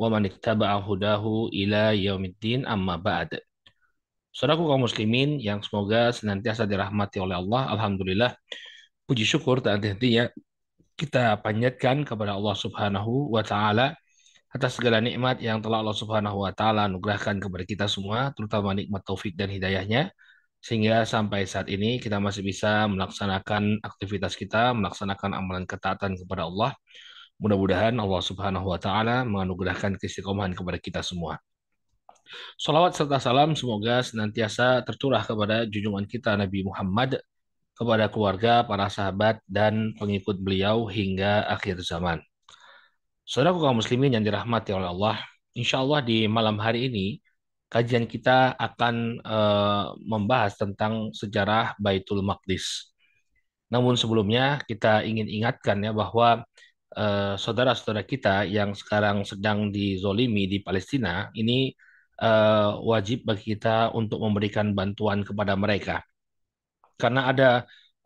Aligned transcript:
wa 0.00 0.08
man 0.10 0.26
ittaba'a 0.26 0.78
hudahu 0.82 1.50
ila 1.54 1.94
yaumiddin 1.94 2.66
amma 2.66 2.98
ba'd. 2.98 3.38
Saudaraku 4.34 4.66
kaum 4.66 4.82
muslimin 4.82 5.38
yang 5.38 5.62
semoga 5.62 6.10
senantiasa 6.10 6.66
dirahmati 6.66 7.22
oleh 7.22 7.38
Allah, 7.38 7.70
alhamdulillah 7.78 8.34
puji 9.06 9.22
syukur 9.22 9.62
tak 9.62 9.78
henti-hentinya 9.78 10.32
kita 10.98 11.38
panjatkan 11.38 12.02
kepada 12.02 12.34
Allah 12.34 12.56
Subhanahu 12.58 13.30
wa 13.30 13.42
taala 13.46 13.94
atas 14.54 14.78
segala 14.78 14.98
nikmat 15.02 15.42
yang 15.42 15.58
telah 15.62 15.82
Allah 15.82 15.94
Subhanahu 15.94 16.46
wa 16.46 16.50
taala 16.54 16.86
anugerahkan 16.90 17.38
kepada 17.42 17.64
kita 17.66 17.86
semua, 17.90 18.30
terutama 18.34 18.74
nikmat 18.74 19.02
taufik 19.06 19.34
dan 19.38 19.50
hidayahnya 19.50 20.10
sehingga 20.64 21.04
sampai 21.04 21.44
saat 21.44 21.68
ini 21.68 22.00
kita 22.00 22.16
masih 22.16 22.40
bisa 22.40 22.88
melaksanakan 22.88 23.84
aktivitas 23.84 24.32
kita, 24.32 24.72
melaksanakan 24.72 25.36
amalan 25.36 25.68
ketaatan 25.68 26.16
kepada 26.16 26.48
Allah. 26.48 26.72
Mudah-mudahan 27.42 27.94
Allah 27.98 28.22
Subhanahu 28.22 28.70
wa 28.70 28.78
taala 28.78 29.26
menganugerahkan 29.26 29.98
keistiqomahan 29.98 30.54
kepada 30.54 30.78
kita 30.78 31.00
semua. 31.02 31.42
Salawat 32.56 32.94
serta 32.94 33.20
salam 33.20 33.52
semoga 33.58 34.00
senantiasa 34.00 34.82
tercurah 34.86 35.22
kepada 35.22 35.66
junjungan 35.66 36.06
kita 36.06 36.38
Nabi 36.38 36.64
Muhammad, 36.64 37.20
kepada 37.74 38.06
keluarga, 38.06 38.62
para 38.62 38.86
sahabat, 38.86 39.42
dan 39.50 39.92
pengikut 39.98 40.38
beliau 40.38 40.86
hingga 40.86 41.44
akhir 41.50 41.82
zaman. 41.82 42.22
Saudara 43.26 43.56
kaum 43.56 43.80
muslimin 43.82 44.14
yang 44.14 44.24
dirahmati 44.24 44.70
oleh 44.70 44.88
Allah, 44.88 45.16
insya 45.56 45.82
Allah 45.82 46.00
di 46.04 46.30
malam 46.30 46.60
hari 46.60 46.86
ini 46.92 47.06
kajian 47.72 48.06
kita 48.06 48.54
akan 48.54 49.18
uh, 49.26 49.96
membahas 49.98 50.54
tentang 50.54 51.10
sejarah 51.10 51.74
Baitul 51.82 52.22
Maqdis. 52.22 52.94
Namun 53.72 53.98
sebelumnya 53.98 54.62
kita 54.70 55.02
ingin 55.02 55.26
ingatkan 55.26 55.82
ya 55.82 55.90
bahwa 55.90 56.46
uh, 56.96 57.34
saudara-saudara 57.38 58.02
kita 58.06 58.46
yang 58.48 58.72
sekarang 58.74 59.26
sedang 59.26 59.68
dizolimi 59.74 60.46
di 60.46 60.58
Palestina 60.62 61.28
ini 61.34 61.70
uh, 62.22 62.78
wajib 62.82 63.26
bagi 63.26 63.54
kita 63.56 63.90
untuk 63.94 64.22
memberikan 64.22 64.72
bantuan 64.72 65.26
kepada 65.26 65.54
mereka. 65.58 66.02
Karena 66.94 67.30
ada 67.30 67.50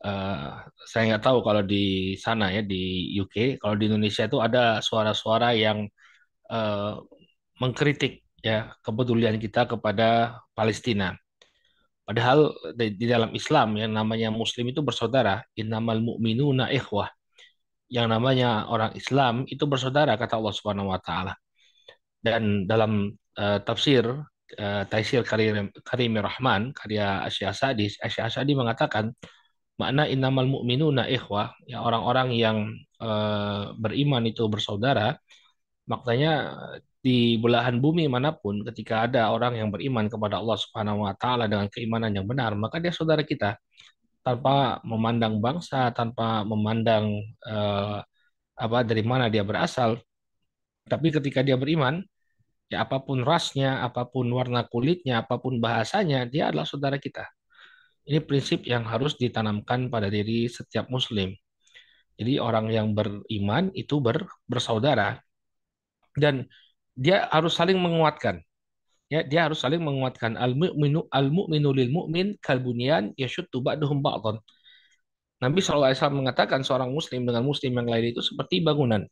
uh, 0.04 0.64
saya 0.88 1.02
nggak 1.14 1.24
tahu 1.24 1.38
kalau 1.44 1.62
di 1.64 2.16
sana 2.16 2.50
ya 2.52 2.62
di 2.64 3.12
UK, 3.20 3.60
kalau 3.60 3.74
di 3.76 3.84
Indonesia 3.90 4.24
itu 4.24 4.38
ada 4.40 4.80
suara-suara 4.80 5.52
yang 5.56 5.84
uh, 6.50 7.00
mengkritik 7.60 8.24
ya 8.40 8.72
kepedulian 8.80 9.36
kita 9.36 9.66
kepada 9.68 10.40
Palestina. 10.54 11.14
Padahal 12.08 12.56
di, 12.72 12.96
di 12.96 13.04
dalam 13.04 13.36
Islam 13.36 13.76
yang 13.76 13.92
namanya 13.92 14.32
Muslim 14.32 14.72
itu 14.72 14.80
bersaudara, 14.80 15.44
innamal 15.52 16.00
mu'minuna 16.00 16.72
ikhwah. 16.72 17.17
Yang 17.88 18.06
namanya 18.12 18.68
orang 18.68 18.92
Islam 18.96 19.48
itu 19.48 19.64
bersaudara 19.64 20.14
kata 20.20 20.36
Allah 20.36 20.54
Subhanahu 20.54 20.92
wa 20.92 21.00
taala. 21.00 21.34
Dan 22.20 22.68
dalam 22.68 23.12
uh, 23.38 23.58
tafsir 23.64 24.04
uh, 24.56 24.82
Taisir 24.88 25.22
Karim, 25.24 25.70
Karim 25.84 26.12
Rahman 26.18 26.72
karya 26.72 27.24
Asy'asadi 27.28 28.00
Asy'asadi 28.00 28.52
mengatakan 28.56 29.12
makna 29.78 30.10
innamal 30.10 30.46
mu'minuna 30.50 31.06
ikhwah 31.06 31.54
ya 31.70 31.78
orang-orang 31.86 32.34
yang 32.34 32.58
uh, 32.98 33.72
beriman 33.78 34.26
itu 34.26 34.42
bersaudara 34.50 35.14
maknanya 35.86 36.58
di 36.98 37.38
belahan 37.38 37.78
bumi 37.78 38.10
mana 38.10 38.34
pun 38.34 38.66
ketika 38.66 39.06
ada 39.06 39.30
orang 39.30 39.54
yang 39.54 39.70
beriman 39.70 40.10
kepada 40.10 40.42
Allah 40.42 40.58
Subhanahu 40.58 41.06
wa 41.06 41.14
taala 41.14 41.46
dengan 41.46 41.70
keimanan 41.70 42.10
yang 42.10 42.26
benar 42.26 42.58
maka 42.58 42.82
dia 42.82 42.90
saudara 42.90 43.22
kita 43.22 43.54
tanpa 44.28 44.84
memandang 44.84 45.40
bangsa 45.40 45.88
tanpa 45.96 46.44
memandang 46.44 47.16
uh, 47.48 48.04
apa 48.58 48.78
dari 48.84 49.00
mana 49.00 49.32
dia 49.32 49.40
berasal. 49.40 49.96
Tapi 50.84 51.08
ketika 51.16 51.40
dia 51.40 51.56
beriman 51.56 52.04
ya 52.68 52.84
apa 52.84 53.00
pun 53.00 53.24
rasnya 53.24 53.80
apa 53.80 54.04
pun 54.12 54.28
warna 54.28 54.68
kulitnya 54.68 55.24
apa 55.24 55.40
pun 55.40 55.56
bahasanya 55.64 56.28
dia 56.28 56.52
adalah 56.52 56.68
saudara 56.68 57.00
kita. 57.00 57.24
Ini 58.08 58.20
prinsip 58.24 58.64
yang 58.68 58.84
harus 58.88 59.16
ditanamkan 59.16 59.88
pada 59.88 60.08
diri 60.12 60.48
setiap 60.48 60.88
muslim. 60.92 61.32
Jadi 62.18 62.40
orang 62.40 62.66
yang 62.72 62.92
beriman 62.96 63.70
itu 63.72 64.00
ber, 64.00 64.26
bersaudara. 64.48 65.20
Dan 66.16 66.48
dia 66.96 67.28
harus 67.30 67.54
saling 67.54 67.78
menguatkan. 67.78 68.42
Ya, 69.08 69.24
dia 69.24 69.40
harus 69.48 69.58
saling 69.64 69.80
menguatkan 69.80 70.36
al 70.36 70.52
mu'minu 70.52 71.08
al 71.08 71.32
mu'minu 71.32 71.70
lil 71.72 71.88
mu'min 71.88 72.36
kal 72.44 72.60
bunyan 72.60 73.16
yashuttu 73.16 73.64
ba'duhum 73.64 74.04
ba'dhan. 74.04 74.36
Nabi 75.38 75.58
SAW 75.62 75.94
mengatakan 76.12 76.60
seorang 76.66 76.90
muslim 76.92 77.22
dengan 77.24 77.46
muslim 77.46 77.72
yang 77.78 77.88
lain 77.88 78.12
itu 78.12 78.20
seperti 78.20 78.60
bangunan 78.60 79.06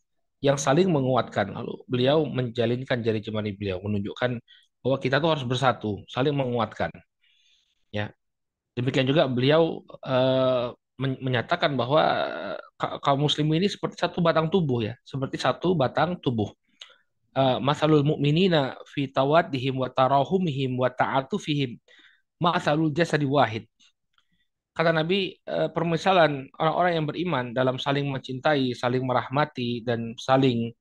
yang 0.45 0.59
saling 0.61 0.91
menguatkan. 0.93 1.55
Lalu 1.57 1.75
beliau 1.89 2.19
menjalinkan 2.29 3.01
jari 3.01 3.21
jemari 3.25 3.57
beliau 3.57 3.79
menunjukkan 3.81 4.31
bahwa 4.83 4.97
kita 5.01 5.17
tuh 5.23 5.31
harus 5.33 5.47
bersatu, 5.49 5.91
saling 6.13 6.35
menguatkan. 6.37 6.91
Ya. 7.95 8.13
Demikian 8.77 9.09
juga 9.09 9.25
beliau 9.25 9.81
uh, 10.05 10.77
menyatakan 11.01 11.73
bahwa 11.81 12.03
kaum 13.01 13.21
muslim 13.25 13.49
ini 13.57 13.73
seperti 13.73 13.97
satu 13.97 14.21
batang 14.21 14.53
tubuh 14.53 14.85
ya, 14.85 14.95
seperti 15.09 15.41
satu 15.41 15.73
batang 15.73 16.21
tubuh 16.21 16.53
uh, 17.37 17.59
masalul 17.61 18.03
mu'minina 18.03 18.81
fi 18.89 19.13
tawaddihim 19.13 19.77
wa 19.77 19.93
tarahumihim 19.93 20.75
wa 20.81 20.89
ta'atufihim 20.89 21.77
masalul 22.41 22.89
jasadi 22.91 23.29
wahid. 23.29 23.69
Kata 24.77 24.93
Nabi, 24.93 25.37
uh, 25.49 25.73
permisalan 25.73 26.49
orang-orang 26.57 26.93
yang 26.97 27.07
beriman 27.09 27.45
dalam 27.53 27.77
saling 27.81 28.09
mencintai, 28.09 28.73
saling 28.77 29.05
merahmati 29.05 29.85
dan 29.85 30.13
saling 30.21 30.73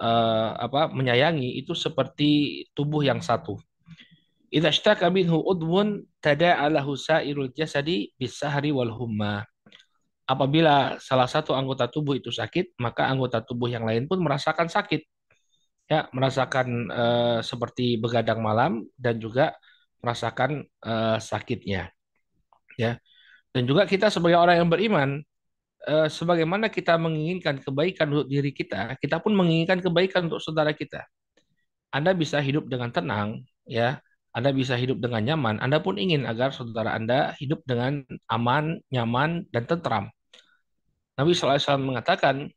uh, 0.00 0.52
apa 0.56 0.92
menyayangi 0.92 1.60
itu 1.60 1.72
seperti 1.76 2.64
tubuh 2.76 3.04
yang 3.04 3.20
satu. 3.24 3.56
Idza 4.52 4.68
ishtaka 4.68 5.08
minhu 5.08 5.40
udwun 5.40 6.04
tada'a 6.20 6.68
lahu 6.68 6.92
sa'irul 6.92 7.56
jasadi 7.56 8.12
bisahri 8.20 8.68
wal 8.68 8.92
humma. 8.92 9.48
Apabila 10.28 11.00
salah 11.00 11.24
satu 11.24 11.56
anggota 11.56 11.88
tubuh 11.88 12.20
itu 12.20 12.28
sakit, 12.28 12.76
maka 12.76 13.08
anggota 13.08 13.40
tubuh 13.40 13.72
yang 13.72 13.88
lain 13.88 14.04
pun 14.04 14.20
merasakan 14.20 14.68
sakit 14.68 15.08
ya 15.92 16.08
merasakan 16.16 16.68
uh, 16.88 17.38
seperti 17.44 18.00
begadang 18.00 18.40
malam 18.40 18.88
dan 18.96 19.20
juga 19.20 19.52
merasakan 20.00 20.64
uh, 20.80 21.20
sakitnya. 21.20 21.92
Ya 22.80 22.96
dan 23.52 23.68
juga 23.68 23.84
kita 23.84 24.08
sebagai 24.08 24.40
orang 24.40 24.64
yang 24.64 24.70
beriman 24.72 25.20
uh, 25.84 26.08
sebagaimana 26.08 26.72
kita 26.72 26.96
menginginkan 26.96 27.60
kebaikan 27.60 28.08
untuk 28.08 28.28
diri 28.32 28.50
kita 28.50 28.96
kita 28.96 29.20
pun 29.20 29.36
menginginkan 29.36 29.78
kebaikan 29.84 30.26
untuk 30.32 30.40
saudara 30.40 30.72
kita. 30.72 31.04
Anda 31.92 32.16
bisa 32.16 32.40
hidup 32.40 32.72
dengan 32.72 32.88
tenang 32.88 33.44
ya. 33.68 34.00
Anda 34.32 34.48
bisa 34.48 34.80
hidup 34.80 34.96
dengan 34.96 35.20
nyaman. 35.28 35.60
Anda 35.60 35.84
pun 35.84 36.00
ingin 36.00 36.24
agar 36.24 36.56
saudara 36.56 36.96
Anda 36.96 37.36
hidup 37.36 37.60
dengan 37.68 38.00
aman 38.32 38.80
nyaman 38.88 39.44
dan 39.52 39.68
tentram. 39.68 40.08
Nabi 41.20 41.36
SAW 41.36 41.60
mengatakan 41.84 42.48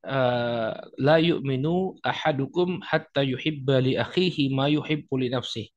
Eh, 0.00 0.72
la 1.04 1.16
yu'minu 1.20 2.00
ahadukum 2.00 2.80
hatta 2.80 3.20
yuhibba 3.20 3.84
li 3.84 4.00
akhihi 4.00 4.48
ma 4.48 4.64
yuhibbu 4.64 5.14
li 5.20 5.28
nafsih. 5.28 5.68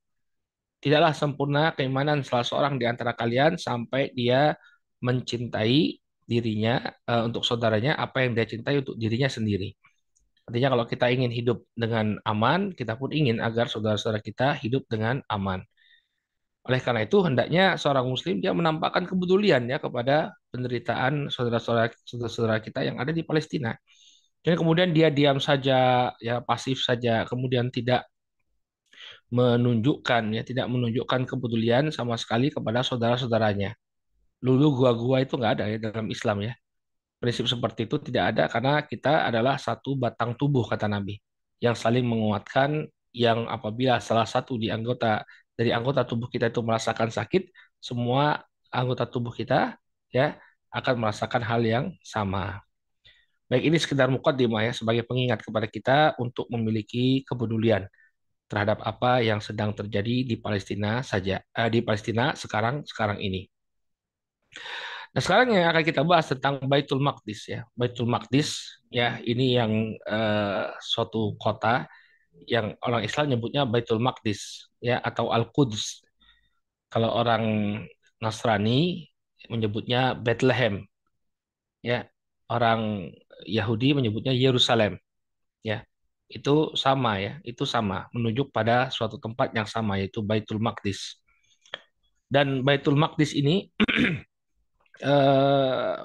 Tidaklah 0.80 1.12
sempurna 1.12 1.75
keimanan 1.75 2.24
salah 2.24 2.48
seorang 2.48 2.80
di 2.80 2.88
antara 2.88 3.12
kalian 3.15 3.59
sampai 3.59 4.15
dia 4.15 4.56
mencintai 5.03 6.00
dirinya 6.24 6.80
uh, 7.12 7.27
untuk 7.27 7.44
saudaranya 7.44 8.00
apa 8.00 8.24
yang 8.24 8.31
dia 8.36 8.48
cintai 8.48 8.80
untuk 8.80 8.95
dirinya 8.95 9.27
sendiri. 9.27 9.75
Artinya 10.48 10.69
kalau 10.75 10.86
kita 10.88 11.06
ingin 11.12 11.31
hidup 11.31 11.68
dengan 11.75 12.19
aman, 12.24 12.71
kita 12.71 12.95
pun 13.00 13.12
ingin 13.12 13.44
agar 13.44 13.68
saudara-saudara 13.68 14.24
kita 14.24 14.56
hidup 14.59 14.88
dengan 14.88 15.19
aman. 15.27 15.63
Oleh 16.63 16.80
karena 16.80 17.03
itu, 17.03 17.19
hendaknya 17.27 17.75
seorang 17.75 18.07
muslim 18.07 18.39
dia 18.39 18.56
menampakkan 18.56 19.03
kepedulian 19.03 19.68
ya 19.68 19.83
kepada 19.83 20.31
penderitaan 20.51 21.27
saudara-saudara 21.27 22.59
kita 22.63 22.88
yang 22.88 23.00
ada 23.03 23.12
di 23.12 23.24
Palestina. 23.27 23.75
Dan 24.44 24.60
kemudian 24.60 24.92
dia 24.92 25.07
diam 25.07 25.40
saja, 25.40 26.12
ya 26.19 26.36
pasif 26.44 26.84
saja, 26.84 27.24
kemudian 27.24 27.72
tidak 27.72 28.04
menunjukkan 29.34 30.24
ya 30.30 30.44
tidak 30.45 30.69
menunjukkan 30.69 31.25
kepedulian 31.25 31.90
sama 31.90 32.16
sekali 32.19 32.54
kepada 32.54 32.86
saudara-saudaranya. 32.86 33.74
Lulu 34.45 34.84
gua-gua 34.84 35.24
itu 35.25 35.34
nggak 35.40 35.54
ada 35.60 35.66
ya 35.72 35.78
dalam 35.81 36.07
Islam 36.12 36.45
ya. 36.45 36.54
Prinsip 37.18 37.48
seperti 37.48 37.88
itu 37.88 37.98
tidak 38.04 38.36
ada 38.36 38.44
karena 38.51 38.84
kita 38.84 39.25
adalah 39.31 39.56
satu 39.57 39.95
batang 39.95 40.36
tubuh 40.36 40.68
kata 40.68 40.92
Nabi 40.92 41.18
yang 41.63 41.74
saling 41.74 42.04
menguatkan 42.04 42.86
yang 43.16 43.48
apabila 43.48 44.04
salah 44.04 44.28
satu 44.28 44.60
di 44.60 44.68
anggota 44.68 45.24
dari 45.56 45.72
anggota 45.72 46.04
tubuh 46.04 46.28
kita 46.28 46.50
itu 46.51 46.60
merasakan 46.66 47.10
sakit, 47.13 47.48
semua 47.80 48.44
anggota 48.74 49.06
tubuh 49.07 49.31
kita 49.31 49.80
ya 50.12 50.36
akan 50.74 50.94
merasakan 51.07 51.42
hal 51.46 51.62
yang 51.63 51.86
sama. 52.04 52.60
Baik, 53.53 53.69
ini 53.69 53.77
sekedar 53.77 54.09
mukaddimah 54.09 54.65
ya 54.65 54.73
sebagai 54.73 55.05
pengingat 55.05 55.45
kepada 55.45 55.69
kita 55.69 56.17
untuk 56.17 56.50
memiliki 56.50 57.21
kepedulian 57.21 57.85
terhadap 58.50 58.81
apa 58.81 59.21
yang 59.21 59.38
sedang 59.45 59.77
terjadi 59.77 60.25
di 60.25 60.41
Palestina 60.41 61.05
saja 61.05 61.38
eh, 61.38 61.69
di 61.69 61.85
Palestina 61.85 62.33
sekarang 62.33 62.81
sekarang 62.81 63.21
ini. 63.21 63.45
Nah, 65.13 65.21
sekarang 65.21 65.53
yang 65.53 65.69
akan 65.69 65.85
kita 65.85 66.01
bahas 66.01 66.33
tentang 66.33 66.65
Baitul 66.65 66.97
Maqdis 66.97 67.45
ya. 67.45 67.61
Baitul 67.77 68.09
Maqdis 68.09 68.81
ya, 68.89 69.21
ini 69.21 69.53
yang 69.53 70.01
eh, 70.01 70.65
suatu 70.81 71.38
kota 71.38 71.85
yang 72.50 72.73
orang 72.81 73.05
Islam 73.05 73.38
nyebutnya 73.38 73.69
Baitul 73.69 74.01
Maqdis 74.01 74.65
ya 74.81 74.97
atau 74.97 75.29
Al-Quds. 75.29 76.01
Kalau 76.89 77.13
orang 77.13 77.45
Nasrani 78.17 79.13
menyebutnya 79.45 80.17
Bethlehem. 80.17 80.89
Ya, 81.85 82.09
orang 82.50 83.13
Yahudi 83.48 83.94
menyebutnya 83.98 84.34
Yerusalem. 84.36 85.00
Ya. 85.66 85.86
Itu 86.31 86.74
sama 86.74 87.22
ya, 87.22 87.38
itu 87.45 87.63
sama 87.68 88.10
menunjuk 88.16 88.50
pada 88.50 88.90
suatu 88.90 89.22
tempat 89.22 89.54
yang 89.54 89.68
sama 89.69 90.01
yaitu 90.01 90.24
Baitul 90.25 90.57
Maqdis. 90.57 91.22
Dan 92.25 92.66
Baitul 92.66 92.98
Maqdis 92.98 93.38
ini 93.38 93.69
eh, 95.12 95.95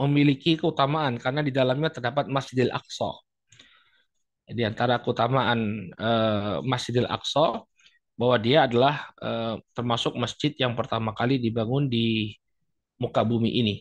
memiliki 0.00 0.58
keutamaan 0.58 1.16
karena 1.22 1.40
di 1.46 1.52
dalamnya 1.54 1.90
terdapat 1.94 2.26
Masjidil 2.26 2.72
Aqsa. 2.74 3.10
Di 4.46 4.62
antara 4.66 4.98
keutamaan 5.02 5.90
eh, 5.94 6.56
Masjidil 6.66 7.06
Aqsa 7.06 7.62
bahwa 8.18 8.36
dia 8.40 8.66
adalah 8.66 9.12
eh, 9.22 9.54
termasuk 9.76 10.16
masjid 10.16 10.52
yang 10.58 10.72
pertama 10.74 11.12
kali 11.14 11.38
dibangun 11.38 11.86
di 11.86 12.34
muka 12.98 13.22
bumi 13.22 13.50
ini. 13.60 13.74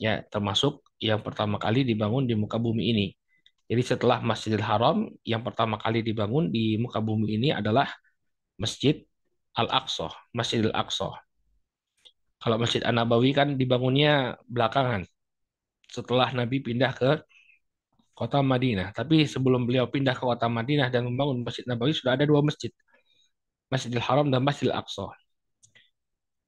Ya, 0.00 0.24
termasuk 0.32 0.80
yang 1.00 1.20
pertama 1.24 1.56
kali 1.56 1.82
dibangun 1.82 2.28
di 2.28 2.34
muka 2.36 2.60
bumi 2.60 2.92
ini. 2.92 3.06
Jadi 3.70 3.82
setelah 3.86 4.18
Masjidil 4.20 4.62
Haram 4.62 5.08
yang 5.24 5.42
pertama 5.46 5.80
kali 5.80 6.04
dibangun 6.04 6.52
di 6.52 6.76
muka 6.76 7.00
bumi 7.00 7.38
ini 7.40 7.48
adalah 7.54 7.88
Masjid 8.60 9.00
Al-Aqsa, 9.56 10.12
Masjidil 10.36 10.74
Aqsa. 10.76 11.08
Kalau 12.40 12.56
Masjid 12.60 12.82
An-Nabawi 12.84 13.30
kan 13.36 13.48
dibangunnya 13.60 14.36
belakangan 14.48 15.04
setelah 15.88 16.28
Nabi 16.32 16.62
pindah 16.62 16.92
ke 16.96 17.10
kota 18.14 18.44
Madinah. 18.44 18.92
Tapi 18.92 19.24
sebelum 19.24 19.64
beliau 19.64 19.88
pindah 19.88 20.12
ke 20.12 20.22
kota 20.24 20.46
Madinah 20.48 20.88
dan 20.92 21.08
membangun 21.08 21.40
Masjid 21.46 21.64
Nabawi 21.64 21.92
sudah 21.96 22.16
ada 22.16 22.24
dua 22.28 22.44
masjid. 22.44 22.68
Masjidil 23.72 24.02
Haram 24.02 24.28
dan 24.28 24.42
Masjidil 24.44 24.74
Aqsa. 24.74 25.08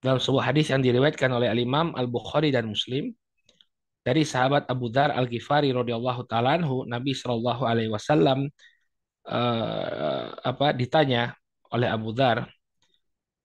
Dalam 0.03 0.19
sebuah 0.19 0.51
hadis 0.51 0.75
yang 0.75 0.83
diriwayatkan 0.83 1.31
oleh 1.31 1.47
Al-Imam 1.47 1.95
Al-Bukhari 1.95 2.51
dan 2.51 2.67
Muslim 2.67 3.15
dari 4.03 4.27
sahabat 4.27 4.67
Abu 4.67 4.91
Dar 4.91 5.15
Al-Ghifari 5.15 5.71
radhiyallahu 5.71 6.27
taala 6.27 6.59
Nabi 6.91 7.15
Shallallahu 7.15 7.63
alaihi 7.63 7.91
wasallam 7.91 8.51
uh, 9.27 10.27
apa 10.43 10.75
ditanya 10.75 11.39
oleh 11.71 11.89
Abu 11.89 12.11
Dar, 12.13 12.51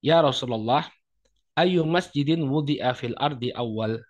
"Ya 0.02 0.20
Rasulullah, 0.20 0.90
ayu 1.54 1.86
masjidin 1.86 2.42
wudi'a 2.44 2.92
fil 2.98 3.16
ardi 3.16 3.54
awal?" 3.54 4.02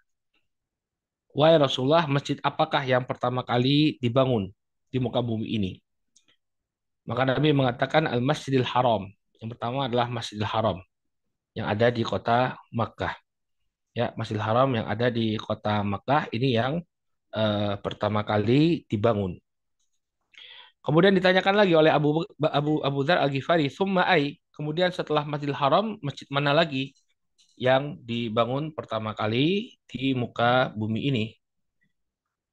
Wahai 1.38 1.62
Rasulullah, 1.62 2.10
masjid 2.10 2.42
apakah 2.42 2.82
yang 2.82 3.06
pertama 3.06 3.46
kali 3.46 4.02
dibangun 4.02 4.50
di 4.90 4.98
muka 4.98 5.22
bumi 5.22 5.46
ini? 5.54 5.72
Maka 7.06 7.30
Nabi 7.30 7.54
mengatakan 7.54 8.10
Al-Masjidil 8.10 8.66
Haram. 8.66 9.06
Yang 9.38 9.54
pertama 9.54 9.86
adalah 9.86 10.10
Masjidil 10.10 10.50
Haram 10.50 10.82
yang 11.54 11.70
ada 11.70 11.94
di 11.94 12.02
kota 12.02 12.58
Makkah. 12.74 13.27
Ya, 13.98 14.14
Masjidil 14.14 14.46
Haram 14.46 14.70
yang 14.78 14.86
ada 14.86 15.08
di 15.10 15.42
kota 15.42 15.82
Makkah 15.82 16.30
ini 16.30 16.54
yang 16.54 16.74
uh, 17.34 17.74
pertama 17.82 18.22
kali 18.22 18.86
dibangun. 18.86 19.42
Kemudian 20.86 21.18
ditanyakan 21.18 21.56
lagi 21.58 21.74
oleh 21.74 21.92
Abu 21.92 22.24
Abu 22.40 22.74
Abu 22.86 23.00
Dzar 23.04 23.20
Al-Ghifari, 23.26 23.68
"Tsumma 23.74 24.06
ai?" 24.06 24.38
Kemudian 24.56 24.94
setelah 24.94 25.26
Masjidil 25.26 25.58
Haram, 25.58 25.98
masjid 26.06 26.30
mana 26.30 26.54
lagi 26.54 26.94
yang 27.58 27.98
dibangun 28.06 28.70
pertama 28.72 29.18
kali 29.18 29.76
di 29.90 30.14
muka 30.14 30.70
bumi 30.78 31.10
ini. 31.10 31.26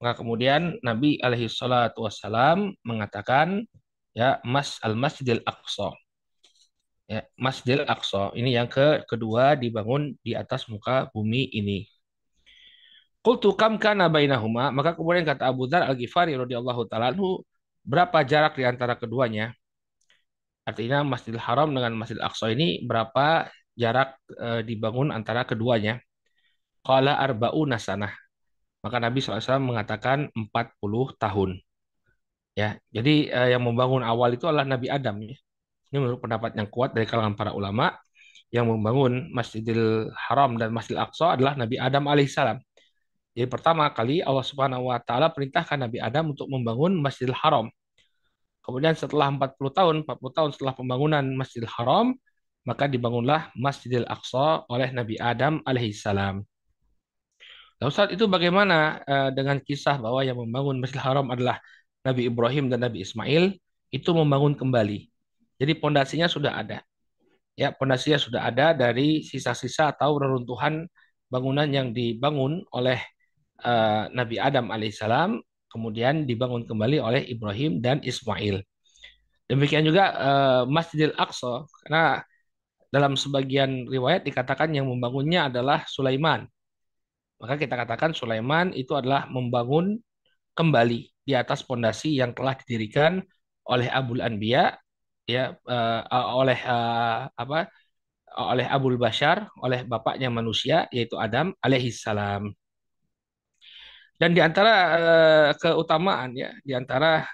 Maka 0.01 0.21
kemudian 0.21 0.81
Nabi 0.81 1.21
alaihi 1.21 1.49
wassalam 1.49 2.73
mengatakan 2.85 3.69
ya 4.17 4.41
Mas 4.45 4.81
al 4.81 4.97
Masjidil 4.97 5.45
Aqsa. 5.45 5.93
Ya, 7.05 7.21
Masjidil 7.37 7.85
Aqsa 7.85 8.33
ini 8.33 8.57
yang 8.57 8.65
ke 8.65 9.05
kedua 9.05 9.61
dibangun 9.61 10.17
di 10.25 10.33
atas 10.33 10.65
muka 10.73 11.13
bumi 11.13 11.53
ini. 11.53 11.85
Qultu 13.25 13.57
kam 13.57 13.81
kana 13.81 14.09
bainahuma 14.13 14.69
maka 14.73 14.97
kemudian 14.97 15.25
kata 15.25 15.49
Abu 15.49 15.65
Dzar 15.69 15.85
Al-Ghifari 15.89 16.33
radhiyallahu 16.37 16.83
taala 16.89 17.13
berapa 17.85 18.19
jarak 18.25 18.57
di 18.57 18.65
antara 18.65 18.97
keduanya? 18.97 19.53
Artinya 20.65 21.05
Masjidil 21.05 21.41
Haram 21.45 21.69
dengan 21.77 21.93
Masjidil 21.93 22.25
Aqsa 22.25 22.49
ini 22.49 22.81
berapa 22.89 23.53
jarak 23.77 24.17
e, 24.33 24.65
dibangun 24.65 25.13
antara 25.13 25.45
keduanya. 25.45 26.01
Qala 26.85 27.21
arba'una 27.21 27.77
sanah. 27.77 28.13
Maka 28.85 28.97
Nabi 29.01 29.21
SAW 29.21 29.61
mengatakan 29.61 30.33
40 30.33 31.17
tahun. 31.21 31.51
Ya, 32.57 32.81
jadi 32.97 33.15
e, 33.29 33.41
yang 33.53 33.63
membangun 33.65 34.01
awal 34.01 34.37
itu 34.37 34.49
adalah 34.49 34.65
Nabi 34.65 34.89
Adam 34.89 35.17
ya. 35.21 35.37
Ini 35.95 36.03
menurut 36.03 36.19
pendapat 36.27 36.59
yang 36.59 36.67
kuat 36.67 36.91
dari 36.91 37.07
kalangan 37.07 37.39
para 37.39 37.55
ulama 37.55 37.95
yang 38.51 38.67
membangun 38.67 39.31
Masjidil 39.31 40.11
Haram 40.11 40.59
dan 40.59 40.75
Masjidil 40.75 40.99
Aqsa 40.99 41.39
adalah 41.39 41.55
Nabi 41.55 41.79
Adam 41.79 42.11
alaihissalam. 42.11 42.59
Jadi 43.31 43.47
pertama 43.47 43.87
kali 43.95 44.19
Allah 44.19 44.43
Subhanahu 44.43 44.91
wa 44.91 44.99
taala 44.99 45.31
perintahkan 45.31 45.79
Nabi 45.79 46.03
Adam 46.03 46.35
untuk 46.35 46.51
membangun 46.51 46.99
Masjidil 46.99 47.39
Haram. 47.39 47.71
Kemudian 48.67 48.99
setelah 48.99 49.31
40 49.31 49.55
tahun, 49.71 49.95
40 50.03 50.19
tahun 50.35 50.51
setelah 50.59 50.75
pembangunan 50.75 51.23
Masjidil 51.31 51.71
Haram, 51.71 52.11
maka 52.67 52.91
dibangunlah 52.91 53.55
Masjidil 53.55 54.03
Aqsa 54.11 54.67
oleh 54.67 54.91
Nabi 54.91 55.15
Adam 55.23 55.63
alaihissalam. 55.63 56.43
Nah, 57.79 57.87
Ustaz 57.87 58.11
itu 58.11 58.27
bagaimana 58.27 58.99
uh, 59.07 59.31
dengan 59.31 59.63
kisah 59.63 59.95
bahwa 60.03 60.27
yang 60.27 60.43
membangun 60.43 60.83
Masjidil 60.83 61.07
Haram 61.07 61.31
adalah 61.31 61.63
Nabi 62.03 62.27
Ibrahim 62.27 62.67
dan 62.67 62.83
Nabi 62.83 63.07
Ismail 63.07 63.55
itu 63.95 64.11
membangun 64.11 64.59
kembali. 64.59 65.14
Jadi 65.59 65.73
pondasinya 65.79 66.27
sudah 66.27 66.59
ada. 66.59 66.83
Ya, 67.55 67.71
pondasinya 67.71 68.19
sudah 68.19 68.51
ada 68.51 68.75
dari 68.75 69.23
sisa-sisa 69.23 69.95
atau 69.95 70.19
reruntuhan 70.19 70.91
bangunan 71.31 71.71
yang 71.71 71.95
dibangun 71.95 72.67
oleh 72.75 72.99
uh, 73.63 74.11
Nabi 74.11 74.43
Adam 74.43 74.75
alaihissalam 74.75 75.39
kemudian 75.71 76.23
dibangun 76.27 76.63
kembali 76.67 77.03
oleh 77.03 77.23
Ibrahim 77.27 77.83
dan 77.83 77.99
Ismail. 78.03 78.63
Demikian 79.51 79.83
juga 79.83 80.15
uh, 80.15 80.63
Masjidil 80.71 81.15
Aqsa 81.19 81.67
karena 81.83 82.23
dalam 82.95 83.19
sebagian 83.19 83.91
riwayat 83.91 84.23
dikatakan 84.23 84.71
yang 84.71 84.87
membangunnya 84.87 85.51
adalah 85.51 85.83
Sulaiman. 85.91 86.47
Maka 87.43 87.59
kita 87.59 87.75
katakan 87.75 88.15
Sulaiman 88.15 88.71
itu 88.71 88.95
adalah 88.95 89.27
membangun 89.27 89.99
kembali 90.55 91.11
di 91.27 91.33
atas 91.35 91.67
pondasi 91.67 92.15
yang 92.15 92.31
telah 92.31 92.55
didirikan 92.55 93.19
oleh 93.67 93.91
Abul 93.91 94.23
Anbiya 94.23 94.79
ya 95.25 95.57
uh, 95.65 96.01
oleh 96.37 96.59
uh, 96.65 97.29
apa 97.33 97.69
oleh 98.35 98.67
Abul 98.67 98.99
Bashar 98.99 99.49
oleh 99.63 99.87
bapaknya 99.87 100.29
manusia 100.29 100.91
yaitu 100.91 101.17
Adam 101.17 101.55
alaihissalam. 101.63 102.53
Dan 104.15 104.31
di 104.31 104.39
antara 104.39 104.75
uh, 104.95 105.51
keutamaan 105.59 106.39
ya, 106.39 106.55
di 106.63 106.71
antara 106.71 107.27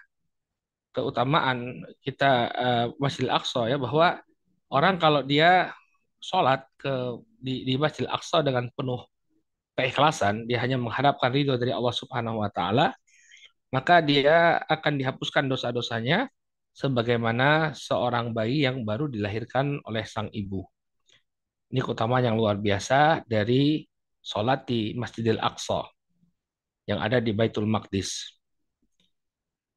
keutamaan 0.90 1.84
kita 2.00 2.32
uh, 2.50 2.86
Masjidil 2.96 3.32
Aqsa 3.32 3.68
ya 3.68 3.76
bahwa 3.76 4.18
orang 4.72 4.96
kalau 4.96 5.20
dia 5.22 5.70
sholat 6.20 6.64
ke 6.80 7.20
di, 7.40 7.68
di 7.68 7.74
Masjidil 7.76 8.10
Aqsa 8.10 8.40
dengan 8.40 8.68
penuh 8.72 9.04
keikhlasan, 9.76 10.44
dia 10.48 10.60
hanya 10.60 10.76
mengharapkan 10.76 11.32
ridho 11.32 11.56
dari 11.56 11.72
Allah 11.72 11.94
Subhanahu 11.94 12.44
wa 12.44 12.50
taala, 12.52 12.92
maka 13.72 14.00
dia 14.04 14.60
akan 14.68 15.00
dihapuskan 15.00 15.48
dosa-dosanya 15.48 16.28
sebagaimana 16.74 17.76
seorang 17.76 18.30
bayi 18.30 18.64
yang 18.66 18.82
baru 18.86 19.10
dilahirkan 19.10 19.82
oleh 19.84 20.04
sang 20.06 20.30
ibu. 20.30 20.64
Ini 21.70 21.80
keutamaan 21.82 22.26
yang 22.26 22.36
luar 22.38 22.58
biasa 22.58 23.22
dari 23.26 23.86
sholat 24.20 24.66
di 24.66 24.94
Masjidil 24.98 25.38
Aqsa 25.38 25.86
yang 26.90 26.98
ada 26.98 27.22
di 27.22 27.30
Baitul 27.30 27.70
Maqdis. 27.70 28.40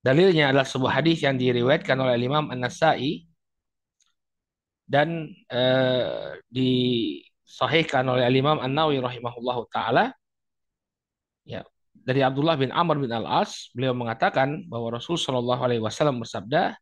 Dalilnya 0.04 0.52
adalah 0.52 0.68
sebuah 0.68 1.00
hadis 1.00 1.24
yang 1.24 1.40
diriwayatkan 1.40 1.96
oleh 1.96 2.20
Imam 2.20 2.52
An-Nasai 2.52 3.24
dan 4.84 5.32
eh, 5.48 6.44
disahihkan 6.52 8.04
oleh 8.04 8.28
Imam 8.28 8.60
An-Nawawi 8.60 9.00
rahimahullahu 9.00 9.72
taala 9.72 10.12
ya 11.48 11.64
dari 11.96 12.20
Abdullah 12.20 12.60
bin 12.60 12.68
Amr 12.76 13.00
bin 13.00 13.12
Al-As 13.16 13.72
beliau 13.72 13.96
mengatakan 13.96 14.68
bahwa 14.68 15.00
Rasul 15.00 15.16
Shallallahu 15.16 15.62
alaihi 15.64 15.80
wasallam 15.80 16.20
bersabda 16.20 16.76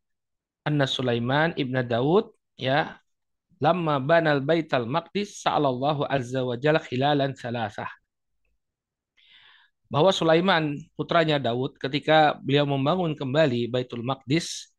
anna 0.66 0.86
Sulaiman 0.86 1.54
ibn 1.58 1.74
Daud 1.86 2.30
ya 2.58 2.98
lamma 3.62 4.02
banal 4.02 4.42
baital 4.42 4.86
maqdis 4.86 5.42
sa'alallahu 5.42 6.06
azza 6.06 6.42
wa 6.42 6.58
jalla 6.58 6.82
khilalan 6.82 7.34
salasah 7.38 7.90
bahwa 9.92 10.08
Sulaiman 10.08 10.80
putranya 10.96 11.36
Daud 11.36 11.76
ketika 11.76 12.40
beliau 12.40 12.64
membangun 12.64 13.12
kembali 13.12 13.68
Baitul 13.68 14.00
Maqdis 14.00 14.72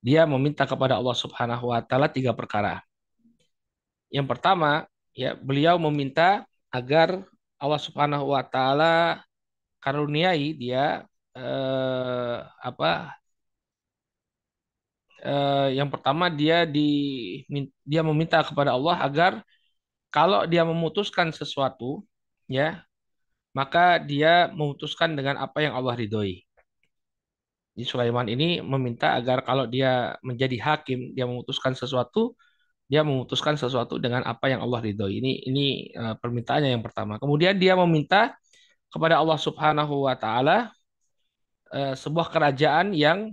dia 0.00 0.24
meminta 0.24 0.64
kepada 0.64 0.96
Allah 0.96 1.12
Subhanahu 1.12 1.76
wa 1.76 1.80
taala 1.84 2.08
tiga 2.08 2.32
perkara. 2.32 2.80
Yang 4.08 4.26
pertama, 4.32 4.88
ya 5.12 5.36
beliau 5.36 5.76
meminta 5.76 6.48
agar 6.72 7.20
Allah 7.60 7.80
Subhanahu 7.84 8.32
wa 8.32 8.40
taala 8.48 9.20
karuniai 9.84 10.56
dia 10.56 11.04
eh, 11.36 12.38
apa 12.64 13.12
eh, 15.24 15.68
yang 15.78 15.88
pertama 15.92 16.28
dia 16.28 16.64
di 16.68 16.88
dia 17.84 18.02
meminta 18.04 18.42
kepada 18.44 18.76
Allah 18.76 18.96
agar 19.06 19.32
kalau 20.12 20.44
dia 20.48 20.62
memutuskan 20.64 21.28
sesuatu 21.32 22.04
ya 22.48 22.86
maka 23.56 23.96
dia 23.96 24.52
memutuskan 24.52 25.16
dengan 25.16 25.40
apa 25.40 25.64
yang 25.64 25.72
Allah 25.72 25.96
ridhoi. 25.96 26.44
Di 27.76 27.84
Sulaiman 27.84 28.28
ini 28.28 28.60
meminta 28.60 29.16
agar 29.16 29.40
kalau 29.44 29.64
dia 29.64 30.16
menjadi 30.20 30.56
hakim, 30.60 31.12
dia 31.16 31.24
memutuskan 31.24 31.72
sesuatu, 31.72 32.36
dia 32.88 33.00
memutuskan 33.00 33.56
sesuatu 33.56 33.96
dengan 33.96 34.24
apa 34.28 34.52
yang 34.52 34.60
Allah 34.60 34.80
ridhoi. 34.84 35.20
Ini 35.20 35.32
ini 35.48 35.66
uh, 35.96 36.14
permintaannya 36.20 36.76
yang 36.76 36.84
pertama. 36.84 37.16
Kemudian 37.16 37.56
dia 37.56 37.72
meminta 37.76 38.36
kepada 38.92 39.20
Allah 39.20 39.40
Subhanahu 39.40 40.04
wa 40.04 40.16
taala 40.16 40.72
uh, 41.72 41.94
sebuah 41.96 42.28
kerajaan 42.28 42.92
yang 42.92 43.32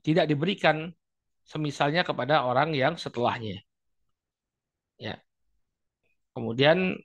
tidak 0.00 0.24
diberikan 0.30 0.88
semisalnya 1.44 2.02
kepada 2.06 2.48
orang 2.48 2.72
yang 2.72 2.96
setelahnya. 2.96 3.60
Ya. 4.96 5.20
Kemudian 6.32 6.96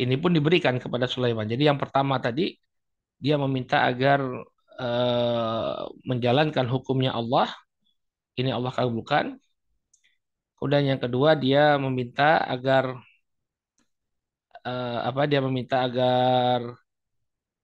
ini 0.00 0.14
pun 0.18 0.32
diberikan 0.32 0.80
kepada 0.80 1.06
Sulaiman. 1.10 1.46
Jadi 1.46 1.68
yang 1.68 1.76
pertama 1.76 2.16
tadi 2.18 2.56
dia 3.20 3.36
meminta 3.36 3.84
agar 3.84 4.20
uh, 4.80 5.86
menjalankan 6.08 6.66
hukumnya 6.70 7.12
Allah. 7.14 7.50
Ini 8.34 8.50
Allah 8.50 8.72
kabulkan. 8.74 9.38
Kemudian 10.58 10.96
yang 10.96 11.00
kedua 11.02 11.38
dia 11.38 11.78
meminta 11.78 12.42
agar 12.42 12.98
uh, 14.66 14.98
apa? 15.06 15.22
Dia 15.30 15.40
meminta 15.44 15.86
agar 15.86 16.74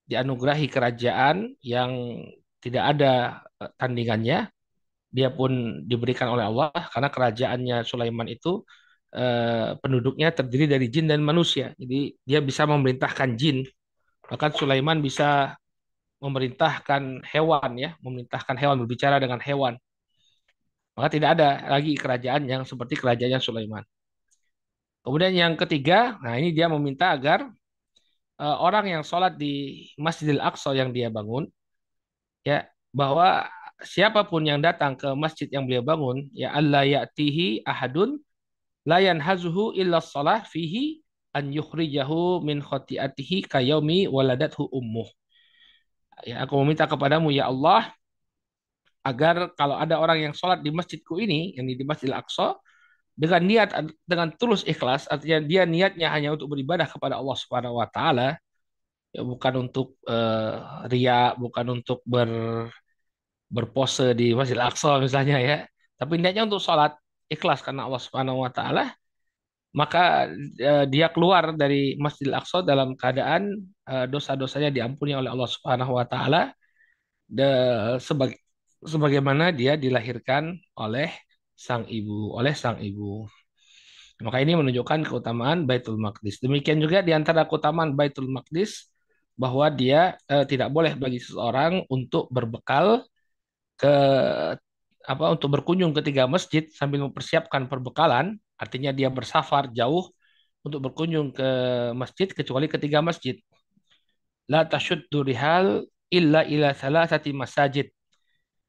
dianugerahi 0.07 0.67
kerajaan 0.67 1.55
yang 1.63 1.91
tidak 2.63 2.83
ada 2.95 3.43
uh, 3.59 3.71
tandingannya. 3.75 4.47
Dia 5.11 5.27
pun 5.33 5.83
diberikan 5.83 6.31
oleh 6.31 6.47
Allah 6.47 6.71
karena 6.71 7.09
kerajaannya 7.11 7.77
Sulaiman 7.83 8.31
itu 8.31 8.63
uh, 9.11 9.75
penduduknya 9.81 10.31
terdiri 10.31 10.71
dari 10.71 10.87
jin 10.87 11.11
dan 11.11 11.19
manusia. 11.19 11.75
Jadi 11.75 12.15
dia 12.23 12.39
bisa 12.39 12.63
memerintahkan 12.63 13.35
jin. 13.35 13.67
Bahkan 14.31 14.55
Sulaiman 14.55 15.03
bisa 15.03 15.59
memerintahkan 16.23 17.25
hewan 17.27 17.71
ya, 17.75 17.89
memerintahkan 17.99 18.55
hewan 18.55 18.77
berbicara 18.85 19.17
dengan 19.19 19.41
hewan. 19.41 19.75
Maka 20.95 21.07
tidak 21.11 21.29
ada 21.39 21.65
lagi 21.71 21.97
kerajaan 21.97 22.45
yang 22.45 22.63
seperti 22.63 22.95
kerajaan 22.99 23.41
Sulaiman. 23.41 23.83
Kemudian 25.01 25.33
yang 25.33 25.53
ketiga, 25.57 26.21
nah 26.21 26.37
ini 26.37 26.53
dia 26.53 26.69
meminta 26.69 27.09
agar 27.17 27.49
uh, 28.37 28.57
orang 28.61 28.85
yang 28.85 29.01
sholat 29.01 29.33
di 29.33 29.85
Masjidil 29.97 30.37
Aqsa 30.37 30.77
yang 30.77 30.93
dia 30.93 31.09
bangun, 31.09 31.49
ya 32.45 32.67
bahwa 32.91 33.47
siapa 33.81 34.25
pun 34.27 34.45
yang 34.45 34.61
datang 34.61 34.93
ke 34.93 35.09
masjid 35.17 35.47
yang 35.49 35.65
beliau 35.65 35.81
bangun, 35.81 36.29
ya 36.33 36.53
Allah 36.53 36.85
ya'tihi 36.85 37.65
ahadun 37.65 38.21
layan 38.85 39.21
hazuhu 39.21 39.73
illa 39.77 40.01
sholah 40.01 40.45
fihi 40.45 41.01
an 41.33 41.49
yukhrijahu 41.49 42.41
min 42.43 42.61
khotiatihi 42.61 43.47
kayomi 43.49 44.05
waladathu 44.09 44.67
ummuh. 44.69 45.07
Ya 46.27 46.45
aku 46.45 46.53
meminta 46.61 46.85
kepadamu 46.85 47.33
ya 47.33 47.49
Allah 47.49 47.89
agar 49.01 49.49
kalau 49.57 49.73
ada 49.81 49.97
orang 49.97 50.29
yang 50.29 50.33
sholat 50.37 50.61
di 50.61 50.69
masjidku 50.69 51.17
ini 51.17 51.57
yang 51.57 51.65
di 51.65 51.81
Masjidil 51.81 52.13
Aqsa 52.13 52.53
dengan 53.17 53.41
niat 53.41 53.69
dengan 54.05 54.29
tulus 54.37 54.61
ikhlas 54.61 55.09
artinya 55.09 55.41
dia 55.41 55.65
niatnya 55.65 56.13
hanya 56.13 56.37
untuk 56.37 56.53
beribadah 56.53 56.85
kepada 56.85 57.17
Allah 57.17 57.33
Subhanahu 57.33 57.81
wa 57.81 57.89
taala 57.89 58.37
ya 59.11 59.21
bukan 59.27 59.53
untuk 59.67 59.99
uh, 60.07 60.87
ria 60.91 61.35
bukan 61.35 61.65
untuk 61.79 61.99
ber 62.07 62.31
berpose 63.51 64.15
di 64.15 64.31
Masjidil 64.31 64.63
Aqsa 64.63 64.99
misalnya 65.03 65.37
ya 65.39 65.57
tapi 65.99 66.15
niatnya 66.17 66.47
untuk 66.47 66.63
sholat 66.63 66.95
ikhlas 67.27 67.59
karena 67.65 67.87
Allah 67.87 68.01
Subhanahu 68.01 68.39
wa 68.43 68.51
taala 68.51 68.95
maka 69.75 70.31
uh, 70.63 70.85
dia 70.87 71.07
keluar 71.11 71.55
dari 71.55 71.99
Masjidil 71.99 72.35
Aqsa 72.35 72.63
dalam 72.63 72.95
keadaan 72.95 73.59
uh, 73.91 74.05
dosa-dosanya 74.07 74.71
diampuni 74.71 75.11
oleh 75.15 75.27
Allah 75.31 75.49
Subhanahu 75.51 75.99
wa 75.99 76.05
taala 76.07 76.55
sebagai 78.03 78.35
sebagaimana 78.83 79.55
dia 79.55 79.79
dilahirkan 79.79 80.57
oleh 80.75 81.13
sang 81.55 81.85
ibu, 81.87 82.33
oleh 82.33 82.51
sang 82.57 82.81
ibu. 82.81 83.29
Maka 84.21 84.37
ini 84.43 84.53
menunjukkan 84.53 85.09
keutamaan 85.09 85.65
Baitul 85.65 85.97
Maqdis. 85.97 86.41
Demikian 86.43 86.77
juga 86.77 87.01
di 87.01 87.09
antara 87.13 87.45
keutamaan 87.49 87.97
Baitul 87.97 88.29
Maqdis 88.29 88.90
bahwa 89.41 89.65
dia 89.73 90.21
uh, 90.29 90.45
tidak 90.45 90.69
boleh 90.69 90.93
bagi 90.93 91.17
seseorang 91.17 91.81
untuk 91.89 92.29
berbekal 92.29 93.01
ke 93.81 93.93
apa 95.01 95.25
untuk 95.33 95.49
berkunjung 95.57 95.97
ke 95.97 96.01
tiga 96.05 96.29
masjid 96.29 96.69
sambil 96.69 97.09
mempersiapkan 97.09 97.65
perbekalan 97.65 98.37
Artinya 98.61 98.93
dia 98.93 99.09
bersafar 99.09 99.73
jauh 99.73 100.05
untuk 100.61 100.85
berkunjung 100.85 101.33
ke 101.33 101.49
masjid 101.97 102.29
kecuali 102.29 102.69
ketiga 102.69 103.01
masjid. 103.01 103.33
La 104.45 104.61
tashuddu 104.69 105.25
rihal 105.25 105.89
illa 106.13 106.45
ila 106.45 106.69
salasati 106.77 107.33
masajid. 107.33 107.89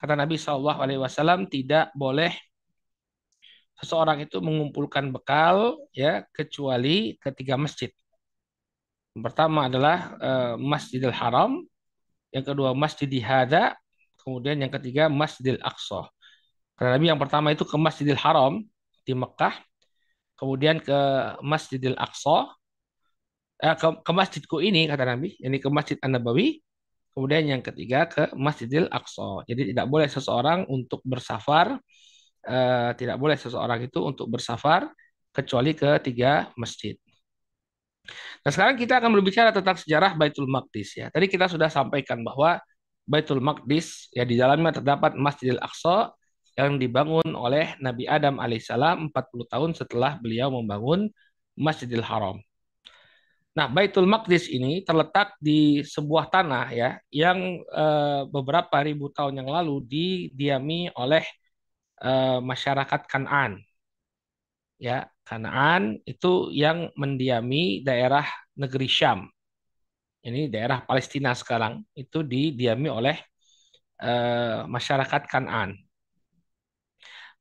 Kata 0.00 0.17
Nabi 0.17 0.41
Wasallam 0.41 1.45
tidak 1.52 1.93
boleh 1.93 2.33
seseorang 3.76 4.25
itu 4.25 4.41
mengumpulkan 4.41 5.12
bekal 5.12 5.76
ya 5.93 6.25
kecuali 6.33 7.21
ketiga 7.21 7.61
masjid. 7.61 7.93
Pertama 9.12 9.69
adalah 9.69 10.16
uh, 10.16 10.54
Masjidil 10.57 11.12
Haram, 11.12 11.61
yang 12.33 12.45
kedua 12.49 12.73
Masjidil 12.73 13.21
Hada, 13.21 13.76
kemudian 14.25 14.57
yang 14.57 14.73
ketiga 14.73 15.12
Masjidil 15.12 15.61
Aqsa. 15.61 16.09
Karena 16.81 16.97
Nabi 16.97 17.12
yang 17.12 17.21
pertama 17.21 17.52
itu 17.52 17.69
ke 17.69 17.76
Masjidil 17.76 18.16
Haram 18.16 18.64
di 19.04 19.12
Mekah, 19.12 19.52
kemudian 20.40 20.81
ke 20.81 20.99
Masjidil 21.45 21.92
Aqsa, 22.00 22.57
eh, 23.61 23.76
ke, 23.76 23.87
ke 24.00 24.12
masjidku 24.16 24.64
ini 24.64 24.88
kata 24.88 25.04
Nabi, 25.04 25.37
ini 25.38 25.61
ke 25.61 25.69
Masjid 25.69 26.00
An-Nabawi, 26.00 26.64
kemudian 27.12 27.45
yang 27.52 27.61
ketiga 27.61 28.09
ke 28.09 28.33
Masjidil 28.33 28.88
Aqsa. 28.88 29.45
Jadi 29.45 29.76
tidak 29.76 29.87
boleh 29.92 30.09
seseorang 30.09 30.64
untuk 30.73 31.04
bersafar, 31.04 31.76
eh, 32.49 32.90
tidak 32.97 33.16
boleh 33.21 33.37
seseorang 33.37 33.85
itu 33.85 34.00
untuk 34.00 34.26
bersafar 34.33 34.88
kecuali 35.37 35.76
ke 35.76 36.00
tiga 36.00 36.49
masjid. 36.57 36.97
Nah 38.42 38.50
sekarang 38.50 38.75
kita 38.75 38.99
akan 38.99 39.11
berbicara 39.14 39.50
tentang 39.54 39.78
sejarah 39.78 40.18
Baitul 40.18 40.50
Maqdis 40.50 40.99
ya. 40.99 41.06
Tadi 41.14 41.26
kita 41.30 41.47
sudah 41.47 41.71
sampaikan 41.71 42.21
bahwa 42.26 42.59
Baitul 43.06 43.42
Maqdis 43.42 44.11
ya 44.14 44.23
di 44.26 44.35
dalamnya 44.38 44.82
terdapat 44.82 45.14
Masjidil 45.18 45.62
Aqsa 45.62 46.14
yang 46.59 46.76
dibangun 46.76 47.32
oleh 47.32 47.75
Nabi 47.80 48.04
Adam 48.06 48.37
alaihissalam 48.42 49.09
40 49.11 49.52
tahun 49.52 49.71
setelah 49.73 50.21
beliau 50.21 50.52
membangun 50.52 51.09
Masjidil 51.56 52.04
Haram. 52.04 52.42
Nah, 53.52 53.68
Baitul 53.68 54.09
Maqdis 54.09 54.49
ini 54.49 54.80
terletak 54.80 55.37
di 55.37 55.85
sebuah 55.85 56.32
tanah 56.32 56.73
ya 56.73 56.97
yang 57.12 57.38
eh, 57.61 58.23
beberapa 58.35 58.80
ribu 58.80 59.12
tahun 59.12 59.44
yang 59.44 59.49
lalu 59.52 59.85
didiami 59.92 60.88
oleh 60.97 61.25
eh, 62.00 62.38
masyarakat 62.40 63.00
Kanaan. 63.11 63.61
Ya, 64.80 65.12
Kanaan 65.23 66.02
itu 66.02 66.50
yang 66.50 66.91
mendiami 66.99 67.87
daerah 67.87 68.26
negeri 68.59 68.88
Syam. 68.91 69.31
Ini 70.23 70.50
daerah 70.50 70.83
Palestina 70.87 71.35
sekarang 71.35 71.83
itu 71.99 72.23
didiami 72.23 72.87
oleh 72.91 73.17
eh, 74.02 74.61
masyarakat 74.67 75.23
Kanaan. 75.26 75.79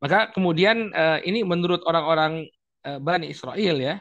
Maka 0.01 0.33
kemudian 0.33 0.89
uh, 0.97 1.21
ini 1.21 1.45
menurut 1.45 1.85
orang-orang 1.85 2.49
uh, 2.89 2.97
Bani 2.97 3.29
Israel 3.29 3.77
ya, 3.77 3.95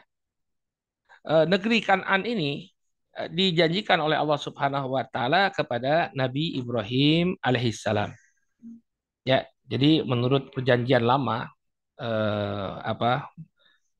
uh, 1.29 1.45
negeri 1.45 1.77
Kanan 1.85 2.25
ini 2.25 2.73
dijanjikan 3.11 3.99
oleh 3.99 4.15
Allah 4.15 4.39
Subhanahu 4.39 4.97
wa 4.97 5.03
taala 5.03 5.51
kepada 5.53 6.09
Nabi 6.17 6.57
Ibrahim 6.57 7.37
alaihissalam. 7.43 8.09
Ya, 9.27 9.45
jadi 9.67 10.01
menurut 10.01 10.49
perjanjian 10.55 11.05
lama 11.05 11.51
uh, 12.01 12.81
apa 12.81 13.29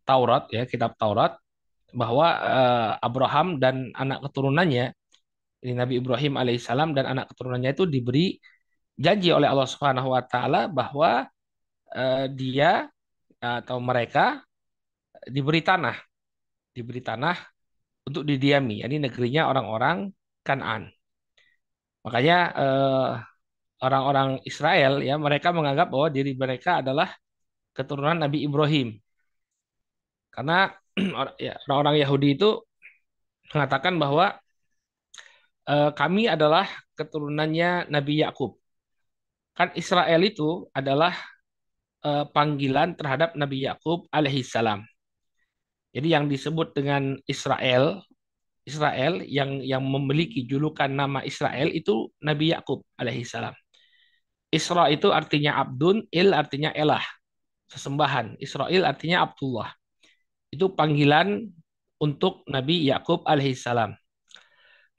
Taurat 0.08 0.50
ya, 0.53 0.63
kitab 0.65 0.98
Taurat 1.00 1.38
bahwa 1.91 2.27
uh, 2.39 2.91
Abraham 3.03 3.60
dan 3.60 3.91
anak 3.96 4.24
keturunannya 4.29 4.96
ini 5.62 5.74
Nabi 5.77 6.01
Ibrahim 6.01 6.41
alaihissalam 6.41 6.98
dan 6.98 7.05
anak 7.05 7.29
keturunannya 7.34 7.72
itu 7.77 7.86
diberi 7.86 8.34
janji 8.98 9.29
oleh 9.29 9.46
Allah 9.46 9.70
Subhanahu 9.70 10.10
wa 10.10 10.22
taala 10.25 10.65
bahwa 10.65 11.29
eh, 11.93 12.25
dia 12.34 12.89
atau 13.41 13.77
mereka 13.81 14.41
diberi 15.25 15.62
tanah, 15.62 15.98
diberi 16.74 17.01
tanah 17.01 17.38
untuk 18.10 18.25
didiami. 18.25 18.81
Ini 18.86 18.98
negerinya 19.05 19.50
orang-orang 19.50 20.10
Kanaan. 20.41 20.89
Makanya 22.01 22.38
eh, 22.58 23.10
orang-orang 23.86 24.41
Israel 24.50 25.05
ya 25.05 25.22
mereka 25.22 25.53
menganggap 25.53 25.93
bahwa 25.93 26.10
diri 26.10 26.34
mereka 26.34 26.81
adalah 26.81 27.13
keturunan 27.77 28.17
Nabi 28.17 28.50
Ibrahim. 28.50 28.98
Karena 30.31 30.71
ya, 31.45 31.53
orang-orang 31.67 31.97
Yahudi 32.03 32.27
itu 32.39 32.50
mengatakan 33.51 34.00
bahwa 34.00 34.35
eh, 35.67 35.91
kami 35.93 36.31
adalah 36.31 36.65
keturunannya 36.97 37.91
Nabi 37.91 38.23
Yakub. 38.23 38.57
Kan 39.57 39.75
Israel 39.75 40.21
itu 40.23 40.71
adalah 40.71 41.13
eh, 42.07 42.25
panggilan 42.31 42.95
terhadap 42.95 43.35
Nabi 43.35 43.67
Yakub 43.67 44.07
alaihissalam. 44.09 44.81
Jadi 45.91 46.07
yang 46.07 46.31
disebut 46.31 46.71
dengan 46.71 47.19
Israel, 47.27 48.00
Israel 48.63 49.19
yang 49.27 49.59
yang 49.59 49.83
memiliki 49.83 50.47
julukan 50.47 50.88
nama 50.88 51.19
Israel 51.27 51.67
itu 51.67 52.07
Nabi 52.23 52.55
Yakub 52.55 52.88
alaihissalam. 52.95 53.51
Isra 54.51 54.91
itu 54.91 55.07
artinya 55.15 55.63
abdun, 55.63 56.03
il 56.11 56.35
artinya 56.35 56.75
elah, 56.75 57.03
sesembahan. 57.71 58.35
Israel 58.43 58.83
artinya 58.83 59.23
Abdullah. 59.23 59.71
Itu 60.51 60.75
panggilan 60.75 61.48
untuk 62.01 62.43
Nabi 62.51 62.86
Yakub 62.91 63.24
alaihissalam. 63.24 63.96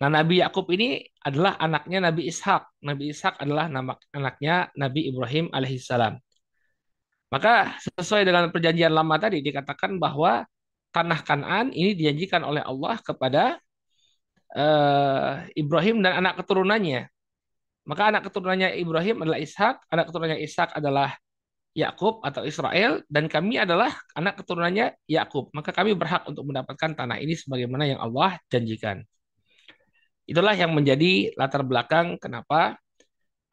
Nah, 0.03 0.11
Nabi 0.11 0.43
Yakub 0.43 0.67
ini 0.75 0.99
adalah 1.23 1.55
anaknya 1.63 2.11
Nabi 2.11 2.27
Ishak. 2.27 2.83
Nabi 2.83 3.15
Ishak 3.15 3.39
adalah 3.39 3.71
nama 3.71 3.95
anaknya 4.11 4.73
Nabi 4.75 5.07
Ibrahim 5.13 5.47
alaihissalam. 5.55 6.19
Maka 7.31 7.79
sesuai 7.97 8.27
dengan 8.29 8.51
perjanjian 8.51 8.93
lama 8.93 9.17
tadi 9.17 9.41
dikatakan 9.41 9.97
bahwa 9.97 10.45
tanah 10.93 11.21
Kanan 11.25 11.73
ini 11.73 11.97
dijanjikan 11.97 12.45
oleh 12.45 12.61
Allah 12.61 13.01
kepada 13.01 13.57
uh, 14.53 15.41
Ibrahim 15.57 16.05
dan 16.05 16.21
anak 16.21 16.45
keturunannya. 16.45 17.09
Maka 17.89 18.03
anak 18.15 18.23
keturunannya 18.29 18.79
Ibrahim 18.79 19.25
adalah 19.25 19.41
Ishak, 19.41 19.87
anak 19.91 20.13
keturunannya 20.13 20.41
Ishak 20.45 20.77
adalah 20.77 21.17
Yakub 21.73 22.21
atau 22.21 22.45
Israel 22.45 23.01
dan 23.09 23.33
kami 23.33 23.57
adalah 23.57 23.97
anak 24.13 24.45
keturunannya 24.45 24.93
Yakub. 25.09 25.49
Maka 25.57 25.73
kami 25.73 25.97
berhak 25.97 26.29
untuk 26.29 26.45
mendapatkan 26.45 26.93
tanah 26.93 27.17
ini 27.17 27.33
sebagaimana 27.33 27.89
yang 27.89 28.01
Allah 28.01 28.37
janjikan. 28.53 29.01
Itulah 30.29 30.53
yang 30.53 30.77
menjadi 30.77 31.33
latar 31.35 31.65
belakang 31.65 32.21
kenapa 32.21 32.77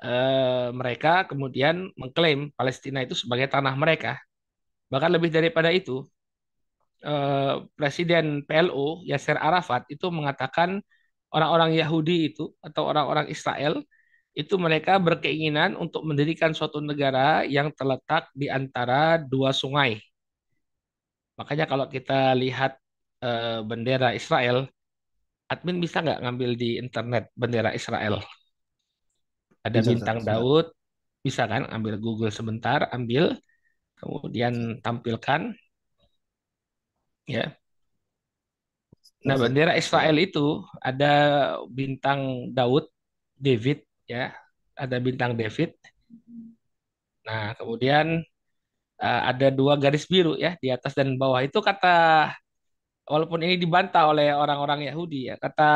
uh, 0.03 0.69
mereka 0.75 1.25
kemudian 1.31 1.91
mengklaim 1.95 2.51
Palestina 2.55 3.03
itu 3.03 3.15
sebagai 3.15 3.47
tanah 3.47 3.73
mereka. 3.79 4.19
Bahkan 4.91 5.11
lebih 5.15 5.31
daripada 5.31 5.71
itu, 5.71 6.03
uh, 7.07 7.63
Presiden 7.79 8.43
PLO 8.43 9.03
Yasser 9.07 9.39
Arafat 9.39 9.87
itu 9.87 10.11
mengatakan 10.11 10.83
orang-orang 11.31 11.77
Yahudi 11.77 12.33
itu 12.33 12.51
atau 12.59 12.89
orang-orang 12.89 13.29
Israel 13.31 13.85
itu 14.37 14.55
mereka 14.55 15.01
berkeinginan 15.01 15.73
untuk 15.75 16.05
mendirikan 16.05 16.53
suatu 16.53 16.79
negara 16.79 17.43
yang 17.43 17.73
terletak 17.73 18.29
di 18.37 18.47
antara 18.47 19.17
dua 19.17 19.51
sungai. 19.51 19.99
Makanya 21.39 21.65
kalau 21.65 21.87
kita 21.87 22.35
lihat 22.35 22.77
uh, 23.23 23.65
bendera 23.65 24.13
Israel, 24.13 24.67
admin 25.49 25.81
bisa 25.81 26.03
nggak 26.03 26.21
ngambil 26.23 26.51
di 26.59 26.77
internet 26.77 27.31
bendera 27.33 27.73
Israel? 27.73 28.21
Ada 29.65 29.79
bisa, 29.81 29.89
bintang 29.91 30.17
bisa. 30.21 30.27
Daud, 30.29 30.67
bisa 31.25 31.43
kan? 31.49 31.63
Ambil 31.67 31.95
Google 31.99 32.31
sebentar, 32.31 32.87
ambil, 32.95 33.35
kemudian 33.97 34.79
tampilkan, 34.79 35.51
ya. 37.27 37.55
Nah, 39.19 39.35
bendera 39.35 39.75
Israel 39.75 40.15
itu 40.15 40.63
ada 40.79 41.11
bintang 41.67 42.51
Daud, 42.55 42.87
David, 43.35 43.83
ya, 44.09 44.33
ada 44.73 44.97
bintang 44.97 45.37
David. 45.37 45.77
Nah, 47.27 47.53
kemudian 47.59 48.25
uh, 49.03 49.21
ada 49.29 49.47
dua 49.53 49.73
garis 49.83 50.05
biru 50.09 50.33
ya 50.35 50.57
di 50.63 50.67
atas 50.75 50.93
dan 50.97 51.15
bawah. 51.21 51.41
Itu 51.45 51.59
kata 51.61 51.87
walaupun 53.05 53.39
ini 53.45 53.55
dibantah 53.63 54.03
oleh 54.11 54.33
orang-orang 54.33 54.79
Yahudi 54.89 55.29
ya, 55.33 55.35
kata 55.37 55.69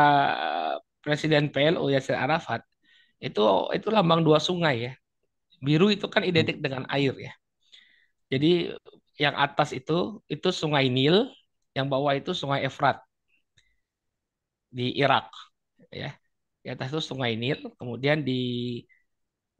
Presiden 1.03 1.51
PLO 1.51 1.91
Yasser 1.91 2.15
Arafat, 2.15 2.63
itu 3.19 3.41
itu 3.75 3.87
lambang 3.91 4.21
dua 4.23 4.39
sungai 4.39 4.75
ya. 4.87 4.93
Biru 5.63 5.87
itu 5.95 6.05
kan 6.11 6.23
identik 6.27 6.59
dengan 6.63 6.83
air 6.91 7.13
ya. 7.15 7.33
Jadi 8.31 8.73
yang 9.19 9.35
atas 9.37 9.69
itu 9.77 10.23
itu 10.25 10.49
Sungai 10.49 10.89
Nil, 10.89 11.29
yang 11.77 11.87
bawah 11.91 12.13
itu 12.17 12.31
Sungai 12.33 12.65
Efrat 12.65 12.97
di 14.73 14.97
Irak 14.97 15.29
ya. 15.93 16.11
Di 16.63 16.67
atas 16.73 16.87
itu 16.91 17.01
Sungai 17.03 17.33
Nil, 17.41 17.59
kemudian 17.79 18.23
di 18.23 18.33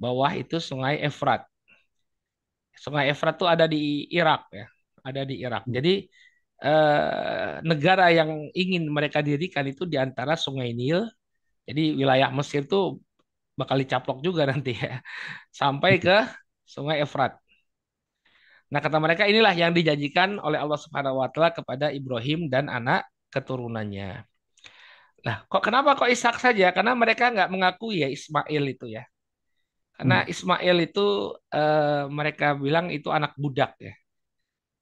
bawah 0.01 0.31
itu 0.41 0.57
Sungai 0.69 0.95
Efrat. 1.07 1.41
Sungai 2.83 3.05
Efrat 3.11 3.35
itu 3.37 3.45
ada 3.53 3.65
di 3.69 4.09
Irak 4.09 4.41
ya, 4.51 4.65
ada 5.07 5.21
di 5.29 5.35
Irak. 5.45 5.63
Jadi 5.75 5.93
eh, 6.63 7.51
negara 7.69 8.05
yang 8.17 8.29
ingin 8.61 8.83
mereka 8.89 9.19
dirikan 9.27 9.65
itu 9.71 9.83
di 9.91 9.97
antara 9.99 10.33
Sungai 10.39 10.69
Nil. 10.79 11.05
Jadi 11.67 11.95
wilayah 11.99 12.29
Mesir 12.37 12.67
itu 12.67 12.99
bakal 13.59 13.77
dicaplok 13.81 14.19
juga 14.25 14.43
nanti 14.51 14.71
ya. 14.75 14.99
Sampai 15.53 15.91
ke 16.03 16.27
Sungai 16.65 16.97
Efrat. 17.05 17.31
Nah, 18.73 18.81
kata 18.81 18.97
mereka 18.97 19.29
inilah 19.29 19.53
yang 19.53 19.69
dijanjikan 19.77 20.41
oleh 20.41 20.57
Allah 20.57 20.79
Subhanahu 20.81 21.21
wa 21.21 21.29
taala 21.29 21.53
kepada 21.53 21.93
Ibrahim 21.93 22.49
dan 22.49 22.65
anak 22.73 23.05
keturunannya. 23.29 24.25
Nah, 25.23 25.47
kok 25.47 25.63
kenapa 25.63 25.95
kok 25.95 26.11
Ishak 26.11 26.35
saja? 26.43 26.75
Karena 26.75 26.91
mereka 26.93 27.31
nggak 27.31 27.49
mengakui 27.53 28.03
ya 28.03 28.09
Ismail 28.11 28.63
itu 28.67 28.85
ya. 28.91 29.03
Karena 29.95 30.25
hmm. 30.25 30.31
Ismail 30.31 30.77
itu 30.83 31.07
eh, 31.53 32.03
mereka 32.11 32.47
bilang 32.59 32.91
itu 32.91 33.07
anak 33.07 33.31
budak 33.39 33.71
ya. 33.79 33.93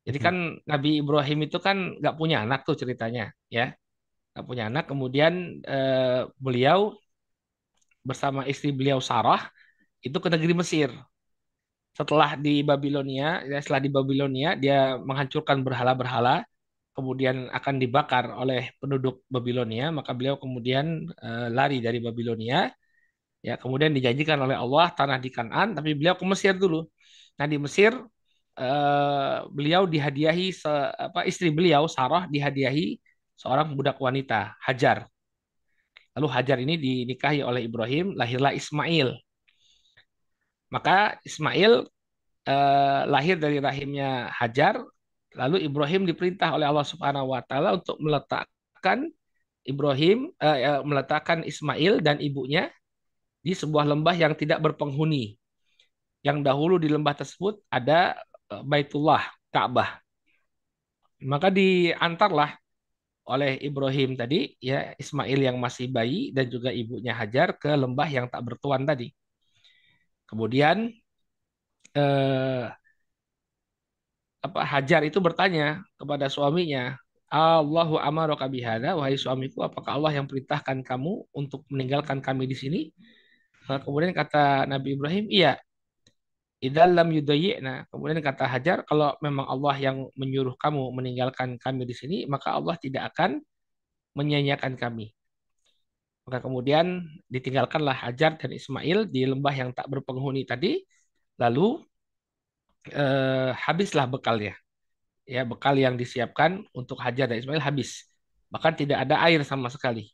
Jadi 0.01 0.17
kan 0.17 0.35
Nabi 0.65 0.97
Ibrahim 1.05 1.45
itu 1.45 1.61
kan 1.61 1.77
nggak 2.01 2.15
punya 2.17 2.41
anak 2.41 2.65
tuh 2.65 2.73
ceritanya, 2.73 3.29
ya, 3.53 3.69
nggak 4.33 4.45
punya 4.49 4.63
anak. 4.65 4.89
Kemudian 4.89 5.61
eh, 5.61 6.25
beliau 6.41 6.97
bersama 8.01 8.49
istri 8.49 8.73
beliau 8.73 8.97
Sarah 8.97 9.45
itu 10.01 10.17
ke 10.17 10.29
negeri 10.33 10.53
Mesir. 10.57 10.89
Setelah 11.93 12.33
di 12.39 12.65
Babilonia, 12.65 13.45
ya, 13.45 13.61
setelah 13.61 13.81
di 13.85 13.91
Babilonia 13.93 14.57
dia 14.57 14.97
menghancurkan 14.97 15.61
berhala-berhala, 15.61 16.41
kemudian 16.95 17.47
akan 17.51 17.75
dibakar 17.81 18.25
oleh 18.35 18.75
penduduk 18.79 19.23
Babilonia, 19.31 19.89
maka 19.95 20.11
beliau 20.17 20.35
kemudian 20.39 21.07
eh, 21.11 21.47
lari 21.51 21.79
dari 21.79 21.99
Babilonia. 22.03 22.71
Ya, 23.41 23.57
kemudian 23.57 23.89
dijanjikan 23.97 24.37
oleh 24.37 24.53
Allah 24.53 24.93
tanah 24.93 25.17
di 25.17 25.33
Kanan, 25.33 25.73
tapi 25.73 25.97
beliau 25.97 26.13
ke 26.13 26.25
Mesir 26.29 26.53
dulu. 26.53 26.85
Nah, 27.41 27.49
di 27.49 27.57
Mesir 27.57 27.89
uh, 28.61 29.37
beliau 29.49 29.89
dihadiahi 29.89 30.53
se, 30.53 30.69
apa 30.93 31.25
istri 31.25 31.49
beliau 31.49 31.89
Sarah 31.89 32.29
dihadiahi 32.29 33.01
seorang 33.39 33.73
budak 33.73 33.97
wanita 33.97 34.53
Hajar. 34.61 35.09
Lalu 36.13 36.27
Hajar 36.29 36.57
ini 36.61 36.75
dinikahi 36.77 37.41
oleh 37.41 37.65
Ibrahim, 37.65 38.13
lahirlah 38.13 38.53
Ismail. 38.53 39.15
Maka 40.71 41.19
Ismail 41.23 41.87
uh, 42.47 43.01
lahir 43.07 43.35
dari 43.39 43.57
rahimnya 43.57 44.29
Hajar, 44.31 44.79
lalu 45.35 45.63
Ibrahim 45.63 46.03
diperintah 46.07 46.51
oleh 46.55 46.67
Allah 46.67 46.87
Subhanahu 46.87 47.31
wa 47.31 47.41
taala 47.43 47.79
untuk 47.79 47.97
meletakkan 47.99 49.07
Ibrahim 49.61 50.33
uh, 50.41 50.81
meletakkan 50.81 51.45
Ismail 51.45 52.01
dan 52.01 52.17
ibunya 52.17 52.73
di 53.41 53.53
sebuah 53.53 53.85
lembah 53.89 54.13
yang 54.17 54.33
tidak 54.37 54.61
berpenghuni. 54.61 55.37
Yang 56.21 56.45
dahulu 56.45 56.77
di 56.77 56.85
lembah 56.85 57.17
tersebut 57.17 57.65
ada 57.73 58.13
Baitullah, 58.61 59.25
Ka'bah. 59.49 59.97
Maka 61.21 61.49
diantarlah 61.49 62.61
oleh 63.29 63.61
Ibrahim 63.61 64.17
tadi 64.17 64.57
ya 64.57 64.91
Ismail 64.97 65.39
yang 65.39 65.57
masih 65.61 65.87
bayi 65.87 66.33
dan 66.33 66.49
juga 66.49 66.73
ibunya 66.73 67.13
Hajar 67.13 67.55
ke 67.55 67.69
lembah 67.69 68.09
yang 68.09 68.25
tak 68.27 68.41
bertuan 68.43 68.83
tadi. 68.83 69.13
Kemudian 70.25 70.89
eh, 71.95 72.65
apa 74.41 74.61
Hajar 74.65 75.01
itu 75.05 75.21
bertanya 75.21 75.85
kepada 76.01 76.25
suaminya, 76.27 76.97
Allahu 77.31 77.95
amaraka 78.01 78.49
bihada, 78.51 78.97
wahai 78.97 79.15
suamiku, 79.15 79.63
apakah 79.63 79.95
Allah 79.95 80.19
yang 80.19 80.27
perintahkan 80.27 80.83
kamu 80.83 81.29
untuk 81.31 81.63
meninggalkan 81.71 82.19
kami 82.19 82.45
di 82.49 82.57
sini? 82.57 82.81
kemudian 83.71 84.11
kata 84.11 84.67
Nabi 84.67 84.99
Ibrahim, 84.99 85.31
iya, 85.31 85.55
Idalam 86.61 87.09
yudayi'na. 87.09 87.89
Kemudian 87.89 88.21
kata 88.21 88.45
Hajar, 88.45 88.85
kalau 88.85 89.17
memang 89.25 89.49
Allah 89.49 89.75
yang 89.81 89.97
menyuruh 90.13 90.53
kamu 90.61 90.93
meninggalkan 90.93 91.57
kami 91.57 91.89
di 91.89 91.95
sini, 91.97 92.17
maka 92.29 92.53
Allah 92.53 92.77
tidak 92.77 93.09
akan 93.15 93.41
menyanyiakan 94.13 94.77
kami. 94.77 95.09
Maka 96.29 96.37
kemudian 96.45 97.01
ditinggalkanlah 97.33 97.97
Hajar 97.97 98.37
dan 98.37 98.53
Ismail 98.53 99.09
di 99.09 99.25
lembah 99.25 99.55
yang 99.57 99.73
tak 99.73 99.89
berpenghuni 99.89 100.45
tadi. 100.45 100.77
Lalu 101.41 101.81
eh, 102.89 103.51
habislah 103.53 104.07
bekalnya. 104.09 104.57
Ya, 105.29 105.45
bekal 105.47 105.77
yang 105.77 105.95
disiapkan 105.95 106.65
untuk 106.73 106.97
Hajar 106.99 107.29
dan 107.29 107.39
Ismail 107.39 107.61
habis. 107.61 108.09
Bahkan 108.51 108.73
tidak 108.75 109.05
ada 109.07 109.21
air 109.23 109.39
sama 109.47 109.69
sekali. 109.71 110.11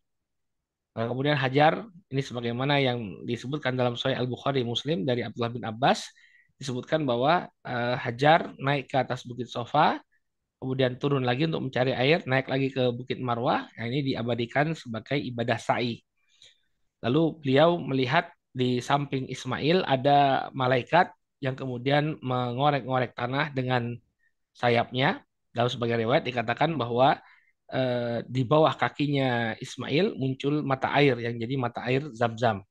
Nah, 0.97 1.09
kemudian 1.09 1.37
Hajar 1.37 1.85
ini 2.09 2.21
sebagaimana 2.25 2.81
yang 2.81 3.23
disebutkan 3.25 3.77
dalam 3.77 3.93
Sahih 3.97 4.17
Al-Bukhari 4.17 4.65
Muslim 4.65 5.05
dari 5.05 5.21
Abdullah 5.21 5.53
bin 5.53 5.63
Abbas 5.65 6.09
disebutkan 6.57 7.05
bahwa 7.05 7.47
eh, 7.65 7.95
Hajar 8.01 8.53
naik 8.57 8.89
ke 8.89 8.97
atas 8.97 9.23
Bukit 9.23 9.47
Sofa, 9.49 10.01
kemudian 10.57 10.97
turun 10.97 11.21
lagi 11.21 11.45
untuk 11.45 11.69
mencari 11.69 11.93
air, 11.93 12.25
naik 12.25 12.49
lagi 12.49 12.73
ke 12.73 12.89
Bukit 12.93 13.21
Marwah. 13.21 13.69
Nah, 13.77 13.85
ini 13.89 14.13
diabadikan 14.13 14.73
sebagai 14.73 15.17
ibadah 15.21 15.57
sa'i. 15.61 16.01
Lalu 17.05 17.23
beliau 17.45 17.77
melihat 17.77 18.33
di 18.49 18.81
samping 18.81 19.29
Ismail 19.29 19.85
ada 19.85 20.49
malaikat 20.57 21.13
yang 21.43 21.55
kemudian 21.57 22.17
mengorek-ngorek 22.21 23.13
tanah 23.13 23.53
dengan 23.53 23.93
sayapnya. 24.57 25.21
Dalam 25.53 25.69
sebagai 25.73 25.97
riwayat 25.97 26.23
dikatakan 26.25 26.77
bahwa 26.77 27.17
eh, 27.73 28.21
di 28.25 28.41
bawah 28.45 28.73
kakinya 28.77 29.57
Ismail 29.57 30.13
muncul 30.21 30.61
mata 30.61 30.89
air 30.97 31.15
yang 31.17 31.35
jadi 31.41 31.53
mata 31.57 31.81
air 31.89 32.09
zam-zam. 32.13 32.61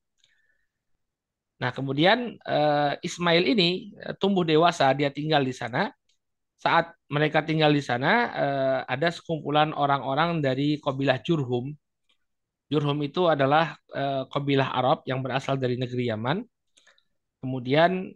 Nah, 1.61 1.71
kemudian 1.73 2.37
eh, 2.45 2.93
Ismail 3.07 3.43
ini 3.53 3.69
eh, 3.97 4.13
tumbuh 4.21 4.45
dewasa, 4.45 4.93
dia 4.93 5.09
tinggal 5.09 5.41
di 5.41 5.53
sana. 5.55 5.89
Saat 6.57 6.93
mereka 7.09 7.39
tinggal 7.45 7.71
di 7.73 7.81
sana, 7.81 8.09
eh, 8.43 8.79
ada 8.93 9.07
sekumpulan 9.13 9.73
orang-orang 9.73 10.41
dari 10.45 10.77
kabilah 10.81 11.17
Jurhum. 11.25 11.73
Jurhum 12.71 12.99
itu 13.03 13.21
adalah 13.31 13.79
eh, 13.95 14.23
kabilah 14.33 14.69
Arab 14.79 14.97
yang 15.09 15.19
berasal 15.25 15.55
dari 15.57 15.75
negeri 15.79 16.11
Yaman. 16.11 16.37
Kemudian 17.41 18.11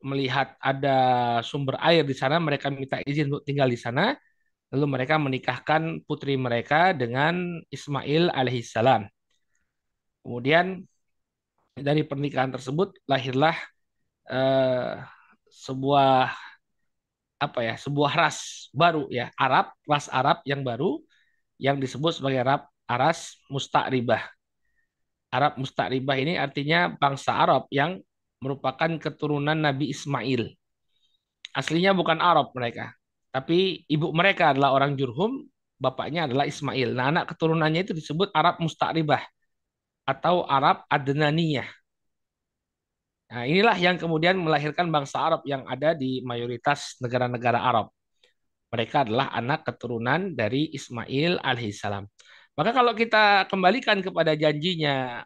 melihat 0.00 0.56
ada 0.60 0.98
sumber 1.44 1.76
air 1.80 2.02
di 2.04 2.16
sana, 2.16 2.36
mereka 2.40 2.72
minta 2.72 2.98
izin 3.04 3.28
untuk 3.32 3.44
tinggal 3.44 3.68
di 3.68 3.78
sana. 3.78 4.16
Lalu 4.70 4.86
mereka 4.86 5.18
menikahkan 5.18 6.06
putri 6.06 6.38
mereka 6.38 6.94
dengan 6.94 7.58
Ismail 7.74 8.30
alaihissalam. 8.30 9.10
Kemudian 10.22 10.86
dari 11.74 12.02
pernikahan 12.06 12.52
tersebut 12.54 12.94
lahirlah 13.08 13.56
eh, 14.30 15.00
sebuah 15.50 16.30
apa 17.40 17.60
ya 17.64 17.74
sebuah 17.80 18.12
ras 18.12 18.68
baru 18.76 19.08
ya 19.08 19.32
Arab 19.34 19.72
ras 19.88 20.12
Arab 20.12 20.44
yang 20.44 20.60
baru 20.60 21.00
yang 21.56 21.80
disebut 21.80 22.20
sebagai 22.20 22.44
Arab 22.44 22.68
Aras 22.84 23.40
Musta'ribah. 23.48 24.22
Arab 25.30 25.56
Musta'ribah 25.62 26.16
ini 26.18 26.34
artinya 26.36 26.90
bangsa 26.90 27.36
Arab 27.36 27.70
yang 27.70 28.02
merupakan 28.40 28.90
keturunan 28.96 29.56
Nabi 29.56 29.92
Ismail. 29.92 30.48
Aslinya 31.52 31.92
bukan 31.92 32.18
Arab 32.18 32.50
mereka, 32.56 32.94
tapi 33.30 33.84
ibu 33.86 34.10
mereka 34.10 34.54
adalah 34.54 34.74
orang 34.74 34.94
Jurhum, 34.98 35.46
bapaknya 35.78 36.26
adalah 36.26 36.44
Ismail. 36.46 36.94
Nah, 36.94 37.10
anak 37.14 37.24
keturunannya 37.34 37.86
itu 37.86 37.92
disebut 37.96 38.30
Arab 38.34 38.58
Musta'ribah 38.62 39.22
atau 40.06 40.46
Arab 40.46 40.84
Adnaniyah. 40.90 41.68
Nah, 43.30 43.46
inilah 43.46 43.78
yang 43.78 43.94
kemudian 43.94 44.34
melahirkan 44.42 44.90
bangsa 44.90 45.22
Arab 45.22 45.42
yang 45.46 45.62
ada 45.70 45.94
di 45.94 46.18
mayoritas 46.26 46.98
negara-negara 46.98 47.62
Arab. 47.62 47.94
Mereka 48.70 49.06
adalah 49.06 49.30
anak 49.34 49.66
keturunan 49.66 50.34
dari 50.34 50.70
Ismail 50.74 51.38
alaihissalam. 51.42 52.06
Maka 52.58 52.70
kalau 52.74 52.92
kita 52.94 53.46
kembalikan 53.46 54.02
kepada 54.02 54.34
janjinya 54.34 55.22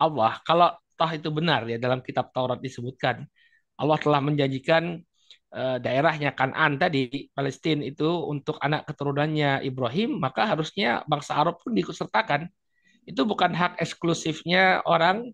Allah, 0.00 0.40
kalau 0.44 0.72
toh 0.98 1.10
itu 1.14 1.28
benar 1.30 1.62
ya 1.70 1.78
dalam 1.78 2.02
kitab 2.02 2.34
Taurat 2.34 2.58
disebutkan, 2.58 3.22
Allah 3.78 3.98
telah 4.02 4.20
menjanjikan 4.20 4.98
eh, 5.54 5.76
daerahnya 5.78 6.34
Kanan 6.34 6.76
tadi, 6.82 7.30
Palestina 7.30 7.86
itu 7.86 8.08
untuk 8.26 8.58
anak 8.58 8.90
keturunannya 8.90 9.62
Ibrahim, 9.62 10.18
maka 10.18 10.42
harusnya 10.50 11.06
bangsa 11.06 11.38
Arab 11.38 11.62
pun 11.62 11.72
diikutsertakan. 11.76 12.50
Itu 13.08 13.24
bukan 13.24 13.54
hak 13.56 13.80
eksklusifnya 13.80 14.84
orang 14.84 15.32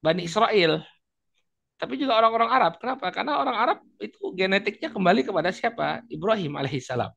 Bani 0.00 0.24
Israel, 0.24 0.80
tapi 1.80 1.96
juga 1.96 2.20
orang-orang 2.20 2.50
Arab. 2.52 2.72
Kenapa? 2.76 3.08
Karena 3.08 3.40
orang 3.40 3.56
Arab 3.56 3.78
itu 4.04 4.36
genetiknya 4.36 4.92
kembali 4.92 5.24
kepada 5.24 5.48
siapa? 5.48 6.04
Ibrahim 6.12 6.60
alaihissalam. 6.60 7.08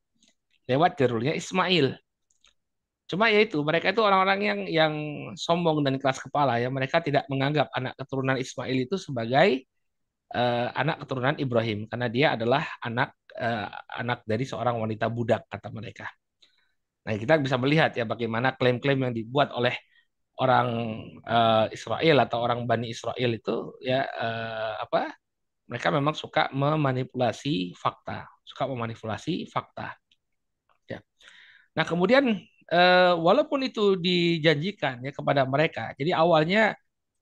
Lewat 0.71 0.95
jalurnya 0.95 1.35
Ismail. 1.35 1.99
Cuma 3.13 3.29
ya 3.29 3.45
itu, 3.45 3.61
mereka 3.61 3.93
itu 3.93 4.01
orang-orang 4.01 4.39
yang 4.41 4.59
yang 4.65 4.93
sombong 5.37 5.85
dan 5.85 6.01
keras 6.01 6.17
kepala 6.17 6.57
ya. 6.57 6.73
Mereka 6.73 6.97
tidak 7.05 7.29
menganggap 7.29 7.69
anak 7.77 7.93
keturunan 7.93 8.41
Ismail 8.41 8.89
itu 8.89 8.97
sebagai 8.97 9.69
uh, 10.33 10.73
anak 10.73 11.05
keturunan 11.05 11.37
Ibrahim 11.37 11.85
karena 11.85 12.09
dia 12.09 12.33
adalah 12.33 12.65
anak 12.81 13.13
uh, 13.37 13.69
anak 14.01 14.25
dari 14.25 14.49
seorang 14.49 14.81
wanita 14.81 15.13
budak 15.13 15.45
kata 15.45 15.69
mereka. 15.69 16.09
Nah, 17.05 17.13
kita 17.13 17.37
bisa 17.37 17.61
melihat 17.61 17.93
ya 17.93 18.09
bagaimana 18.09 18.57
klaim-klaim 18.57 18.97
yang 19.05 19.13
dibuat 19.13 19.53
oleh 19.53 19.77
orang 20.41 20.67
uh, 21.21 21.69
Israel 21.69 22.25
atau 22.25 22.41
orang 22.41 22.65
Bani 22.65 22.89
Israel 22.89 23.29
itu 23.29 23.77
ya 23.77 24.01
uh, 24.09 24.81
apa 24.81 25.13
mereka 25.69 25.93
memang 25.93 26.17
suka 26.17 26.49
memanipulasi 26.49 27.77
fakta, 27.77 28.25
suka 28.41 28.65
memanipulasi 28.65 29.45
fakta. 29.53 29.93
Ya. 30.89 30.99
Nah, 31.77 31.85
kemudian 31.85 32.41
uh, 32.73 33.13
walaupun 33.21 33.59
itu 33.69 33.95
dijanjikan 34.01 35.05
ya 35.05 35.11
kepada 35.13 35.45
mereka. 35.45 35.93
Jadi 35.93 36.11
awalnya 36.11 36.73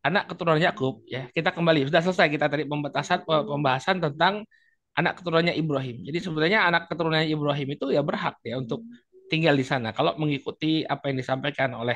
anak 0.02 0.32
keturunan 0.32 0.58
Yakub 0.58 1.04
ya, 1.06 1.28
kita 1.36 1.52
kembali 1.54 1.92
sudah 1.92 2.02
selesai 2.02 2.28
kita 2.32 2.48
tadi 2.48 2.64
pembatasan 2.66 3.28
pembahasan 3.28 3.98
tentang 4.02 4.48
anak 4.96 5.20
keturunannya 5.20 5.56
Ibrahim. 5.56 6.04
Jadi 6.08 6.18
sebenarnya 6.24 6.68
anak 6.68 6.88
keturunannya 6.90 7.30
Ibrahim 7.30 7.68
itu 7.76 7.86
ya 7.96 8.02
berhak 8.02 8.40
ya 8.44 8.58
untuk 8.60 8.84
tinggal 9.32 9.56
di 9.56 9.64
sana 9.64 9.96
kalau 9.96 10.20
mengikuti 10.20 10.84
apa 10.84 11.08
yang 11.08 11.18
disampaikan 11.24 11.72
oleh 11.72 11.96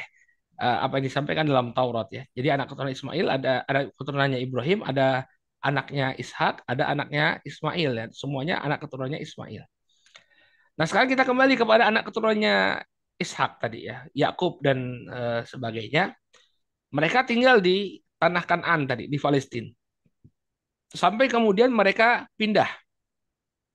uh, 0.60 0.88
apa 0.88 1.00
yang 1.00 1.06
disampaikan 1.12 1.46
dalam 1.48 1.72
Taurat 1.76 2.08
ya. 2.12 2.24
Jadi 2.32 2.48
anak 2.56 2.72
keturunan 2.72 2.94
Ismail 2.96 3.28
ada 3.28 3.54
ada 3.68 3.80
keturunannya 3.92 4.40
Ibrahim, 4.40 4.80
ada 4.86 5.28
anaknya 5.60 6.14
Ishak, 6.16 6.64
ada 6.70 6.84
anaknya 6.94 7.42
Ismail 7.44 7.92
ya. 7.98 8.06
Semuanya 8.14 8.62
anak 8.62 8.86
keturunannya 8.86 9.20
Ismail. 9.20 9.64
Nah, 10.76 10.86
sekarang 10.88 11.08
kita 11.08 11.24
kembali 11.24 11.56
kepada 11.56 11.88
anak 11.88 12.04
keturunannya 12.12 12.84
Ishak 13.16 13.64
tadi 13.64 13.88
ya, 13.88 14.04
Yakub 14.12 14.60
dan 14.60 15.08
uh, 15.08 15.42
sebagainya. 15.48 16.12
Mereka 16.92 17.24
tinggal 17.24 17.64
di 17.64 18.04
tanah 18.20 18.44
Kanan 18.44 18.88
tadi 18.88 19.08
di 19.08 19.16
Palestina. 19.16 19.72
Sampai 20.92 21.32
kemudian 21.32 21.72
mereka 21.72 22.28
pindah 22.36 22.68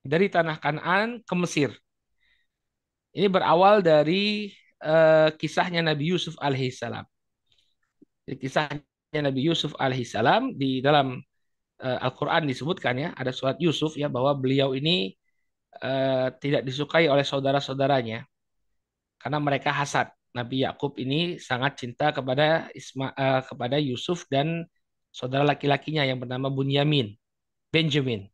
dari 0.04 0.28
tanah 0.28 0.56
Kanan 0.60 1.24
ke 1.24 1.34
Mesir. 1.36 1.72
Ini 3.16 3.26
berawal 3.32 3.80
dari 3.80 4.52
uh, 4.84 5.32
kisahnya 5.34 5.82
Nabi 5.82 6.12
Yusuf 6.12 6.36
alaihissalam. 6.36 7.04
Kisahnya 8.28 9.20
Nabi 9.24 9.40
Yusuf 9.48 9.74
alaihissalam 9.74 10.54
di 10.54 10.78
dalam 10.84 11.18
uh, 11.82 11.98
Al-Quran 12.06 12.46
disebutkan 12.46 12.94
ya, 12.96 13.08
ada 13.16 13.34
surat 13.34 13.58
Yusuf 13.58 13.98
ya 13.98 14.06
bahwa 14.06 14.36
beliau 14.38 14.76
ini 14.76 15.16
uh, 15.82 16.30
tidak 16.38 16.62
disukai 16.62 17.10
oleh 17.10 17.26
saudara-saudaranya 17.26 18.29
karena 19.20 19.38
mereka 19.38 19.70
hasad. 19.70 20.08
Nabi 20.30 20.62
Yakub 20.62 20.94
ini 20.96 21.42
sangat 21.42 21.82
cinta 21.82 22.14
kepada 22.14 22.70
Isma, 22.70 23.10
uh, 23.12 23.42
kepada 23.42 23.76
Yusuf 23.82 24.30
dan 24.30 24.62
saudara 25.10 25.42
laki-lakinya 25.42 26.06
yang 26.06 26.22
bernama 26.22 26.46
Bunyamin, 26.48 27.18
Benjamin. 27.74 28.30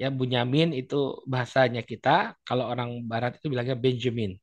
Ya 0.00 0.08
Bunyamin 0.08 0.72
itu 0.72 1.20
bahasanya 1.28 1.84
kita, 1.84 2.40
kalau 2.42 2.66
orang 2.72 3.04
barat 3.04 3.36
itu 3.36 3.52
bilangnya 3.52 3.76
Benjamin. 3.76 4.40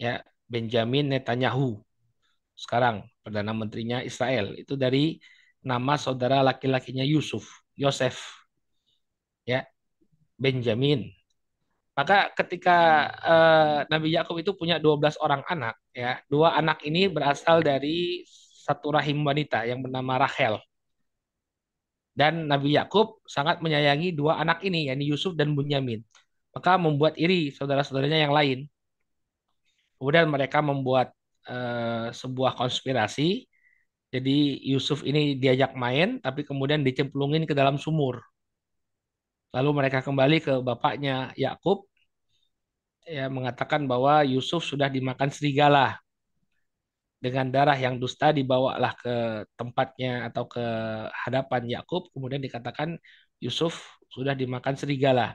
Ya, 0.00 0.24
Benjamin 0.48 1.12
Netanyahu. 1.12 1.82
Sekarang 2.56 3.04
perdana 3.20 3.52
menterinya 3.52 3.98
Israel 4.00 4.54
itu 4.54 4.78
dari 4.78 5.18
nama 5.60 5.98
saudara 5.98 6.40
laki-lakinya 6.40 7.02
Yusuf, 7.04 7.44
Yosef. 7.76 8.16
Ya, 9.44 9.68
Benjamin 10.40 11.12
maka 11.94 12.34
ketika 12.34 13.06
uh, 13.22 13.78
Nabi 13.86 14.10
Yakub 14.18 14.34
itu 14.42 14.50
punya 14.58 14.82
12 14.82 15.14
orang 15.22 15.46
anak, 15.46 15.78
ya, 15.94 16.18
dua 16.26 16.58
anak 16.58 16.82
ini 16.82 17.06
berasal 17.06 17.62
dari 17.62 18.26
satu 18.66 18.90
rahim 18.98 19.22
wanita 19.22 19.62
yang 19.62 19.78
bernama 19.78 20.26
Rachel. 20.26 20.58
Dan 22.14 22.50
Nabi 22.50 22.74
Yakub 22.74 23.22
sangat 23.26 23.62
menyayangi 23.62 24.14
dua 24.14 24.42
anak 24.42 24.62
ini, 24.66 24.90
yakni 24.90 25.06
Yusuf 25.06 25.38
dan 25.38 25.54
Bunyamin. 25.54 26.02
Maka 26.54 26.78
membuat 26.78 27.14
iri 27.18 27.50
saudara-saudaranya 27.54 28.26
yang 28.26 28.34
lain. 28.34 28.58
Kemudian 29.98 30.26
mereka 30.30 30.58
membuat 30.62 31.14
uh, 31.46 32.10
sebuah 32.10 32.58
konspirasi. 32.58 33.46
Jadi 34.14 34.62
Yusuf 34.66 35.02
ini 35.06 35.34
diajak 35.38 35.74
main, 35.74 36.22
tapi 36.22 36.46
kemudian 36.46 36.82
dicemplungin 36.86 37.46
ke 37.46 37.54
dalam 37.54 37.78
sumur. 37.78 38.22
Lalu 39.54 39.70
mereka 39.78 39.98
kembali 40.02 40.36
ke 40.42 40.52
bapaknya 40.66 41.30
Yakub 41.38 41.86
ya 43.04 43.28
mengatakan 43.28 43.84
bahwa 43.84 44.24
Yusuf 44.24 44.64
sudah 44.64 44.88
dimakan 44.88 45.28
serigala. 45.30 46.00
Dengan 47.24 47.48
darah 47.48 47.78
yang 47.78 47.96
dusta 47.96 48.36
dibawalah 48.36 48.92
ke 49.00 49.48
tempatnya 49.56 50.28
atau 50.28 50.44
ke 50.44 50.60
hadapan 51.24 51.62
Yakub, 51.72 52.12
kemudian 52.12 52.36
dikatakan 52.36 53.00
Yusuf 53.40 53.96
sudah 54.12 54.36
dimakan 54.36 54.76
serigala. 54.76 55.32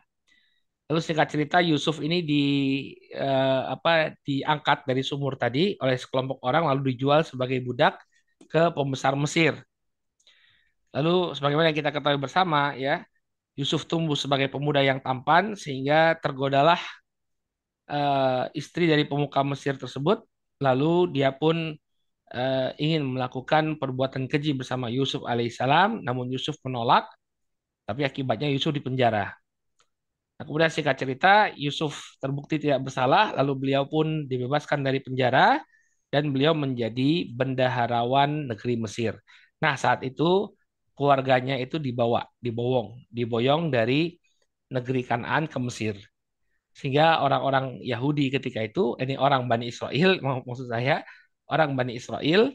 Lalu 0.86 1.02
singkat 1.02 1.28
cerita 1.34 1.58
Yusuf 1.66 1.98
ini 2.02 2.22
di 2.22 2.44
eh, 3.14 3.62
apa 3.74 4.14
diangkat 4.22 4.86
dari 4.90 5.02
sumur 5.02 5.34
tadi 5.38 5.74
oleh 5.82 5.98
sekelompok 5.98 6.42
orang 6.46 6.70
lalu 6.70 6.94
dijual 6.94 7.26
sebagai 7.26 7.58
budak 7.66 7.98
ke 8.50 8.70
pembesar 8.74 9.14
Mesir. 9.18 9.58
Lalu 10.94 11.34
sebagaimana 11.38 11.70
yang 11.70 11.78
kita 11.78 11.94
ketahui 11.94 12.18
bersama 12.22 12.74
ya, 12.78 13.06
Yusuf 13.60 13.84
tumbuh 13.92 14.16
sebagai 14.16 14.48
pemuda 14.48 14.80
yang 14.80 15.04
tampan 15.04 15.52
sehingga 15.60 16.16
tergodalah 16.24 16.80
eh, 17.92 18.44
istri 18.56 18.88
dari 18.88 19.04
pemuka 19.04 19.44
Mesir 19.44 19.76
tersebut. 19.76 20.24
Lalu 20.64 21.12
dia 21.16 21.36
pun 21.36 21.76
eh, 22.32 22.70
ingin 22.80 23.04
melakukan 23.04 23.76
perbuatan 23.76 24.32
keji 24.32 24.56
bersama 24.56 24.88
Yusuf 24.88 25.28
alaihissalam, 25.28 26.00
namun 26.08 26.32
Yusuf 26.32 26.56
menolak. 26.64 27.12
Tapi 27.84 28.08
akibatnya 28.08 28.48
Yusuf 28.48 28.72
dipenjara. 28.72 29.34
Nah, 30.40 30.44
kemudian 30.48 30.72
singkat 30.72 30.96
cerita, 30.96 31.52
Yusuf 31.60 32.16
terbukti 32.24 32.64
tidak 32.64 32.88
bersalah, 32.88 33.36
lalu 33.36 33.68
beliau 33.68 33.84
pun 33.92 34.24
dibebaskan 34.24 34.80
dari 34.88 35.04
penjara 35.04 35.60
dan 36.08 36.32
beliau 36.32 36.56
menjadi 36.56 37.28
bendaharawan 37.36 38.48
negeri 38.48 38.80
Mesir. 38.80 39.20
Nah, 39.60 39.76
saat 39.76 40.00
itu 40.08 40.56
keluarganya 41.00 41.56
itu 41.56 41.80
dibawa, 41.80 42.28
dibowong, 42.44 43.08
diboyong 43.08 43.72
dari 43.72 44.20
negeri 44.76 45.02
Kanaan 45.08 45.48
ke 45.48 45.58
Mesir. 45.64 45.96
Sehingga 46.76 47.24
orang-orang 47.26 47.80
Yahudi 47.84 48.28
ketika 48.36 48.60
itu, 48.64 49.00
ini 49.04 49.16
orang 49.16 49.48
Bani 49.52 49.72
Israel, 49.72 50.20
maksud 50.48 50.68
saya, 50.68 51.02
orang 51.48 51.74
Bani 51.80 51.96
Israel 51.96 52.52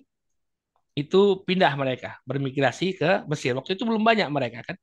itu 0.95 1.43
pindah 1.43 1.73
mereka, 1.75 2.23
bermigrasi 2.29 2.95
ke 2.95 3.27
Mesir. 3.27 3.53
Waktu 3.59 3.75
itu 3.75 3.83
belum 3.89 4.03
banyak 4.07 4.29
mereka 4.31 4.63
kan. 4.63 4.77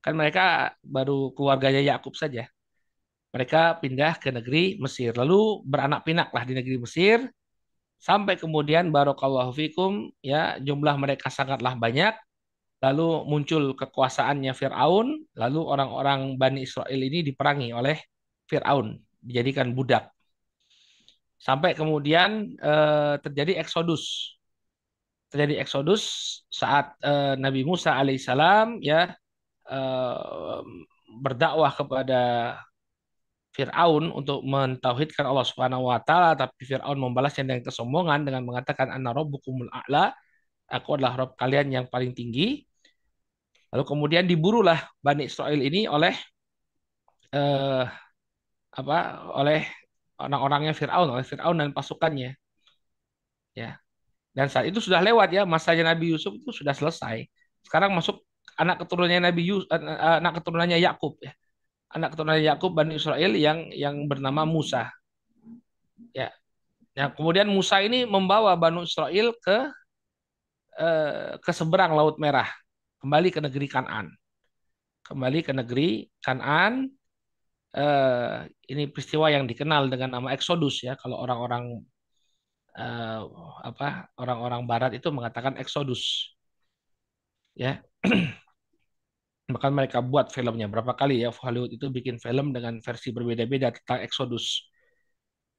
Kan 0.00 0.14
mereka 0.16 0.72
baru 0.80 1.34
keluarganya 1.36 1.82
Yakub 1.82 2.14
saja. 2.16 2.48
Mereka 3.34 3.82
pindah 3.82 4.16
ke 4.22 4.30
negeri 4.32 4.78
Mesir. 4.80 5.12
Lalu 5.14 5.62
beranak 5.66 6.06
pinaklah 6.06 6.42
di 6.46 6.54
negeri 6.56 6.76
Mesir. 6.80 7.18
Sampai 8.00 8.40
kemudian 8.40 8.88
barokallahu 8.88 9.52
fikum 9.52 10.08
ya 10.24 10.56
jumlah 10.62 10.96
mereka 10.96 11.28
sangatlah 11.28 11.76
banyak. 11.76 12.16
Lalu 12.80 13.28
muncul 13.28 13.76
kekuasaannya 13.76 14.52
Fir'aun. 14.56 15.20
Lalu 15.36 15.60
orang-orang 15.60 16.40
Bani 16.40 16.64
Israel 16.64 17.00
ini 17.00 17.20
diperangi 17.20 17.70
oleh 17.76 18.00
Fir'aun. 18.48 18.96
Dijadikan 19.20 19.76
budak. 19.76 20.08
Sampai 21.40 21.76
kemudian 21.76 22.56
eh, 22.56 23.14
terjadi 23.20 23.60
eksodus. 23.60 24.36
Terjadi 25.28 25.60
eksodus 25.60 26.02
saat 26.48 26.96
eh, 27.04 27.36
Nabi 27.36 27.64
Musa 27.68 27.96
alaihissalam 27.96 28.80
ya 28.80 29.12
Eh, 29.70 30.60
berdakwah 31.22 31.70
kepada 31.70 32.22
Fir'aun 33.54 34.10
untuk 34.10 34.42
mentauhidkan 34.42 35.26
Allah 35.30 35.46
Subhanahu 35.46 35.90
wa 35.90 36.02
taala 36.02 36.34
tapi 36.34 36.66
Fir'aun 36.66 36.98
membalasnya 36.98 37.46
dengan 37.46 37.62
kesombongan 37.62 38.26
dengan 38.26 38.42
mengatakan 38.46 38.90
anna 38.90 39.14
rabbukumul 39.14 39.70
a'la 39.70 40.10
aku 40.70 40.98
adalah 40.98 41.12
rob 41.22 41.30
kalian 41.38 41.70
yang 41.70 41.86
paling 41.86 42.14
tinggi 42.18 42.66
lalu 43.70 43.84
kemudian 43.86 44.24
diburulah 44.26 44.78
Bani 44.98 45.30
Israel 45.30 45.60
ini 45.62 45.86
oleh 45.86 46.14
eh, 47.34 47.84
apa 48.70 48.98
oleh 49.34 49.66
orang-orangnya 50.18 50.74
Fir'aun 50.74 51.08
oleh 51.10 51.24
Fir'aun 51.26 51.58
dan 51.58 51.70
pasukannya 51.74 52.34
ya 53.54 53.78
dan 54.30 54.46
saat 54.46 54.70
itu 54.70 54.78
sudah 54.78 55.02
lewat 55.02 55.34
ya 55.34 55.42
masanya 55.42 55.94
Nabi 55.94 56.14
Yusuf 56.14 56.34
itu 56.38 56.54
sudah 56.54 56.74
selesai 56.74 57.26
sekarang 57.66 57.94
masuk 57.94 58.22
anak 58.60 58.84
keturunannya 58.84 59.32
Nabi 59.32 59.42
Yus, 59.48 59.64
anak 59.70 60.40
keturunannya 60.40 60.76
Yakub 60.80 61.16
ya. 61.24 61.32
Anak 61.90 62.14
keturunannya 62.14 62.44
Yakub 62.46 62.70
Bani 62.76 63.00
Israel 63.00 63.32
yang 63.34 63.72
yang 63.74 64.04
bernama 64.06 64.44
Musa. 64.44 64.92
Ya. 66.12 66.28
Ya, 66.92 67.06
kemudian 67.14 67.46
Musa 67.48 67.80
ini 67.80 68.04
membawa 68.04 68.52
Bani 68.58 68.84
Israel 68.84 69.32
ke 69.40 69.58
eh, 70.78 71.38
ke 71.40 71.50
seberang 71.54 71.94
Laut 71.96 72.20
Merah, 72.20 72.46
kembali 73.00 73.28
ke 73.32 73.40
negeri 73.40 73.66
Kanan. 73.66 74.06
Kembali 75.08 75.38
ke 75.40 75.52
negeri 75.56 76.06
Kanan. 76.20 76.86
Eh, 77.70 78.38
ini 78.72 78.82
peristiwa 78.90 79.30
yang 79.32 79.48
dikenal 79.48 79.88
dengan 79.88 80.20
nama 80.20 80.28
Exodus 80.36 80.84
ya. 80.84 80.94
Kalau 81.00 81.16
orang-orang 81.24 81.80
eh, 82.78 83.20
apa 83.68 84.12
orang-orang 84.20 84.62
Barat 84.70 84.92
itu 84.98 85.08
mengatakan 85.10 85.56
Exodus. 85.56 86.34
Ya. 87.56 87.82
Bahkan 89.52 89.72
mereka 89.74 89.98
buat 89.98 90.30
filmnya 90.30 90.70
berapa 90.70 90.94
kali 90.94 91.26
ya 91.26 91.34
Hollywood 91.34 91.74
itu 91.74 91.90
bikin 91.90 92.22
film 92.22 92.54
dengan 92.54 92.78
versi 92.78 93.10
berbeda-beda 93.10 93.74
tentang 93.74 93.98
Exodus. 94.06 94.70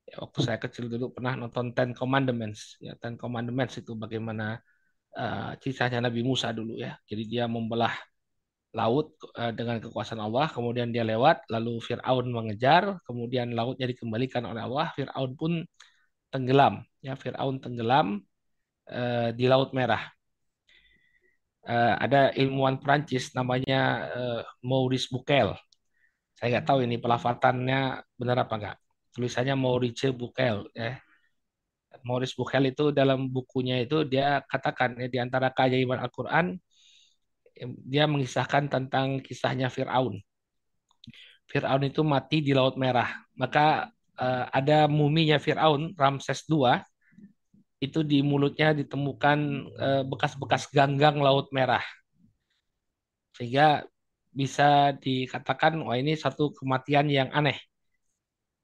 Ya, 0.08 0.16
waktu 0.24 0.40
saya 0.48 0.58
kecil 0.64 0.88
dulu 0.88 1.12
pernah 1.16 1.36
nonton 1.36 1.76
Ten 1.76 1.92
Commandments. 1.92 2.80
Ya, 2.80 2.96
Ten 3.02 3.20
Commandments 3.20 3.76
itu 3.82 3.92
bagaimana 4.00 4.64
uh, 5.18 6.00
Nabi 6.00 6.22
Musa 6.24 6.52
dulu 6.56 6.80
ya. 6.80 6.96
Jadi 7.08 7.24
dia 7.28 7.46
membelah 7.50 7.92
laut 8.72 9.20
uh, 9.36 9.52
dengan 9.52 9.84
kekuasaan 9.84 10.24
Allah, 10.24 10.48
kemudian 10.48 10.96
dia 10.96 11.04
lewat, 11.04 11.44
lalu 11.52 11.84
Fir'aun 11.84 12.32
mengejar, 12.32 13.04
kemudian 13.04 13.52
lautnya 13.52 13.88
dikembalikan 13.92 14.48
oleh 14.48 14.64
Allah, 14.64 14.88
Fir'aun 14.96 15.36
pun 15.36 15.64
tenggelam. 16.32 16.80
Ya, 17.04 17.20
Fir'aun 17.20 17.60
tenggelam 17.60 18.24
uh, 18.88 19.30
di 19.36 19.46
Laut 19.52 19.76
Merah 19.76 20.08
ada 21.62 22.34
ilmuwan 22.34 22.82
Prancis 22.82 23.38
namanya 23.38 24.10
Maurice 24.66 25.06
Bukel. 25.14 25.54
Saya 26.34 26.58
nggak 26.58 26.66
tahu 26.66 26.90
ini 26.90 26.98
pelafatannya 26.98 28.02
benar 28.18 28.50
apa 28.50 28.54
enggak. 28.58 28.78
Tulisannya 29.14 29.54
Maurice 29.54 30.10
Bukel 30.10 30.66
ya. 30.74 30.98
Maurice 32.08 32.36
Bukel 32.38 32.72
itu 32.72 32.90
dalam 32.92 33.30
bukunya 33.30 33.82
itu 33.84 34.04
dia 34.08 34.42
katakan 34.46 34.98
ya, 34.98 35.08
di 35.08 35.18
antara 35.22 35.54
keajaiban 35.54 36.00
Al-Qur'an 36.02 36.58
dia 37.86 38.06
mengisahkan 38.10 38.72
tentang 38.72 39.22
kisahnya 39.22 39.70
Firaun. 39.70 40.18
Firaun 41.46 41.84
itu 41.86 42.02
mati 42.02 42.42
di 42.42 42.56
Laut 42.56 42.80
Merah. 42.80 43.12
Maka 43.38 43.92
uh, 44.18 44.46
ada 44.50 44.88
muminya 44.90 45.38
Firaun 45.38 45.94
Ramses 45.94 46.48
II 46.50 46.80
itu 47.82 48.06
di 48.06 48.22
mulutnya 48.22 48.78
ditemukan 48.78 49.40
eh, 49.82 50.04
bekas-bekas 50.06 50.70
ganggang 50.70 51.18
laut 51.18 51.50
merah. 51.50 51.82
Sehingga 53.34 53.82
bisa 54.30 54.94
dikatakan 55.02 55.82
wah 55.82 55.98
ini 55.98 56.14
satu 56.14 56.54
kematian 56.54 57.10
yang 57.10 57.34
aneh. 57.34 57.58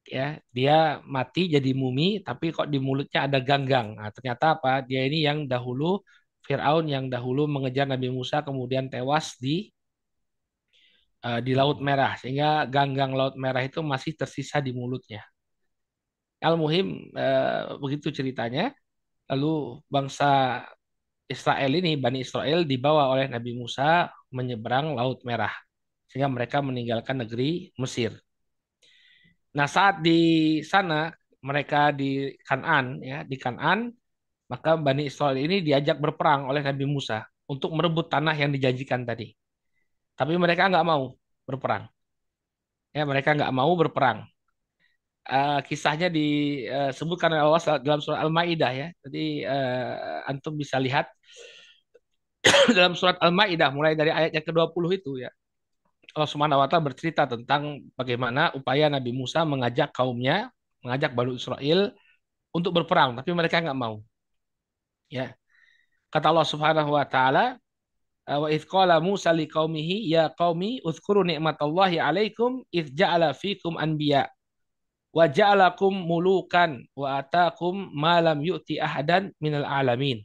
Ya, 0.08 0.40
dia 0.56 1.04
mati 1.04 1.52
jadi 1.52 1.72
mumi 1.76 2.24
tapi 2.24 2.56
kok 2.56 2.72
di 2.72 2.80
mulutnya 2.80 3.28
ada 3.28 3.40
ganggang. 3.44 3.88
Nah, 4.00 4.10
ternyata 4.16 4.56
apa? 4.56 4.80
Dia 4.88 5.04
ini 5.04 5.28
yang 5.28 5.40
dahulu 5.52 6.00
Firaun 6.48 6.88
yang 6.88 7.12
dahulu 7.12 7.44
mengejar 7.44 7.86
Nabi 7.92 8.08
Musa 8.08 8.40
kemudian 8.40 8.88
tewas 8.88 9.36
di 9.36 9.68
uh, 11.28 11.40
di 11.44 11.52
Laut 11.60 11.84
Merah 11.84 12.16
sehingga 12.16 12.64
ganggang 12.72 13.12
Laut 13.20 13.36
Merah 13.36 13.64
itu 13.68 13.84
masih 13.84 14.16
tersisa 14.16 14.64
di 14.64 14.72
mulutnya. 14.72 15.28
Al-Muhim 16.40 17.12
uh, 17.18 17.76
begitu 17.82 18.14
ceritanya. 18.14 18.72
Lalu 19.28 19.84
bangsa 19.92 20.64
Israel 21.28 21.72
ini, 21.76 22.00
Bani 22.00 22.24
Israel 22.24 22.64
dibawa 22.64 23.12
oleh 23.12 23.28
Nabi 23.28 23.52
Musa 23.60 24.08
menyeberang 24.32 24.96
Laut 24.96 25.20
Merah. 25.28 25.52
Sehingga 26.08 26.32
mereka 26.32 26.64
meninggalkan 26.64 27.20
negeri 27.20 27.76
Mesir. 27.76 28.16
Nah 29.56 29.68
saat 29.70 30.04
di 30.04 30.20
sana 30.66 31.14
mereka 31.40 31.96
di 31.96 32.36
Kanan 32.44 33.00
ya 33.00 33.24
di 33.24 33.38
Kanan 33.40 33.94
maka 34.52 34.76
Bani 34.80 35.08
Israel 35.08 35.38
ini 35.40 35.64
diajak 35.64 36.00
berperang 36.00 36.48
oleh 36.48 36.64
Nabi 36.64 36.88
Musa 36.88 37.24
untuk 37.48 37.72
merebut 37.76 38.08
tanah 38.12 38.36
yang 38.36 38.52
dijanjikan 38.52 39.04
tadi. 39.08 39.32
Tapi 40.18 40.34
mereka 40.36 40.68
nggak 40.68 40.86
mau 40.88 41.16
berperang. 41.48 41.88
Ya 42.96 43.04
mereka 43.06 43.36
nggak 43.38 43.54
mau 43.54 43.72
berperang 43.78 44.26
uh, 45.28 45.60
kisahnya 45.64 46.08
disebutkan 46.08 47.36
oleh 47.36 47.44
Allah 47.44 47.80
dalam 47.84 48.00
surat 48.00 48.20
Al-Maidah 48.24 48.72
ya. 48.74 48.88
Jadi 49.04 49.44
uh, 49.44 50.28
antum 50.28 50.56
bisa 50.56 50.80
lihat 50.80 51.12
dalam 52.78 52.96
surat 52.96 53.20
Al-Maidah 53.20 53.70
mulai 53.76 53.94
dari 53.94 54.12
ayat 54.12 54.32
yang 54.34 54.46
ke-20 54.48 54.84
itu 54.96 55.12
ya. 55.22 55.32
Allah 56.18 56.30
Subhanahu 56.34 56.60
wa 56.60 56.68
taala 56.68 56.90
bercerita 56.90 57.30
tentang 57.30 57.86
bagaimana 57.94 58.50
upaya 58.58 58.90
Nabi 58.90 59.14
Musa 59.14 59.46
mengajak 59.46 59.94
kaumnya, 59.94 60.50
mengajak 60.82 61.14
Bani 61.14 61.38
Israel 61.38 61.94
untuk 62.50 62.74
berperang, 62.74 63.14
tapi 63.14 63.30
mereka 63.38 63.62
nggak 63.62 63.78
mau. 63.78 64.02
Ya. 65.14 65.38
Kata 66.10 66.34
Allah 66.34 66.48
Subhanahu 66.50 66.98
wa 66.98 67.06
taala, 67.06 67.62
wa 68.26 68.50
idh 68.50 68.66
qala 68.66 68.98
Musa 68.98 69.30
liqaumihi 69.30 70.10
ya 70.10 70.34
qaumi 70.34 70.82
uzkuru 70.82 71.22
ni'matallahi 71.22 72.02
'alaikum 72.02 72.66
idh 72.74 72.92
ja'ala 72.98 73.38
fikum 73.38 73.78
anbiya' 73.78 74.28
wa 75.14 75.26
ja'alakum 75.26 75.94
mulukan 75.94 76.82
wa 76.94 77.22
atakum 77.22 77.94
malam 77.94 78.42
yu'ti 78.42 78.78
ahadan 78.82 79.34
minal 79.42 79.66
alamin. 79.66 80.22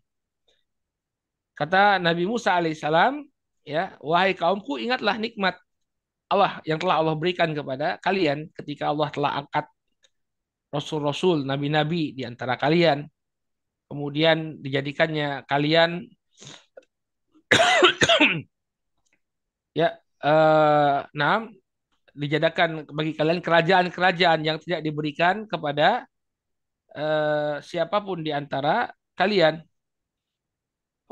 Kata 1.56 2.00
Nabi 2.00 2.24
Musa 2.24 2.56
alaihissalam, 2.56 3.24
ya, 3.62 3.94
wahai 4.00 4.32
kaumku 4.32 4.80
ingatlah 4.80 5.20
nikmat 5.20 5.56
Allah 6.32 6.64
yang 6.64 6.80
telah 6.80 6.96
Allah 7.04 7.14
berikan 7.20 7.52
kepada 7.52 8.00
kalian 8.00 8.48
ketika 8.56 8.88
Allah 8.88 9.08
telah 9.12 9.32
angkat 9.44 9.68
rasul-rasul, 10.72 11.44
nabi-nabi 11.44 12.16
di 12.16 12.24
antara 12.24 12.56
kalian. 12.56 13.04
Kemudian 13.92 14.64
dijadikannya 14.64 15.44
kalian 15.44 16.08
ya 19.76 19.92
eh, 20.00 20.98
nah 21.12 21.44
dijadikan 22.16 22.88
bagi 22.88 23.12
kalian 23.12 23.44
kerajaan-kerajaan 23.44 24.40
yang 24.48 24.56
tidak 24.64 24.80
diberikan 24.80 25.44
kepada 25.44 26.08
eh, 26.96 27.60
siapa 27.60 28.00
pun 28.00 28.24
di 28.24 28.32
antara 28.32 28.88
kalian. 29.12 29.60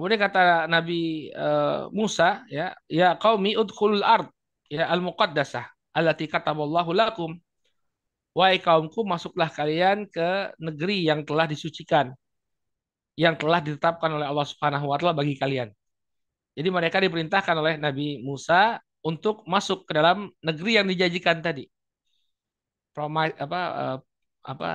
Kemudian 0.00 0.16
kata 0.16 0.64
Nabi 0.64 1.28
uh, 1.36 1.92
Musa, 1.92 2.40
ya, 2.48 2.72
ya 2.88 3.20
udkhulul 3.20 4.00
ard, 4.00 4.32
ya 4.70 4.86
al-muqaddasah, 4.88 5.66
allati 5.92 6.30
kataballahu 6.30 6.94
lakum. 6.94 7.34
Wahai 8.30 8.62
kaumku, 8.62 9.02
masuklah 9.02 9.50
kalian 9.50 10.06
ke 10.06 10.54
negeri 10.62 11.02
yang 11.10 11.26
telah 11.26 11.50
disucikan, 11.50 12.14
yang 13.18 13.34
telah 13.34 13.58
ditetapkan 13.58 14.06
oleh 14.14 14.22
Allah 14.30 14.46
Subhanahu 14.46 14.86
wa 14.86 14.96
taala 14.96 15.18
bagi 15.18 15.34
kalian. 15.34 15.74
Jadi 16.54 16.68
mereka 16.70 17.02
diperintahkan 17.02 17.56
oleh 17.58 17.74
Nabi 17.82 18.22
Musa 18.22 18.78
untuk 19.02 19.42
masuk 19.50 19.82
ke 19.90 19.92
dalam 19.98 20.30
negeri 20.46 20.78
yang 20.78 20.86
dijanjikan 20.86 21.42
tadi. 21.42 21.66
Promise 22.94 23.34
apa 23.42 23.60
uh, 23.74 23.98
apa 24.46 24.68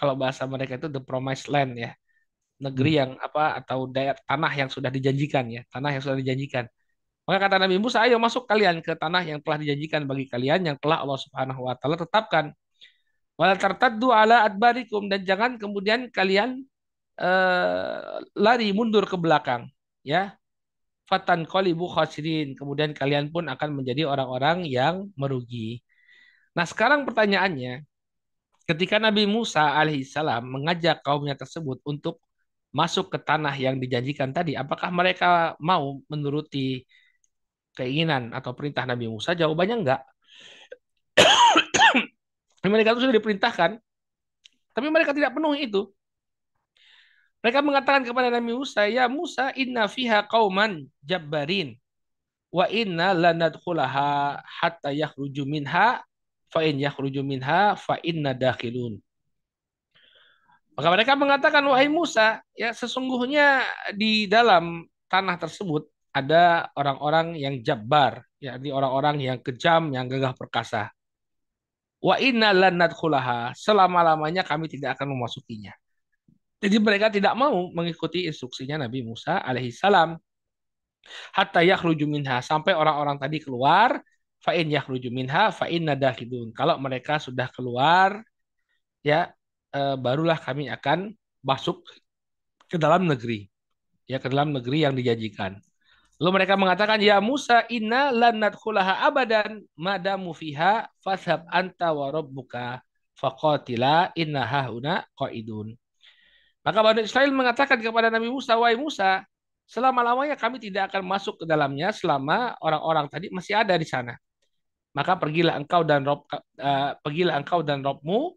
kalau 0.00 0.16
bahasa 0.16 0.48
mereka 0.48 0.80
itu 0.80 0.88
the 0.88 1.04
promised 1.04 1.46
land 1.52 1.76
ya 1.78 1.92
negeri 2.60 2.92
hmm. 2.94 3.00
yang 3.00 3.10
apa 3.16 3.44
atau 3.64 3.88
daerah 3.88 4.20
tanah 4.28 4.52
yang 4.52 4.68
sudah 4.68 4.92
dijanjikan 4.92 5.48
ya, 5.48 5.62
tanah 5.72 5.90
yang 5.96 6.02
sudah 6.04 6.18
dijanjikan. 6.20 6.68
Maka 7.30 7.46
kata 7.46 7.62
Nabi 7.62 7.78
Musa, 7.78 8.02
ayo 8.02 8.18
masuk 8.18 8.42
kalian 8.42 8.82
ke 8.82 8.90
tanah 8.98 9.22
yang 9.22 9.38
telah 9.38 9.62
dijanjikan 9.62 10.02
bagi 10.02 10.26
kalian 10.26 10.66
yang 10.66 10.74
telah 10.82 10.98
Allah 10.98 11.14
Subhanahu 11.14 11.62
wa 11.62 11.78
taala 11.78 11.94
tetapkan. 11.94 12.50
Wala 13.38 13.54
tartaddu 13.54 14.10
ala 14.10 14.42
adbarikum 14.50 15.06
dan 15.06 15.22
jangan 15.22 15.54
kemudian 15.54 16.10
kalian 16.10 16.66
uh, 17.22 18.18
lari 18.34 18.74
mundur 18.74 19.06
ke 19.06 19.14
belakang, 19.14 19.70
ya. 20.02 20.34
Fatan 21.06 21.46
qalibu 21.46 21.86
khasirin. 21.86 22.58
Kemudian 22.58 22.98
kalian 22.98 23.30
pun 23.30 23.46
akan 23.46 23.78
menjadi 23.78 24.10
orang-orang 24.10 24.66
yang 24.66 25.14
merugi. 25.14 25.86
Nah, 26.58 26.66
sekarang 26.66 27.06
pertanyaannya, 27.06 27.86
ketika 28.66 28.98
Nabi 28.98 29.30
Musa 29.30 29.78
alaihissalam 29.78 30.42
mengajak 30.50 30.98
kaumnya 31.06 31.38
tersebut 31.38 31.78
untuk 31.86 32.18
masuk 32.74 33.06
ke 33.14 33.22
tanah 33.22 33.54
yang 33.54 33.78
dijanjikan 33.78 34.34
tadi, 34.34 34.58
apakah 34.58 34.90
mereka 34.90 35.54
mau 35.62 36.02
menuruti 36.10 36.82
keinginan 37.80 38.36
atau 38.36 38.52
perintah 38.52 38.84
Nabi 38.84 39.08
Musa? 39.08 39.32
Jawabannya 39.32 39.76
enggak. 39.80 40.02
mereka 42.68 42.92
itu 42.92 43.08
sudah 43.08 43.16
diperintahkan, 43.16 43.80
tapi 44.76 44.86
mereka 44.92 45.16
tidak 45.16 45.32
penuh 45.32 45.56
itu. 45.56 45.88
Mereka 47.40 47.64
mengatakan 47.64 48.04
kepada 48.04 48.28
Nabi 48.28 48.52
Musa, 48.52 48.84
"Ya 48.84 49.08
Musa, 49.08 49.48
inna 49.56 49.88
fiha 49.88 50.28
qauman 50.28 50.84
jabbarin 51.00 51.72
wa 52.52 52.68
inna 52.68 53.16
lanadkhulaha 53.16 54.44
hatta 54.44 54.92
yakhruju 54.92 55.48
minha 55.48 56.04
fa 56.52 56.60
in 56.60 56.76
yakhruju 56.84 57.24
minha 57.24 57.80
fa 57.80 57.96
inna 58.04 58.36
dakhilun." 58.36 59.00
Maka 60.76 60.88
mereka 60.92 61.12
mengatakan, 61.16 61.64
wahai 61.64 61.88
Musa, 61.88 62.40
ya 62.56 62.72
sesungguhnya 62.72 63.64
di 63.96 64.24
dalam 64.24 64.88
tanah 65.12 65.36
tersebut 65.36 65.84
ada 66.10 66.68
orang-orang 66.74 67.38
yang 67.38 67.62
jabbar, 67.62 68.26
yakni 68.42 68.74
orang-orang 68.74 69.22
yang 69.22 69.38
kejam, 69.38 69.94
yang 69.94 70.10
gagah 70.10 70.34
perkasa. 70.34 70.90
Wa 72.00 72.16
inna 72.18 72.50
lanadkhulaha, 72.50 73.54
selama-lamanya 73.54 74.42
kami 74.42 74.66
tidak 74.66 74.98
akan 74.98 75.14
memasukinya. 75.14 75.70
Jadi 76.60 76.76
mereka 76.76 77.08
tidak 77.08 77.32
mau 77.36 77.72
mengikuti 77.72 78.28
instruksinya 78.28 78.84
Nabi 78.84 79.04
Musa 79.06 79.40
alaihissalam. 79.40 80.16
Hatta 81.32 81.64
yakhruju 81.64 82.04
minha, 82.04 82.44
sampai 82.44 82.76
orang-orang 82.76 83.16
tadi 83.16 83.40
keluar, 83.40 84.04
fa 84.40 84.52
in 84.52 84.68
yakhruju 84.68 85.08
minha 85.08 85.48
fa 85.48 85.68
inna 85.72 85.96
dakhilun. 85.96 86.52
Kalau 86.52 86.76
mereka 86.76 87.16
sudah 87.16 87.48
keluar, 87.48 88.20
ya 89.00 89.32
uh, 89.72 89.96
barulah 89.96 90.36
kami 90.36 90.68
akan 90.68 91.16
masuk 91.40 91.80
ke 92.68 92.76
dalam 92.76 93.08
negeri 93.08 93.48
ya 94.10 94.18
ke 94.18 94.26
dalam 94.26 94.50
negeri 94.50 94.82
yang 94.82 94.98
dijanjikan. 94.98 95.62
Lalu 96.20 96.30
mereka 96.36 96.54
mengatakan 96.60 97.00
ya 97.00 97.16
Musa 97.18 97.64
inna 97.72 98.12
lan 98.12 98.36
nadkhulaha 98.36 99.08
abadan 99.08 99.64
madamu 99.72 100.36
fiha 100.36 100.84
fashab 101.00 101.48
anta 101.48 101.96
wa 101.96 102.12
rabbuka 102.12 102.84
faqatila 103.16 104.12
inna 104.12 104.44
hahuna 104.44 105.00
qaidun. 105.16 105.72
Maka 106.60 106.78
Bani 106.84 107.08
Israel 107.08 107.32
mengatakan 107.32 107.80
kepada 107.80 108.12
Nabi 108.12 108.28
Musa, 108.28 108.52
"Wahai 108.60 108.76
Musa, 108.76 109.24
selama-lamanya 109.64 110.36
kami 110.36 110.60
tidak 110.60 110.92
akan 110.92 111.08
masuk 111.08 111.40
ke 111.40 111.44
dalamnya 111.48 111.88
selama 111.94 112.52
orang-orang 112.60 113.08
tadi 113.08 113.32
masih 113.32 113.56
ada 113.56 113.72
di 113.80 113.88
sana. 113.88 114.12
Maka 114.92 115.16
pergilah 115.16 115.56
engkau 115.56 115.86
dan 115.86 116.02
Rob, 116.02 116.26
uh, 116.28 116.98
pergilah 117.00 117.38
engkau 117.38 117.62
dan 117.62 117.80
Robmu 117.80 118.34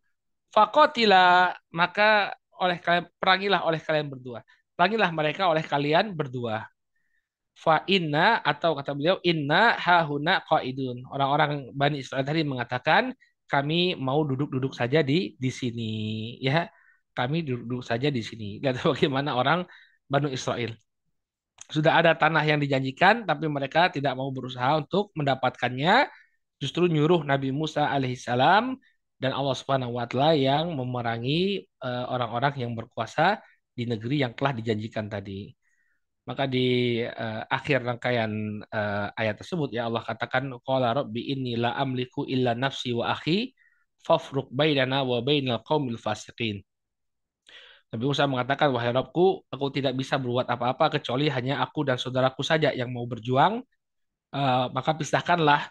Fakotila 0.53 1.49
maka 1.73 2.29
oleh 2.61 2.77
kalian 2.77 3.09
perangilah 3.17 3.65
oleh 3.65 3.81
kalian 3.81 4.07
berdua. 4.13 4.39
Perangilah 4.77 5.09
mereka 5.09 5.49
oleh 5.49 5.65
kalian 5.65 6.13
berdua. 6.13 6.61
Fa 7.53 7.85
inna 7.85 8.41
atau 8.41 8.73
kata 8.73 8.91
beliau 8.97 9.17
inna 9.21 9.77
hahuna 9.77 10.41
qaidun. 10.49 11.05
Orang-orang 11.13 11.69
Bani 11.77 12.01
Israel 12.01 12.25
tadi 12.25 12.41
mengatakan 12.41 13.13
kami 13.45 13.93
mau 13.93 14.25
duduk-duduk 14.25 14.73
saja 14.73 15.05
di 15.05 15.37
di 15.37 15.49
sini 15.53 15.93
ya. 16.41 16.67
Kami 17.13 17.45
duduk-duduk 17.45 17.85
saja 17.85 18.09
di 18.09 18.21
sini. 18.25 18.57
Lihat 18.61 18.81
bagaimana 18.89 19.37
orang 19.37 19.59
Bani 20.09 20.33
Israel. 20.33 20.73
Sudah 21.69 22.01
ada 22.01 22.11
tanah 22.17 22.43
yang 22.43 22.59
dijanjikan 22.59 23.23
tapi 23.29 23.45
mereka 23.47 23.89
tidak 23.93 24.13
mau 24.17 24.29
berusaha 24.33 24.81
untuk 24.81 25.13
mendapatkannya. 25.17 26.09
Justru 26.61 26.89
nyuruh 26.89 27.21
Nabi 27.27 27.49
Musa 27.53 27.89
alaihissalam 27.91 28.77
dan 29.21 29.31
Allah 29.31 29.55
Subhanahu 29.55 29.95
wa 29.95 30.05
taala 30.09 30.35
yang 30.35 30.73
memerangi 30.75 31.63
eh, 31.63 32.05
orang-orang 32.09 32.53
yang 32.59 32.71
berkuasa 32.75 33.39
di 33.77 33.87
negeri 33.87 34.21
yang 34.25 34.33
telah 34.37 34.53
dijanjikan 34.57 35.07
tadi. 35.07 35.53
Maka 36.23 36.47
di 36.47 36.99
uh, 37.03 37.43
akhir 37.51 37.83
rangkaian 37.83 38.31
uh, 38.63 39.07
ayat 39.19 39.35
tersebut 39.43 39.75
ya 39.75 39.91
Allah 39.91 40.03
katakan 40.07 40.47
qala 40.63 40.95
rabbi 40.95 41.35
inni 41.35 41.59
la 41.59 41.75
amliku 41.75 42.23
illa 42.23 42.55
nafsi 42.55 42.95
wa 42.95 43.11
akhi 43.11 43.51
fafruq 43.99 44.47
bainana 44.51 45.03
wa 45.03 45.19
bainal 45.19 45.59
qaumil 45.67 45.99
fasiqin. 45.99 46.63
Nabi 47.93 48.03
Musa 48.09 48.25
mengatakan 48.25 48.73
wahai 48.73 48.89
Rabbku 48.89 49.45
aku 49.53 49.65
tidak 49.69 49.93
bisa 49.93 50.17
berbuat 50.17 50.49
apa-apa 50.49 50.97
kecuali 50.97 51.29
hanya 51.29 51.61
aku 51.61 51.85
dan 51.85 52.01
saudaraku 52.01 52.41
saja 52.41 52.73
yang 52.73 52.89
mau 52.89 53.05
berjuang 53.05 53.61
uh, 54.33 54.65
maka 54.73 54.97
pisahkanlah 54.97 55.69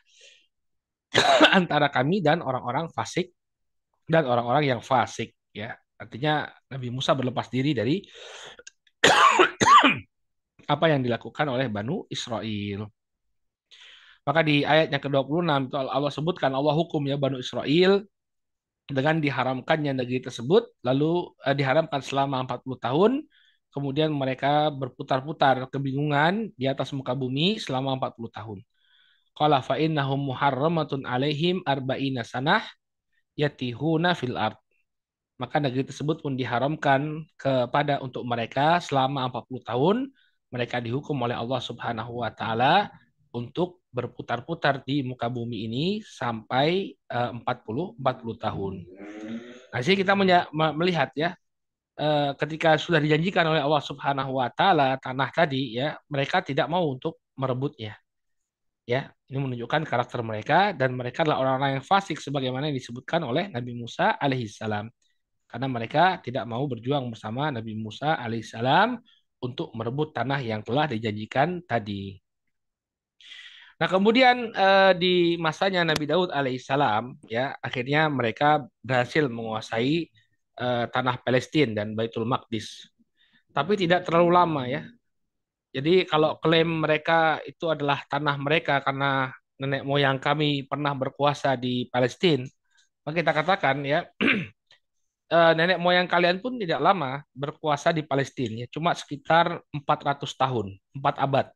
antara 1.59 1.91
kami 1.91 2.23
dan 2.23 2.39
orang-orang 2.41 2.87
fasik 2.95 3.35
dan 4.07 4.23
orang-orang 4.23 4.71
yang 4.71 4.81
fasik 4.81 5.35
ya 5.51 5.75
artinya 5.99 6.47
Nabi 6.71 6.95
Musa 6.95 7.11
berlepas 7.19 7.51
diri 7.51 7.75
dari 7.75 7.99
apa 10.69 10.87
yang 10.91 11.01
dilakukan 11.03 11.47
oleh 11.49 11.67
Banu 11.71 12.05
Israel 12.11 12.89
maka 14.23 14.41
di 14.47 14.63
ayat 14.63 14.95
yang 14.95 15.03
ke-26 15.03 15.67
itu 15.67 15.77
Allah 15.79 16.13
sebutkan 16.15 16.51
Allah 16.55 16.75
hukum 16.79 17.03
ya 17.11 17.19
Banu 17.19 17.43
Israel 17.43 18.07
dengan 18.87 19.19
diharamkannya 19.19 19.99
negeri 19.99 20.23
tersebut 20.23 20.79
lalu 20.87 21.33
eh, 21.43 21.55
diharamkan 21.59 22.03
selama 22.03 22.47
40 22.47 22.79
tahun 22.79 23.13
kemudian 23.73 24.13
mereka 24.13 24.69
berputar-putar 24.69 25.67
kebingungan 25.73 26.53
di 26.55 26.69
atas 26.69 26.93
muka 26.93 27.17
bumi 27.17 27.57
selama 27.57 27.97
40 27.97 28.29
tahun. 28.29 28.59
Qala 29.33 29.65
fa 29.65 29.81
innahum 29.81 30.21
muharramatun 30.29 31.09
alaihim 31.09 31.65
arba'ina 31.65 32.21
sanah 32.21 32.61
yatihuna 33.33 34.13
fil 34.13 34.37
ard. 34.37 34.61
Maka 35.41 35.57
negeri 35.59 35.89
tersebut 35.89 36.21
pun 36.21 36.37
diharamkan 36.37 37.25
kepada 37.41 37.99
untuk 38.05 38.23
mereka 38.29 38.79
selama 38.85 39.27
40 39.33 39.65
tahun 39.65 39.97
mereka 40.53 40.79
dihukum 40.79 41.17
oleh 41.25 41.35
Allah 41.35 41.59
Subhanahu 41.65 42.21
wa 42.21 42.29
taala 42.29 42.93
untuk 43.33 43.81
berputar-putar 43.89 44.85
di 44.85 45.01
muka 45.01 45.33
bumi 45.33 45.65
ini 45.65 45.87
sampai 46.05 46.93
uh, 47.09 47.33
40 47.41 47.97
40 47.97 48.45
tahun. 48.45 48.75
Nah, 49.73 49.81
sini 49.81 49.97
kita 50.05 50.13
melihat 50.53 51.11
ya 51.17 51.33
uh, 51.97 52.37
ketika 52.37 52.77
sudah 52.77 53.01
dijanjikan 53.01 53.49
oleh 53.49 53.65
Allah 53.65 53.81
Subhanahu 53.81 54.37
wa 54.37 54.49
taala 54.53 55.01
tanah 55.01 55.29
tadi 55.33 55.81
ya, 55.81 55.97
mereka 56.13 56.45
tidak 56.45 56.69
mau 56.69 56.85
untuk 56.89 57.21
merebutnya. 57.37 57.97
Ya, 58.83 59.15
ini 59.31 59.39
menunjukkan 59.39 59.87
karakter 59.87 60.21
mereka 60.27 60.75
dan 60.77 60.93
mereka 60.93 61.23
adalah 61.25 61.39
orang-orang 61.41 61.81
yang 61.81 61.87
fasik 61.87 62.19
sebagaimana 62.19 62.69
yang 62.69 62.77
disebutkan 62.77 63.23
oleh 63.25 63.49
Nabi 63.49 63.73
Musa 63.73 64.19
alaihissalam. 64.19 64.91
Karena 65.47 65.69
mereka 65.69 66.19
tidak 66.19 66.45
mau 66.49 66.65
berjuang 66.65 67.07
bersama 67.13 67.53
Nabi 67.53 67.79
Musa 67.79 68.19
alaihissalam 68.19 68.99
untuk 69.43 69.75
merebut 69.75 70.15
tanah 70.15 70.41
yang 70.41 70.63
telah 70.63 70.87
dijanjikan 70.87 71.61
tadi. 71.67 72.17
Nah, 73.83 73.89
kemudian 73.91 74.55
eh, 74.55 74.93
di 74.95 75.35
masanya 75.43 75.83
Nabi 75.83 76.07
Daud 76.07 76.31
alaihissalam, 76.31 77.19
ya 77.27 77.51
akhirnya 77.59 78.07
mereka 78.07 78.63
berhasil 78.79 79.27
menguasai 79.27 80.07
eh, 80.63 80.85
tanah 80.95 81.17
Palestina 81.25 81.83
dan 81.83 81.99
Baitul 81.99 82.23
Maqdis. 82.23 82.87
Tapi 83.51 83.73
tidak 83.75 84.07
terlalu 84.07 84.31
lama 84.33 84.63
ya. 84.71 84.87
Jadi 85.75 86.05
kalau 86.07 86.37
klaim 86.39 86.85
mereka 86.85 87.41
itu 87.49 87.65
adalah 87.75 88.05
tanah 88.07 88.37
mereka 88.39 88.85
karena 88.85 89.33
nenek 89.61 89.83
moyang 89.89 90.19
kami 90.21 90.69
pernah 90.71 90.93
berkuasa 90.93 91.57
di 91.57 91.89
Palestina, 91.89 92.45
maka 93.03 93.17
kita 93.23 93.33
katakan 93.35 93.77
ya 93.83 94.05
eh, 95.33 95.53
nenek 95.57 95.79
moyang 95.85 96.09
kalian 96.13 96.39
pun 96.45 96.61
tidak 96.61 96.81
lama 96.87 97.25
berkuasa 97.33 97.89
di 97.97 98.03
Palestina, 98.05 98.69
cuma 98.75 98.93
sekitar 98.93 99.61
400 99.73 100.33
tahun, 100.37 100.67
4 100.97 101.17
abad. 101.25 101.47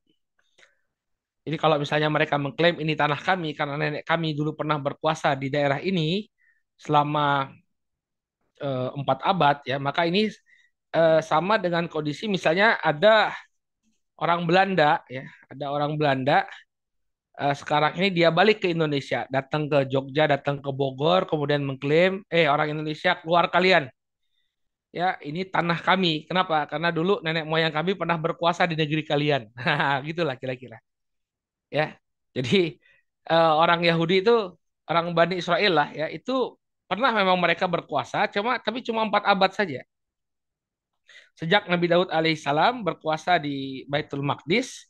Jadi 1.47 1.57
kalau 1.62 1.77
misalnya 1.79 2.09
mereka 2.11 2.35
mengklaim 2.43 2.77
ini 2.83 2.99
tanah 2.99 3.20
kami 3.22 3.55
karena 3.55 3.74
nenek 3.79 4.03
kami 4.03 4.35
dulu 4.35 4.59
pernah 4.59 4.83
berkuasa 4.83 5.39
di 5.39 5.47
daerah 5.55 5.79
ini 5.79 6.27
selama 6.74 7.53
eh, 8.62 8.89
empat 8.99 9.18
abad 9.31 9.57
ya, 9.68 9.77
maka 9.79 10.03
ini 10.09 10.33
eh, 10.97 11.20
sama 11.22 11.55
dengan 11.61 11.85
kondisi 11.93 12.27
misalnya 12.27 12.81
ada 12.83 13.31
orang 14.18 14.49
Belanda 14.49 15.05
ya, 15.07 15.24
ada 15.53 15.64
orang 15.74 15.93
Belanda 16.01 16.49
eh, 17.43 17.55
sekarang 17.61 17.93
ini 17.99 18.09
dia 18.16 18.28
balik 18.39 18.57
ke 18.62 18.68
Indonesia, 18.74 19.20
datang 19.34 19.62
ke 19.72 19.78
Jogja, 19.93 20.24
datang 20.34 20.57
ke 20.64 20.70
Bogor, 20.78 21.20
kemudian 21.30 21.62
mengklaim, 21.68 22.12
eh 22.32 22.47
orang 22.53 22.68
Indonesia 22.74 23.12
keluar 23.20 23.47
kalian. 23.55 23.84
Ya, 24.99 25.07
ini 25.28 25.41
tanah 25.45 25.78
kami. 25.87 26.24
Kenapa? 26.28 26.64
Karena 26.70 26.89
dulu 26.97 27.20
nenek 27.24 27.45
moyang 27.51 27.74
kami 27.76 27.93
pernah 28.01 28.16
berkuasa 28.24 28.62
di 28.70 28.74
negeri 28.80 29.03
kalian. 29.05 29.43
Gitulah 30.09 30.37
kira-kira. 30.41 30.76
Ya, 31.76 31.84
jadi 32.37 32.78
eh, 33.30 33.51
orang 33.62 33.80
Yahudi 33.89 34.14
itu 34.22 34.32
orang 34.91 35.07
Bani 35.18 35.34
Israel 35.43 35.72
lah 35.78 35.89
ya 35.99 36.07
itu 36.16 36.32
pernah 36.89 37.11
memang 37.18 37.37
mereka 37.45 37.66
berkuasa, 37.74 38.18
cuma 38.34 38.51
tapi 38.62 38.78
cuma 38.87 39.01
empat 39.09 39.22
abad 39.32 39.51
saja. 39.59 39.80
Sejak 41.37 41.68
Nabi 41.68 41.87
Daud 41.93 42.09
alaihissalam 42.09 42.80
berkuasa 42.87 43.37
di 43.37 43.84
Baitul 43.91 44.24
Maqdis, 44.24 44.89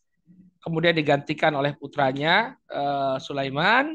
kemudian 0.67 0.99
digantikan 0.99 1.55
oleh 1.55 1.79
putranya 1.79 2.59
uh, 2.67 3.23
Sulaiman, 3.23 3.95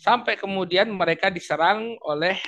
sampai 0.00 0.40
kemudian 0.40 0.88
mereka 0.88 1.28
diserang 1.28 2.00
oleh 2.00 2.40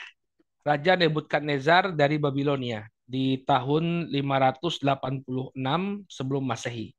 Raja 0.64 0.96
Nebukadnezar 0.96 1.92
dari 1.92 2.16
Babilonia 2.16 2.88
di 3.05 3.44
tahun 3.44 4.09
586 4.09 5.53
sebelum 6.09 6.42
Masehi. 6.48 6.96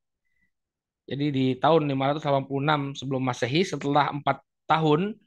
Jadi 1.09 1.25
di 1.33 1.45
tahun 1.57 1.89
586 1.89 3.01
sebelum 3.01 3.21
Masehi, 3.25 3.65
setelah 3.65 4.13
empat 4.13 4.45
tahun 4.69 5.17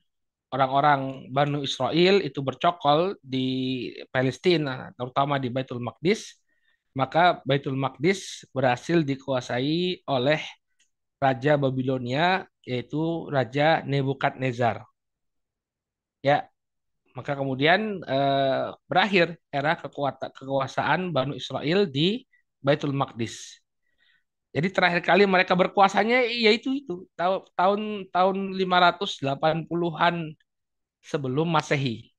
orang-orang 0.55 1.27
Banu 1.35 1.66
Israel 1.66 2.22
itu 2.22 2.39
bercokol 2.39 3.18
di 3.18 3.91
Palestina, 4.14 4.95
terutama 4.95 5.43
di 5.43 5.51
Baitul 5.51 5.83
Maqdis, 5.83 6.39
maka 6.95 7.43
Baitul 7.43 7.74
Maqdis 7.74 8.47
berhasil 8.55 9.03
dikuasai 9.03 10.07
oleh 10.07 10.41
Raja 11.23 11.53
Babilonia, 11.57 12.45
yaitu 12.67 13.29
Raja 13.33 13.83
Nebukadnezar. 13.85 14.85
Ya, 16.25 16.49
maka 17.17 17.33
kemudian 17.39 18.03
eh, 18.05 18.64
berakhir 18.91 19.39
era 19.49 19.73
kekuatan 19.79 20.31
kekuasaan 20.37 21.01
Banu 21.14 21.33
Israel 21.39 21.89
di 21.89 22.27
Baitul 22.61 22.93
Maqdis. 22.93 23.62
Jadi 24.57 24.69
terakhir 24.73 25.01
kali 25.05 25.25
mereka 25.29 25.53
berkuasanya 25.53 26.25
yaitu 26.25 26.81
itu 26.81 27.05
tahun 27.57 28.09
tahun 28.09 28.37
580-an 28.57 30.17
sebelum 31.05 31.49
Masehi. 31.49 32.12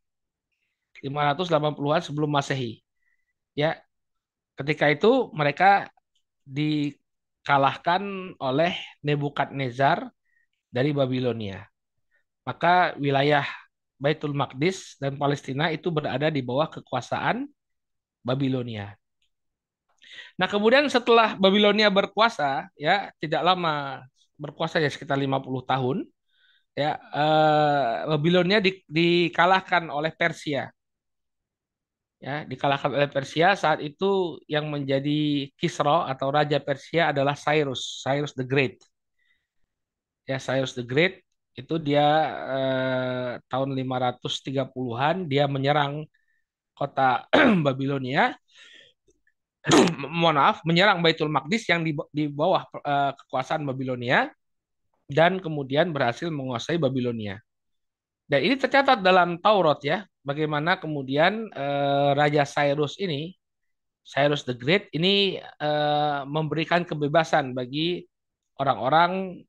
580-an 1.02 2.02
sebelum 2.06 2.30
Masehi. 2.30 2.82
Ya, 3.58 3.82
Ketika 4.58 4.90
itu 4.90 5.30
mereka 5.38 5.86
dikalahkan 7.48 8.36
oleh 8.44 8.76
Nebukadnezar 9.08 10.12
dari 10.68 10.92
Babilonia. 10.92 11.64
Maka 12.44 12.92
wilayah 13.00 13.48
Baitul 13.96 14.36
Maqdis 14.36 15.00
dan 15.00 15.16
Palestina 15.16 15.72
itu 15.72 15.88
berada 15.88 16.28
di 16.28 16.44
bawah 16.44 16.68
kekuasaan 16.68 17.48
Babilonia. 18.20 19.00
Nah, 20.36 20.52
kemudian 20.52 20.92
setelah 20.92 21.40
Babilonia 21.40 21.88
berkuasa, 21.88 22.68
ya 22.76 23.16
tidak 23.16 23.40
lama 23.40 24.04
berkuasa 24.36 24.84
ya 24.84 24.92
sekitar 24.92 25.16
50 25.16 25.64
tahun, 25.64 26.04
ya 26.76 27.00
eh, 27.00 28.12
Babilonia 28.12 28.60
di, 28.60 28.84
dikalahkan 28.92 29.88
oleh 29.88 30.12
Persia 30.12 30.68
ya 32.18 32.44
dikalahkan 32.50 32.90
oleh 32.98 33.10
Persia 33.10 33.54
saat 33.54 33.80
itu 33.86 34.42
yang 34.50 34.66
menjadi 34.74 35.50
Kisra 35.60 36.10
atau 36.10 36.28
raja 36.34 36.58
Persia 36.58 37.14
adalah 37.14 37.38
Cyrus 37.38 38.02
Cyrus 38.04 38.34
the 38.34 38.46
Great. 38.46 38.82
Ya 40.30 40.38
Cyrus 40.42 40.74
the 40.76 40.84
Great 40.84 41.24
itu 41.58 41.74
dia 41.82 42.06
eh, 42.54 43.32
tahun 43.50 43.74
530-an 43.74 45.16
dia 45.26 45.46
menyerang 45.50 46.06
kota 46.78 47.26
Babilonia. 47.66 48.38
Mohon 50.22 50.36
maaf 50.40 50.58
menyerang 50.64 51.04
Baitul 51.04 51.28
Maqdis 51.34 51.68
yang 51.68 51.82
di, 51.86 51.92
di 52.14 52.30
bawah 52.30 52.64
eh, 52.82 53.12
kekuasaan 53.14 53.64
Babilonia 53.66 54.30
dan 55.08 55.40
kemudian 55.40 55.96
berhasil 55.96 56.28
menguasai 56.28 56.78
Babilonia 56.80 57.40
dan 58.28 58.40
ini 58.44 58.60
tercatat 58.60 59.00
dalam 59.00 59.40
Taurat 59.40 59.80
ya 59.84 60.04
bagaimana 60.28 60.76
kemudian 60.76 61.48
uh, 61.56 62.12
Raja 62.12 62.44
Cyrus 62.44 63.00
ini, 63.00 63.32
Cyrus 64.04 64.44
the 64.44 64.52
Great 64.52 64.92
ini 64.92 65.40
uh, 65.64 66.28
memberikan 66.28 66.84
kebebasan 66.84 67.56
bagi 67.56 68.04
orang-orang 68.60 69.44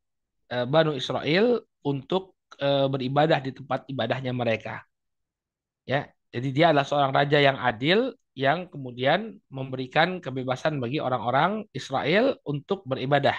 uh, 0.55 0.67
Banu 0.71 0.95
Israel 0.95 1.67
untuk 1.83 2.39
uh, 2.63 2.87
beribadah 2.87 3.43
di 3.43 3.51
tempat 3.51 3.83
ibadahnya 3.91 4.31
mereka. 4.31 4.87
Ya, 5.83 6.07
jadi 6.31 6.49
dia 6.55 6.67
adalah 6.71 6.87
seorang 6.87 7.11
raja 7.11 7.43
yang 7.43 7.59
adil 7.59 8.15
yang 8.39 8.71
kemudian 8.71 9.43
memberikan 9.51 10.23
kebebasan 10.23 10.79
bagi 10.79 11.03
orang-orang 11.03 11.67
Israel 11.75 12.39
untuk 12.47 12.87
beribadah. 12.87 13.35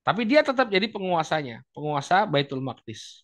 Tapi 0.00 0.24
dia 0.24 0.40
tetap 0.40 0.72
jadi 0.72 0.88
penguasanya, 0.88 1.60
penguasa 1.76 2.24
Baitul 2.24 2.64
Maqdis. 2.64 3.23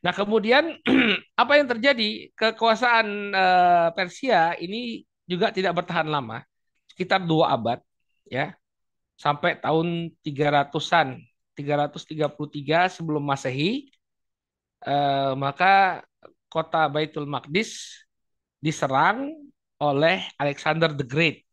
Nah, 0.00 0.12
kemudian 0.16 0.80
apa 1.40 1.52
yang 1.60 1.68
terjadi? 1.68 2.32
Kekuasaan 2.32 3.06
uh, 3.34 3.88
Persia 3.92 4.56
ini 4.56 5.04
juga 5.28 5.52
tidak 5.54 5.84
bertahan 5.84 6.08
lama, 6.08 6.42
sekitar 6.90 7.22
dua 7.22 7.54
abad, 7.54 7.78
ya, 8.26 8.56
sampai 9.20 9.60
tahun 9.60 10.10
300-an, 10.24 11.20
333 11.54 12.96
sebelum 12.96 13.22
Masehi, 13.22 13.92
uh, 14.88 15.36
maka 15.36 16.02
kota 16.50 16.88
Baitul 16.90 17.28
Maqdis 17.28 18.02
diserang 18.58 19.30
oleh 19.80 20.24
Alexander 20.36 20.92
the 20.92 21.06
Great 21.06 21.46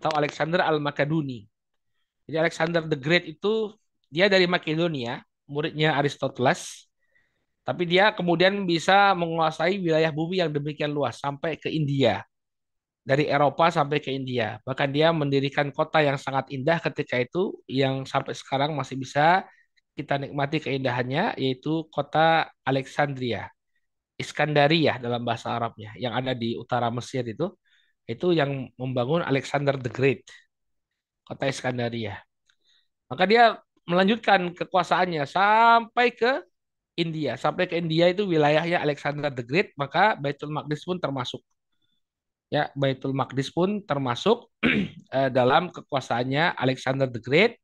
atau 0.00 0.10
Alexander 0.16 0.64
Al-Makaduni. 0.64 1.44
Jadi 2.28 2.36
Alexander 2.36 2.82
the 2.84 2.98
Great 2.98 3.24
itu 3.28 3.72
dia 4.10 4.26
dari 4.26 4.44
Makedonia, 4.48 5.22
muridnya 5.50 5.98
Aristoteles. 5.98 6.86
Tapi 7.66 7.84
dia 7.84 8.14
kemudian 8.16 8.64
bisa 8.64 9.12
menguasai 9.18 9.78
wilayah 9.82 10.10
bumi 10.14 10.42
yang 10.42 10.50
demikian 10.50 10.90
luas 10.94 11.18
sampai 11.20 11.58
ke 11.60 11.68
India. 11.70 12.24
Dari 13.02 13.26
Eropa 13.26 13.68
sampai 13.74 13.98
ke 13.98 14.10
India. 14.14 14.62
Bahkan 14.62 14.88
dia 14.94 15.10
mendirikan 15.10 15.68
kota 15.74 15.98
yang 16.00 16.16
sangat 16.16 16.48
indah 16.54 16.78
ketika 16.78 17.18
itu 17.18 17.58
yang 17.66 18.06
sampai 18.06 18.32
sekarang 18.38 18.70
masih 18.78 18.96
bisa 18.96 19.44
kita 19.98 20.16
nikmati 20.22 20.62
keindahannya 20.62 21.34
yaitu 21.36 21.84
kota 21.90 22.48
Alexandria. 22.64 23.50
Iskandaria 24.20 25.00
dalam 25.00 25.24
bahasa 25.24 25.48
Arabnya 25.56 25.96
yang 25.96 26.12
ada 26.12 26.36
di 26.36 26.52
utara 26.52 26.92
Mesir 26.92 27.24
itu 27.24 27.56
itu 28.04 28.36
yang 28.36 28.68
membangun 28.76 29.24
Alexander 29.24 29.80
the 29.80 29.88
Great 29.88 30.28
kota 31.24 31.48
Iskandaria 31.48 32.20
maka 33.08 33.24
dia 33.24 33.56
melanjutkan 33.90 34.54
kekuasaannya 34.54 35.26
sampai 35.26 36.14
ke 36.14 36.32
India. 36.94 37.34
Sampai 37.34 37.66
ke 37.66 37.74
India 37.78 38.10
itu 38.12 38.22
wilayahnya 38.28 38.78
Alexander 38.82 39.30
the 39.32 39.42
Great, 39.42 39.74
maka 39.74 40.14
Baitul 40.14 40.54
Maqdis 40.54 40.86
pun 40.86 40.96
termasuk. 41.02 41.42
Ya, 42.50 42.70
Baitul 42.78 43.14
Maqdis 43.14 43.50
pun 43.50 43.82
termasuk 43.82 44.50
eh, 45.16 45.30
dalam 45.30 45.70
kekuasaannya 45.70 46.54
Alexander 46.54 47.06
the 47.10 47.22
Great 47.22 47.58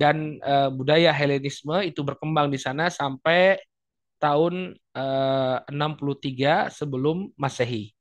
dan 0.00 0.40
uh, 0.40 0.72
budaya 0.72 1.12
Helenisme 1.12 1.76
itu 1.84 2.00
berkembang 2.00 2.48
di 2.48 2.56
sana 2.56 2.88
sampai 2.88 3.60
tahun 4.16 4.72
eh, 4.96 5.58
uh, 5.60 5.68
63 5.68 6.72
sebelum 6.72 7.28
Masehi. 7.36 7.92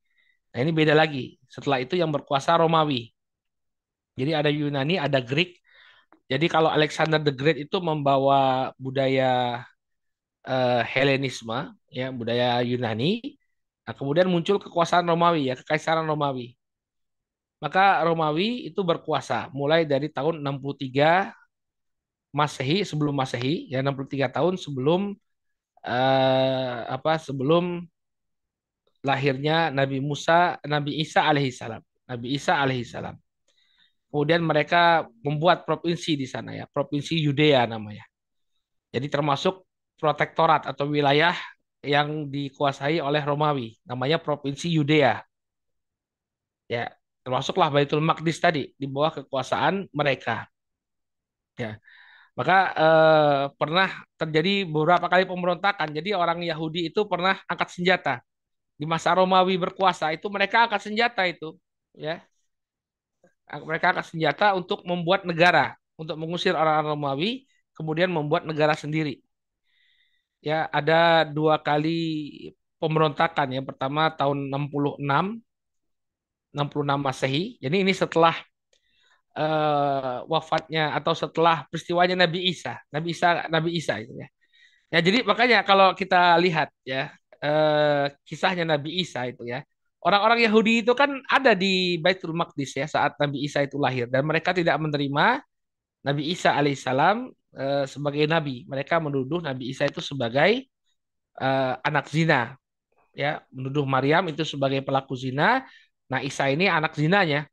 Nah, 0.56 0.60
ini 0.64 0.72
beda 0.72 0.96
lagi. 0.96 1.36
Setelah 1.52 1.84
itu 1.84 2.00
yang 2.00 2.10
berkuasa 2.12 2.56
Romawi. 2.56 3.12
Jadi 4.20 4.32
ada 4.36 4.52
Yunani, 4.52 5.00
ada 5.00 5.20
Greek, 5.24 5.60
Jadi 6.30 6.46
kalau 6.46 6.70
Alexander 6.70 7.18
the 7.18 7.34
Great 7.34 7.58
itu 7.66 7.78
membawa 7.82 8.70
budaya 8.78 9.66
eh, 10.46 10.82
Helenisme, 10.94 11.74
ya 11.90 12.14
budaya 12.14 12.62
Yunani, 12.62 13.38
nah, 13.86 13.94
kemudian 13.98 14.30
muncul 14.30 14.62
kekuasaan 14.62 15.06
Romawi 15.10 15.50
ya, 15.50 15.56
kekaisaran 15.58 16.06
Romawi. 16.06 16.54
Maka 17.60 18.00
Romawi 18.08 18.70
itu 18.72 18.80
berkuasa 18.86 19.52
mulai 19.52 19.84
dari 19.84 20.08
tahun 20.08 20.40
63 20.40 21.36
Masehi 22.30 22.86
sebelum 22.86 23.18
Masehi 23.18 23.68
ya 23.74 23.82
63 23.82 24.30
tahun 24.30 24.56
sebelum 24.56 25.18
eh, 25.84 26.80
apa 26.88 27.18
sebelum 27.18 27.84
lahirnya 29.04 29.72
Nabi 29.72 29.98
Musa, 30.04 30.60
Nabi 30.68 31.00
Isa 31.04 31.26
alaihissalam. 31.26 31.82
Nabi 32.10 32.28
Isa 32.36 32.54
alaihissalam. 32.60 33.16
Kemudian 34.10 34.42
mereka 34.42 35.06
membuat 35.22 35.70
provinsi 35.70 36.18
di 36.18 36.26
sana 36.26 36.58
ya, 36.58 36.66
provinsi 36.66 37.14
Yudea 37.22 37.70
namanya. 37.70 38.02
Jadi 38.90 39.06
termasuk 39.06 39.70
protektorat 40.02 40.66
atau 40.66 40.90
wilayah 40.90 41.38
yang 41.86 42.26
dikuasai 42.28 43.00
oleh 43.00 43.22
Romawi, 43.22 43.78
namanya 43.86 44.18
provinsi 44.18 44.68
Yudea. 44.74 45.22
Ya, 46.66 46.90
termasuklah 47.22 47.70
Baitul 47.70 48.02
Maqdis 48.02 48.42
tadi 48.42 48.74
di 48.74 48.86
bawah 48.90 49.22
kekuasaan 49.22 49.90
mereka. 49.94 50.50
Ya. 51.54 51.78
Maka 52.34 52.58
eh, 52.72 53.44
pernah 53.60 53.90
terjadi 54.16 54.64
beberapa 54.64 55.12
kali 55.12 55.28
pemberontakan. 55.28 55.92
Jadi 55.92 56.16
orang 56.16 56.40
Yahudi 56.42 56.88
itu 56.90 57.04
pernah 57.06 57.36
angkat 57.46 57.70
senjata. 57.76 58.16
Di 58.80 58.88
masa 58.88 59.12
Romawi 59.12 59.60
berkuasa 59.60 60.16
itu 60.16 60.32
mereka 60.32 60.66
angkat 60.66 60.88
senjata 60.88 61.28
itu, 61.28 61.60
ya. 61.92 62.24
Mereka 63.50 63.86
angkat 63.92 64.06
senjata 64.14 64.54
untuk 64.54 64.86
membuat 64.86 65.26
negara, 65.26 65.74
untuk 65.98 66.16
mengusir 66.22 66.54
orang-orang 66.54 66.90
Romawi, 66.94 67.32
kemudian 67.74 68.14
membuat 68.14 68.46
negara 68.46 68.78
sendiri. 68.78 69.20
Ya, 70.40 70.70
ada 70.72 71.28
dua 71.28 71.60
kali 71.60 71.98
pemberontakan. 72.80 73.48
Yang 73.56 73.66
pertama 73.76 74.08
tahun 74.14 74.48
66 74.48 75.42
66 76.56 77.00
Masehi. 77.02 77.44
Jadi 77.62 77.76
ini 77.84 77.94
setelah 77.94 78.36
uh, 79.38 80.26
wafatnya 80.26 80.96
atau 80.98 81.14
setelah 81.14 81.66
peristiwanya 81.70 82.16
Nabi 82.26 82.50
Isa, 82.50 82.80
Nabi 82.90 83.14
Isa, 83.14 83.28
Nabi 83.52 83.70
Isa 83.78 83.94
itu 84.02 84.14
ya. 84.18 84.28
Ya 84.90 85.00
jadi 85.06 85.22
makanya 85.22 85.62
kalau 85.62 85.94
kita 85.94 86.34
lihat 86.42 86.74
ya 86.82 87.14
uh, 87.46 88.10
kisahnya 88.26 88.66
Nabi 88.66 89.06
Isa 89.06 89.30
itu 89.30 89.46
ya, 89.46 89.62
orang-orang 90.04 90.40
Yahudi 90.48 90.84
itu 90.86 90.94
kan 90.96 91.20
ada 91.28 91.52
di 91.56 92.00
Baitul 92.00 92.32
Maqdis 92.32 92.76
ya 92.76 92.88
saat 92.88 93.20
Nabi 93.20 93.44
Isa 93.44 93.64
itu 93.64 93.76
lahir 93.76 94.08
dan 94.08 94.24
mereka 94.24 94.56
tidak 94.56 94.80
menerima 94.80 95.44
Nabi 96.04 96.32
Isa 96.32 96.56
alaihissalam 96.56 97.28
uh, 97.56 97.86
sebagai 97.86 98.24
nabi. 98.24 98.64
Mereka 98.68 99.04
menuduh 99.04 99.44
Nabi 99.44 99.72
Isa 99.72 99.84
itu 99.88 100.00
sebagai 100.00 100.68
uh, 101.40 101.76
anak 101.84 102.08
zina 102.08 102.56
ya 103.12 103.44
menuduh 103.52 103.84
Maryam 103.84 104.32
itu 104.32 104.48
sebagai 104.48 104.80
pelaku 104.80 105.20
zina. 105.20 105.68
Nah 106.08 106.24
Isa 106.24 106.48
ini 106.48 106.72
anak 106.72 106.96
zinanya 106.96 107.46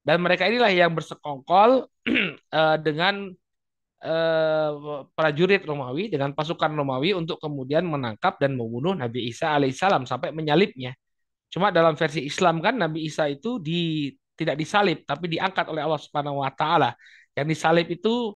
dan 0.00 0.24
mereka 0.24 0.48
inilah 0.48 0.72
yang 0.72 0.96
bersekongkol 0.96 1.84
uh, 1.84 2.78
dengan 2.86 3.36
prajurit 5.12 5.60
Romawi, 5.60 6.08
dengan 6.08 6.32
pasukan 6.32 6.72
Romawi 6.72 7.12
untuk 7.12 7.36
kemudian 7.36 7.84
menangkap 7.84 8.40
dan 8.40 8.56
membunuh 8.56 8.96
Nabi 8.96 9.28
Isa 9.28 9.52
alaihissalam 9.52 10.08
sampai 10.08 10.32
menyalibnya. 10.32 10.96
Cuma 11.50 11.74
dalam 11.74 11.98
versi 11.98 12.22
Islam 12.24 12.62
kan 12.62 12.78
Nabi 12.78 13.10
Isa 13.10 13.26
itu 13.26 13.58
di, 13.58 14.06
tidak 14.38 14.54
disalib, 14.54 15.02
tapi 15.02 15.26
diangkat 15.26 15.66
oleh 15.66 15.82
Allah 15.82 15.98
Subhanahu 15.98 16.40
Wa 16.46 16.54
Taala. 16.54 16.94
Yang 17.34 17.46
disalib 17.58 17.86
itu 17.90 18.32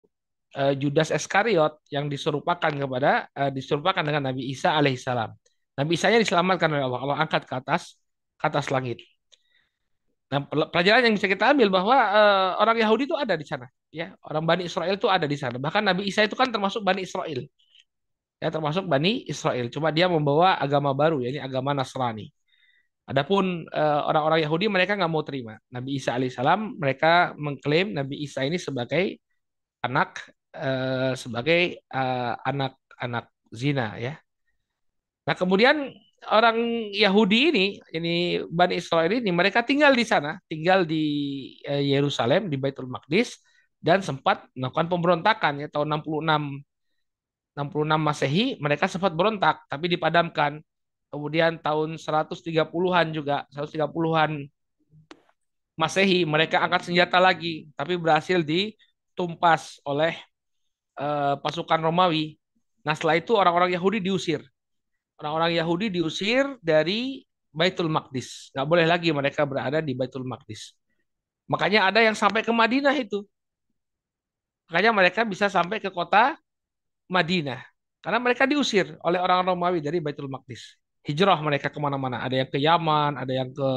uh, 0.59 0.75
Judas 0.75 1.15
Iskariot 1.15 1.79
yang 1.95 2.11
diserupakan 2.11 2.75
kepada 2.75 3.31
uh, 3.39 3.51
diserupakan 3.55 4.03
dengan 4.03 4.35
Nabi 4.35 4.51
Isa 4.51 4.75
alaihissalam. 4.75 5.31
Nabi 5.79 5.93
Isa 5.95 6.11
nya 6.11 6.19
diselamatkan 6.19 6.71
oleh 6.75 6.83
Allah, 6.83 7.01
Allah 7.07 7.19
angkat 7.23 7.47
ke 7.47 7.55
atas 7.55 7.99
ke 8.35 8.45
atas 8.51 8.75
langit. 8.75 8.99
Nah, 10.35 10.43
pelajaran 10.51 11.07
yang 11.07 11.15
bisa 11.15 11.31
kita 11.31 11.55
ambil 11.55 11.71
bahwa 11.71 11.95
uh, 11.95 12.59
orang 12.59 12.83
Yahudi 12.83 13.07
itu 13.07 13.15
ada 13.15 13.39
di 13.39 13.47
sana, 13.47 13.71
ya. 13.95 14.19
Orang 14.27 14.43
Bani 14.43 14.67
Israel 14.67 14.99
itu 14.99 15.07
ada 15.07 15.31
di 15.31 15.39
sana. 15.39 15.63
Bahkan 15.63 15.83
Nabi 15.87 16.11
Isa 16.11 16.27
itu 16.27 16.35
kan 16.35 16.51
termasuk 16.51 16.83
Bani 16.83 17.07
Israel. 17.07 17.47
Ya, 18.43 18.51
termasuk 18.51 18.91
Bani 18.91 19.23
Israel. 19.31 19.71
Cuma 19.71 19.95
dia 19.95 20.11
membawa 20.11 20.59
agama 20.59 20.91
baru, 20.91 21.23
ya, 21.23 21.31
ini 21.31 21.39
agama 21.39 21.71
Nasrani. 21.71 22.34
Adapun 23.05 23.69
uh, 23.69 24.01
orang-orang 24.09 24.41
Yahudi 24.49 24.67
mereka 24.73 24.97
nggak 24.97 25.13
mau 25.13 25.21
terima. 25.21 25.61
Nabi 25.69 26.01
Isa 26.01 26.17
alaihissalam 26.17 26.81
mereka 26.81 27.37
mengklaim 27.37 27.93
Nabi 27.93 28.25
Isa 28.25 28.49
ini 28.49 28.57
sebagai 28.57 29.21
anak 29.85 30.25
uh, 30.57 31.13
sebagai 31.13 31.85
anak-anak 32.49 33.25
uh, 33.29 33.53
zina 33.53 34.01
ya. 34.01 34.17
Nah, 35.25 35.35
kemudian 35.37 35.93
orang 36.29 36.57
Yahudi 36.93 37.53
ini, 37.53 37.67
ini 37.93 38.41
Bani 38.49 38.81
Israel 38.81 39.13
ini, 39.13 39.33
mereka 39.33 39.65
tinggal 39.65 39.93
di 39.93 40.05
sana, 40.05 40.41
tinggal 40.49 40.85
di 40.89 41.05
eh, 41.65 41.85
Yerusalem, 41.97 42.49
di 42.49 42.57
Baitul 42.57 42.89
Maqdis, 42.89 43.41
dan 43.81 44.01
sempat 44.01 44.49
melakukan 44.57 44.89
pemberontakan 44.89 45.53
ya 45.65 45.69
tahun 45.69 46.01
66 46.01 46.65
66 47.55 47.87
Masehi 48.01 48.59
mereka 48.59 48.91
sempat 48.91 49.13
berontak 49.15 49.63
tapi 49.69 49.87
dipadamkan. 49.93 50.61
Kemudian 51.15 51.63
tahun 51.63 51.95
130-an 51.95 53.07
juga, 53.15 53.47
130-an 53.55 54.51
Masehi 55.75 56.23
mereka 56.23 56.63
angkat 56.63 56.87
senjata 56.91 57.19
lagi 57.19 57.67
tapi 57.75 57.99
berhasil 57.99 58.43
ditumpas 58.47 59.83
oleh 59.83 60.15
uh, 60.99 61.35
pasukan 61.39 61.83
Romawi. 61.83 62.39
Nah, 62.87 62.95
setelah 62.95 63.19
itu 63.19 63.35
orang-orang 63.35 63.75
Yahudi 63.75 63.99
diusir 63.99 64.43
orang-orang 65.19 65.55
Yahudi 65.59 65.87
diusir 65.91 66.59
dari 66.59 67.23
Baitul 67.55 67.87
Maqdis. 67.87 68.51
Nggak 68.51 68.67
boleh 68.67 68.87
lagi 68.87 69.09
mereka 69.15 69.47
berada 69.47 69.79
di 69.79 69.95
Baitul 69.95 70.27
Maqdis. 70.27 70.75
Makanya 71.47 71.93
ada 71.93 72.01
yang 72.03 72.17
sampai 72.17 72.43
ke 72.43 72.51
Madinah 72.51 72.95
itu. 72.99 73.23
Makanya 74.71 74.91
mereka 74.97 75.21
bisa 75.23 75.47
sampai 75.53 75.79
ke 75.79 75.93
kota 75.93 76.35
Madinah. 77.07 77.63
Karena 78.03 78.19
mereka 78.21 78.45
diusir 78.45 78.97
oleh 79.01 79.21
orang 79.21 79.45
Romawi 79.55 79.79
dari 79.81 80.03
Baitul 80.03 80.29
Maqdis. 80.29 80.77
Hijrah 81.05 81.39
mereka 81.47 81.69
ke 81.75 81.79
mana-mana. 81.81 82.17
Ada 82.25 82.35
yang 82.45 82.49
ke 82.55 82.59
Yaman, 82.61 83.13
ada 83.21 83.33
yang 83.33 83.51
ke 83.53 83.69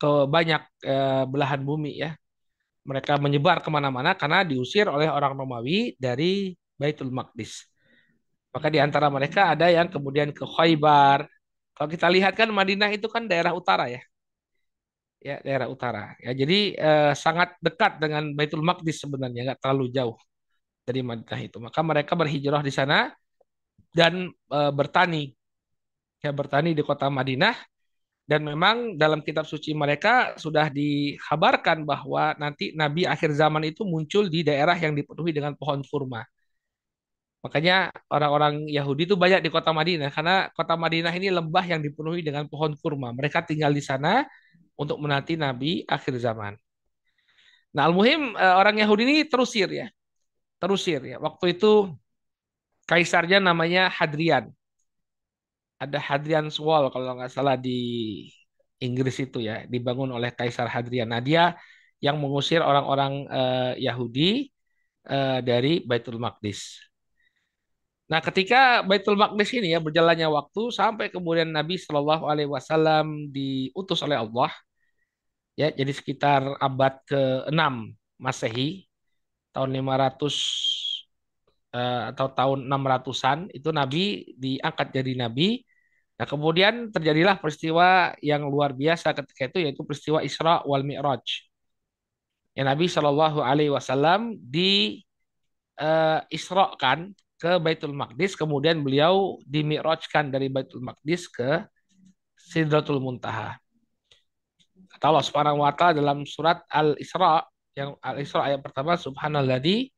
ke 0.00 0.10
banyak 0.34 0.62
eh, 0.86 1.24
belahan 1.32 1.60
bumi 1.68 1.92
ya. 2.04 2.10
Mereka 2.88 3.20
menyebar 3.20 3.60
ke 3.64 3.68
mana-mana 3.68 4.16
karena 4.16 4.40
diusir 4.48 4.86
oleh 4.88 5.08
orang 5.12 5.36
Romawi 5.36 5.94
dari 6.00 6.56
Baitul 6.80 7.12
Maqdis. 7.12 7.68
Maka 8.54 8.68
di 8.72 8.80
antara 8.80 9.12
mereka 9.12 9.52
ada 9.52 9.68
yang 9.68 9.88
kemudian 9.92 10.32
ke 10.32 10.44
Khaybar. 10.44 11.28
Kalau 11.76 11.88
kita 11.90 12.08
lihat 12.10 12.32
kan 12.34 12.48
Madinah 12.50 12.90
itu 12.96 13.06
kan 13.12 13.28
daerah 13.28 13.52
utara 13.54 13.86
ya. 13.92 14.00
Ya, 15.18 15.42
daerah 15.42 15.66
utara. 15.66 16.14
Ya, 16.22 16.30
jadi 16.30 16.78
eh, 16.78 17.12
sangat 17.18 17.58
dekat 17.58 17.98
dengan 17.98 18.30
Baitul 18.38 18.62
Maqdis 18.62 19.02
sebenarnya, 19.02 19.50
nggak 19.50 19.60
terlalu 19.62 19.90
jauh 19.90 20.16
dari 20.86 21.00
Madinah 21.02 21.40
itu. 21.42 21.58
Maka 21.58 21.80
mereka 21.86 22.12
berhijrah 22.18 22.62
di 22.62 22.72
sana 22.74 23.10
dan 23.94 24.30
eh, 24.30 24.72
bertani. 24.74 25.37
Ya, 26.24 26.30
bertani 26.34 26.74
di 26.74 26.82
kota 26.82 27.06
Madinah 27.06 27.54
dan 28.28 28.44
memang 28.44 29.00
dalam 29.00 29.24
kitab 29.24 29.48
suci 29.48 29.72
mereka 29.72 30.36
sudah 30.36 30.68
dikabarkan 30.68 31.88
bahwa 31.88 32.36
nanti 32.36 32.76
nabi 32.76 33.08
akhir 33.08 33.32
zaman 33.32 33.64
itu 33.70 33.88
muncul 33.88 34.28
di 34.28 34.44
daerah 34.44 34.76
yang 34.76 34.92
dipenuhi 34.92 35.32
dengan 35.32 35.56
pohon 35.56 35.80
kurma. 35.80 36.26
Makanya 37.38 37.94
orang-orang 38.10 38.66
Yahudi 38.66 39.06
itu 39.08 39.14
banyak 39.14 39.40
di 39.46 39.48
kota 39.48 39.70
Madinah 39.70 40.10
karena 40.10 40.50
kota 40.52 40.74
Madinah 40.74 41.14
ini 41.14 41.30
lembah 41.30 41.64
yang 41.64 41.80
dipenuhi 41.80 42.20
dengan 42.20 42.44
pohon 42.50 42.74
kurma. 42.74 43.14
Mereka 43.14 43.46
tinggal 43.46 43.70
di 43.70 43.80
sana 43.80 44.26
untuk 44.74 44.98
menanti 44.98 45.38
Nabi 45.38 45.86
akhir 45.86 46.18
zaman. 46.18 46.58
Nah, 47.72 47.86
al-muhim 47.88 48.34
eh, 48.34 48.54
orang 48.58 48.76
Yahudi 48.82 49.02
ini 49.06 49.16
terusir 49.30 49.68
ya. 49.70 49.86
Terusir 50.58 51.00
ya. 51.06 51.16
Waktu 51.22 51.54
itu 51.56 51.94
kaisarnya 52.90 53.38
namanya 53.38 53.86
Hadrian. 53.86 54.57
Ada 55.78 55.98
Hadrian 56.02 56.50
Wall 56.58 56.90
kalau 56.90 57.14
nggak 57.14 57.30
salah 57.30 57.54
di 57.54 57.78
Inggris 58.78 59.18
itu 59.22 59.42
ya, 59.42 59.66
dibangun 59.66 60.10
oleh 60.14 60.30
Kaisar 60.34 60.70
Hadrian. 60.70 61.10
Nah, 61.10 61.22
dia 61.22 61.54
yang 61.98 62.18
mengusir 62.22 62.62
orang-orang 62.62 63.26
uh, 63.26 63.72
Yahudi 63.74 64.50
uh, 65.10 65.42
dari 65.42 65.82
Baitul 65.82 66.22
Maqdis. 66.22 66.78
Nah, 68.08 68.24
ketika 68.24 68.80
Baitul 68.86 69.18
Maqdis 69.18 69.50
ini 69.52 69.74
ya 69.74 69.82
berjalannya 69.82 70.30
waktu 70.30 70.72
sampai 70.72 71.10
kemudian 71.12 71.50
Nabi 71.50 71.76
Shallallahu 71.76 72.24
Alaihi 72.24 72.48
Wasallam 72.48 73.28
diutus 73.34 74.00
oleh 74.00 74.16
Allah, 74.16 74.48
ya 75.58 75.68
jadi 75.74 75.92
sekitar 75.92 76.56
abad 76.62 77.02
ke-6 77.04 77.92
Masehi, 78.16 78.88
tahun 79.52 79.74
500 79.74 80.32
eh, 81.74 82.02
atau 82.14 82.26
tahun 82.30 82.58
600-an 82.70 83.38
itu 83.52 83.68
Nabi 83.74 84.04
diangkat 84.38 84.88
jadi 84.94 85.12
Nabi. 85.18 85.66
Nah, 86.18 86.26
kemudian 86.26 86.90
terjadilah 86.90 87.38
peristiwa 87.38 88.10
yang 88.18 88.42
luar 88.50 88.74
biasa 88.74 89.14
ketika 89.14 89.54
itu 89.54 89.58
yaitu 89.62 89.86
peristiwa 89.86 90.18
Isra 90.26 90.66
wal 90.66 90.82
Mi'raj. 90.82 91.46
Ya 92.58 92.66
Nabi 92.66 92.90
Shallallahu 92.90 93.38
Alaihi 93.38 93.70
Wasallam 93.70 94.34
di 94.42 94.98
uh, 95.78 96.18
isrokan 96.26 97.14
ke 97.38 97.62
Baitul 97.62 97.94
Maqdis, 97.94 98.34
kemudian 98.34 98.82
beliau 98.82 99.38
dimi'rajkan 99.46 100.34
dari 100.34 100.50
Baitul 100.50 100.82
Maqdis 100.82 101.30
ke 101.30 101.62
Sidratul 102.34 102.98
Muntaha. 102.98 103.54
Kata 104.90 105.04
Allah 105.14 105.22
Subhanahu 105.22 105.62
wa 105.62 105.70
taala 105.70 106.02
dalam 106.02 106.26
surat 106.26 106.66
Al-Isra 106.66 107.46
yang 107.78 107.94
Al-Isra 108.02 108.50
ayat 108.50 108.58
pertama 108.58 108.98
subhanalladzi 108.98 109.94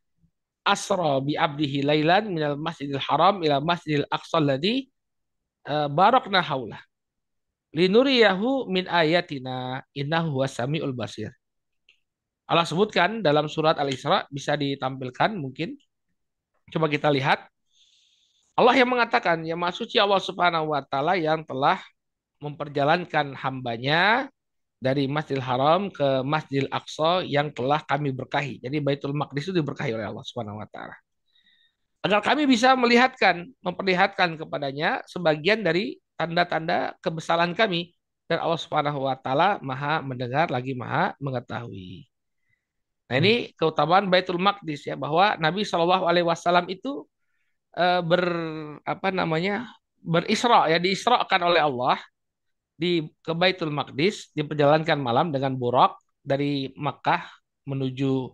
asra 0.68 1.24
bi 1.24 1.40
abdihi 1.40 1.80
lailan 1.80 2.28
minal 2.28 2.60
masjidil 2.60 3.00
haram 3.00 3.40
ila 3.40 3.64
masjidil 3.64 4.04
aqsa 4.12 4.36
alladzi 4.36 4.92
uh, 5.66 5.88
barakna 5.90 6.40
haula 6.40 6.80
linuriyahu 7.74 8.66
min 8.66 8.86
ayatina 8.90 9.82
innahu 9.94 10.42
samiul 10.46 10.94
basir. 10.94 11.30
Allah 12.50 12.66
sebutkan 12.66 13.22
dalam 13.22 13.46
surat 13.46 13.78
Al-Isra 13.78 14.26
bisa 14.26 14.58
ditampilkan 14.58 15.38
mungkin. 15.38 15.78
Coba 16.74 16.90
kita 16.90 17.06
lihat. 17.06 17.46
Allah 18.58 18.74
yang 18.74 18.90
mengatakan, 18.90 19.46
ya 19.46 19.54
suci 19.70 20.02
Allah 20.02 20.18
Subhanahu 20.18 20.74
wa 20.74 20.82
taala 20.82 21.14
yang 21.14 21.46
telah 21.46 21.78
memperjalankan 22.42 23.38
hambanya 23.38 24.26
dari 24.82 25.06
Masjidil 25.06 25.44
Haram 25.44 25.92
ke 25.94 26.26
Masjidil 26.26 26.66
Aqsa 26.74 27.22
yang 27.22 27.54
telah 27.54 27.84
kami 27.86 28.10
berkahi. 28.10 28.58
Jadi 28.58 28.82
Baitul 28.82 29.14
Maqdis 29.14 29.48
itu 29.48 29.54
diberkahi 29.62 29.94
oleh 29.94 30.10
Allah 30.10 30.24
Subhanahu 30.26 30.58
wa 30.58 30.66
taala. 30.66 30.98
Agar 32.00 32.24
kami 32.24 32.48
bisa 32.48 32.72
melihatkan, 32.76 33.52
memperlihatkan 33.60 34.40
kepadanya 34.40 35.04
sebagian 35.04 35.60
dari 35.60 36.00
tanda-tanda 36.16 36.96
kebesaran 37.04 37.52
kami 37.52 37.92
dan 38.30 38.40
Allah 38.40 38.60
Subhanahu 38.60 39.10
wa 39.10 39.16
taala 39.18 39.58
Maha 39.58 40.00
mendengar 40.06 40.48
lagi 40.48 40.72
Maha 40.72 41.12
mengetahui. 41.18 42.06
Nah 43.10 43.16
ini 43.18 43.50
keutamaan 43.58 44.06
Baitul 44.06 44.38
Maqdis 44.38 44.86
ya 44.86 44.94
bahwa 44.94 45.34
Nabi 45.34 45.66
Shallallahu 45.66 46.06
Alaihi 46.06 46.22
Wasallam 46.22 46.70
itu 46.70 47.10
uh, 47.74 48.00
ber 48.06 48.22
apa 48.86 49.10
namanya 49.10 49.66
berisra 49.98 50.70
ya 50.70 50.78
diisrakan 50.78 51.42
oleh 51.42 51.58
Allah 51.58 51.98
di 52.78 53.02
ke 53.20 53.34
Baitul 53.34 53.74
Maqdis 53.74 54.30
diperjalankan 54.32 54.96
malam 55.02 55.34
dengan 55.34 55.58
buruk 55.58 55.98
dari 56.22 56.70
Makkah 56.78 57.26
menuju 57.66 58.30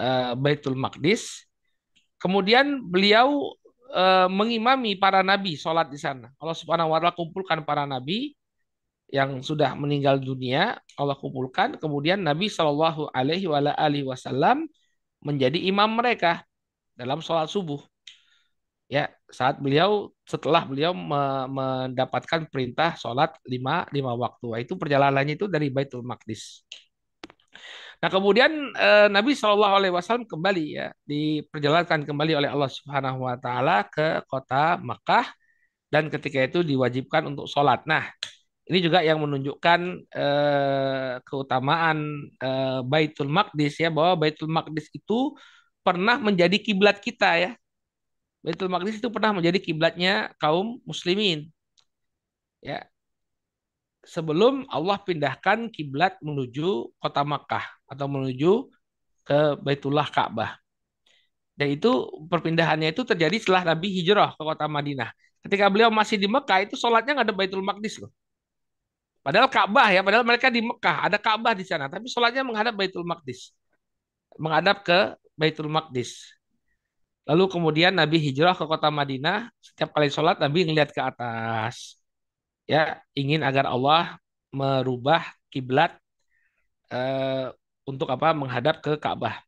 uh, 0.00 0.32
Baitul 0.32 0.80
Maqdis. 0.80 1.49
Kemudian 2.20 2.84
beliau 2.84 3.56
uh, 3.96 4.28
mengimami 4.28 4.94
para 4.94 5.24
nabi 5.24 5.56
sholat 5.56 5.88
di 5.88 5.96
sana. 5.96 6.28
Allah 6.36 6.56
Subhanahu 6.56 6.92
wa 6.92 7.00
taala 7.00 7.16
kumpulkan 7.16 7.64
para 7.64 7.88
nabi 7.88 8.36
yang 9.10 9.42
sudah 9.42 9.74
meninggal 9.74 10.20
dunia 10.22 10.78
Allah 10.94 11.18
kumpulkan. 11.18 11.80
Kemudian 11.80 12.22
Nabi 12.22 12.46
Shallallahu 12.46 13.10
Alaihi 13.10 14.06
Wasallam 14.06 14.70
menjadi 15.24 15.58
imam 15.66 15.90
mereka 15.90 16.46
dalam 16.94 17.18
sholat 17.18 17.50
subuh. 17.50 17.82
Ya 18.90 19.10
saat 19.30 19.62
beliau 19.62 20.10
setelah 20.26 20.66
beliau 20.66 20.90
mendapatkan 20.94 22.50
perintah 22.50 22.94
sholat 23.00 23.34
lima 23.46 23.86
lima 23.90 24.14
waktu. 24.14 24.66
Itu 24.66 24.78
perjalanannya 24.78 25.34
itu 25.40 25.46
dari 25.50 25.72
Baitul 25.72 26.06
Maqdis 26.06 26.62
Nah 28.00 28.08
kemudian 28.08 28.50
eh, 28.80 29.06
Nabi 29.12 29.36
Shallallahu 29.36 29.74
Alaihi 29.76 29.92
Wasallam 29.92 30.24
kembali 30.24 30.64
ya 30.72 30.88
diperjalankan 31.04 32.08
kembali 32.08 32.32
oleh 32.40 32.48
Allah 32.48 32.70
Subhanahu 32.72 33.28
Wa 33.28 33.36
Taala 33.36 33.84
ke 33.92 34.24
kota 34.24 34.80
Makkah 34.80 35.28
dan 35.92 36.08
ketika 36.08 36.40
itu 36.48 36.64
diwajibkan 36.64 37.28
untuk 37.28 37.44
sholat. 37.44 37.84
Nah 37.84 38.08
ini 38.70 38.78
juga 38.80 39.04
yang 39.04 39.20
menunjukkan 39.20 39.80
eh, 40.16 41.12
keutamaan 41.28 41.98
eh, 42.40 42.80
Baitul 42.88 43.28
Maqdis 43.28 43.76
ya 43.84 43.92
bahwa 43.92 44.24
Baitul 44.24 44.48
Maqdis 44.48 44.88
itu 44.96 45.36
pernah 45.84 46.16
menjadi 46.16 46.56
kiblat 46.56 46.96
kita 47.04 47.36
ya. 47.36 47.50
Baitul 48.44 48.72
Maqdis 48.72 48.96
itu 49.00 49.08
pernah 49.12 49.36
menjadi 49.36 49.60
kiblatnya 49.60 50.32
kaum 50.40 50.80
muslimin. 50.88 51.52
Ya. 52.62 52.89
Sebelum 54.10 54.66
Allah 54.66 54.98
pindahkan 54.98 55.70
kiblat 55.70 56.18
menuju 56.18 56.98
kota 56.98 57.22
Makkah 57.22 57.62
atau 57.86 58.10
menuju 58.10 58.66
ke 59.22 59.54
Baitullah 59.62 60.10
Ka'bah. 60.10 60.58
Dan 61.54 61.78
itu 61.78 62.10
perpindahannya 62.26 62.90
itu 62.90 63.06
terjadi 63.06 63.38
setelah 63.38 63.70
Nabi 63.70 63.86
hijrah 64.02 64.34
ke 64.34 64.42
kota 64.42 64.66
Madinah. 64.66 65.14
Ketika 65.46 65.70
beliau 65.70 65.94
masih 65.94 66.18
di 66.18 66.26
Mekah 66.26 66.66
itu 66.66 66.74
sholatnya 66.74 67.22
nggak 67.22 67.26
ada 67.30 67.36
Baitul 67.36 67.62
Maqdis 67.62 68.02
loh. 68.02 68.10
Padahal 69.20 69.46
Ka'bah 69.52 69.92
ya, 69.92 70.00
padahal 70.00 70.24
mereka 70.24 70.48
di 70.48 70.64
Mekah, 70.64 71.06
ada 71.06 71.20
Ka'bah 71.20 71.52
di 71.52 71.62
sana, 71.62 71.86
tapi 71.86 72.08
sholatnya 72.08 72.40
menghadap 72.42 72.74
Baitul 72.74 73.04
Maqdis. 73.04 73.52
Menghadap 74.40 74.82
ke 74.82 75.14
Baitul 75.36 75.68
Maqdis. 75.68 76.34
Lalu 77.28 77.44
kemudian 77.46 77.92
Nabi 77.92 78.16
hijrah 78.18 78.56
ke 78.56 78.64
kota 78.64 78.88
Madinah, 78.88 79.52
setiap 79.60 79.92
kali 79.92 80.08
sholat 80.08 80.40
Nabi 80.40 80.66
ngelihat 80.66 80.90
ke 80.90 80.98
atas. 81.04 81.99
Ya, 82.70 83.02
ingin 83.18 83.42
agar 83.42 83.66
Allah 83.66 84.22
merubah 84.54 85.26
kiblat 85.50 85.90
uh, 86.94 87.50
untuk 87.82 88.06
apa? 88.14 88.30
menghadap 88.30 88.78
ke 88.78 88.94
Ka'bah. 88.94 89.42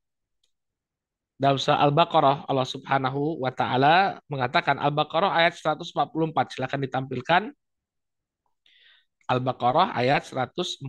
Dalam 1.38 1.54
surah 1.58 1.78
Al-Baqarah 1.86 2.46
Allah 2.50 2.66
Subhanahu 2.66 3.38
wa 3.38 3.50
taala 3.54 4.18
mengatakan 4.26 4.74
Al-Baqarah 4.78 5.30
ayat 5.38 5.54
144. 5.54 6.54
Silakan 6.54 6.80
ditampilkan. 6.82 7.42
Al-Baqarah 9.30 9.94
ayat 9.94 10.26
144. 10.26 10.82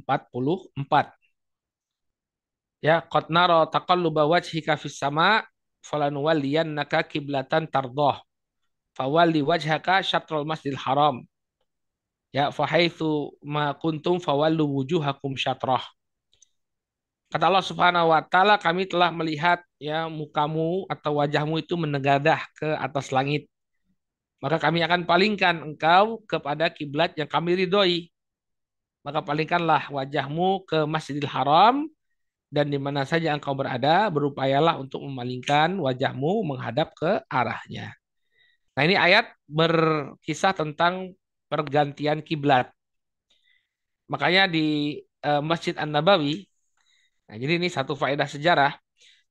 Ya, 2.81 2.97
qad 3.13 3.29
nara 3.29 3.69
taqalluba 3.69 4.25
wajhika 4.25 4.73
fis 4.81 4.97
sama 4.97 5.45
falanuwalliyannaka 5.85 7.05
kiblatan 7.05 7.69
tardah. 7.69 8.25
Fawalli 8.97 9.45
wajhaka 9.45 10.01
syatrul 10.01 10.45
masjidil 10.49 10.81
haram. 10.81 11.21
Ya, 12.33 12.49
fahaitsu 12.49 13.37
ma 13.45 13.77
kuntum 13.77 14.17
fawallu 14.17 14.65
wujuhakum 14.81 15.37
syatrah. 15.37 15.85
Kata 17.29 17.49
Allah 17.49 17.65
Subhanahu 17.65 18.09
wa 18.09 18.21
taala, 18.25 18.57
kami 18.57 18.89
telah 18.89 19.13
melihat 19.13 19.61
ya 19.77 20.09
mukamu 20.09 20.89
atau 20.89 21.21
wajahmu 21.21 21.61
itu 21.61 21.77
menegadah 21.77 22.41
ke 22.57 22.73
atas 22.77 23.13
langit. 23.13 23.45
Maka 24.41 24.57
kami 24.57 24.81
akan 24.81 25.05
palingkan 25.05 25.61
engkau 25.61 26.25
kepada 26.25 26.67
kiblat 26.73 27.13
yang 27.15 27.29
kami 27.29 27.63
ridhoi 27.63 28.13
maka 29.03 29.19
palingkanlah 29.19 29.91
wajahmu 29.91 30.63
ke 30.63 30.87
Masjidil 30.87 31.27
Haram 31.27 31.91
dan 32.47 32.71
di 32.71 32.79
mana 32.79 33.03
saja 33.03 33.35
engkau 33.35 33.51
berada, 33.51 34.07
berupayalah 34.07 34.79
untuk 34.79 35.03
memalingkan 35.03 35.75
wajahmu 35.75 36.47
menghadap 36.47 36.95
ke 36.95 37.19
arahnya. 37.27 37.91
Nah, 38.73 38.83
ini 38.87 38.95
ayat 38.97 39.29
berkisah 39.45 40.55
tentang 40.55 41.13
pergantian 41.53 42.25
kiblat. 42.25 42.73
Makanya 44.09 44.49
di 44.49 44.97
uh, 45.21 45.45
Masjid 45.45 45.77
An-Nabawi, 45.77 46.49
nah 47.29 47.37
jadi 47.37 47.61
ini 47.61 47.69
satu 47.69 47.93
faedah 47.93 48.25
sejarah. 48.25 48.73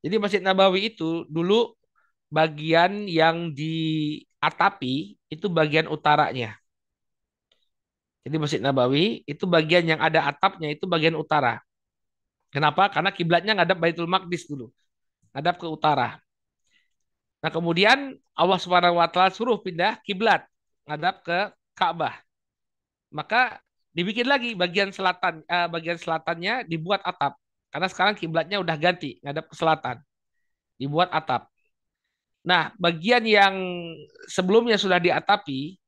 Jadi 0.06 0.14
Masjid 0.22 0.38
Nabawi 0.38 0.94
itu 0.94 1.26
dulu 1.26 1.74
bagian 2.30 3.10
yang 3.10 3.50
diatapi 3.50 5.18
itu 5.34 5.46
bagian 5.50 5.90
utaranya. 5.90 6.54
Jadi 8.22 8.36
Masjid 8.38 8.62
Nabawi 8.62 9.26
itu 9.26 9.44
bagian 9.50 9.82
yang 9.82 9.98
ada 9.98 10.30
atapnya 10.30 10.70
itu 10.70 10.86
bagian 10.86 11.18
utara. 11.18 11.58
Kenapa? 12.54 12.86
Karena 12.94 13.10
kiblatnya 13.10 13.58
ngadap 13.58 13.82
Baitul 13.82 14.06
Maqdis 14.06 14.46
dulu. 14.46 14.70
Ngadap 15.34 15.58
ke 15.58 15.66
utara. 15.66 16.22
Nah, 17.42 17.50
kemudian 17.50 18.14
Allah 18.38 18.58
Subhanahu 18.62 19.02
wa 19.02 19.10
taala 19.10 19.34
suruh 19.34 19.58
pindah 19.58 19.98
kiblat 20.06 20.46
ngadap 20.86 21.26
ke 21.26 21.38
Ka'bah. 21.72 22.16
Maka 23.12 23.60
dibikin 23.92 24.24
lagi 24.24 24.56
bagian 24.56 24.88
selatan 24.88 25.44
eh, 25.44 25.68
bagian 25.68 26.00
selatannya 26.00 26.64
dibuat 26.64 27.04
atap. 27.04 27.36
Karena 27.72 27.88
sekarang 27.88 28.14
kiblatnya 28.16 28.60
udah 28.60 28.76
ganti 28.76 29.20
ngadap 29.24 29.48
ke 29.48 29.56
selatan. 29.56 29.96
Dibuat 30.76 31.08
atap. 31.12 31.48
Nah, 32.42 32.74
bagian 32.74 33.22
yang 33.22 33.54
sebelumnya 34.26 34.74
sudah 34.74 34.98
diatapi 34.98 35.78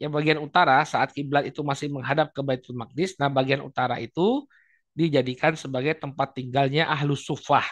yang 0.00 0.10
bagian 0.10 0.40
utara 0.42 0.82
saat 0.82 1.14
kiblat 1.14 1.46
itu 1.46 1.62
masih 1.62 1.92
menghadap 1.92 2.34
ke 2.34 2.40
Baitul 2.42 2.74
Maqdis, 2.74 3.14
nah 3.14 3.30
bagian 3.30 3.62
utara 3.62 4.02
itu 4.02 4.42
dijadikan 4.90 5.54
sebagai 5.54 5.94
tempat 5.98 6.34
tinggalnya 6.34 6.90
ahlus 6.90 7.22
sufah. 7.22 7.66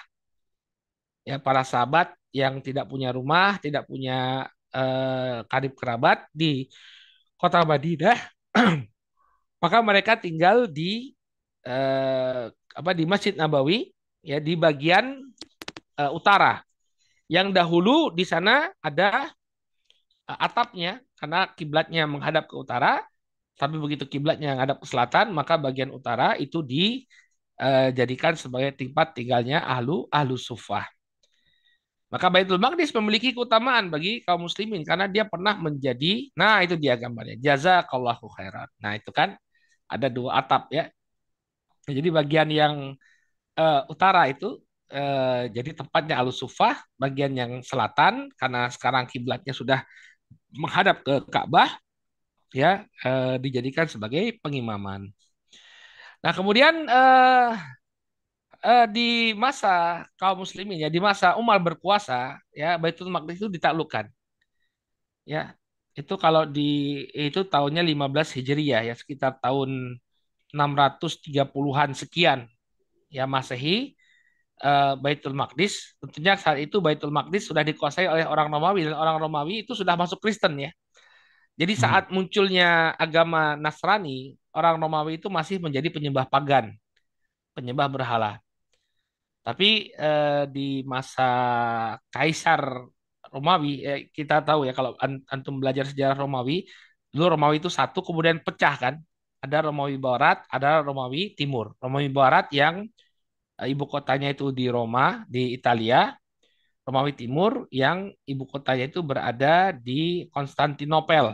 Ya, 1.22 1.38
para 1.38 1.62
sahabat 1.62 2.14
yang 2.34 2.59
tidak 2.62 2.90
punya 2.90 3.14
rumah, 3.14 3.59
tidak 3.62 3.86
punya 3.86 4.47
eh, 4.74 5.38
karib 5.47 5.72
kerabat 5.74 6.26
di 6.34 6.66
kota 7.43 7.66
Madinah, 7.66 8.14
maka 9.62 9.78
mereka 9.82 10.14
tinggal 10.14 10.70
di 10.70 11.11
eh, 11.66 12.47
apa 12.55 12.90
di 12.95 13.03
Masjid 13.03 13.34
Nabawi 13.34 13.90
ya 14.22 14.38
di 14.38 14.55
bagian 14.55 15.18
eh, 15.99 16.12
utara. 16.14 16.62
Yang 17.26 17.51
dahulu 17.51 18.14
di 18.14 18.22
sana 18.22 18.70
ada 18.78 19.26
eh, 20.30 20.38
atapnya 20.38 21.03
karena 21.18 21.51
kiblatnya 21.51 22.07
menghadap 22.07 22.47
ke 22.47 22.55
utara, 22.55 23.03
tapi 23.59 23.74
begitu 23.82 24.07
kiblatnya 24.07 24.55
menghadap 24.55 24.78
ke 24.78 24.86
selatan, 24.86 25.34
maka 25.34 25.59
bagian 25.59 25.90
utara 25.90 26.34
itu 26.34 26.66
di 26.66 27.07
uh, 27.62 27.95
jadikan 27.95 28.34
sebagai 28.34 28.74
tempat 28.74 29.14
tinggalnya 29.14 29.62
ahlu 29.62 30.11
ahlu 30.11 30.34
sufah. 30.34 30.82
Maka 32.13 32.29
Baitul 32.29 32.61
Maqdis 32.61 32.93
memiliki 32.93 33.33
keutamaan 33.33 33.89
bagi 33.89 34.21
kaum 34.21 34.45
muslimin 34.45 34.85
karena 34.85 35.09
dia 35.09 35.25
pernah 35.25 35.57
menjadi, 35.57 36.29
nah 36.37 36.61
itu 36.61 36.77
dia 36.77 36.93
gambarnya, 37.01 37.41
jazakallahu 37.41 38.29
khairan. 38.37 38.69
Nah 38.85 39.01
itu 39.01 39.09
kan 39.09 39.33
ada 39.89 40.13
dua 40.13 40.45
atap 40.45 40.69
ya. 40.69 40.93
Jadi 41.89 42.09
bagian 42.13 42.53
yang 42.53 42.75
uh, 43.57 43.81
utara 43.89 44.29
itu 44.29 44.61
uh, 44.93 45.49
jadi 45.49 45.73
tempatnya 45.73 46.21
Al 46.21 46.29
Sufah, 46.37 46.77
bagian 47.01 47.33
yang 47.33 47.65
selatan 47.65 48.29
karena 48.37 48.69
sekarang 48.69 49.09
kiblatnya 49.09 49.57
sudah 49.57 49.81
menghadap 50.53 51.01
ke 51.01 51.25
Ka'bah 51.33 51.81
ya 52.53 52.85
uh, 53.09 53.41
dijadikan 53.41 53.89
sebagai 53.89 54.37
pengimaman. 54.45 55.09
Nah, 56.23 56.33
kemudian 56.37 56.87
uh, 56.87 57.57
uh, 58.65 58.87
di 58.89 59.35
masa 59.37 60.07
kaum 60.17 60.43
muslimin 60.43 60.87
ya 60.87 60.89
di 60.89 61.03
masa 61.03 61.35
Umar 61.37 61.59
berkuasa 61.61 62.39
ya 62.55 62.79
Baitul 62.79 63.11
Maqdis 63.13 63.39
itu 63.43 63.51
ditaklukkan. 63.51 64.09
Ya, 65.23 65.55
itu 65.95 66.15
kalau 66.19 66.43
di 66.49 67.05
itu 67.15 67.47
tahunnya 67.47 67.83
15 67.87 68.35
Hijriah 68.39 68.83
ya 68.91 68.95
sekitar 68.97 69.39
tahun 69.39 69.99
630-an 70.51 71.91
sekian 71.97 72.49
ya 73.09 73.25
Masehi 73.31 73.95
uh, 74.65 74.99
Baitul 74.99 75.37
Maqdis 75.37 75.97
tentunya 76.03 76.35
saat 76.37 76.59
itu 76.61 76.83
Baitul 76.83 77.15
Maqdis 77.15 77.49
sudah 77.49 77.63
dikuasai 77.63 78.09
oleh 78.09 78.27
orang 78.27 78.51
Romawi 78.51 78.89
dan 78.89 78.97
orang 78.99 79.17
Romawi 79.23 79.63
itu 79.65 79.73
sudah 79.79 79.95
masuk 79.95 80.19
Kristen 80.19 80.59
ya. 80.59 80.71
Jadi 81.57 81.77
hmm. 81.77 81.83
saat 81.85 82.05
munculnya 82.09 82.97
agama 82.97 83.55
Nasrani, 83.61 84.35
orang 84.57 84.81
Romawi 84.81 85.21
itu 85.21 85.29
masih 85.29 85.61
menjadi 85.61 85.93
penyembah 85.93 86.25
pagan, 86.25 86.73
penyembah 87.53 87.87
berhala. 87.93 88.41
Tapi 89.47 89.90
eh, 89.90 90.43
di 90.55 90.61
masa 90.93 91.22
Kaisar 92.14 92.62
Romawi, 93.32 93.70
eh, 93.88 94.01
kita 94.16 94.34
tahu 94.47 94.61
ya 94.68 94.72
kalau 94.78 94.93
antum 95.32 95.55
belajar 95.62 95.84
sejarah 95.90 96.16
Romawi, 96.22 96.68
dulu 97.11 97.34
Romawi 97.34 97.57
itu 97.62 97.70
satu 97.78 97.99
kemudian 98.07 98.38
pecah 98.47 98.74
kan. 98.78 98.95
Ada 99.43 99.66
Romawi 99.66 99.99
Barat, 99.99 100.47
ada 100.47 100.68
Romawi 100.86 101.34
Timur. 101.34 101.74
Romawi 101.82 102.07
Barat 102.18 102.47
yang 102.55 102.86
eh, 103.61 103.66
ibu 103.72 103.84
kotanya 103.90 104.28
itu 104.34 104.45
di 104.59 104.64
Roma, 104.70 105.26
di 105.34 105.55
Italia. 105.59 106.14
Romawi 106.86 107.12
Timur 107.14 107.53
yang 107.70 108.11
ibu 108.26 108.45
kotanya 108.47 108.84
itu 108.90 109.01
berada 109.03 109.74
di 109.74 110.26
Konstantinopel. 110.34 111.26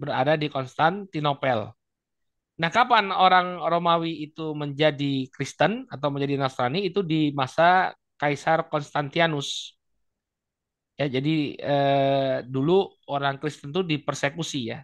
Berada 0.00 0.34
di 0.38 0.46
Konstantinopel. 0.50 1.60
Nah, 2.60 2.70
kapan 2.70 3.10
orang 3.10 3.46
Romawi 3.72 4.30
itu 4.30 4.54
menjadi 4.54 5.26
Kristen 5.34 5.72
atau 5.90 6.08
menjadi 6.14 6.34
Nasrani 6.38 6.86
itu 6.86 7.00
di 7.02 7.34
masa 7.34 7.90
Kaisar 8.20 8.70
Konstantianus. 8.70 9.74
Ya, 10.98 11.06
jadi 11.10 11.30
eh, 11.58 12.34
dulu 12.46 12.72
orang 13.10 13.34
Kristen 13.42 13.74
itu 13.74 13.82
dipersekusi 13.82 14.58
ya. 14.70 14.78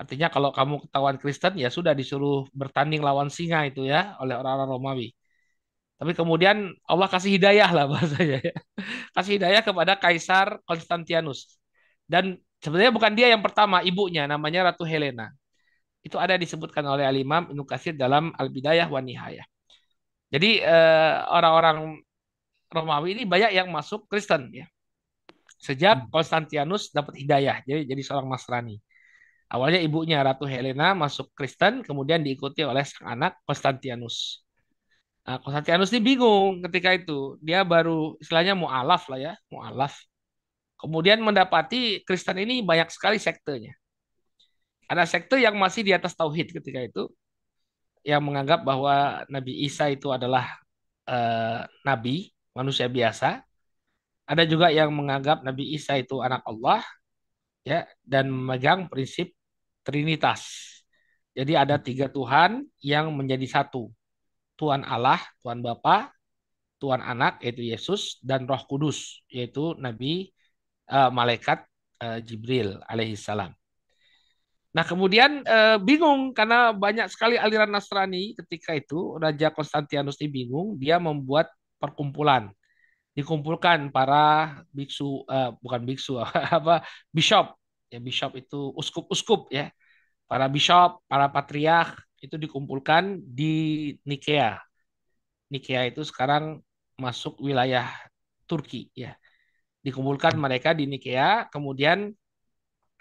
Artinya 0.00 0.28
kalau 0.34 0.50
kamu 0.58 0.74
ketahuan 0.84 1.16
Kristen 1.22 1.54
ya 1.62 1.68
sudah 1.76 1.92
disuruh 2.00 2.44
bertanding 2.60 3.00
lawan 3.08 3.30
singa 3.36 3.58
itu 3.70 3.80
ya 3.92 4.18
oleh 4.22 4.34
orang-orang 4.40 4.68
Romawi. 4.74 5.06
Tapi 6.00 6.12
kemudian 6.18 6.56
Allah 6.90 7.08
kasih 7.12 7.30
hidayah 7.38 7.70
lah 7.76 7.84
bahasanya 7.92 8.38
ya. 8.48 8.54
Kasih 9.16 9.32
hidayah 9.38 9.62
kepada 9.68 9.92
Kaisar 10.02 10.60
Konstantianus. 10.68 11.58
Dan 12.12 12.24
sebenarnya 12.62 12.92
bukan 12.96 13.12
dia 13.16 13.28
yang 13.32 13.42
pertama, 13.46 13.80
ibunya 13.86 14.26
namanya 14.28 14.72
Ratu 14.72 14.84
Helena. 14.84 15.32
Itu 16.02 16.18
ada 16.18 16.34
disebutkan 16.34 16.82
oleh 16.82 17.06
Al-Imam 17.06 17.54
Ibnu 17.54 17.62
Katsir 17.62 17.94
dalam 17.94 18.34
Al-Bidayah 18.34 18.90
wa 18.90 18.98
Nihayah. 18.98 19.46
Jadi 20.34 20.58
eh, 20.58 21.14
orang-orang 21.30 22.02
Romawi 22.72 23.14
ini 23.14 23.22
banyak 23.28 23.54
yang 23.54 23.68
masuk 23.70 24.10
Kristen 24.10 24.50
ya. 24.50 24.66
Sejak 25.62 26.08
hmm. 26.08 26.10
Konstantianus 26.10 26.90
dapat 26.90 27.14
hidayah, 27.22 27.62
jadi 27.62 27.86
jadi 27.86 28.02
seorang 28.02 28.26
Nasrani. 28.26 28.82
Awalnya 29.52 29.84
ibunya 29.84 30.18
Ratu 30.24 30.48
Helena 30.48 30.96
masuk 30.96 31.30
Kristen, 31.36 31.84
kemudian 31.84 32.24
diikuti 32.24 32.64
oleh 32.64 32.82
sang 32.82 33.20
anak 33.20 33.38
Konstantianus. 33.44 34.42
Nah, 35.28 35.38
Konstantianus 35.38 35.92
ini 35.94 36.00
bingung 36.02 36.64
ketika 36.66 36.96
itu. 36.96 37.36
Dia 37.44 37.62
baru 37.62 38.16
istilahnya 38.18 38.58
mu'alaf 38.58 39.06
lah 39.12 39.20
ya, 39.20 39.32
mu'alaf. 39.52 39.94
Kemudian 40.80 41.22
mendapati 41.22 42.02
Kristen 42.02 42.42
ini 42.42 42.64
banyak 42.64 42.90
sekali 42.90 43.20
sektenya 43.20 43.76
ada 44.92 45.08
sekte 45.08 45.40
yang 45.40 45.56
masih 45.56 45.80
di 45.88 45.96
atas 45.96 46.12
tauhid 46.12 46.52
ketika 46.52 46.84
itu 46.84 47.08
yang 48.04 48.20
menganggap 48.20 48.60
bahwa 48.60 49.24
Nabi 49.32 49.64
Isa 49.64 49.88
itu 49.88 50.12
adalah 50.12 50.44
uh, 51.08 51.64
nabi 51.80 52.28
manusia 52.52 52.92
biasa. 52.92 53.40
Ada 54.28 54.44
juga 54.44 54.68
yang 54.68 54.92
menganggap 54.92 55.40
Nabi 55.40 55.72
Isa 55.72 55.96
itu 55.96 56.20
anak 56.20 56.44
Allah 56.44 56.84
ya 57.64 57.88
dan 58.04 58.28
memegang 58.28 58.92
prinsip 58.92 59.32
trinitas. 59.80 60.44
Jadi 61.32 61.56
ada 61.56 61.80
tiga 61.80 62.12
Tuhan 62.12 62.68
yang 62.84 63.16
menjadi 63.16 63.48
satu. 63.48 63.88
Tuhan 64.60 64.84
Allah 64.84 65.18
Tuhan 65.40 65.64
Bapa 65.64 66.12
Tuhan 66.76 67.00
Anak 67.00 67.40
yaitu 67.40 67.64
Yesus 67.64 68.20
dan 68.20 68.44
Roh 68.44 68.60
Kudus 68.68 69.24
yaitu 69.32 69.72
Nabi 69.80 70.28
uh, 70.92 71.08
malaikat 71.08 71.64
uh, 72.04 72.20
Jibril 72.20 72.78
alaihissalam 72.84 73.56
Nah, 74.72 74.84
kemudian 74.88 75.44
e, 75.44 75.58
bingung 75.84 76.32
karena 76.32 76.72
banyak 76.72 77.04
sekali 77.12 77.36
aliran 77.36 77.68
Nasrani 77.68 78.32
ketika 78.40 78.72
itu 78.72 79.20
Raja 79.20 79.52
Konstantinus 79.52 80.16
ini 80.24 80.32
bingung, 80.32 80.80
dia 80.80 80.96
membuat 80.96 81.52
perkumpulan. 81.76 82.48
Dikumpulkan 83.12 83.92
para 83.92 84.56
biksu 84.72 85.28
e, 85.28 85.36
bukan 85.60 85.80
biksu 85.84 86.16
apa 86.56 86.80
bishop. 87.12 87.52
Ya 87.92 88.00
bishop 88.00 88.32
itu 88.40 88.72
uskup-uskup 88.72 89.52
ya. 89.52 89.68
Para 90.24 90.48
bishop, 90.48 91.04
para 91.04 91.28
patriark 91.28 92.00
itu 92.24 92.40
dikumpulkan 92.40 93.20
di 93.20 93.92
Nikea. 94.08 94.56
Nikea 95.52 95.92
itu 95.92 96.00
sekarang 96.00 96.64
masuk 96.96 97.36
wilayah 97.44 97.92
Turki 98.48 98.88
ya. 98.96 99.12
Dikumpulkan 99.84 100.32
mereka 100.40 100.72
di 100.72 100.88
Nikea, 100.88 101.52
kemudian 101.52 102.16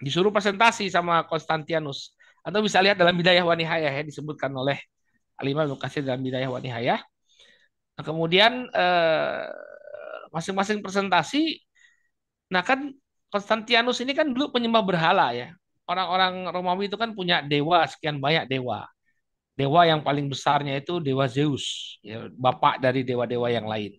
disuruh 0.02 0.34
presentasi 0.34 0.89
sama 0.89 1.24
Konstantianus 1.30 2.18
atau 2.41 2.60
bisa 2.66 2.82
lihat 2.82 2.97
dalam 2.97 3.14
Bidayah 3.14 3.45
Wanihayah 3.45 4.02
ya 4.02 4.04
disebutkan 4.04 4.49
oleh 4.58 4.82
Alimah 5.38 5.70
Lukasir 5.70 6.02
dalam 6.02 6.26
Bidayah 6.26 6.49
Wanihayah. 6.49 6.99
Nah, 7.95 8.04
kemudian 8.04 8.66
eh, 8.74 9.45
masing-masing 10.34 10.82
presentasi 10.82 11.62
nah 12.52 12.66
kan 12.66 12.91
Konstantianus 13.32 14.04
ini 14.04 14.12
kan 14.12 14.28
dulu 14.28 14.52
penyembah 14.60 14.84
berhala 14.84 15.32
ya. 15.32 15.56
Orang-orang 15.88 16.52
Romawi 16.52 16.91
itu 16.91 16.99
kan 16.99 17.16
punya 17.16 17.39
dewa 17.39 17.88
sekian 17.88 18.20
banyak 18.20 18.52
dewa. 18.52 18.84
Dewa 19.56 19.88
yang 19.88 20.04
paling 20.04 20.28
besarnya 20.28 20.80
itu 20.80 20.99
dewa 20.99 21.32
Zeus, 21.32 21.95
ya, 22.04 22.28
bapak 22.36 22.84
dari 22.84 23.08
dewa-dewa 23.08 23.47
yang 23.47 23.68
lain. 23.72 23.95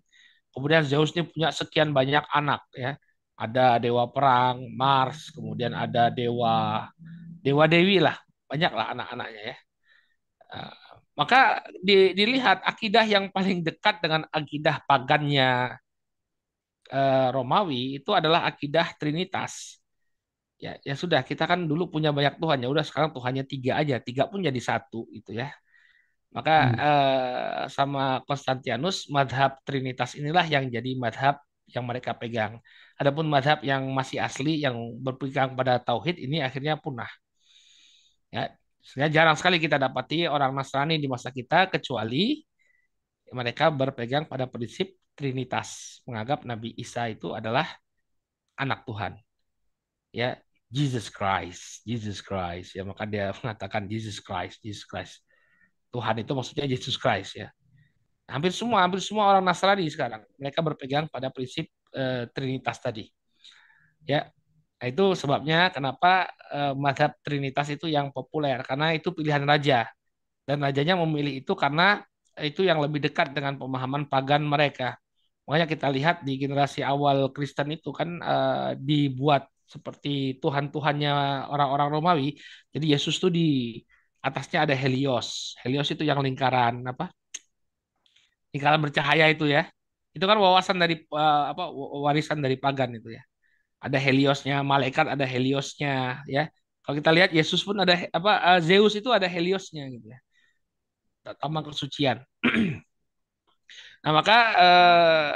Kemudian 0.53 0.85
Zeus 0.85 1.17
ini 1.17 1.25
punya 1.25 1.49
sekian 1.49 1.97
banyak 1.97 2.25
anak 2.29 2.61
ya 2.77 3.01
ada 3.43 3.83
dewa 3.83 4.07
perang 4.15 4.71
Mars, 4.71 5.35
kemudian 5.35 5.75
ada 5.75 6.09
dewa 6.15 6.87
dewa 7.43 7.65
dewi 7.67 7.99
lah, 7.99 8.15
banyak 8.47 8.73
lah 8.73 8.87
anak-anaknya 8.95 9.43
ya. 9.51 9.57
Uh, 10.53 10.75
maka 11.19 11.61
di, 11.83 12.17
dilihat 12.17 12.63
akidah 12.65 13.05
yang 13.05 13.29
paling 13.35 13.61
dekat 13.67 14.01
dengan 14.01 14.25
akidah 14.33 14.81
pagannya 14.89 15.77
uh, 16.89 17.29
Romawi 17.35 18.01
itu 18.01 18.11
adalah 18.15 18.47
akidah 18.49 18.95
Trinitas. 18.97 19.83
Ya, 20.63 20.79
ya 20.87 20.95
sudah 20.95 21.27
kita 21.27 21.51
kan 21.51 21.67
dulu 21.67 21.91
punya 21.91 22.15
banyak 22.15 22.39
Tuhan 22.39 22.63
ya 22.63 22.69
udah 22.71 22.87
sekarang 22.87 23.11
Tuhannya 23.11 23.45
tiga 23.51 23.83
aja, 23.83 23.99
tiga 23.99 24.31
pun 24.31 24.41
jadi 24.47 24.61
satu 24.63 25.11
itu 25.11 25.35
ya. 25.35 25.51
Maka 26.33 26.55
hmm. 26.65 26.77
uh, 26.81 27.63
sama 27.69 28.05
Konstantianus 28.25 29.11
madhab 29.13 29.61
Trinitas 29.67 30.17
inilah 30.17 30.47
yang 30.49 30.71
jadi 30.71 30.97
madhab 30.97 31.43
yang 31.69 31.85
mereka 31.85 32.17
pegang. 32.17 32.57
Adapun 33.03 33.27
madhab 33.27 33.59
yang 33.67 33.83
masih 33.91 34.23
asli 34.23 34.63
yang 34.63 34.79
berpegang 35.03 35.59
pada 35.59 35.83
tauhid 35.83 36.23
ini 36.23 36.39
akhirnya 36.39 36.79
punah. 36.79 37.11
Ya, 38.31 38.55
sebenarnya 38.79 39.13
jarang 39.13 39.37
sekali 39.37 39.59
kita 39.59 39.75
dapati 39.75 40.31
orang 40.31 40.55
Nasrani 40.55 41.03
di 41.03 41.11
masa 41.11 41.35
kita 41.35 41.67
kecuali 41.67 42.47
mereka 43.35 43.75
berpegang 43.75 44.31
pada 44.31 44.47
prinsip 44.47 44.95
trinitas, 45.19 45.99
menganggap 46.07 46.47
Nabi 46.47 46.79
Isa 46.79 47.11
itu 47.11 47.35
adalah 47.35 47.67
anak 48.55 48.87
Tuhan. 48.87 49.19
Ya, 50.15 50.39
Jesus 50.71 51.11
Christ, 51.11 51.83
Jesus 51.83 52.23
Christ. 52.23 52.79
Ya, 52.79 52.87
maka 52.87 53.03
dia 53.03 53.35
mengatakan 53.43 53.91
Jesus 53.91 54.23
Christ, 54.23 54.63
Jesus 54.63 54.87
Christ. 54.87 55.27
Tuhan 55.91 56.23
itu 56.23 56.33
maksudnya 56.33 56.65
Jesus 56.71 56.97
Christ 56.97 57.37
ya. 57.37 57.51
Hampir 58.31 58.55
semua, 58.55 58.81
hampir 58.87 59.03
semua 59.03 59.29
orang 59.29 59.45
Nasrani 59.45 59.85
sekarang 59.91 60.23
mereka 60.39 60.65
berpegang 60.65 61.05
pada 61.11 61.29
prinsip 61.29 61.69
uh, 61.97 62.29
Trinitas 62.35 62.79
tadi. 62.81 63.05
Ya, 64.03 64.29
nah, 64.81 64.87
itu 64.91 65.15
sebabnya 65.15 65.71
kenapa 65.71 66.27
uh, 66.51 66.75
madhab 66.75 67.15
Trinitas 67.23 67.71
itu 67.71 67.87
yang 67.87 68.11
populer 68.11 68.59
karena 68.67 68.97
itu 68.97 69.15
pilihan 69.15 69.45
raja 69.47 69.87
dan 70.47 70.59
rajanya 70.59 70.99
memilih 70.99 71.39
itu 71.45 71.53
karena 71.55 72.03
itu 72.41 72.67
yang 72.67 72.81
lebih 72.83 72.99
dekat 73.05 73.31
dengan 73.37 73.55
pemahaman 73.61 74.09
pagan 74.11 74.43
mereka. 74.43 74.99
Makanya 75.47 75.67
kita 75.69 75.87
lihat 75.91 76.17
di 76.27 76.39
generasi 76.43 76.81
awal 76.83 77.31
Kristen 77.35 77.75
itu 77.77 77.91
kan 77.95 78.09
uh, 78.23 78.71
dibuat 78.79 79.51
seperti 79.67 80.39
Tuhan-Tuhannya 80.43 81.13
orang-orang 81.49 81.89
Romawi. 81.93 82.29
Jadi 82.75 82.87
Yesus 82.93 83.17
tuh 83.23 83.31
di 83.33 83.79
atasnya 84.23 84.65
ada 84.69 84.75
Helios. 84.77 85.59
Helios 85.65 85.89
itu 85.95 86.05
yang 86.07 86.21
lingkaran 86.23 86.85
apa? 86.87 87.11
Lingkaran 88.53 88.81
bercahaya 88.85 89.27
itu 89.33 89.49
ya. 89.49 89.67
Itu 90.17 90.25
kan 90.31 90.37
wawasan 90.37 90.77
dari 90.83 90.95
uh, 91.09 91.45
apa 91.53 91.73
warisan 92.05 92.39
dari 92.45 92.57
pagan 92.61 92.93
itu 92.99 93.09
ya. 93.17 93.23
Ada 93.83 93.99
Heliosnya, 93.99 94.63
malaikat 94.63 95.07
ada 95.15 95.27
Heliosnya 95.27 96.23
ya. 96.29 96.49
Kalau 96.83 96.97
kita 96.99 97.11
lihat 97.17 97.31
Yesus 97.35 97.61
pun 97.67 97.77
ada 97.79 97.95
apa 98.11 98.33
uh, 98.57 98.61
Zeus 98.63 98.95
itu 98.99 99.09
ada 99.11 99.27
Heliosnya 99.27 99.85
gitu 99.95 100.07
ya. 100.15 100.19
Taman 101.41 101.63
kesucian. 101.67 102.19
Nah, 104.03 104.11
maka 104.19 104.39
eh, 104.59 105.33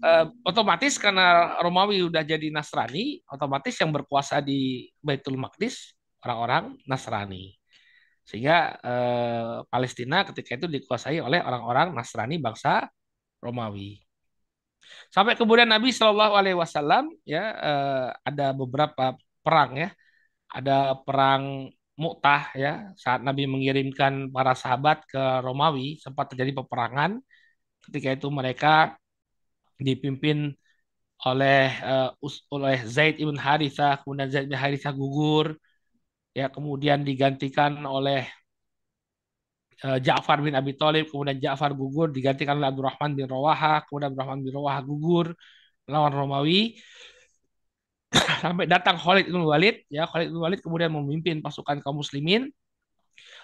eh, 0.00 0.24
otomatis 0.48 0.96
karena 0.96 1.60
Romawi 1.60 2.00
udah 2.08 2.24
jadi 2.24 2.48
Nasrani, 2.48 3.20
otomatis 3.28 3.76
yang 3.76 3.92
berkuasa 3.92 4.40
di 4.40 4.88
Baitul 5.04 5.36
Maqdis 5.36 5.92
orang-orang 6.24 6.80
Nasrani. 6.88 7.52
Sehingga 8.24 8.80
eh, 8.80 9.56
Palestina 9.68 10.24
ketika 10.24 10.56
itu 10.56 10.66
dikuasai 10.72 11.20
oleh 11.20 11.44
orang-orang 11.44 11.92
Nasrani 11.92 12.40
bangsa 12.40 12.88
Romawi. 13.44 14.00
Sampai 15.14 15.34
kemudian 15.38 15.68
Nabi 15.70 15.90
Shallallahu 15.94 16.34
Alaihi 16.38 16.58
Wasallam 16.58 17.10
ya 17.26 17.44
eh, 17.52 18.08
ada 18.28 18.46
beberapa 18.54 19.14
perang 19.44 19.70
ya, 19.78 19.88
ada 20.50 20.96
perang 21.06 21.70
Mu'tah 21.92 22.56
ya 22.56 22.72
saat 22.96 23.20
Nabi 23.20 23.44
mengirimkan 23.44 24.32
para 24.32 24.56
sahabat 24.56 25.04
ke 25.04 25.20
Romawi 25.44 26.00
sempat 26.00 26.32
terjadi 26.32 26.64
peperangan 26.64 27.20
Ketika 27.82 28.08
itu 28.14 28.28
mereka 28.30 28.94
dipimpin 29.82 30.54
oleh 31.26 31.58
uh, 31.82 32.10
oleh 32.54 32.76
Zaid 32.86 33.18
ibn 33.18 33.34
Harithah, 33.34 33.98
kemudian 34.02 34.28
Zaid 34.30 34.46
bin 34.50 34.58
Harithah 34.58 34.94
gugur, 34.94 35.58
ya 36.38 36.46
kemudian 36.50 37.02
digantikan 37.02 37.82
oleh 37.86 38.26
Ja'far 39.82 40.38
bin 40.38 40.54
Abi 40.54 40.78
Thalib, 40.78 41.10
kemudian 41.10 41.38
Ja'far 41.42 41.74
gugur, 41.74 42.14
digantikan 42.14 42.54
oleh 42.58 42.70
Abdurrahman 42.70 43.18
bin 43.18 43.26
Rawaha, 43.26 43.82
kemudian 43.86 44.14
Abdurrahman 44.14 44.40
bin 44.46 44.52
Rawaha 44.54 44.80
gugur 44.86 45.26
melawan 45.90 46.12
Romawi. 46.14 46.78
Sampai 48.44 48.70
datang 48.70 48.94
Khalid 49.00 49.26
bin 49.26 49.42
Walid, 49.42 49.82
ya 49.90 50.06
Khalid 50.06 50.30
bin 50.30 50.38
Walid 50.38 50.60
kemudian 50.62 50.92
memimpin 50.92 51.42
pasukan 51.42 51.82
kaum 51.82 51.98
muslimin 51.98 52.52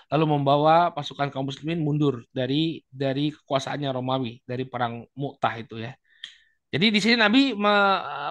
lalu 0.09 0.25
membawa 0.25 0.89
pasukan 0.97 1.29
kaum 1.29 1.45
muslimin 1.49 1.85
mundur 1.85 2.25
dari 2.33 2.81
dari 2.89 3.29
kekuasaannya 3.29 3.93
Romawi 3.93 4.41
dari 4.49 4.65
perang 4.65 5.05
Mu'tah 5.13 5.55
itu 5.61 5.77
ya. 5.81 5.93
Jadi 6.69 6.87
di 6.93 7.01
sini 7.01 7.17
Nabi 7.17 7.57
me, 7.57 7.75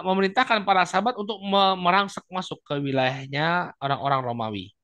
memerintahkan 0.06 0.62
para 0.62 0.86
sahabat 0.86 1.18
untuk 1.18 1.42
merangsek 1.82 2.22
masuk 2.30 2.62
ke 2.62 2.78
wilayahnya 2.78 3.74
orang-orang 3.82 4.20
Romawi. 4.22 4.77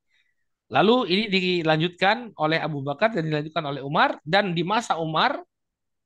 Lalu 0.72 0.96
ini 1.12 1.24
dilanjutkan 1.28 2.32
oleh 2.40 2.56
Abu 2.56 2.80
Bakar 2.80 3.12
dan 3.12 3.28
dilanjutkan 3.28 3.64
oleh 3.68 3.84
Umar 3.84 4.16
dan 4.24 4.56
di 4.56 4.64
masa 4.64 4.96
Umar 4.96 5.36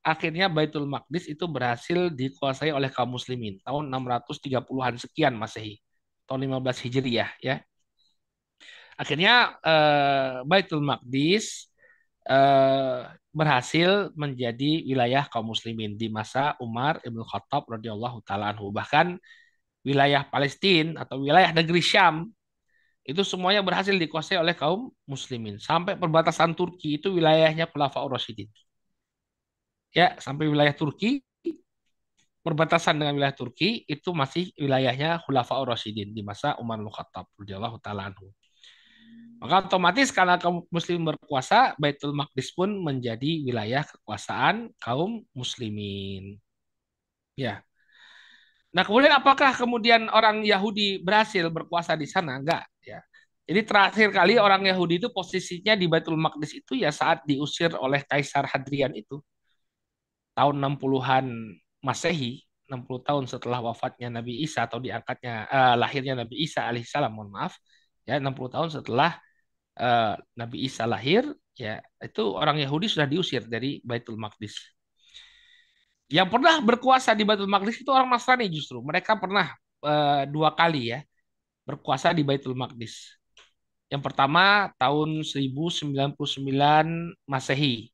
akhirnya 0.02 0.50
Baitul 0.50 0.88
Maqdis 0.88 1.30
itu 1.30 1.44
berhasil 1.46 2.10
dikuasai 2.10 2.74
oleh 2.74 2.90
kaum 2.90 3.14
muslimin 3.14 3.62
tahun 3.62 3.86
630-an 3.92 4.94
sekian 4.98 5.34
Masehi. 5.38 5.78
Tahun 6.26 6.40
15 6.42 6.84
Hijriah 6.84 7.30
ya. 7.38 7.62
Akhirnya 8.98 9.56
uh, 9.62 10.42
Baitul 10.42 10.82
Maqdis 10.82 11.70
uh, 12.26 13.06
berhasil 13.30 14.10
menjadi 14.18 14.82
wilayah 14.82 15.30
kaum 15.30 15.54
muslimin 15.54 15.94
di 15.94 16.10
masa 16.10 16.58
Umar 16.58 16.98
Ibn 17.06 17.20
Khattab 17.22 17.70
radhiyallahu 17.70 18.26
taala. 18.26 18.58
Bahkan 18.58 19.22
wilayah 19.86 20.26
Palestina 20.26 21.06
atau 21.06 21.22
wilayah 21.22 21.54
negeri 21.54 21.78
Syam 21.78 22.34
itu 23.08 23.22
semuanya 23.24 23.64
berhasil 23.64 23.96
dikuasai 23.96 24.36
oleh 24.36 24.52
kaum 24.52 24.92
muslimin. 25.08 25.56
Sampai 25.56 25.96
perbatasan 25.96 26.52
Turki 26.52 27.00
itu 27.00 27.08
wilayahnya 27.16 27.64
Khulafaur 27.72 28.12
Rasyidin. 28.12 28.52
Ya, 29.96 30.12
sampai 30.20 30.44
wilayah 30.52 30.76
Turki 30.76 31.24
perbatasan 32.44 33.00
dengan 33.00 33.16
wilayah 33.16 33.32
Turki 33.32 33.88
itu 33.88 34.12
masih 34.12 34.52
wilayahnya 34.60 35.24
Khulafaur 35.24 35.72
Rasyidin 35.72 36.12
di 36.12 36.20
masa 36.20 36.52
Umar 36.60 36.76
bin 36.84 36.92
Khattab 36.92 37.24
radhiyallahu 37.40 37.80
taala. 37.80 38.12
Maka 39.40 39.70
otomatis 39.70 40.12
karena 40.12 40.36
kaum 40.36 40.68
muslim 40.68 41.08
berkuasa, 41.08 41.78
Baitul 41.80 42.12
Maqdis 42.12 42.52
pun 42.52 42.68
menjadi 42.76 43.40
wilayah 43.46 43.88
kekuasaan 43.88 44.68
kaum 44.82 45.24
muslimin. 45.32 46.36
Ya. 47.38 47.64
Nah, 48.74 48.84
kemudian 48.84 49.16
apakah 49.16 49.56
kemudian 49.56 50.12
orang 50.12 50.44
Yahudi 50.44 51.00
berhasil 51.00 51.48
berkuasa 51.48 51.96
di 51.96 52.04
sana? 52.04 52.36
Enggak. 52.36 52.68
Jadi 53.48 53.60
terakhir 53.64 54.08
kali 54.12 54.36
orang 54.36 54.60
Yahudi 54.68 55.00
itu 55.00 55.08
posisinya 55.08 55.72
di 55.72 55.88
Baitul 55.88 56.20
Maqdis 56.20 56.60
itu 56.60 56.76
ya 56.76 56.92
saat 56.92 57.24
diusir 57.24 57.72
oleh 57.80 58.04
Kaisar 58.04 58.44
Hadrian 58.44 58.92
itu. 58.92 59.24
Tahun 60.36 60.52
60-an 60.52 61.26
Masehi, 61.80 62.44
60 62.68 63.08
tahun 63.08 63.24
setelah 63.24 63.64
wafatnya 63.64 64.20
Nabi 64.20 64.44
Isa 64.44 64.68
atau 64.68 64.76
diangkatnya 64.76 65.48
uh, 65.48 65.74
lahirnya 65.80 66.12
Nabi 66.20 66.44
Isa 66.44 66.68
alaihissalam, 66.68 67.08
mohon 67.08 67.32
maaf, 67.32 67.56
ya 68.04 68.20
60 68.20 68.36
tahun 68.52 68.68
setelah 68.68 69.16
uh, 69.80 70.14
Nabi 70.36 70.68
Isa 70.68 70.84
lahir, 70.84 71.24
ya 71.56 71.80
itu 72.04 72.22
orang 72.36 72.60
Yahudi 72.60 72.86
sudah 72.92 73.08
diusir 73.08 73.48
dari 73.48 73.80
Baitul 73.80 74.20
Maqdis. 74.20 74.60
Yang 76.12 76.28
pernah 76.36 76.60
berkuasa 76.60 77.16
di 77.16 77.24
Baitul 77.24 77.48
Maqdis 77.48 77.80
itu 77.80 77.88
orang 77.88 78.12
Nasrani 78.12 78.44
justru. 78.52 78.84
Mereka 78.84 79.16
pernah 79.16 79.56
uh, 79.80 80.28
dua 80.28 80.52
kali 80.52 80.92
ya 80.92 81.00
berkuasa 81.64 82.12
di 82.12 82.20
Baitul 82.20 82.52
Maqdis. 82.52 83.16
Yang 83.88 84.02
pertama 84.04 84.68
tahun 84.76 85.24
1099 85.24 85.96
Masehi. 87.24 87.88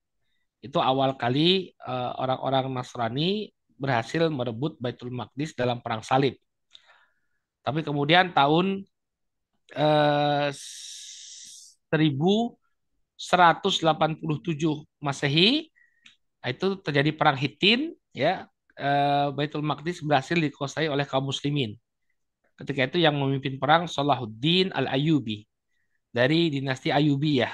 Itu 0.58 0.82
awal 0.82 1.14
kali 1.14 1.70
uh, 1.86 2.18
orang-orang 2.18 2.66
Nasrani 2.74 3.54
berhasil 3.78 4.26
merebut 4.26 4.74
Baitul 4.82 5.14
Maqdis 5.14 5.54
dalam 5.54 5.78
perang 5.78 6.02
salib. 6.02 6.34
Tapi 7.62 7.86
kemudian 7.86 8.34
tahun 8.34 8.82
uh, 9.78 10.50
1187 11.94 12.58
Masehi 14.98 15.70
nah, 16.42 16.48
itu 16.50 16.66
terjadi 16.82 17.14
perang 17.14 17.38
Hittin 17.38 17.94
ya 18.10 18.50
eh, 18.74 19.30
Baitul 19.30 19.62
Maqdis 19.62 20.02
berhasil 20.02 20.34
dikuasai 20.34 20.90
oleh 20.90 21.06
kaum 21.06 21.30
muslimin. 21.30 21.78
Ketika 22.58 22.90
itu 22.90 22.98
yang 22.98 23.14
memimpin 23.14 23.62
perang 23.62 23.86
Salahuddin 23.86 24.74
Al-Ayyubi 24.74 25.46
dari 26.14 26.54
dinasti 26.54 26.94
Ayyubi 26.94 27.42
ya. 27.42 27.50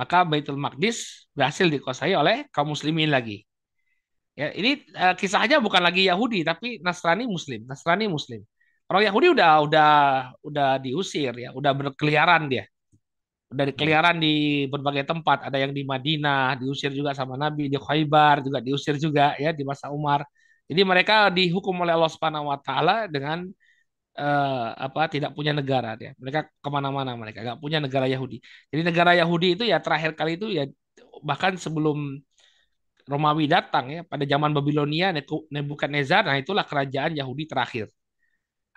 Maka 0.00 0.24
Baitul 0.24 0.56
Maqdis 0.56 1.28
berhasil 1.36 1.68
dikuasai 1.68 2.16
oleh 2.16 2.48
kaum 2.54 2.72
muslimin 2.72 3.12
lagi. 3.12 3.44
Ya, 4.38 4.54
ini 4.54 4.86
uh, 4.94 5.12
kisahnya 5.18 5.58
bukan 5.58 5.82
lagi 5.82 6.06
Yahudi 6.08 6.46
tapi 6.46 6.78
Nasrani 6.80 7.26
Muslim, 7.28 7.66
Nasrani 7.68 8.06
Muslim. 8.08 8.40
Orang 8.88 9.04
Yahudi 9.04 9.26
udah 9.36 9.50
udah 9.66 9.92
udah 10.40 10.68
diusir 10.80 11.34
ya, 11.36 11.50
udah 11.52 11.72
berkeliaran 11.76 12.48
dia 12.48 12.64
dari 13.48 13.72
keliaran 13.72 14.20
di 14.20 14.68
berbagai 14.68 15.08
tempat 15.08 15.48
ada 15.48 15.56
yang 15.56 15.72
di 15.72 15.80
Madinah 15.80 16.60
diusir 16.60 16.92
juga 16.92 17.16
sama 17.16 17.40
Nabi 17.40 17.72
di 17.72 17.80
Khaybar 17.80 18.44
juga 18.44 18.60
diusir 18.60 19.00
juga 19.00 19.32
ya 19.40 19.56
di 19.56 19.64
masa 19.64 19.88
Umar 19.88 20.20
jadi 20.68 20.84
mereka 20.84 21.32
dihukum 21.32 21.72
oleh 21.80 21.96
Allah 21.96 22.12
Subhanahu 22.12 22.52
Wa 22.52 22.60
Taala 22.60 22.96
dengan 23.08 23.48
uh, 24.18 24.74
apa 24.86 25.00
tidak 25.14 25.30
punya 25.36 25.52
negara 25.54 25.94
dia 26.00 26.10
mereka 26.20 26.50
ke 26.50 26.68
mana-mana 26.68 27.14
mereka 27.14 27.38
nggak 27.46 27.58
punya 27.62 27.78
negara 27.78 28.06
Yahudi 28.10 28.36
jadi 28.70 28.82
negara 28.82 29.12
Yahudi 29.20 29.46
itu 29.56 29.64
ya 29.72 29.78
terakhir 29.84 30.12
kali 30.18 30.36
itu 30.38 30.46
ya 30.58 30.64
bahkan 31.22 31.54
sebelum 31.56 32.18
Romawi 33.08 33.48
datang 33.48 33.84
ya 33.88 34.00
pada 34.04 34.24
zaman 34.28 34.52
Babilonia 34.52 35.16
Nebukadnezar 35.54 36.28
nah 36.28 36.36
itulah 36.36 36.64
kerajaan 36.68 37.16
Yahudi 37.16 37.48
terakhir 37.48 37.88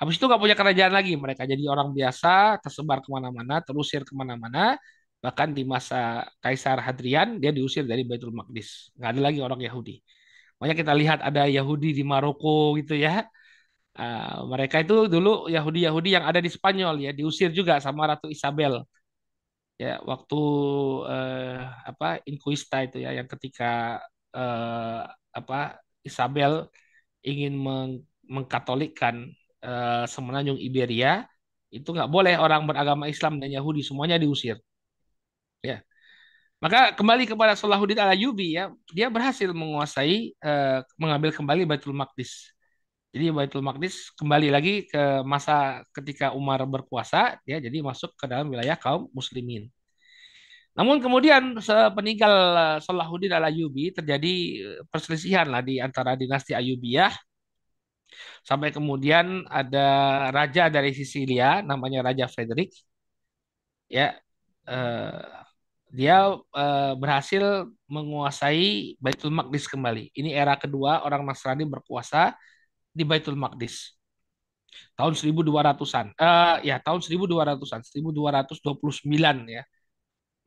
Habis 0.02 0.18
itu 0.18 0.26
nggak 0.26 0.42
punya 0.42 0.56
kerajaan 0.58 0.94
lagi. 0.98 1.14
Mereka 1.14 1.46
jadi 1.46 1.64
orang 1.70 1.94
biasa, 1.94 2.58
tersebar 2.64 3.06
ke 3.06 3.10
mana-mana, 3.14 3.62
terusir 3.62 4.02
ke 4.02 4.14
mana-mana. 4.18 4.74
Bahkan 5.22 5.54
di 5.54 5.62
masa 5.62 6.26
Kaisar 6.42 6.82
Hadrian, 6.82 7.38
dia 7.38 7.54
diusir 7.54 7.86
dari 7.86 8.02
Baitul 8.02 8.34
Maqdis. 8.34 8.90
Nggak 8.98 9.10
ada 9.14 9.22
lagi 9.22 9.40
orang 9.46 9.62
Yahudi. 9.62 10.02
Makanya 10.58 10.78
kita 10.82 10.94
lihat 10.98 11.20
ada 11.22 11.46
Yahudi 11.46 11.94
di 11.94 12.02
Maroko 12.02 12.74
gitu 12.82 12.98
ya. 12.98 13.30
Uh, 13.92 14.48
mereka 14.48 14.80
itu 14.80 15.12
dulu 15.12 15.52
Yahudi-Yahudi 15.52 16.16
yang 16.16 16.24
ada 16.24 16.40
di 16.40 16.48
Spanyol 16.48 16.96
ya 17.04 17.12
diusir 17.12 17.52
juga 17.52 17.76
sama 17.84 18.08
Ratu 18.08 18.32
Isabel 18.32 18.88
ya 19.76 20.00
waktu 20.08 20.42
uh, 21.12 21.60
apa 21.84 22.24
Inquista 22.24 22.88
itu 22.88 23.04
ya 23.04 23.12
yang 23.12 23.28
ketika 23.28 24.00
uh, 24.32 25.04
apa 25.36 25.84
Isabel 26.08 26.72
ingin 27.20 27.60
meng 27.60 28.08
mengkatolikkan 28.32 29.28
uh, 29.60 30.08
semenanjung 30.08 30.56
Iberia 30.56 31.28
itu 31.72 31.88
nggak 31.96 32.12
boleh 32.12 32.36
orang 32.36 32.68
beragama 32.68 33.08
Islam 33.08 33.40
dan 33.40 33.50
Yahudi 33.52 33.82
semuanya 33.82 34.20
diusir. 34.20 34.60
Ya. 35.64 35.80
Maka 36.62 36.94
kembali 36.94 37.26
kepada 37.26 37.58
Salahuddin 37.58 37.98
Al-Ayyubi 37.98 38.54
ya, 38.54 38.70
dia 38.94 39.10
berhasil 39.10 39.50
menguasai 39.50 40.38
eh, 40.38 40.80
mengambil 41.02 41.34
kembali 41.34 41.66
Baitul 41.66 41.98
Maqdis. 41.98 42.54
Jadi 43.12 43.26
Baitul 43.36 43.64
Maqdis 43.68 44.16
kembali 44.16 44.48
lagi 44.56 44.88
ke 44.88 45.20
masa 45.28 45.84
ketika 45.92 46.32
Umar 46.32 46.64
berkuasa, 46.64 47.36
ya 47.44 47.60
jadi 47.60 47.84
masuk 47.84 48.16
ke 48.16 48.26
dalam 48.32 48.48
wilayah 48.48 48.80
kaum 48.80 49.12
muslimin. 49.12 49.68
Namun 50.78 51.04
kemudian 51.04 51.60
sepeninggal 51.60 52.34
eh, 52.56 52.78
Salahuddin 52.86 53.36
Al-Ayyubi 53.36 53.92
terjadi 53.98 54.34
eh, 54.64 54.80
perselisihan 54.88 55.48
lah 55.52 55.60
di 55.60 55.84
antara 55.84 56.16
dinasti 56.16 56.56
Ayyubiyah 56.56 57.12
sampai 58.48 58.70
kemudian 58.76 59.48
ada 59.48 59.88
raja 60.36 60.68
dari 60.72 60.92
Sisilia 60.96 61.62
namanya 61.64 62.00
Raja 62.12 62.26
Frederick 62.32 62.72
ya 63.92 64.16
eh, 64.68 65.24
dia 65.92 66.16
eh, 66.56 66.94
berhasil 66.96 67.68
menguasai 67.92 68.96
Baitul 69.04 69.36
Maqdis 69.36 69.68
kembali. 69.68 70.16
Ini 70.16 70.32
era 70.32 70.56
kedua 70.56 71.04
orang 71.04 71.28
Nasrani 71.28 71.68
berkuasa 71.68 72.32
di 72.92 73.04
Baitul 73.08 73.40
Maqdis. 73.40 73.96
Tahun 74.96 75.14
1200-an. 75.16 76.16
Eh, 76.16 76.56
ya, 76.72 76.80
tahun 76.80 77.00
1200-an, 77.04 77.82
1229 77.84 79.48
ya. 79.48 79.64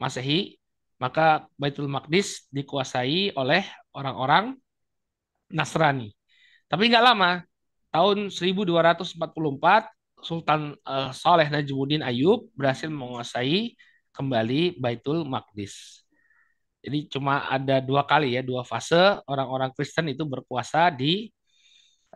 Masehi, 0.00 0.56
maka 1.00 1.48
Baitul 1.60 1.88
Maqdis 1.88 2.48
dikuasai 2.52 3.34
oleh 3.36 3.62
orang-orang 3.92 4.56
Nasrani. 5.52 6.12
Tapi 6.68 6.88
nggak 6.88 7.04
lama, 7.04 7.44
tahun 7.92 8.32
1244 8.32 9.20
Sultan 10.24 10.72
uh, 10.88 11.12
Saleh 11.12 11.52
Najmuddin 11.52 12.00
Ayub 12.00 12.48
berhasil 12.56 12.88
menguasai 12.88 13.76
kembali 14.16 14.80
Baitul 14.80 15.28
Maqdis. 15.28 16.02
Jadi 16.80 17.08
cuma 17.12 17.44
ada 17.48 17.80
dua 17.80 18.04
kali 18.04 18.36
ya, 18.36 18.44
dua 18.44 18.64
fase 18.64 19.20
orang-orang 19.28 19.72
Kristen 19.76 20.08
itu 20.12 20.24
berkuasa 20.24 20.92
di 20.92 21.32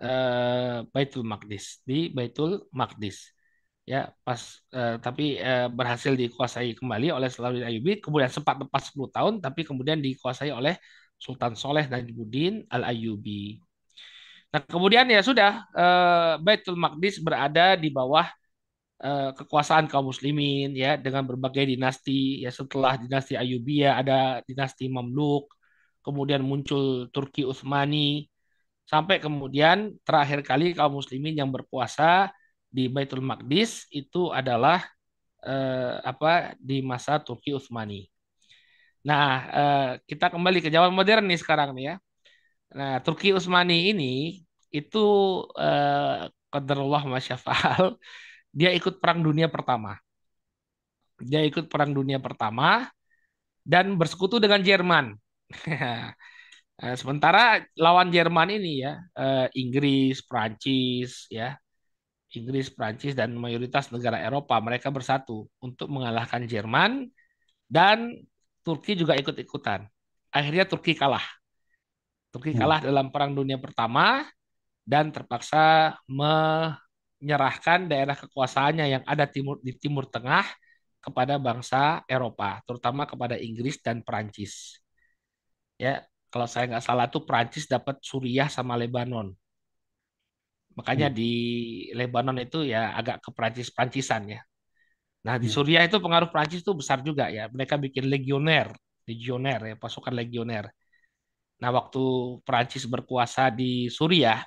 uh, 0.03 0.87
Baitul 0.95 1.25
Maqdis, 1.27 1.83
di 1.89 2.11
Baitul 2.15 2.67
Maqdis. 2.75 3.35
Ya, 3.89 4.13
pas 4.21 4.41
uh, 4.77 5.01
tapi 5.01 5.41
uh, 5.41 5.73
berhasil 5.73 6.13
dikuasai 6.13 6.77
kembali 6.77 7.09
oleh 7.09 7.29
Salahuddin 7.33 7.65
Ayyubi, 7.65 8.05
kemudian 8.05 8.29
sempat 8.29 8.61
lepas 8.61 8.93
10 8.93 9.09
tahun 9.09 9.35
tapi 9.41 9.65
kemudian 9.65 9.99
dikuasai 10.05 10.53
oleh 10.53 10.77
Sultan 11.17 11.57
Soleh 11.59 11.89
Najmuddin 11.89 12.69
Al-Ayyubi. 12.69 13.59
Nah, 14.53 14.61
kemudian 14.65 15.09
ya 15.09 15.21
sudah 15.21 15.65
uh, 15.77 16.35
Baitul 16.41 16.77
Maqdis 16.77 17.21
berada 17.21 17.77
di 17.77 17.89
bawah 17.93 18.29
uh, 19.05 19.31
kekuasaan 19.37 19.87
kaum 19.91 20.09
muslimin 20.09 20.73
ya 20.73 20.97
dengan 20.97 21.25
berbagai 21.29 21.65
dinasti 21.69 22.45
ya 22.45 22.51
setelah 22.53 22.97
dinasti 22.97 23.37
Ayyubiyah 23.37 24.01
ada 24.01 24.19
dinasti 24.49 24.89
Mamluk, 24.89 25.53
kemudian 26.05 26.43
muncul 26.45 27.09
Turki 27.13 27.45
Utsmani 27.45 28.29
sampai 28.91 29.17
kemudian 29.25 29.95
terakhir 30.07 30.41
kali 30.49 30.73
kaum 30.77 30.97
muslimin 31.01 31.35
yang 31.41 31.51
berkuasa 31.55 32.33
di 32.77 32.89
Baitul 32.95 33.21
Maqdis 33.25 33.89
itu 33.93 34.33
adalah 34.33 34.81
eh, 35.45 35.95
apa 36.11 36.57
di 36.61 36.81
masa 36.91 37.21
Turki 37.21 37.51
Utsmani. 37.57 38.09
Nah, 39.09 39.25
eh, 39.57 39.85
kita 40.11 40.27
kembali 40.35 40.59
ke 40.65 40.69
zaman 40.75 40.93
modern 40.99 41.25
nih 41.31 41.39
sekarang 41.43 41.71
nih 41.77 41.85
ya. 41.91 41.95
Nah, 42.79 42.93
Turki 43.05 43.29
Utsmani 43.37 43.75
ini 43.93 44.07
itu 44.75 44.99
eh, 45.61 46.29
qadarullah 46.53 47.03
masyafal 47.09 47.97
dia 48.59 48.71
ikut 48.79 48.95
perang 49.03 49.21
dunia 49.27 49.49
pertama. 49.55 49.97
Dia 51.19 51.43
ikut 51.43 51.67
perang 51.73 51.91
dunia 51.99 52.19
pertama 52.23 52.87
dan 53.67 53.99
bersekutu 53.99 54.39
dengan 54.39 54.63
Jerman. 54.63 55.19
Eh, 56.79 56.95
sementara 56.95 57.67
lawan 57.75 58.15
Jerman 58.15 58.55
ini 58.55 58.87
ya 58.87 59.03
eh, 59.19 59.47
Inggris, 59.59 60.23
Prancis 60.23 61.27
ya 61.27 61.59
Inggris, 62.37 62.69
Prancis, 62.69 63.17
dan 63.17 63.33
mayoritas 63.33 63.89
negara 63.89 64.21
Eropa 64.21 64.61
mereka 64.61 64.93
bersatu 64.93 65.49
untuk 65.65 65.89
mengalahkan 65.89 66.45
Jerman 66.45 67.09
dan 67.65 68.21
Turki 68.61 68.93
juga 68.93 69.17
ikut-ikutan. 69.17 69.89
Akhirnya 70.29 70.69
Turki 70.69 70.93
kalah. 70.93 71.25
Turki 72.29 72.53
Hmm. 72.53 72.61
kalah 72.61 72.85
dalam 72.85 73.09
Perang 73.09 73.33
Dunia 73.33 73.57
Pertama 73.57 74.29
dan 74.85 75.09
terpaksa 75.09 75.97
menyerahkan 76.05 77.89
daerah 77.89 78.13
kekuasaannya 78.13 78.87
yang 78.93 79.05
ada 79.09 79.25
timur 79.25 79.57
di 79.65 79.73
Timur 79.73 80.05
Tengah 80.05 80.45
kepada 81.01 81.41
bangsa 81.41 82.05
Eropa, 82.05 82.61
terutama 82.69 83.09
kepada 83.09 83.41
Inggris 83.41 83.81
dan 83.81 84.05
Prancis. 84.05 84.77
Ya, 85.81 86.05
kalau 86.33 86.47
saya 86.53 86.65
nggak 86.71 86.85
salah 86.89 87.07
tuh 87.15 87.23
Prancis 87.29 87.65
dapat 87.75 87.97
Suriah 88.11 88.49
sama 88.57 88.75
Lebanon. 88.83 89.29
Makanya 90.79 91.07
Hmm. 91.07 91.19
di 91.19 91.31
Lebanon 91.99 92.39
itu 92.39 92.63
ya 92.63 92.95
agak 92.99 93.19
ke 93.25 93.31
Prancis-Prancisan 93.35 94.23
ya. 94.31 94.41
Nah, 95.27 95.37
di 95.43 95.47
Hmm. 95.47 95.53
Suriah 95.53 95.85
itu 95.89 95.99
pengaruh 95.99 96.31
Prancis 96.33 96.63
itu 96.65 96.73
besar 96.77 97.01
juga 97.03 97.29
ya. 97.31 97.49
Mereka 97.53 97.77
bikin 97.81 98.07
legioner, 98.13 98.69
legioner 99.09 99.61
ya, 99.75 99.77
pasukan 99.79 100.15
legioner. 100.15 100.71
Nah, 101.63 101.71
waktu 101.75 102.01
Prancis 102.47 102.85
berkuasa 102.87 103.51
di 103.55 103.89
Suriah, 103.91 104.41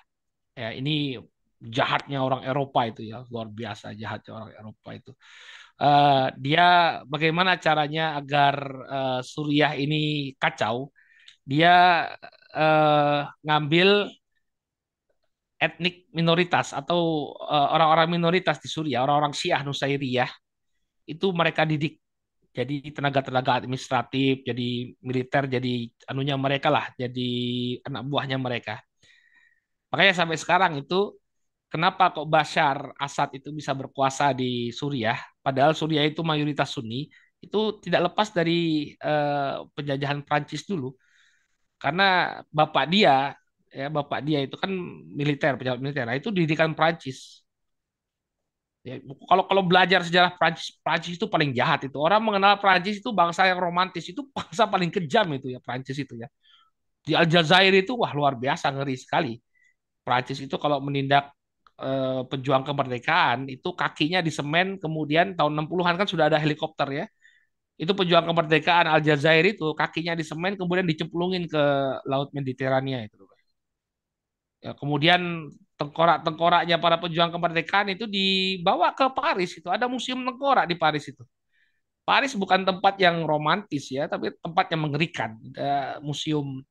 ya 0.58 0.70
ini 0.76 1.20
jahatnya 1.62 2.20
orang 2.26 2.44
Eropa 2.48 2.88
itu 2.90 3.02
ya, 3.12 3.24
luar 3.32 3.48
biasa 3.52 3.94
jahatnya 3.98 4.32
orang 4.38 4.52
Eropa 4.60 4.90
itu. 4.98 5.12
Eh, 5.82 6.26
dia 6.44 6.64
bagaimana 7.08 7.58
caranya 7.62 8.04
agar 8.20 8.56
eh, 8.96 9.20
Suriah 9.26 9.74
ini 9.80 10.34
kacau? 10.42 10.92
Dia 11.50 12.08
eh, 12.56 13.20
ngambil 13.46 13.90
etnik 15.62 16.10
minoritas 16.18 16.74
atau 16.74 17.34
eh, 17.38 17.68
orang-orang 17.76 18.08
minoritas 18.18 18.58
di 18.64 18.68
Suriah, 18.72 19.06
orang-orang 19.06 19.34
Syiah 19.38 19.62
Nusairiyah 19.62 20.30
itu 21.10 21.28
mereka 21.34 21.64
didik 21.68 22.02
jadi 22.52 22.92
tenaga-tenaga 22.92 23.64
administratif, 23.64 24.44
jadi 24.44 24.92
militer, 25.00 25.44
jadi 25.48 25.88
anunya 26.12 26.36
mereka 26.36 26.68
lah, 26.68 26.86
jadi 27.00 27.30
anak 27.88 28.04
buahnya 28.12 28.38
mereka. 28.42 28.84
Makanya 29.92 30.14
sampai 30.24 30.38
sekarang 30.40 30.74
itu 30.80 31.16
kenapa 31.72 32.12
kok 32.16 32.28
Bashar 32.28 32.96
Assad 33.00 33.32
itu 33.36 33.52
bisa 33.52 33.72
berkuasa 33.76 34.32
di 34.36 34.72
Suriah, 34.72 35.20
padahal 35.44 35.76
Suriah 35.76 36.04
itu 36.08 36.24
mayoritas 36.24 36.72
Sunni, 36.76 37.08
itu 37.44 37.60
tidak 37.84 38.12
lepas 38.12 38.32
dari 38.32 38.92
eh, 38.96 39.56
penjajahan 39.76 40.24
Prancis 40.28 40.64
dulu. 40.68 40.92
Karena 41.82 42.04
bapak 42.58 42.86
dia, 42.94 43.34
ya 43.80 43.86
bapak 43.98 44.20
dia 44.28 44.38
itu 44.46 44.56
kan 44.64 44.72
militer, 45.20 45.52
pejabat 45.60 45.80
militer. 45.84 46.04
Nah, 46.10 46.18
itu 46.20 46.30
didikan 46.40 46.72
Prancis. 46.78 47.42
Ya, 48.82 48.98
kalau 49.30 49.46
kalau 49.46 49.62
belajar 49.62 50.02
sejarah 50.02 50.34
Prancis, 50.42 50.74
Prancis 50.82 51.14
itu 51.14 51.30
paling 51.30 51.54
jahat 51.54 51.86
itu. 51.86 51.98
Orang 52.02 52.26
mengenal 52.26 52.58
Prancis 52.58 52.98
itu 52.98 53.14
bangsa 53.14 53.46
yang 53.46 53.62
romantis, 53.62 54.10
itu 54.10 54.26
bangsa 54.34 54.66
paling 54.66 54.90
kejam 54.90 55.30
itu 55.38 55.54
ya 55.54 55.60
Prancis 55.62 55.98
itu 56.02 56.18
ya. 56.18 56.26
Di 57.06 57.14
Aljazair 57.18 57.74
itu 57.74 57.94
wah 57.98 58.14
luar 58.14 58.34
biasa 58.38 58.74
ngeri 58.74 58.96
sekali. 58.98 59.34
Prancis 60.06 60.40
itu 60.42 60.56
kalau 60.58 60.82
menindak 60.82 61.34
eh, 61.82 62.22
pejuang 62.32 62.64
kemerdekaan 62.68 63.50
itu 63.50 63.70
kakinya 63.78 64.20
di 64.26 64.32
semen 64.34 64.78
kemudian 64.82 65.38
tahun 65.38 65.54
60-an 65.58 65.96
kan 66.02 66.08
sudah 66.10 66.26
ada 66.32 66.40
helikopter 66.42 66.90
ya. 66.94 67.06
Itu 67.82 67.92
pejuang 67.98 68.26
kemerdekaan 68.30 68.86
Aljazair 68.94 69.46
itu 69.54 69.66
kakinya 69.74 70.14
di 70.20 70.24
semen 70.30 70.54
kemudian 70.60 70.86
dicemplungin 70.92 71.44
ke 71.50 71.64
Laut 72.06 72.30
Mediterania 72.38 73.02
itu. 73.08 73.26
Ya, 74.62 74.78
kemudian 74.78 75.50
tengkorak-tengkoraknya 75.82 76.78
para 76.78 77.02
pejuang 77.02 77.34
kemerdekaan 77.34 77.90
itu 77.98 78.06
dibawa 78.06 78.94
ke 78.94 79.10
Paris 79.10 79.58
itu. 79.58 79.66
Ada 79.66 79.90
museum 79.90 80.22
tengkorak 80.22 80.70
di 80.70 80.78
Paris 80.78 81.10
itu. 81.10 81.24
Paris 82.06 82.34
bukan 82.38 82.66
tempat 82.66 82.98
yang 83.02 83.26
romantis 83.26 83.90
ya, 83.94 84.06
tapi 84.10 84.34
tempat 84.42 84.66
yang 84.74 84.82
mengerikan. 84.90 85.38
Ada 85.54 86.02
museum 86.04 86.62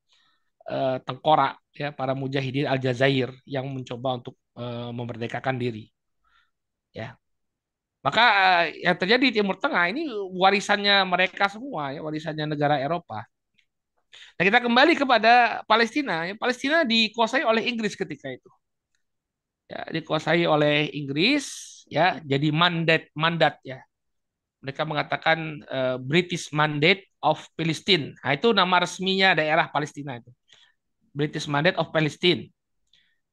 eh, 0.69 0.97
tengkorak 1.07 1.61
ya 1.75 1.89
para 1.95 2.13
mujahidin 2.17 2.67
Aljazair 2.69 3.31
yang 3.47 3.67
mencoba 3.71 4.09
untuk 4.23 4.35
eh, 4.59 4.91
memerdekakan 4.95 5.57
diri. 5.59 5.87
Ya, 6.93 7.15
maka 8.01 8.23
eh, 8.65 8.85
yang 8.89 8.97
terjadi 8.97 9.23
di 9.29 9.33
Timur 9.41 9.61
Tengah 9.61 9.85
ini 9.93 10.09
warisannya 10.33 11.05
mereka 11.05 11.45
semua 11.49 11.93
ya, 11.93 12.01
warisannya 12.01 12.45
negara 12.49 12.81
Eropa. 12.81 13.21
Nah, 14.35 14.43
kita 14.43 14.59
kembali 14.59 14.93
kepada 14.97 15.61
Palestina. 15.69 16.25
Ya, 16.27 16.33
Palestina 16.35 16.83
dikuasai 16.83 17.45
oleh 17.45 17.63
Inggris 17.69 17.93
ketika 17.95 18.27
itu. 18.27 18.49
ya, 19.71 19.87
dikuasai 19.87 20.43
oleh 20.43 20.91
Inggris 20.91 21.71
ya 21.87 22.19
jadi 22.23 22.51
mandat 22.51 23.07
mandat 23.15 23.55
ya 23.63 23.79
mereka 24.59 24.83
mengatakan 24.83 25.63
uh, 25.67 25.95
British 25.99 26.51
Mandate 26.51 27.07
of 27.23 27.39
Palestine 27.55 28.15
nah 28.19 28.35
itu 28.35 28.51
nama 28.51 28.83
resminya 28.83 29.31
daerah 29.31 29.71
Palestina 29.71 30.19
itu 30.19 30.31
British 31.15 31.47
Mandate 31.47 31.79
of 31.79 31.87
Palestine 31.91 32.51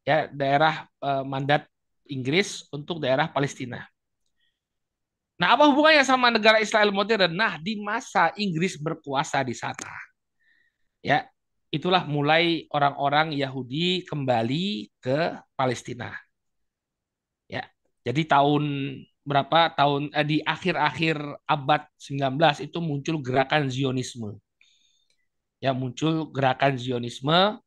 ya 0.06 0.30
daerah 0.30 0.86
uh, 1.02 1.26
mandat 1.26 1.66
Inggris 2.06 2.66
untuk 2.70 2.98
daerah 2.98 3.26
Palestina 3.30 3.82
Nah, 5.38 5.54
apa 5.54 5.70
hubungannya 5.70 6.02
sama 6.02 6.34
negara 6.34 6.58
Israel 6.58 6.90
modern? 6.90 7.30
Nah, 7.30 7.62
di 7.62 7.78
masa 7.78 8.34
Inggris 8.34 8.74
berkuasa 8.74 9.46
di 9.46 9.54
sana, 9.54 9.94
ya, 10.98 11.22
itulah 11.70 12.02
mulai 12.10 12.66
orang-orang 12.74 13.30
Yahudi 13.38 14.02
kembali 14.02 14.90
ke 14.98 15.38
Palestina. 15.54 16.10
Ya. 17.46 17.70
Jadi 18.02 18.26
tahun 18.26 18.64
berapa 19.22 19.76
tahun 19.76 20.10
eh, 20.16 20.26
di 20.26 20.38
akhir-akhir 20.40 21.16
abad 21.44 21.86
19 22.00 22.64
itu 22.64 22.78
muncul 22.82 23.16
gerakan 23.20 23.70
Zionisme. 23.70 24.40
Ya, 25.62 25.70
muncul 25.70 26.34
gerakan 26.34 26.74
Zionisme 26.80 27.62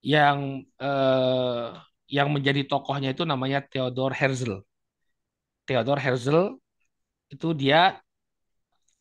yang 0.00 0.64
eh, 0.80 1.68
yang 2.08 2.28
menjadi 2.32 2.64
tokohnya 2.64 3.12
itu 3.12 3.28
namanya 3.28 3.60
Theodor 3.68 4.16
Herzl. 4.16 4.64
Theodor 5.68 5.98
Herzl 5.98 6.62
itu 7.32 7.48
dia 7.56 7.96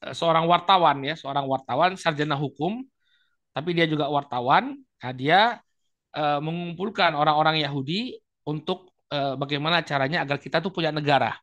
eh, 0.04 0.14
seorang 0.16 0.48
wartawan 0.48 0.98
ya, 1.04 1.14
seorang 1.20 1.46
wartawan 1.52 1.92
sarjana 2.00 2.40
hukum, 2.40 2.82
tapi 3.52 3.76
dia 3.76 3.86
juga 3.86 4.08
wartawan. 4.08 4.80
Nah, 4.80 5.14
dia 5.14 5.60
eh, 6.16 6.40
mengumpulkan 6.40 7.12
orang-orang 7.14 7.60
Yahudi 7.66 8.16
untuk 8.48 8.96
eh, 9.12 9.36
bagaimana 9.36 9.84
caranya 9.84 10.24
agar 10.24 10.38
kita 10.40 10.64
tuh 10.64 10.72
punya 10.72 10.90
negara. 10.96 11.36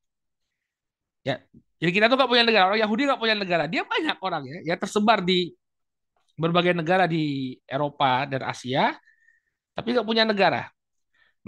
Ya, 1.26 1.44
jadi 1.76 1.90
kita 1.92 2.04
tuh 2.08 2.16
gak 2.16 2.30
punya 2.30 2.44
negara. 2.46 2.72
Orang 2.72 2.80
Yahudi 2.80 3.02
gak 3.04 3.20
punya 3.20 3.36
negara. 3.36 3.64
Dia 3.68 3.82
banyak 3.84 4.16
orang 4.24 4.42
ya, 4.48 4.58
ya 4.72 4.74
tersebar 4.80 5.20
di 5.20 5.52
berbagai 6.38 6.72
negara 6.72 7.04
di 7.10 7.54
Eropa 7.66 8.24
dan 8.30 8.46
Asia, 8.46 8.94
tapi 9.74 9.92
gak 9.92 10.06
punya 10.06 10.24
negara. 10.24 10.70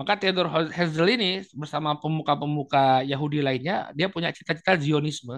Maka 0.01 0.17
Theodor 0.17 0.49
Herzl 0.73 1.05
ini 1.13 1.45
bersama 1.53 1.93
pemuka-pemuka 2.01 3.05
Yahudi 3.05 3.45
lainnya, 3.45 3.93
dia 3.93 4.09
punya 4.09 4.33
cita-cita 4.33 4.73
Zionisme. 4.81 5.37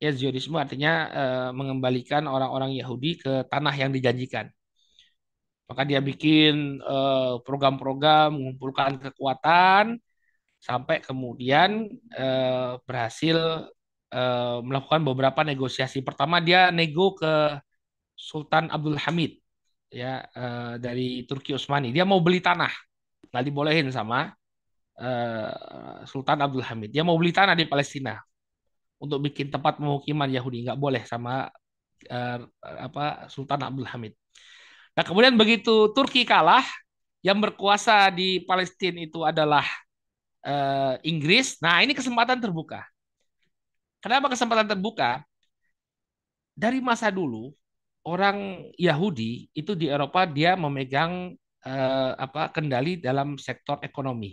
Ya, 0.00 0.08
Zionisme 0.16 0.56
artinya 0.56 0.92
eh, 1.20 1.50
mengembalikan 1.52 2.24
orang-orang 2.24 2.72
Yahudi 2.80 3.20
ke 3.20 3.44
tanah 3.52 3.74
yang 3.76 3.92
dijanjikan. 3.92 4.48
Maka 5.68 5.82
dia 5.84 6.00
bikin 6.00 6.80
eh, 6.80 7.34
program-program, 7.44 8.32
mengumpulkan 8.32 8.96
kekuatan, 9.04 10.00
sampai 10.64 11.04
kemudian 11.04 11.84
eh, 12.16 12.72
berhasil 12.88 13.68
eh, 14.08 14.58
melakukan 14.64 15.04
beberapa 15.04 15.44
negosiasi. 15.44 16.00
Pertama 16.00 16.40
dia 16.40 16.72
nego 16.72 17.12
ke 17.20 17.60
Sultan 18.16 18.72
Abdul 18.72 18.96
Hamid 18.96 19.44
ya 19.92 20.24
eh, 20.24 20.74
dari 20.80 21.28
Turki 21.28 21.52
Utsmani. 21.52 21.92
Dia 21.92 22.08
mau 22.08 22.24
beli 22.24 22.40
tanah, 22.40 22.72
nggak 23.30 23.44
dibolehin 23.44 23.88
sama 23.92 24.32
eh, 24.98 25.52
Sultan 26.08 26.38
Abdul 26.44 26.64
Hamid. 26.64 26.90
Dia 26.92 27.06
mau 27.06 27.16
beli 27.16 27.32
tanah 27.32 27.54
di 27.56 27.64
Palestina 27.68 28.18
untuk 29.00 29.20
bikin 29.24 29.52
tempat 29.52 29.80
pemukiman 29.80 30.30
Yahudi, 30.30 30.64
nggak 30.64 30.80
boleh 30.80 31.02
sama 31.04 31.48
eh, 32.08 32.38
apa 32.62 33.28
Sultan 33.28 33.60
Abdul 33.64 33.88
Hamid. 33.88 34.14
Nah 34.94 35.02
kemudian 35.02 35.34
begitu 35.34 35.90
Turki 35.90 36.22
kalah, 36.22 36.64
yang 37.24 37.40
berkuasa 37.40 38.12
di 38.12 38.44
Palestina 38.44 39.00
itu 39.00 39.24
adalah 39.24 39.64
eh, 40.44 40.94
Inggris. 41.08 41.56
Nah, 41.64 41.80
ini 41.80 41.96
kesempatan 41.96 42.36
terbuka. 42.36 42.84
Kenapa 44.04 44.28
kesempatan 44.28 44.68
terbuka? 44.68 45.24
Dari 46.52 46.84
masa 46.84 47.08
dulu 47.08 47.56
orang 48.04 48.68
Yahudi 48.76 49.48
itu 49.56 49.72
di 49.72 49.88
Eropa 49.88 50.28
dia 50.28 50.52
memegang 50.54 51.32
eh, 51.66 52.12
apa 52.24 52.52
kendali 52.54 53.00
dalam 53.00 53.36
sektor 53.40 53.80
ekonomi. 53.82 54.32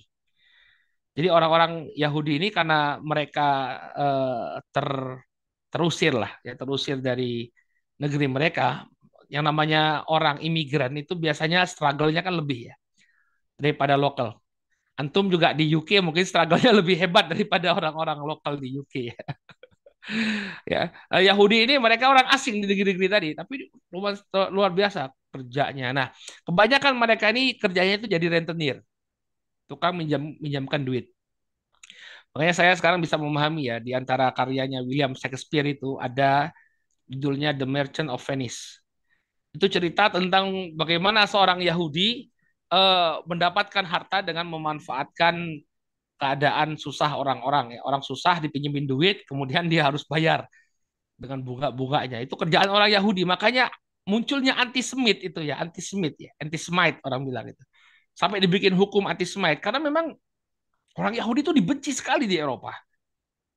Jadi 1.11 1.27
orang-orang 1.27 1.91
Yahudi 1.95 2.39
ini 2.39 2.47
karena 2.55 2.99
mereka 3.03 3.47
eh, 3.95 4.63
ter 4.71 4.87
terusir 5.71 6.13
lah 6.15 6.31
ya 6.43 6.53
terusir 6.59 6.99
dari 6.99 7.47
negeri 7.95 8.27
mereka 8.27 8.83
yang 9.31 9.47
namanya 9.47 10.03
orang 10.11 10.43
imigran 10.43 10.91
itu 10.99 11.15
biasanya 11.15 11.63
struggle-nya 11.63 12.19
kan 12.19 12.35
lebih 12.35 12.71
ya 12.71 12.75
daripada 13.55 13.95
lokal. 13.95 14.35
Antum 14.99 15.31
juga 15.31 15.55
di 15.55 15.71
UK 15.71 16.03
mungkin 16.03 16.27
struggle-nya 16.27 16.71
lebih 16.79 16.99
hebat 16.99 17.31
daripada 17.31 17.71
orang-orang 17.71 18.19
lokal 18.27 18.59
di 18.59 18.75
UK 18.75 18.93
ya. 19.15 19.17
Ya. 20.73 20.89
Eh, 21.13 21.21
Yahudi 21.29 21.69
ini 21.69 21.73
mereka 21.77 22.09
orang 22.09 22.27
asing 22.33 22.61
di 22.61 22.65
negeri-negeri 22.65 23.07
tadi, 23.07 23.29
tapi 23.37 23.69
luar, 23.93 24.17
luar 24.49 24.71
biasa 24.73 25.09
kerjanya. 25.31 25.95
Nah, 25.95 26.07
kebanyakan 26.43 26.93
mereka 26.97 27.31
ini 27.31 27.55
kerjanya 27.55 27.93
itu 28.03 28.07
jadi 28.11 28.25
rentenir. 28.27 28.83
Tukang 29.69 29.95
minjam 29.95 30.35
minjamkan 30.43 30.83
duit. 30.83 31.09
Makanya 32.31 32.55
saya 32.55 32.73
sekarang 32.79 32.99
bisa 33.03 33.19
memahami 33.19 33.67
ya 33.71 33.77
di 33.83 33.91
antara 33.91 34.31
karyanya 34.31 34.83
William 34.87 35.11
Shakespeare 35.15 35.67
itu 35.75 35.99
ada 35.99 36.51
judulnya 37.07 37.51
The 37.55 37.67
Merchant 37.67 38.07
of 38.07 38.23
Venice. 38.23 38.79
Itu 39.51 39.67
cerita 39.67 40.07
tentang 40.07 40.75
bagaimana 40.79 41.27
seorang 41.27 41.59
Yahudi 41.59 42.31
eh, 42.71 43.13
mendapatkan 43.27 43.83
harta 43.83 44.23
dengan 44.23 44.47
memanfaatkan 44.47 45.59
keadaan 46.21 46.77
susah 46.77 47.17
orang-orang 47.17 47.75
ya. 47.75 47.79
Orang 47.81 48.05
susah 48.05 48.37
dipinjemin 48.37 48.85
duit, 48.85 49.25
kemudian 49.25 49.65
dia 49.65 49.89
harus 49.89 50.05
bayar 50.05 50.45
dengan 51.17 51.41
bunga-bunganya. 51.41 52.21
Itu 52.21 52.37
kerjaan 52.37 52.69
orang 52.69 52.93
Yahudi. 52.93 53.25
Makanya 53.25 53.73
munculnya 54.05 54.53
antisemit 54.61 55.25
itu 55.25 55.41
ya, 55.41 55.57
antisemit 55.57 56.13
ya, 56.21 56.29
antisemite 56.37 57.01
orang 57.01 57.25
bilang 57.25 57.45
itu. 57.49 57.63
Sampai 58.13 58.37
dibikin 58.37 58.77
hukum 58.77 59.09
antisemite 59.09 59.57
karena 59.57 59.81
memang 59.81 60.13
orang 61.01 61.13
Yahudi 61.17 61.41
itu 61.41 61.53
dibenci 61.57 61.89
sekali 61.89 62.29
di 62.29 62.37
Eropa. 62.37 62.77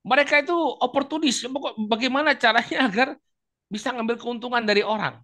Mereka 0.04 0.44
itu 0.44 0.56
oportunis. 0.56 1.44
Bagaimana 1.88 2.36
caranya 2.36 2.88
agar 2.88 3.08
bisa 3.68 3.92
ngambil 3.92 4.16
keuntungan 4.20 4.64
dari 4.64 4.80
orang? 4.84 5.20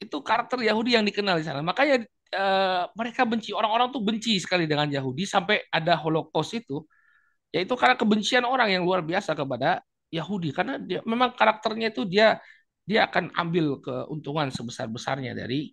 Itu 0.00 0.20
karakter 0.20 0.60
Yahudi 0.60 0.96
yang 0.96 1.04
dikenal 1.04 1.40
di 1.40 1.44
sana. 1.48 1.64
Makanya 1.64 2.04
uh, 2.34 2.84
mereka 2.92 3.24
benci 3.24 3.50
orang-orang 3.54 3.88
tuh 3.94 4.02
benci 4.04 4.36
sekali 4.40 4.68
dengan 4.68 4.88
Yahudi 4.88 5.24
sampai 5.24 5.64
ada 5.72 5.96
Holocaust 5.96 6.52
itu 6.56 6.84
yaitu 7.48 7.72
karena 7.80 7.96
kebencian 7.96 8.44
orang 8.44 8.68
yang 8.68 8.82
luar 8.84 9.00
biasa 9.00 9.32
kepada 9.32 9.80
Yahudi. 10.12 10.52
Karena 10.52 10.76
dia 10.80 11.00
memang 11.04 11.32
karakternya 11.32 11.92
itu 11.92 12.04
dia 12.04 12.36
dia 12.84 13.08
akan 13.08 13.32
ambil 13.36 13.80
keuntungan 13.80 14.48
sebesar-besarnya 14.52 15.32
dari 15.36 15.72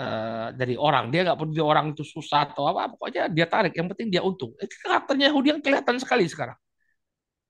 uh, 0.00 0.52
dari 0.52 0.76
orang. 0.76 1.12
Dia 1.12 1.28
nggak 1.28 1.38
peduli 1.40 1.60
orang 1.64 1.92
itu 1.92 2.04
susah 2.04 2.52
atau 2.52 2.68
apa 2.68 2.92
pokoknya 2.96 3.28
dia 3.32 3.44
tarik. 3.48 3.76
Yang 3.76 3.96
penting 3.96 4.08
dia 4.12 4.22
untung. 4.24 4.56
Itu 4.60 4.76
karakternya 4.84 5.32
Yahudi 5.32 5.48
yang 5.56 5.60
kelihatan 5.64 5.96
sekali 6.00 6.24
sekarang. 6.28 6.56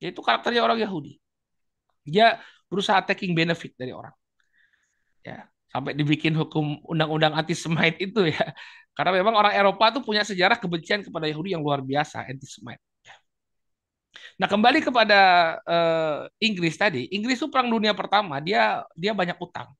Yaitu 0.02 0.18
karakternya 0.22 0.62
orang 0.66 0.78
Yahudi. 0.82 1.18
Dia 2.06 2.38
berusaha 2.70 3.02
taking 3.06 3.34
benefit 3.34 3.74
dari 3.78 3.94
orang. 3.94 4.14
Ya 5.20 5.49
sampai 5.70 5.94
dibikin 5.94 6.34
hukum 6.34 6.82
undang-undang 6.84 7.32
anti 7.38 7.54
Semite 7.54 7.98
itu 8.02 8.26
ya. 8.26 8.50
Karena 8.94 9.16
memang 9.16 9.38
orang 9.38 9.54
Eropa 9.54 9.94
tuh 9.94 10.02
punya 10.02 10.26
sejarah 10.26 10.58
kebencian 10.58 11.06
kepada 11.06 11.30
Yahudi 11.30 11.54
yang 11.54 11.62
luar 11.62 11.80
biasa, 11.80 12.26
anti 12.26 12.44
Semite. 12.44 12.82
Nah, 14.36 14.50
kembali 14.50 14.82
kepada 14.82 15.20
uh, 15.62 16.26
Inggris 16.42 16.74
tadi, 16.74 17.06
Inggris 17.14 17.38
itu 17.38 17.46
perang 17.46 17.70
dunia 17.70 17.94
pertama 17.94 18.42
dia 18.42 18.82
dia 18.98 19.14
banyak 19.14 19.38
utang. 19.38 19.70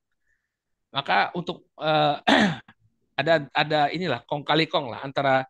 Maka 0.91 1.31
untuk 1.35 1.67
uh, 1.79 2.19
ada 3.19 3.47
ada 3.51 3.79
inilah 3.91 4.23
kong 4.25 4.47
kali 4.47 4.65
kong 4.71 4.91
lah 4.91 5.03
antara 5.03 5.43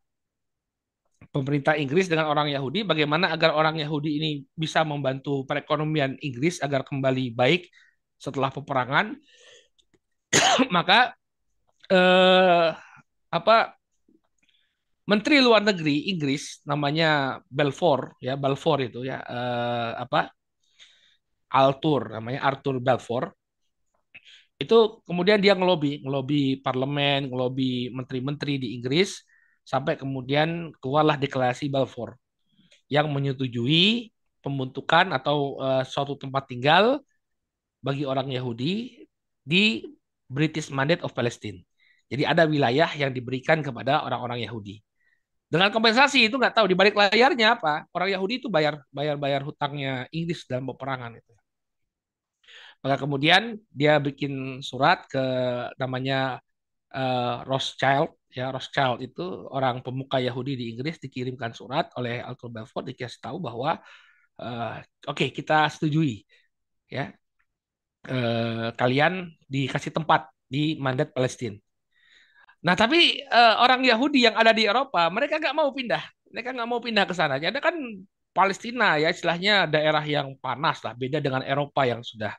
pemerintah 1.30 1.78
Inggris 1.78 2.10
dengan 2.10 2.28
orang 2.28 2.50
Yahudi 2.50 2.84
bagaimana 2.84 3.30
agar 3.32 3.54
orang 3.54 3.78
Yahudi 3.78 4.18
ini 4.18 4.30
bisa 4.58 4.82
membantu 4.82 5.46
perekonomian 5.46 6.18
Inggris 6.20 6.60
agar 6.60 6.82
kembali 6.82 7.32
baik 7.38 7.70
setelah 8.18 8.50
peperangan 8.50 9.16
maka 10.76 11.16
eh, 11.92 12.70
apa 13.32 13.56
Menteri 15.08 15.44
Luar 15.44 15.66
Negeri 15.66 16.08
Inggris 16.14 16.64
namanya 16.64 17.42
Balfour 17.52 18.16
ya 18.24 18.40
Balfour 18.40 18.80
itu 18.86 19.04
ya 19.04 19.20
eh, 19.20 19.92
apa 20.00 20.32
Arthur 21.52 22.16
namanya 22.16 22.48
Arthur 22.48 22.80
Balfour 22.80 23.36
itu 24.62 25.02
kemudian 25.10 25.42
dia 25.42 25.58
ngelobi 25.58 26.06
ngelobi 26.06 26.62
parlemen 26.62 27.28
ngelobi 27.34 27.90
menteri-menteri 27.90 28.62
di 28.62 28.78
Inggris 28.78 29.26
sampai 29.66 29.98
kemudian 29.98 30.70
keluarlah 30.78 31.18
deklarasi 31.18 31.68
Balfour 31.68 32.14
yang 32.92 33.10
menyetujui 33.10 34.14
pembentukan 34.42 35.16
atau 35.18 35.58
uh, 35.58 35.82
suatu 35.86 36.18
tempat 36.18 36.46
tinggal 36.50 37.02
bagi 37.82 38.06
orang 38.06 38.30
Yahudi 38.30 39.06
di 39.42 39.82
British 40.32 40.72
Mandate 40.72 41.04
of 41.04 41.12
Palestine. 41.12 41.60
Jadi 42.08 42.24
ada 42.24 42.48
wilayah 42.48 42.88
yang 42.96 43.12
diberikan 43.12 43.60
kepada 43.60 44.08
orang-orang 44.08 44.44
Yahudi. 44.48 44.80
Dengan 45.52 45.68
kompensasi 45.68 46.32
itu 46.32 46.40
nggak 46.40 46.56
tahu 46.56 46.72
di 46.72 46.76
balik 46.80 46.96
layarnya 46.96 47.60
apa. 47.60 47.84
Orang 47.92 48.08
Yahudi 48.08 48.40
itu 48.40 48.48
bayar 48.48 48.80
bayar 48.88 49.20
bayar 49.20 49.44
hutangnya 49.44 50.08
Inggris 50.16 50.48
dalam 50.48 50.64
peperangan 50.72 51.12
itu. 51.20 51.34
Maka 52.82 52.96
kemudian 53.04 53.60
dia 53.68 54.00
bikin 54.00 54.64
surat 54.64 55.06
ke 55.12 55.22
namanya 55.76 56.40
uh, 56.96 57.44
Rothschild 57.44 58.16
ya 58.32 58.50
Rothschild 58.56 59.04
itu 59.04 59.22
orang 59.52 59.84
pemuka 59.84 60.18
Yahudi 60.24 60.56
di 60.56 60.66
Inggris 60.72 60.98
dikirimkan 61.04 61.52
surat 61.52 61.92
oleh 62.00 62.24
Arthur 62.24 62.50
Balfour 62.52 62.88
dikasih 62.88 63.20
tahu 63.20 63.38
bahwa 63.44 63.76
uh, 64.40 64.76
oke 65.08 65.20
okay, 65.20 65.30
kita 65.36 65.68
setujui 65.68 66.24
ya 66.88 67.12
uh, 68.08 68.74
kalian 68.74 69.30
dikasih 69.46 69.94
tempat 69.94 70.32
di 70.48 70.78
mandat 70.80 71.14
Palestina. 71.14 71.58
Nah 72.62 72.78
tapi 72.78 73.22
uh, 73.26 73.62
orang 73.62 73.82
Yahudi 73.82 74.30
yang 74.30 74.38
ada 74.38 74.54
di 74.54 74.70
Eropa 74.70 75.10
mereka 75.10 75.42
nggak 75.42 75.56
mau 75.58 75.70
pindah, 75.74 76.04
mereka 76.30 76.50
nggak 76.54 76.70
mau 76.70 76.80
pindah 76.82 77.06
ke 77.10 77.14
sana. 77.18 77.42
Jadi 77.42 77.58
kan 77.58 77.76
Palestina 78.32 78.96
ya 78.96 79.12
istilahnya 79.12 79.68
daerah 79.68 80.04
yang 80.06 80.38
panas 80.40 80.80
lah, 80.86 80.94
beda 80.96 81.20
dengan 81.20 81.44
Eropa 81.44 81.84
yang 81.84 82.00
sudah 82.06 82.32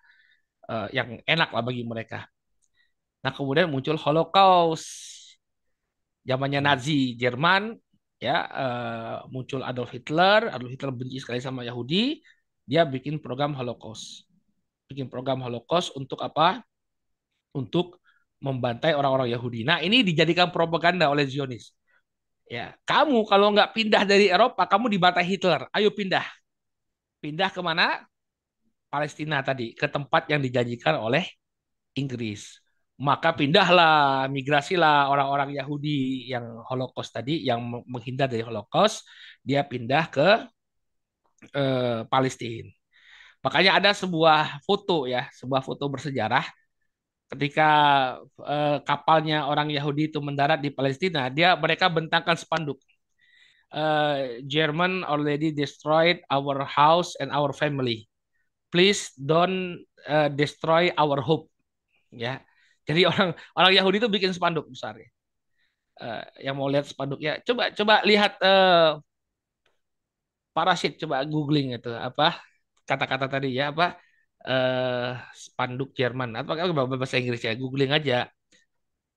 uh, 0.70 0.88
yang 0.94 1.20
enak 1.26 1.50
lah 1.52 1.62
bagi 1.62 1.82
mereka. 1.84 2.24
Nah 3.22 3.30
kemudian 3.34 3.68
muncul 3.70 3.98
Holocaust 3.98 4.88
zamannya. 6.22 6.62
Nazi 6.62 7.18
Jerman 7.18 7.74
ya 8.22 8.46
uh, 8.46 9.16
muncul 9.34 9.66
Adolf 9.66 9.90
Hitler 9.90 10.46
Adolf 10.54 10.70
Hitler 10.70 10.94
benci 10.94 11.18
sekali 11.18 11.42
sama 11.42 11.66
Yahudi 11.66 12.22
dia 12.62 12.86
bikin 12.86 13.18
program 13.18 13.50
Holocaust 13.58 14.30
bikin 14.92 15.08
program 15.08 15.40
Holocaust 15.40 15.96
untuk 15.96 16.20
apa? 16.20 16.60
Untuk 17.56 17.98
membantai 18.42 18.92
orang-orang 18.92 19.32
Yahudi. 19.32 19.64
Nah 19.64 19.80
ini 19.80 20.04
dijadikan 20.04 20.50
propaganda 20.52 21.08
oleh 21.08 21.24
Zionis. 21.24 21.72
Ya 22.50 22.76
kamu 22.84 23.24
kalau 23.24 23.54
nggak 23.54 23.72
pindah 23.72 24.02
dari 24.04 24.28
Eropa 24.28 24.68
kamu 24.68 24.92
dibantai 24.92 25.24
Hitler. 25.24 25.70
Ayo 25.72 25.94
pindah. 25.94 26.26
Pindah 27.22 27.48
ke 27.54 27.60
mana 27.62 28.04
Palestina 28.92 29.40
tadi 29.40 29.72
ke 29.72 29.88
tempat 29.88 30.28
yang 30.28 30.42
dijanjikan 30.42 31.00
oleh 31.00 31.24
Inggris. 31.96 32.60
Maka 33.02 33.34
pindahlah, 33.34 34.28
migrasilah 34.28 35.08
orang-orang 35.10 35.56
Yahudi 35.58 36.28
yang 36.28 36.44
Holocaust 36.68 37.10
tadi, 37.10 37.40
yang 37.42 37.82
menghindar 37.88 38.28
dari 38.30 38.44
Holocaust, 38.44 39.02
dia 39.42 39.64
pindah 39.66 40.04
ke 40.12 40.28
eh, 41.56 42.00
Palestina. 42.06 42.81
Makanya 43.42 43.82
ada 43.82 43.90
sebuah 43.90 44.62
foto 44.62 45.10
ya, 45.10 45.26
sebuah 45.34 45.62
foto 45.66 45.90
bersejarah 45.90 46.46
ketika 47.32 47.68
eh, 48.44 48.78
kapalnya 48.84 49.48
orang 49.48 49.72
Yahudi 49.72 50.12
itu 50.12 50.20
mendarat 50.20 50.60
di 50.60 50.68
Palestina, 50.68 51.32
dia 51.32 51.56
mereka 51.56 51.88
bentangkan 51.88 52.36
spanduk. 52.36 52.78
Uh, 53.72 54.44
German 54.44 55.00
already 55.00 55.48
destroyed 55.48 56.20
our 56.28 56.60
house 56.68 57.16
and 57.16 57.32
our 57.32 57.56
family. 57.56 58.04
Please 58.68 59.08
don't 59.16 59.80
uh, 60.04 60.28
destroy 60.28 60.92
our 61.00 61.24
hope. 61.24 61.48
Ya, 62.12 62.44
jadi 62.84 63.08
orang 63.10 63.32
orang 63.56 63.72
Yahudi 63.72 63.96
itu 64.04 64.12
bikin 64.12 64.36
spanduk 64.36 64.68
besar 64.68 65.00
ya. 65.00 65.08
Uh, 65.96 66.24
yang 66.44 66.60
mau 66.60 66.68
lihat 66.68 66.84
spanduknya, 66.84 67.40
coba 67.48 67.72
coba 67.72 68.04
lihat 68.04 68.36
uh, 68.44 69.00
parasit, 70.52 71.00
coba 71.00 71.24
googling 71.24 71.72
itu 71.72 71.88
apa 71.96 72.36
kata-kata 72.88 73.26
tadi 73.30 73.54
ya 73.54 73.70
apa 73.70 73.96
uh, 74.46 75.18
spanduk 75.34 75.94
Jerman 75.94 76.34
atau 76.38 76.54
bahasa 76.74 77.18
Inggris 77.18 77.42
ya, 77.42 77.54
googling 77.54 77.94
aja. 77.94 78.26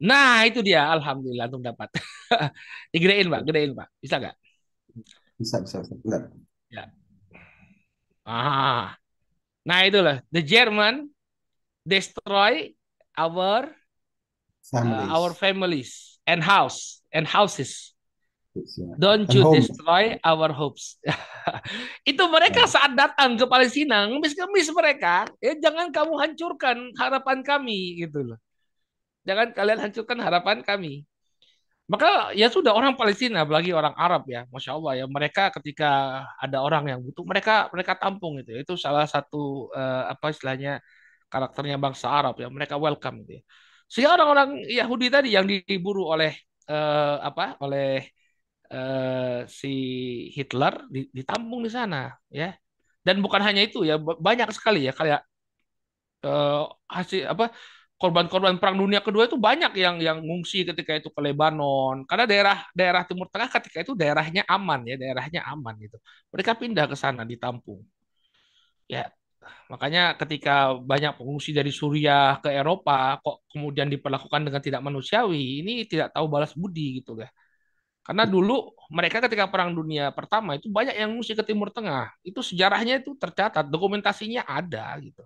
Nah 0.04 0.44
itu 0.44 0.60
dia, 0.60 0.92
alhamdulillah 0.92 1.48
untuk 1.50 1.64
dapat. 1.64 1.90
Digedein 2.94 3.32
pak, 3.32 3.42
gedein 3.48 3.72
pak, 3.72 3.88
bisa 4.04 4.16
nggak? 4.20 4.36
Bisa 5.40 5.56
bisa, 5.64 5.76
bisa. 5.82 5.94
Enggak. 6.04 6.24
Ya. 6.68 6.84
Ah, 8.26 8.98
nah 9.64 9.86
itulah 9.86 10.20
the 10.34 10.42
German 10.42 11.08
destroy 11.86 12.74
our 13.16 13.72
families. 14.66 15.00
Uh, 15.00 15.08
our 15.16 15.32
families 15.32 15.92
and 16.28 16.42
house 16.44 17.00
and 17.14 17.24
houses. 17.24 17.95
Yeah. 18.56 18.96
Don't 18.96 19.28
you 19.36 19.44
destroy 19.52 20.16
our 20.24 20.48
hopes. 20.56 20.96
itu 22.12 22.24
mereka 22.32 22.64
yeah. 22.64 22.72
saat 22.72 22.92
datang 22.96 23.36
ke 23.36 23.44
Palestina, 23.52 24.08
ngemis-ngemis 24.08 24.72
mereka, 24.72 25.28
ya 25.44 25.60
jangan 25.60 25.92
kamu 25.92 26.16
hancurkan 26.16 26.78
harapan 26.96 27.44
kami 27.44 28.00
gitu 28.00 28.24
loh. 28.24 28.40
Jangan 29.28 29.52
kalian 29.52 29.80
hancurkan 29.84 30.20
harapan 30.24 30.64
kami. 30.64 31.04
Maka 31.86 32.34
ya 32.34 32.48
sudah 32.48 32.72
orang 32.72 32.96
Palestina, 32.96 33.44
apalagi 33.44 33.76
orang 33.76 33.94
Arab 33.94 34.26
ya, 34.26 34.48
masya 34.50 34.74
Allah 34.74 35.04
ya 35.04 35.06
mereka 35.06 35.54
ketika 35.60 36.24
ada 36.40 36.64
orang 36.64 36.90
yang 36.90 37.00
butuh 37.04 37.28
mereka 37.28 37.68
mereka 37.76 37.94
tampung 38.00 38.40
itu. 38.40 38.56
Itu 38.56 38.74
salah 38.80 39.06
satu 39.06 39.70
uh, 39.76 40.10
apa 40.16 40.32
istilahnya 40.32 40.80
karakternya 41.28 41.76
bangsa 41.76 42.08
Arab 42.08 42.40
ya 42.40 42.48
mereka 42.48 42.80
welcome 42.80 43.22
gitu 43.28 43.38
ya. 43.38 43.44
Sehingga 43.86 44.18
orang-orang 44.18 44.66
Yahudi 44.66 45.08
tadi 45.14 45.30
yang 45.36 45.46
diburu 45.46 46.10
oleh 46.10 46.34
uh, 46.72 47.22
apa 47.22 47.60
oleh 47.62 48.02
uh, 48.72 49.46
si 49.50 49.70
Hitler 50.36 50.74
ditampung 50.90 51.62
di 51.66 51.72
sana 51.72 52.14
ya. 52.30 52.56
Dan 53.06 53.22
bukan 53.22 53.42
hanya 53.46 53.62
itu 53.62 53.86
ya 53.86 54.02
banyak 54.02 54.50
sekali 54.58 54.90
ya 54.90 54.94
kayak 54.96 55.22
uh, 56.26 56.66
hasil 56.90 57.30
apa 57.34 57.54
korban-korban 58.02 58.60
perang 58.60 58.76
dunia 58.82 59.00
kedua 59.00 59.24
itu 59.30 59.38
banyak 59.40 59.72
yang 59.80 59.96
yang 60.04 60.18
ngungsi 60.20 60.68
ketika 60.68 60.92
itu 61.00 61.10
ke 61.16 61.22
Lebanon 61.24 62.04
karena 62.10 62.26
daerah 62.28 62.58
daerah 62.76 63.02
Timur 63.08 63.28
Tengah 63.32 63.50
ketika 63.56 63.78
itu 63.88 63.94
daerahnya 63.96 64.44
aman 64.52 64.84
ya 64.84 64.96
daerahnya 65.00 65.42
aman 65.48 65.74
gitu 65.80 65.98
mereka 66.34 66.52
pindah 66.60 66.86
ke 66.92 66.96
sana 67.00 67.24
ditampung 67.24 67.82
ya 68.90 69.08
Makanya 69.72 70.18
ketika 70.22 70.78
banyak 70.78 71.18
pengungsi 71.18 71.50
dari 71.54 71.70
Suriah 71.74 72.38
ke 72.44 72.50
Eropa 72.54 73.18
kok 73.22 73.46
kemudian 73.52 73.88
diperlakukan 73.94 74.42
dengan 74.46 74.62
tidak 74.62 74.82
manusiawi, 74.86 75.62
ini 75.62 75.72
tidak 75.90 76.14
tahu 76.14 76.26
balas 76.30 76.54
budi 76.54 77.02
gitu 77.02 77.18
ya. 77.18 77.30
Karena 78.06 78.24
dulu 78.30 78.70
mereka 78.94 79.18
ketika 79.26 79.50
Perang 79.50 79.74
Dunia 79.74 80.14
Pertama 80.14 80.54
itu 80.54 80.70
banyak 80.70 80.94
yang 80.94 81.10
mengungsi 81.10 81.34
ke 81.34 81.42
Timur 81.42 81.74
Tengah. 81.74 82.14
Itu 82.22 82.46
sejarahnya 82.46 83.02
itu 83.02 83.18
tercatat, 83.18 83.66
dokumentasinya 83.66 84.46
ada 84.46 84.94
gitu. 85.02 85.26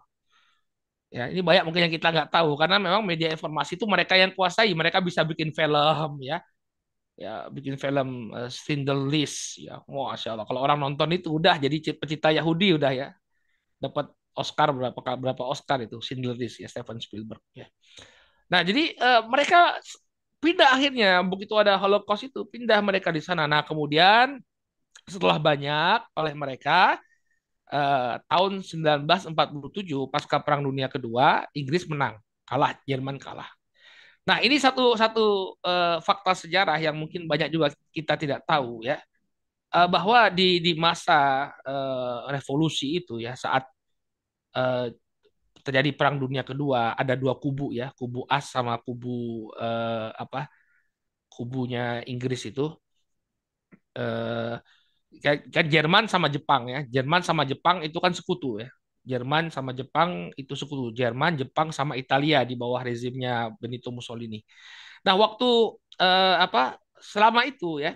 Ya, 1.09 1.25
ini 1.27 1.41
banyak 1.41 1.65
mungkin 1.65 1.89
yang 1.89 1.93
kita 1.93 2.07
nggak 2.13 2.29
tahu 2.29 2.53
karena 2.53 2.77
memang 2.77 3.01
media 3.01 3.33
informasi 3.33 3.75
itu 3.75 3.83
mereka 3.89 4.13
yang 4.13 4.31
kuasai, 4.31 4.71
mereka 4.77 5.01
bisa 5.03 5.25
bikin 5.25 5.51
film 5.51 6.13
ya. 6.23 6.39
Ya, 7.19 7.51
bikin 7.51 7.75
film 7.75 8.31
uh, 8.31 8.47
List 9.11 9.59
ya. 9.59 9.83
Masya 9.83 10.39
Allah. 10.39 10.47
Kalau 10.47 10.61
orang 10.63 10.79
nonton 10.79 11.09
itu 11.11 11.35
udah 11.35 11.59
jadi 11.59 11.99
pecinta 11.99 12.31
Yahudi 12.31 12.79
udah 12.79 12.91
ya 12.95 13.07
dapat 13.75 14.07
Oscar 14.39 14.71
berapa 14.71 14.95
berapa 14.95 15.43
Oscar 15.43 15.83
itu 15.83 15.99
Schindler 15.99 16.39
List 16.39 16.63
ya 16.63 16.71
Steven 16.71 16.95
Spielberg 17.03 17.43
ya. 17.51 17.67
Nah 18.47 18.63
jadi 18.63 18.95
uh, 18.95 19.21
mereka 19.27 19.75
pindah 20.39 20.69
akhirnya 20.75 21.19
begitu 21.27 21.53
ada 21.59 21.75
Holocaust 21.75 22.27
itu 22.27 22.47
pindah 22.47 22.79
mereka 22.79 23.11
di 23.11 23.19
sana. 23.19 23.45
Nah 23.45 23.61
kemudian 23.63 24.39
setelah 25.07 25.37
banyak 25.37 25.99
oleh 26.15 26.33
mereka 26.35 26.99
uh, 27.71 28.17
tahun 28.25 28.63
1947 28.63 29.33
pasca 30.11 30.37
Perang 30.41 30.63
Dunia 30.65 30.87
Kedua 30.87 31.45
Inggris 31.53 31.85
menang 31.85 32.17
kalah 32.47 32.75
Jerman 32.87 33.19
kalah. 33.21 33.49
Nah 34.25 34.39
ini 34.45 34.61
satu 34.61 34.93
satu 34.93 35.57
uh, 35.63 35.97
fakta 36.03 36.33
sejarah 36.37 36.77
yang 36.77 36.95
mungkin 36.97 37.25
banyak 37.25 37.49
juga 37.49 37.73
kita 37.89 38.13
tidak 38.19 38.45
tahu 38.45 38.85
ya 38.85 39.01
uh, 39.73 39.87
bahwa 39.89 40.29
di 40.29 40.61
di 40.61 40.73
masa 40.77 41.49
uh, 41.65 42.29
revolusi 42.29 43.01
itu 43.01 43.17
ya 43.21 43.33
saat 43.33 43.65
uh, 44.57 44.89
terjadi 45.65 45.91
perang 45.95 46.17
dunia 46.19 46.41
kedua 46.41 46.95
ada 46.95 47.13
dua 47.13 47.35
kubu 47.35 47.71
ya 47.75 47.91
kubu 47.99 48.23
as 48.29 48.49
sama 48.49 48.79
kubu 48.79 49.49
uh, 49.55 50.09
apa 50.15 50.49
kubunya 51.29 52.03
Inggris 52.03 52.51
itu. 52.51 52.75
Uh, 53.97 54.59
kan 55.23 55.65
Jerman 55.71 56.05
sama 56.11 56.27
Jepang 56.27 56.69
ya. 56.69 56.79
Jerman 56.85 57.21
sama 57.23 57.43
Jepang 57.47 57.81
itu 57.87 57.97
kan 58.03 58.11
sekutu 58.11 58.59
ya. 58.61 58.69
Jerman 59.07 59.49
sama 59.49 59.71
Jepang 59.71 60.29
itu 60.35 60.53
sekutu. 60.59 60.91
Jerman 60.91 61.39
Jepang 61.39 61.71
sama 61.71 61.95
Italia 61.95 62.43
di 62.43 62.59
bawah 62.59 62.83
rezimnya 62.83 63.49
Benito 63.57 63.89
Mussolini. 63.89 64.43
Nah 65.07 65.15
waktu 65.15 65.49
uh, 66.03 66.35
apa 66.43 66.75
selama 66.99 67.47
itu 67.47 67.79
ya 67.79 67.95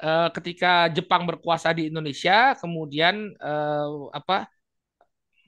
uh, 0.00 0.28
ketika 0.32 0.88
Jepang 0.88 1.28
berkuasa 1.28 1.74
di 1.76 1.90
Indonesia, 1.92 2.56
kemudian 2.56 3.34
uh, 3.36 4.08
apa 4.14 4.48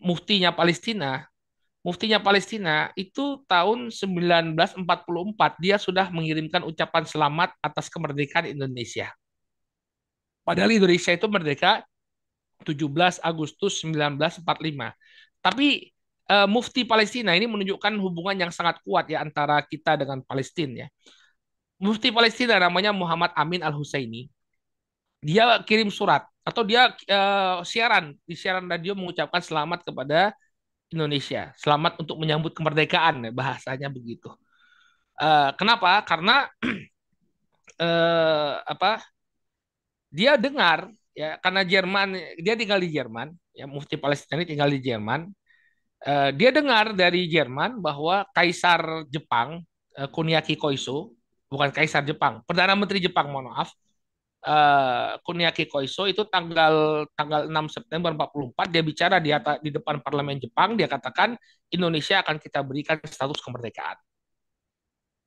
muftinya 0.02 0.50
Palestina, 0.52 1.24
muftinya 1.82 2.22
Palestina 2.22 2.94
itu 2.94 3.42
tahun 3.50 3.90
1944 3.90 4.86
dia 5.58 5.76
sudah 5.76 6.08
mengirimkan 6.14 6.62
ucapan 6.62 7.04
selamat 7.06 7.50
atas 7.58 7.90
kemerdekaan 7.90 8.50
Indonesia. 8.50 9.10
Padahal 10.42 10.74
Indonesia 10.74 11.14
itu 11.14 11.26
merdeka 11.30 11.82
17 12.62 13.18
Agustus 13.22 13.82
1945. 13.82 14.42
Tapi 15.42 15.90
uh, 16.30 16.46
mufti 16.46 16.86
Palestina 16.86 17.34
ini 17.34 17.50
menunjukkan 17.50 17.94
hubungan 17.98 18.46
yang 18.46 18.52
sangat 18.54 18.78
kuat 18.86 19.10
ya 19.10 19.22
antara 19.22 19.62
kita 19.66 19.98
dengan 19.98 20.22
Palestina 20.22 20.86
ya. 20.86 20.88
Mufti 21.82 22.14
Palestina 22.14 22.62
namanya 22.62 22.94
Muhammad 22.94 23.34
Amin 23.34 23.58
Al 23.62 23.74
Husaini 23.74 24.30
dia 25.22 25.62
kirim 25.62 25.86
surat 25.88 26.26
atau 26.42 26.66
dia 26.66 26.90
uh, 26.90 27.62
siaran 27.62 28.18
di 28.26 28.34
siaran 28.34 28.66
radio 28.66 28.98
mengucapkan 28.98 29.38
selamat 29.38 29.86
kepada 29.86 30.34
Indonesia, 30.92 31.50
selamat 31.56 32.00
untuk 32.04 32.16
menyambut 32.20 32.52
kemerdekaan, 32.52 33.28
ya, 33.28 33.32
bahasanya 33.32 33.88
begitu. 33.88 34.30
Uh, 35.16 35.50
kenapa? 35.56 36.00
Karena 36.04 36.48
uh, 37.80 38.54
apa? 38.72 39.02
Dia 40.12 40.36
dengar 40.36 40.92
ya 41.16 41.40
karena 41.40 41.64
Jerman 41.64 42.16
dia 42.40 42.52
tinggal 42.52 42.80
di 42.80 42.92
Jerman, 42.92 43.32
ya 43.56 43.64
mufti 43.64 43.96
Palestina 43.96 44.44
tinggal 44.44 44.68
di 44.68 44.80
Jerman. 44.80 45.28
Uh, 46.02 46.34
dia 46.34 46.50
dengar 46.50 46.92
dari 46.98 47.30
Jerman 47.30 47.78
bahwa 47.78 48.26
Kaisar 48.34 49.06
Jepang 49.08 49.62
uh, 49.96 50.08
Kuniaki 50.10 50.58
Koiso, 50.58 51.14
bukan 51.46 51.70
Kaisar 51.70 52.02
Jepang, 52.02 52.42
Perdana 52.44 52.74
Menteri 52.74 52.98
Jepang, 52.98 53.30
mohon 53.30 53.54
maaf, 53.54 53.70
uh, 54.46 55.18
Kuniaki 55.22 55.70
Koiso 55.70 56.06
itu 56.10 56.26
tanggal 56.26 57.06
tanggal 57.14 57.46
6 57.50 57.76
September 57.76 58.10
44 58.14 58.72
dia 58.72 58.82
bicara 58.82 59.16
di 59.22 59.30
atas, 59.30 59.58
di 59.62 59.70
depan 59.70 60.02
parlemen 60.02 60.38
Jepang 60.42 60.74
dia 60.74 60.86
katakan 60.90 61.38
Indonesia 61.70 62.20
akan 62.22 62.36
kita 62.42 62.60
berikan 62.66 62.98
status 63.02 63.40
kemerdekaan. 63.40 63.98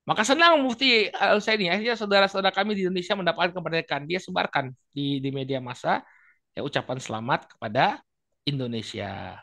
Maka 0.05 0.21
senang 0.21 0.61
Mufti 0.61 1.09
Al-Husaini, 1.09 1.65
akhirnya 1.65 1.97
saudara-saudara 1.97 2.53
kami 2.53 2.77
di 2.77 2.85
Indonesia 2.85 3.17
mendapatkan 3.17 3.57
kemerdekaan. 3.57 4.05
Dia 4.05 4.21
sebarkan 4.21 4.69
di, 4.93 5.17
di 5.17 5.33
media 5.33 5.57
massa 5.57 6.05
ya 6.53 6.61
ucapan 6.61 7.01
selamat 7.01 7.57
kepada 7.57 8.05
Indonesia. 8.45 9.41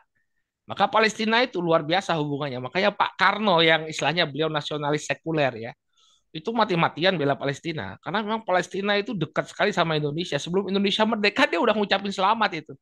Maka 0.70 0.86
Palestina 0.86 1.42
itu 1.42 1.58
luar 1.58 1.82
biasa 1.82 2.14
hubungannya. 2.14 2.62
Makanya 2.62 2.94
Pak 2.94 3.18
Karno 3.18 3.58
yang 3.58 3.90
istilahnya 3.90 4.30
beliau 4.30 4.46
nasionalis 4.46 5.10
sekuler 5.10 5.52
ya, 5.58 5.72
itu 6.32 6.48
mati-matian 6.50 7.14
bela 7.20 7.36
Palestina. 7.36 8.00
Karena 8.00 8.24
memang 8.24 8.42
Palestina 8.42 8.96
itu 8.96 9.12
dekat 9.12 9.52
sekali 9.52 9.70
sama 9.70 10.00
Indonesia. 10.00 10.40
Sebelum 10.40 10.72
Indonesia 10.72 11.04
merdeka 11.04 11.44
dia 11.50 11.60
udah 11.60 11.76
ngucapin 11.76 12.12
selamat 12.12 12.50
itu. 12.64 12.72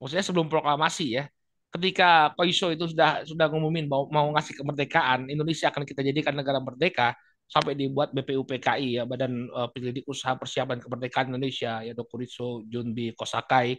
Maksudnya 0.00 0.24
sebelum 0.24 0.48
proklamasi 0.48 1.20
ya 1.20 1.24
ketika 1.68 2.32
Koiso 2.32 2.72
itu 2.72 2.88
sudah 2.88 3.28
sudah 3.28 3.46
ngumumin 3.52 3.84
mau, 3.84 4.08
mau 4.08 4.32
ngasih 4.32 4.56
kemerdekaan 4.56 5.28
Indonesia 5.28 5.68
akan 5.68 5.84
kita 5.84 6.00
jadikan 6.00 6.32
negara 6.32 6.64
merdeka 6.64 7.12
sampai 7.48 7.76
dibuat 7.76 8.12
BPUPKI 8.12 9.00
ya 9.00 9.02
Badan 9.08 9.48
uh, 9.52 9.68
Penyelidik 9.72 10.04
Usaha 10.08 10.36
Persiapan 10.36 10.80
Kemerdekaan 10.80 11.32
Indonesia 11.32 11.80
ya 11.84 11.92
Dokuritsu 11.92 12.64
Junbi 12.68 13.12
Kosakai 13.12 13.76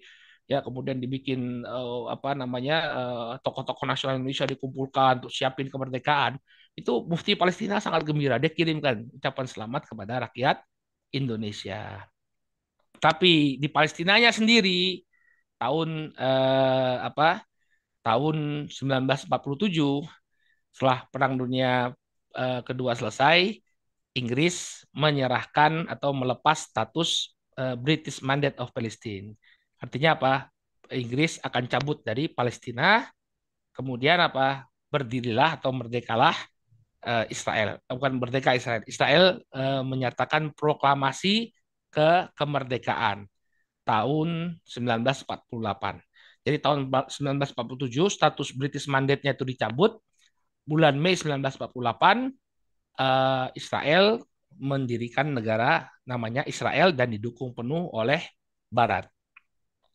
ya 0.50 0.66
kemudian 0.66 0.98
dibikin 0.98 1.62
uh, 1.66 2.10
apa 2.10 2.34
namanya 2.34 2.78
uh, 2.94 3.34
tokoh-tokoh 3.42 3.86
nasional 3.86 4.18
Indonesia 4.18 4.50
dikumpulkan 4.50 5.26
untuk 5.26 5.34
siapin 5.34 5.70
kemerdekaan 5.70 6.42
itu 6.80 7.04
Mufti 7.06 7.36
Palestina 7.36 7.84
sangat 7.84 8.08
gembira 8.08 8.40
dia 8.40 8.52
kirimkan 8.52 9.08
ucapan 9.16 9.46
selamat 9.46 9.82
kepada 9.88 10.30
rakyat 10.30 10.58
Indonesia 11.12 12.08
tapi 13.00 13.56
di 13.60 13.68
Palestinanya 13.72 14.32
sendiri 14.36 15.04
tahun 15.60 16.16
uh, 16.16 16.96
apa 17.04 17.44
tahun 18.04 18.68
1947 18.72 19.32
setelah 20.76 21.04
Perang 21.12 21.36
Dunia 21.36 21.92
uh, 22.36 22.62
Kedua 22.64 22.94
selesai, 22.94 23.58
Inggris 24.16 24.86
menyerahkan 24.94 25.88
atau 25.88 26.12
melepas 26.16 26.70
status 26.70 27.36
uh, 27.58 27.76
British 27.76 28.24
Mandate 28.24 28.60
of 28.60 28.72
Palestine. 28.76 29.34
Artinya 29.80 30.16
apa? 30.20 30.34
Inggris 30.90 31.38
akan 31.46 31.70
cabut 31.70 32.02
dari 32.02 32.26
Palestina, 32.28 33.06
kemudian 33.76 34.18
apa? 34.18 34.66
Berdirilah 34.90 35.62
atau 35.62 35.70
merdekalah 35.70 36.34
uh, 37.06 37.26
Israel. 37.32 37.80
Bukan 37.88 38.20
merdeka 38.20 38.56
Israel. 38.56 38.84
Israel 38.86 39.40
uh, 39.54 39.84
menyatakan 39.86 40.52
proklamasi 40.56 41.52
ke 41.90 42.30
kemerdekaan 42.38 43.26
tahun 43.88 44.62
1948. 44.64 45.26
Jadi 46.46 46.58
tahun 46.62 46.88
1947 46.88 48.10
status 48.10 48.50
British 48.56 48.86
Mandate-nya 48.88 49.36
itu 49.36 49.46
dicabut. 49.46 50.00
Bulan 50.70 51.02
Mei 51.02 51.18
1948 51.18 52.30
uh, 53.02 53.48
Israel 53.58 54.22
mendirikan 54.60 55.34
negara 55.34 55.90
namanya 56.06 56.46
Israel 56.46 56.94
dan 56.94 57.10
didukung 57.10 57.58
penuh 57.58 57.90
oleh 57.90 58.22
Barat. 58.70 59.10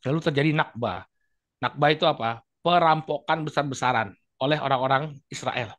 Lalu 0.03 0.19
terjadi 0.21 0.51
Nakba. 0.51 1.07
Nakba 1.63 1.87
itu 1.95 2.05
apa? 2.05 2.43
Perampokan 2.61 3.47
besar-besaran 3.47 4.13
oleh 4.43 4.59
orang-orang 4.59 5.15
Israel. 5.31 5.73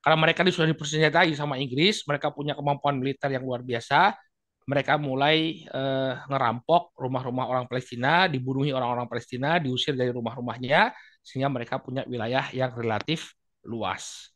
Karena 0.00 0.16
mereka 0.16 0.40
sudah 0.48 0.68
dipersenjatai 0.72 1.36
sama 1.36 1.60
Inggris, 1.60 2.02
mereka 2.08 2.32
punya 2.32 2.56
kemampuan 2.56 2.96
militer 2.96 3.28
yang 3.28 3.44
luar 3.44 3.60
biasa, 3.60 4.16
mereka 4.64 4.96
mulai 4.96 5.66
uh, 5.68 6.24
ngerampok 6.24 6.96
rumah-rumah 6.96 7.44
orang 7.44 7.64
Palestina, 7.68 8.24
dibunuhi 8.24 8.72
orang-orang 8.72 9.10
Palestina, 9.10 9.60
diusir 9.60 9.92
dari 9.92 10.08
rumah-rumahnya, 10.08 10.94
sehingga 11.20 11.52
mereka 11.52 11.82
punya 11.82 12.06
wilayah 12.08 12.48
yang 12.54 12.72
relatif 12.72 13.36
luas. 13.66 14.32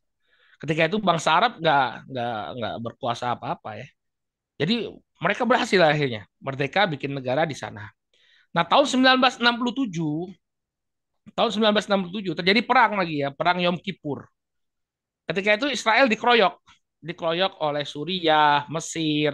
Ketika 0.60 0.88
itu 0.88 1.00
bangsa 1.00 1.32
Arab 1.38 1.52
nggak 1.60 1.88
nggak 2.08 2.40
nggak 2.60 2.74
berkuasa 2.84 3.36
apa-apa 3.36 3.84
ya. 3.84 3.86
Jadi 4.60 4.88
mereka 5.20 5.42
berhasil 5.44 5.80
akhirnya 5.82 6.28
merdeka 6.40 6.86
bikin 6.86 7.14
negara 7.16 7.44
di 7.44 7.56
sana. 7.56 7.90
Nah 8.54 8.64
tahun 8.64 8.86
1967 8.86 9.42
tahun 11.34 11.50
1967 11.50 12.38
terjadi 12.38 12.60
perang 12.62 13.00
lagi 13.00 13.24
ya, 13.24 13.32
perang 13.34 13.58
Yom 13.60 13.76
Kippur. 13.80 14.28
Ketika 15.24 15.50
itu 15.56 15.66
Israel 15.72 16.06
dikeroyok, 16.06 16.54
dikeroyok 17.00 17.52
oleh 17.64 17.84
Suriah, 17.88 18.68
Mesir, 18.68 19.32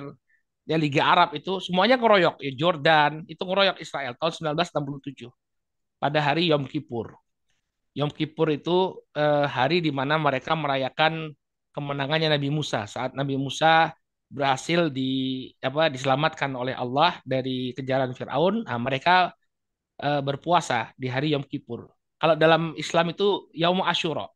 ya 0.71 0.77
Liga 0.79 1.03
Arab 1.03 1.35
itu 1.35 1.59
semuanya 1.59 1.99
ngeroyok 1.99 2.39
ya 2.39 2.53
Jordan 2.55 3.27
itu 3.27 3.43
ngeroyok 3.43 3.83
Israel 3.83 4.15
tahun 4.15 4.55
1967 4.55 5.27
pada 5.99 6.19
hari 6.23 6.51
Yom 6.55 6.65
Kippur. 6.71 7.19
Yom 7.99 8.11
Kippur 8.15 8.55
itu 8.55 9.03
eh, 9.19 9.47
hari 9.51 9.83
di 9.83 9.91
mana 9.91 10.15
mereka 10.15 10.55
merayakan 10.55 11.35
kemenangannya 11.75 12.31
Nabi 12.39 12.49
Musa 12.55 12.87
saat 12.87 13.15
Nabi 13.19 13.35
Musa 13.35 13.91
berhasil 14.31 14.95
di 14.95 15.51
apa 15.59 15.91
diselamatkan 15.91 16.55
oleh 16.55 16.75
Allah 16.79 17.19
dari 17.27 17.75
kejaran 17.75 18.15
Firaun. 18.15 18.63
Nah, 18.63 18.79
mereka 18.79 19.35
eh, 19.99 20.23
berpuasa 20.23 20.95
di 20.95 21.11
hari 21.11 21.35
Yom 21.35 21.43
Kippur. 21.43 21.91
Kalau 22.21 22.35
dalam 22.39 22.79
Islam 22.79 23.11
itu 23.11 23.51
Yaum 23.57 23.83
Ashura. 23.83 24.29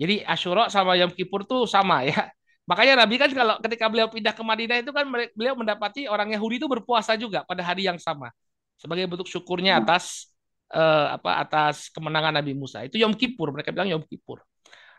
Jadi 0.00 0.24
Ashura 0.24 0.72
sama 0.72 0.96
Yom 0.96 1.12
Kippur 1.12 1.44
tuh 1.44 1.68
sama 1.68 2.00
ya. 2.08 2.32
Makanya 2.70 3.04
Nabi 3.04 3.20
kan 3.20 3.28
kalau 3.36 3.60
ketika 3.60 3.92
beliau 3.92 4.08
pindah 4.08 4.32
ke 4.32 4.40
Madinah 4.40 4.80
itu 4.80 4.94
kan 4.96 5.04
beliau 5.36 5.54
mendapati 5.58 6.08
orang 6.08 6.32
Yahudi 6.32 6.56
itu 6.62 6.68
berpuasa 6.70 7.18
juga 7.20 7.44
pada 7.44 7.60
hari 7.60 7.84
yang 7.84 8.00
sama 8.00 8.32
sebagai 8.80 9.04
bentuk 9.04 9.28
syukurnya 9.28 9.84
atas 9.84 10.32
uh, 10.72 11.20
apa 11.20 11.44
atas 11.44 11.92
kemenangan 11.92 12.32
Nabi 12.32 12.56
Musa. 12.56 12.80
Itu 12.86 12.96
Yom 12.96 13.12
Kippur, 13.12 13.52
mereka 13.52 13.74
bilang 13.76 13.92
Yom 13.92 14.00
Kippur. 14.08 14.40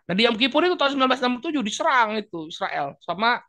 Nah 0.06 0.14
di 0.14 0.28
Yom 0.30 0.38
Kippur 0.38 0.68
itu 0.69 0.78
tahun 0.78 0.99
1967 0.99 1.65
diserang 1.65 2.19
itu 2.22 2.52
Israel 2.52 2.94
sama 3.02 3.41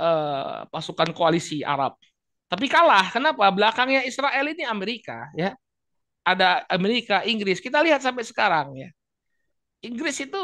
uh, 0.00 0.64
pasukan 0.72 1.12
koalisi 1.12 1.60
Arab. 1.60 1.98
Tapi 2.46 2.70
kalah. 2.70 3.10
Kenapa? 3.10 3.50
Belakangnya 3.50 4.06
Israel 4.06 4.46
ini 4.46 4.62
Amerika 4.62 5.26
ya. 5.34 5.52
Ada 6.26 6.66
Amerika, 6.70 7.22
Inggris. 7.22 7.62
Kita 7.62 7.82
lihat 7.82 8.02
sampai 8.02 8.26
sekarang 8.26 8.74
ya. 8.74 8.90
Inggris 9.84 10.16
itu 10.24 10.42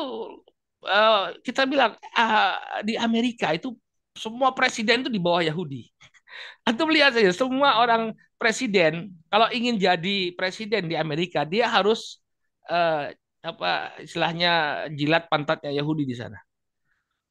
uh, 0.84 1.32
kita 1.40 1.64
bilang 1.64 1.96
uh, 2.16 2.54
di 2.84 2.98
Amerika 2.98 3.54
itu 3.54 3.74
semua 4.12 4.52
presiden 4.52 5.06
itu 5.06 5.10
di 5.10 5.20
bawah 5.22 5.40
Yahudi. 5.40 5.88
Antum 6.68 6.92
lihat 6.92 7.16
saja 7.16 7.32
semua 7.32 7.80
orang 7.80 8.12
presiden 8.36 9.14
kalau 9.30 9.48
ingin 9.54 9.78
jadi 9.78 10.34
presiden 10.34 10.90
di 10.90 10.96
Amerika 10.98 11.46
dia 11.46 11.70
harus 11.70 12.20
uh, 12.68 13.08
apa 13.42 13.98
istilahnya 13.98 14.86
jilat 14.94 15.26
pantatnya 15.26 15.72
Yahudi 15.74 16.06
di 16.06 16.14
sana. 16.14 16.38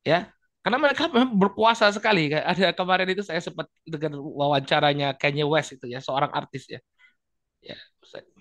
Ya, 0.02 0.34
karena 0.66 0.78
mereka 0.82 1.10
berpuasa 1.14 1.90
sekali. 1.94 2.34
Ada 2.34 2.74
kemarin 2.74 3.10
itu 3.14 3.22
saya 3.26 3.42
sempat 3.42 3.70
dengan 3.86 4.18
wawancaranya 4.22 5.14
Kanye 5.18 5.46
West 5.46 5.78
itu 5.78 5.86
ya, 5.90 6.02
seorang 6.02 6.30
artis 6.34 6.70
ya. 6.70 6.80
Ya, 7.62 7.78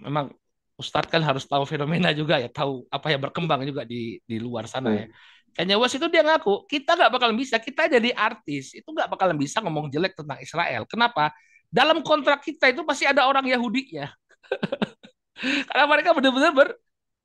memang 0.01 0.33
Ustadz 0.81 1.13
kan 1.13 1.21
harus 1.21 1.45
tahu 1.45 1.69
fenomena 1.69 2.11
juga 2.17 2.41
ya, 2.41 2.49
tahu 2.49 2.89
apa 2.89 3.13
yang 3.13 3.21
berkembang 3.21 3.61
juga 3.69 3.85
di 3.85 4.17
di 4.25 4.41
luar 4.41 4.65
sana 4.65 5.05
ya. 5.05 5.07
Kayaknya 5.51 5.77
Was 5.77 5.93
itu 5.99 6.07
dia 6.07 6.23
ngaku, 6.23 6.65
kita 6.71 6.95
nggak 6.95 7.11
bakal 7.11 7.31
bisa, 7.35 7.59
kita 7.59 7.91
jadi 7.91 8.15
artis, 8.15 8.71
itu 8.73 8.87
nggak 8.87 9.11
bakalan 9.11 9.35
bisa 9.35 9.59
ngomong 9.59 9.91
jelek 9.91 10.15
tentang 10.15 10.39
Israel. 10.39 10.87
Kenapa? 10.87 11.35
Dalam 11.67 12.07
kontrak 12.07 12.43
kita 12.47 12.71
itu 12.71 12.87
pasti 12.87 13.05
ada 13.05 13.27
orang 13.27 13.45
Yahudi 13.51 13.99
ya. 13.99 14.09
Karena 15.69 15.85
mereka 15.91 16.15
benar-benar 16.15 16.53
ber, 16.55 16.69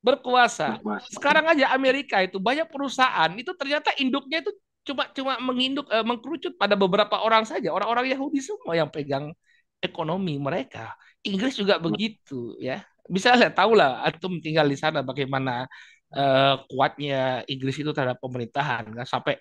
berkuasa. 0.02 0.82
Sekarang 1.06 1.45
aja 1.53 1.69
Amerika 1.73 2.22
itu 2.26 2.41
banyak 2.41 2.65
perusahaan 2.69 3.30
itu 3.38 3.53
ternyata 3.53 3.94
induknya 4.02 4.41
itu 4.41 4.52
cuma 4.86 5.10
cuma 5.14 5.34
menginduk 5.41 5.86
eh, 5.90 6.06
mengkerucut 6.06 6.57
pada 6.57 6.73
beberapa 6.73 7.22
orang 7.22 7.45
saja, 7.45 7.73
orang-orang 7.73 8.10
Yahudi 8.10 8.41
semua 8.41 8.73
yang 8.73 8.90
pegang 8.90 9.34
ekonomi 9.82 10.41
mereka. 10.41 10.98
Inggris 11.26 11.57
juga 11.57 11.77
begitu 11.82 12.57
ya 12.61 12.86
bisa 13.06 13.38
lah 13.38 13.52
tahu 13.53 13.77
lah 13.77 14.02
antum 14.06 14.41
tinggal 14.41 14.65
di 14.65 14.77
sana 14.77 15.06
bagaimana 15.06 15.69
uh, 16.14 16.56
kuatnya 16.69 17.45
Inggris 17.45 17.77
itu 17.82 17.91
terhadap 17.94 18.18
pemerintahan. 18.22 18.90
Kan 18.91 19.07
sampai 19.07 19.38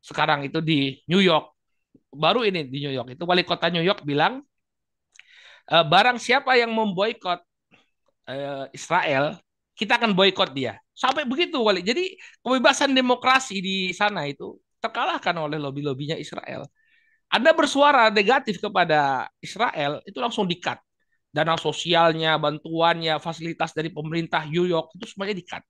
sekarang 0.00 0.44
itu 0.44 0.60
di 0.60 1.00
New 1.08 1.20
York. 1.20 1.56
Baru 2.10 2.42
ini 2.42 2.66
di 2.66 2.86
New 2.86 2.94
York 2.94 3.14
itu 3.14 3.22
wali 3.26 3.42
kota 3.46 3.70
New 3.70 3.82
York 3.82 4.02
bilang 4.02 4.42
uh, 5.70 5.84
barang 5.86 6.18
siapa 6.18 6.58
yang 6.58 6.74
memboikot 6.74 7.40
uh, 8.28 8.66
Israel 8.74 9.38
kita 9.78 9.96
akan 9.96 10.12
boykot 10.12 10.52
dia. 10.52 10.76
Sampai 10.92 11.24
begitu 11.24 11.56
wali. 11.64 11.80
Jadi 11.80 12.12
kebebasan 12.44 12.92
demokrasi 12.92 13.64
di 13.64 13.76
sana 13.96 14.28
itu 14.28 14.60
terkalahkan 14.76 15.32
oleh 15.40 15.56
lobby-lobbynya 15.56 16.20
Israel. 16.20 16.68
Anda 17.32 17.56
bersuara 17.56 18.12
negatif 18.12 18.60
kepada 18.60 19.30
Israel 19.40 20.04
itu 20.04 20.18
langsung 20.20 20.44
dikat 20.44 20.76
dana 21.30 21.54
sosialnya, 21.54 22.36
bantuannya, 22.42 23.22
fasilitas 23.22 23.70
dari 23.70 23.88
pemerintah 23.94 24.42
New 24.50 24.66
York 24.66 24.98
itu 24.98 25.06
semuanya 25.06 25.38
di-cut. 25.38 25.62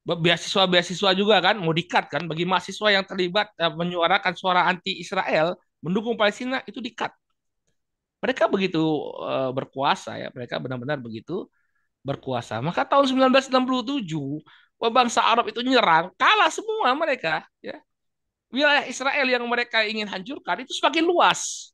Beasiswa-beasiswa 0.00 1.10
juga 1.12 1.36
kan 1.44 1.60
mau 1.60 1.76
di-cut 1.76 2.08
kan 2.08 2.24
bagi 2.24 2.48
mahasiswa 2.48 2.88
yang 2.88 3.04
terlibat 3.04 3.52
uh, 3.60 3.72
menyuarakan 3.76 4.32
suara 4.32 4.64
anti 4.64 4.96
Israel, 4.96 5.54
mendukung 5.84 6.16
Palestina 6.16 6.64
itu 6.64 6.80
di-cut. 6.80 7.12
Mereka 8.24 8.48
begitu 8.48 8.80
uh, 9.20 9.52
berkuasa 9.52 10.16
ya, 10.16 10.28
mereka 10.32 10.56
benar-benar 10.56 10.96
begitu 11.00 11.48
berkuasa. 12.00 12.64
Maka 12.64 12.88
tahun 12.88 13.12
1967 13.12 14.08
bangsa 14.88 15.20
Arab 15.20 15.52
itu 15.52 15.60
nyerang, 15.60 16.08
kalah 16.16 16.48
semua 16.48 16.96
mereka 16.96 17.44
ya. 17.60 17.76
Wilayah 18.50 18.88
Israel 18.88 19.28
yang 19.30 19.44
mereka 19.46 19.84
ingin 19.86 20.08
hancurkan 20.10 20.64
itu 20.64 20.74
semakin 20.74 21.06
luas 21.06 21.70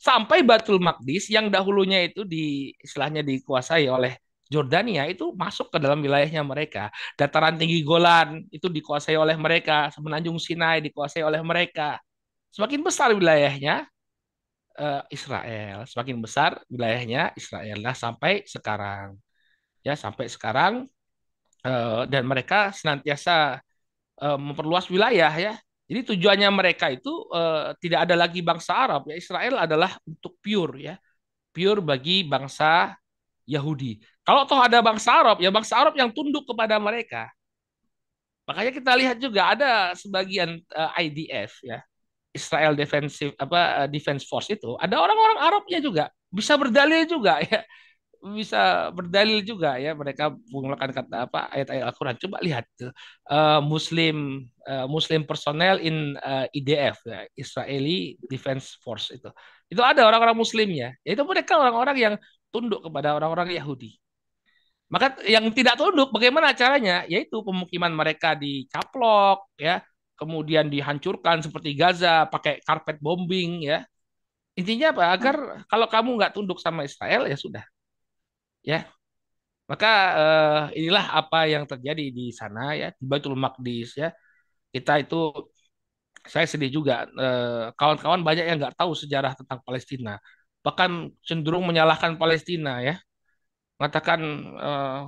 sampai 0.00 0.40
Batul 0.40 0.80
Maqdis 0.80 1.28
yang 1.28 1.52
dahulunya 1.52 2.08
itu 2.08 2.24
di 2.24 2.72
istilahnya 2.80 3.20
dikuasai 3.20 3.84
oleh 3.86 4.16
Jordania 4.50 5.06
itu 5.06 5.30
masuk 5.36 5.70
ke 5.70 5.78
dalam 5.78 6.02
wilayahnya 6.02 6.42
mereka. 6.42 6.90
Dataran 7.14 7.54
tinggi 7.54 7.86
Golan 7.86 8.42
itu 8.50 8.66
dikuasai 8.66 9.14
oleh 9.14 9.38
mereka, 9.38 9.92
semenanjung 9.94 10.40
Sinai 10.42 10.82
dikuasai 10.82 11.22
oleh 11.22 11.38
mereka. 11.44 12.02
Semakin 12.50 12.82
besar 12.82 13.14
wilayahnya 13.14 13.86
uh, 14.74 15.06
Israel, 15.12 15.86
semakin 15.86 16.18
besar 16.18 16.58
wilayahnya 16.66 17.30
Israel 17.38 17.78
lah 17.78 17.94
sampai 17.94 18.42
sekarang. 18.42 19.14
Ya, 19.86 19.94
sampai 19.94 20.26
sekarang 20.26 20.90
uh, 21.62 22.02
dan 22.10 22.26
mereka 22.26 22.74
senantiasa 22.74 23.62
uh, 24.18 24.38
memperluas 24.40 24.90
wilayah 24.90 25.30
ya 25.30 25.54
jadi 25.90 26.14
tujuannya 26.14 26.48
mereka 26.54 26.86
itu 26.94 27.10
uh, 27.34 27.74
tidak 27.82 28.06
ada 28.06 28.14
lagi 28.14 28.46
bangsa 28.46 28.78
Arab 28.78 29.10
ya 29.10 29.18
Israel 29.18 29.58
adalah 29.58 29.98
untuk 30.06 30.38
pure 30.38 30.78
ya 30.78 30.94
pure 31.50 31.82
bagi 31.82 32.22
bangsa 32.22 32.94
Yahudi. 33.42 33.98
Kalau 34.22 34.46
toh 34.46 34.62
ada 34.62 34.78
bangsa 34.78 35.10
Arab 35.18 35.42
ya 35.42 35.50
bangsa 35.50 35.74
Arab 35.74 35.98
yang 35.98 36.14
tunduk 36.14 36.46
kepada 36.46 36.78
mereka. 36.78 37.26
Makanya 38.46 38.70
kita 38.70 38.92
lihat 38.94 39.16
juga 39.18 39.50
ada 39.50 39.90
sebagian 39.98 40.62
uh, 40.74 40.90
eh, 40.98 41.10
IDF 41.10 41.58
ya 41.66 41.82
Israel 42.30 42.78
Defensive 42.78 43.34
apa 43.34 43.86
uh, 43.86 43.88
Defense 43.90 44.26
Force 44.26 44.50
itu 44.50 44.78
ada 44.78 44.94
orang-orang 44.98 45.38
Arabnya 45.42 45.82
juga 45.82 46.04
bisa 46.30 46.54
berdalil 46.54 47.06
juga 47.06 47.42
ya 47.42 47.66
bisa 48.20 48.92
berdalil 48.92 49.40
juga 49.40 49.80
ya 49.80 49.96
mereka 49.96 50.36
menggunakan 50.52 50.90
kata 50.92 51.16
apa 51.24 51.48
ayat-ayat 51.56 51.84
Al-Qur'an. 51.88 52.16
Coba 52.20 52.36
lihat 52.44 52.68
uh, 53.32 53.64
Muslim 53.64 54.44
uh, 54.68 54.84
Muslim 54.84 55.24
personnel 55.24 55.80
in 55.80 56.20
uh, 56.20 56.44
IDF 56.52 57.00
ya, 57.08 57.24
Israeli 57.32 58.20
Defense 58.28 58.76
Force 58.84 59.16
itu. 59.16 59.32
Itu 59.72 59.80
ada 59.80 60.04
orang-orang 60.04 60.36
muslimnya. 60.36 60.92
Yaitu 61.00 61.24
mereka 61.24 61.56
orang-orang 61.56 61.96
yang 61.96 62.14
tunduk 62.52 62.84
kepada 62.84 63.16
orang-orang 63.16 63.56
Yahudi. 63.56 63.96
Maka 64.90 65.22
yang 65.24 65.46
tidak 65.54 65.78
tunduk 65.80 66.12
bagaimana 66.12 66.52
caranya? 66.52 67.06
Yaitu 67.08 67.40
pemukiman 67.40 67.94
mereka 67.94 68.34
dicaplok 68.36 69.48
ya, 69.56 69.80
kemudian 70.18 70.68
dihancurkan 70.68 71.40
seperti 71.40 71.72
Gaza 71.78 72.28
pakai 72.28 72.60
karpet 72.60 73.00
bombing 73.00 73.64
ya. 73.64 73.86
Intinya 74.58 74.92
apa? 74.92 75.04
Agar 75.14 75.36
kalau 75.70 75.86
kamu 75.88 76.10
nggak 76.20 76.32
tunduk 76.36 76.58
sama 76.60 76.84
Israel 76.84 77.24
ya 77.30 77.38
sudah, 77.38 77.64
ya. 78.64 78.86
Maka 79.70 79.90
uh, 80.18 80.62
inilah 80.74 81.04
apa 81.14 81.46
yang 81.46 81.64
terjadi 81.70 82.04
di 82.10 82.34
sana 82.34 82.74
ya. 82.74 82.90
Di 82.98 83.04
Baitul 83.06 83.38
Maqdis 83.38 83.94
ya. 84.02 84.10
Kita 84.74 84.98
itu 85.02 85.16
saya 86.20 86.44
sedih 86.44 86.70
juga 86.76 87.08
kawan 87.08 87.72
kawan-kawan 87.78 88.20
banyak 88.28 88.44
yang 88.44 88.56
nggak 88.60 88.76
tahu 88.76 88.92
sejarah 88.92 89.32
tentang 89.38 89.60
Palestina. 89.66 90.20
Bahkan 90.64 90.90
cenderung 91.24 91.64
menyalahkan 91.68 92.18
Palestina 92.20 92.82
ya. 92.84 93.00
Mengatakan 93.80 94.20
uh, 94.60 95.02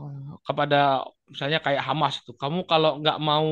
kepada 0.47 1.05
misalnya 1.29 1.61
kayak 1.61 1.83
Hamas 1.85 2.25
itu 2.25 2.33
kamu 2.37 2.65
kalau 2.65 3.01
nggak 3.01 3.19
mau 3.21 3.49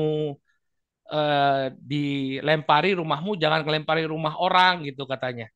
uh, 1.11 1.65
dilempari 1.77 2.97
rumahmu 2.97 3.37
jangan 3.37 3.61
kelempari 3.65 4.03
rumah 4.07 4.33
orang 4.39 4.81
gitu 4.87 5.03
katanya 5.05 5.51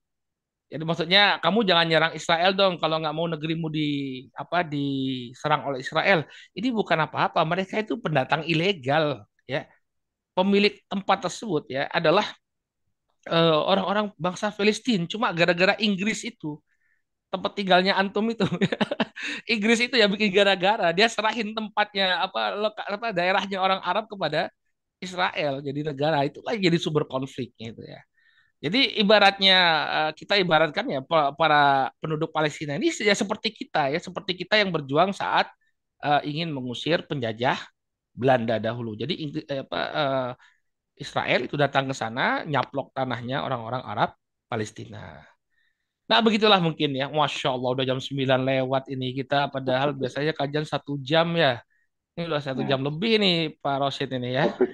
jadi 0.66 0.82
maksudnya 0.82 1.22
kamu 1.44 1.60
jangan 1.70 1.86
nyerang 1.86 2.14
Israel 2.18 2.52
dong 2.58 2.74
kalau 2.82 2.98
nggak 2.98 3.16
mau 3.16 3.28
negerimu 3.30 3.68
di 3.70 3.88
apa 4.34 4.66
diserang 4.66 5.62
oleh 5.70 5.80
Israel. 5.86 6.26
Ini 6.58 6.68
bukan 6.74 7.06
apa-apa, 7.06 7.40
mereka 7.46 7.78
itu 7.84 7.94
pendatang 8.02 8.42
ilegal 8.50 9.24
ya. 9.46 9.70
Pemilik 10.36 10.74
tempat 10.92 11.18
tersebut 11.30 11.64
ya 11.72 11.88
adalah 11.94 12.26
uh, 13.30 13.62
orang-orang 13.72 14.10
bangsa 14.18 14.50
Palestina. 14.52 15.06
Cuma 15.06 15.30
gara-gara 15.38 15.78
Inggris 15.80 16.26
itu 16.26 16.58
tempat 17.30 17.52
tinggalnya 17.58 17.94
antum 18.02 18.26
itu. 18.34 18.46
Inggris 19.54 19.80
itu 19.86 19.96
ya 20.02 20.10
bikin 20.10 20.34
gara-gara 20.34 20.90
dia 20.98 21.08
serahin 21.10 21.54
tempatnya 21.54 22.26
apa 22.26 22.58
apa 22.90 23.08
daerahnya 23.14 23.58
orang 23.62 23.82
Arab 23.86 24.06
kepada 24.12 24.50
Israel 25.02 25.62
jadi 25.62 25.80
negara 25.94 26.26
itu 26.26 26.40
lagi 26.42 26.60
jadi 26.68 26.78
sumber 26.82 27.06
konfliknya 27.06 27.72
itu 27.74 27.84
ya. 27.86 28.02
Jadi 28.66 28.98
ibaratnya 28.98 29.58
eh, 29.98 30.12
kita 30.18 30.34
ibaratkan 30.42 30.86
ya 30.90 31.00
para 31.38 31.94
penduduk 32.02 32.34
Palestina 32.34 32.74
ini 32.82 32.90
ya 32.90 33.14
seperti 33.14 33.54
kita 33.54 33.94
ya, 33.94 34.00
seperti 34.02 34.34
kita 34.42 34.58
yang 34.58 34.74
berjuang 34.74 35.14
saat 35.14 35.46
uh, 36.02 36.22
ingin 36.26 36.50
mengusir 36.50 37.06
penjajah 37.06 37.62
Belanda 38.16 38.58
dahulu. 38.58 38.98
Jadi 38.98 39.14
eh, 39.46 39.62
apa, 39.62 39.82
uh, 39.94 40.32
Israel 40.96 41.46
itu 41.46 41.60
datang 41.60 41.92
ke 41.92 41.96
sana, 41.96 42.48
nyaplok 42.48 42.96
tanahnya 42.96 43.44
orang-orang 43.44 43.84
Arab 43.84 44.10
Palestina. 44.48 45.20
Nah 46.06 46.20
begitulah 46.24 46.62
mungkin 46.64 46.96
ya, 46.96 47.12
Masya 47.12 47.52
Allah 47.52 47.70
udah 47.76 47.86
jam 47.86 48.00
9 48.00 48.42
lewat 48.48 48.84
ini 48.90 49.12
kita, 49.12 49.52
padahal 49.52 49.92
biasanya 50.00 50.32
kajian 50.32 50.66
satu 50.66 50.96
jam 51.04 51.36
ya. 51.36 51.60
Ini 52.16 52.32
udah 52.32 52.42
satu 52.42 52.64
ya. 52.64 52.74
jam 52.74 52.82
lebih 52.82 53.20
nih 53.20 53.60
Pak 53.60 53.76
Rosid 53.84 54.08
ini 54.16 54.40
ya. 54.40 54.48
Topik, 54.56 54.72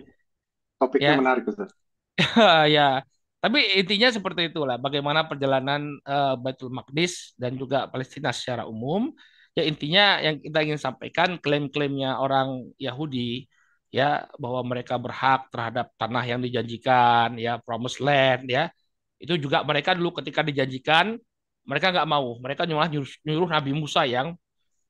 topiknya 0.77 1.09
ya. 1.09 1.17
menarik 1.17 1.43
Ustaz. 1.49 1.73
ya, 2.77 3.01
tapi 3.41 3.59
intinya 3.81 4.13
seperti 4.13 4.53
itulah 4.53 4.77
bagaimana 4.77 5.25
perjalanan 5.25 5.97
uh, 6.05 6.37
Baitul 6.37 6.69
Maqdis 6.69 7.33
dan 7.41 7.57
juga 7.57 7.89
Palestina 7.89 8.29
secara 8.29 8.69
umum. 8.69 9.09
Ya 9.57 9.65
intinya 9.65 10.21
yang 10.21 10.37
kita 10.39 10.61
ingin 10.61 10.79
sampaikan 10.79 11.41
klaim-klaimnya 11.41 12.21
orang 12.21 12.69
Yahudi 12.77 13.49
ya 13.89 14.29
bahwa 14.37 14.61
mereka 14.63 14.95
berhak 15.01 15.49
terhadap 15.51 15.89
tanah 15.97 16.23
yang 16.23 16.39
dijanjikan 16.39 17.33
ya 17.41 17.57
promised 17.57 17.97
land 17.97 18.45
ya. 18.45 18.69
Itu 19.17 19.33
juga 19.41 19.65
mereka 19.65 19.97
dulu 19.97 20.21
ketika 20.21 20.45
dijanjikan 20.45 21.17
mereka 21.65 21.89
nggak 21.89 22.09
mau. 22.09 22.37
Mereka 22.45 22.69
nyuruh, 22.69 23.09
nyuruh 23.25 23.49
Nabi 23.49 23.71
Musa 23.73 24.05
yang 24.05 24.37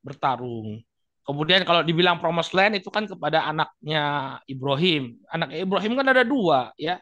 bertarung. 0.03 0.84
Kemudian 1.23 1.64
kalau 1.64 1.88
dibilang 1.88 2.19
promised 2.19 2.52
land 2.52 2.76
itu 2.76 2.91
kan 2.91 3.07
kepada 3.07 3.48
anaknya 3.48 4.36
Ibrahim. 4.44 5.23
Anak 5.32 5.56
Ibrahim 5.56 5.94
kan 5.95 6.07
ada 6.11 6.28
dua 6.28 6.76
ya 6.76 6.99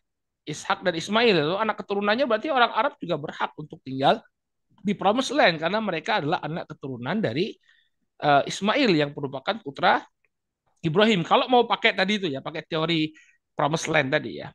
Ishak 0.49 0.81
dan 0.81 0.97
Ismail 0.97 1.35
itu 1.37 1.55
anak 1.55 1.85
keturunannya 1.85 2.25
berarti 2.25 2.49
orang 2.49 2.73
Arab 2.73 2.97
juga 2.97 3.15
berhak 3.21 3.53
untuk 3.55 3.77
tinggal 3.85 4.19
di 4.81 4.93
Promised 4.97 5.35
Land 5.35 5.61
karena 5.61 5.79
mereka 5.83 6.23
adalah 6.23 6.39
anak 6.41 6.65
keturunan 6.71 7.19
dari 7.19 7.53
uh, 8.23 8.43
Ismail 8.47 8.91
yang 8.91 9.11
merupakan 9.13 9.55
putra 9.61 10.03
Ibrahim. 10.79 11.21
Kalau 11.27 11.45
mau 11.51 11.67
pakai 11.67 11.95
tadi 11.95 12.19
itu 12.19 12.27
ya, 12.31 12.39
pakai 12.39 12.63
teori 12.63 13.11
Promised 13.55 13.91
Land 13.91 14.15
tadi 14.15 14.39
ya. 14.39 14.49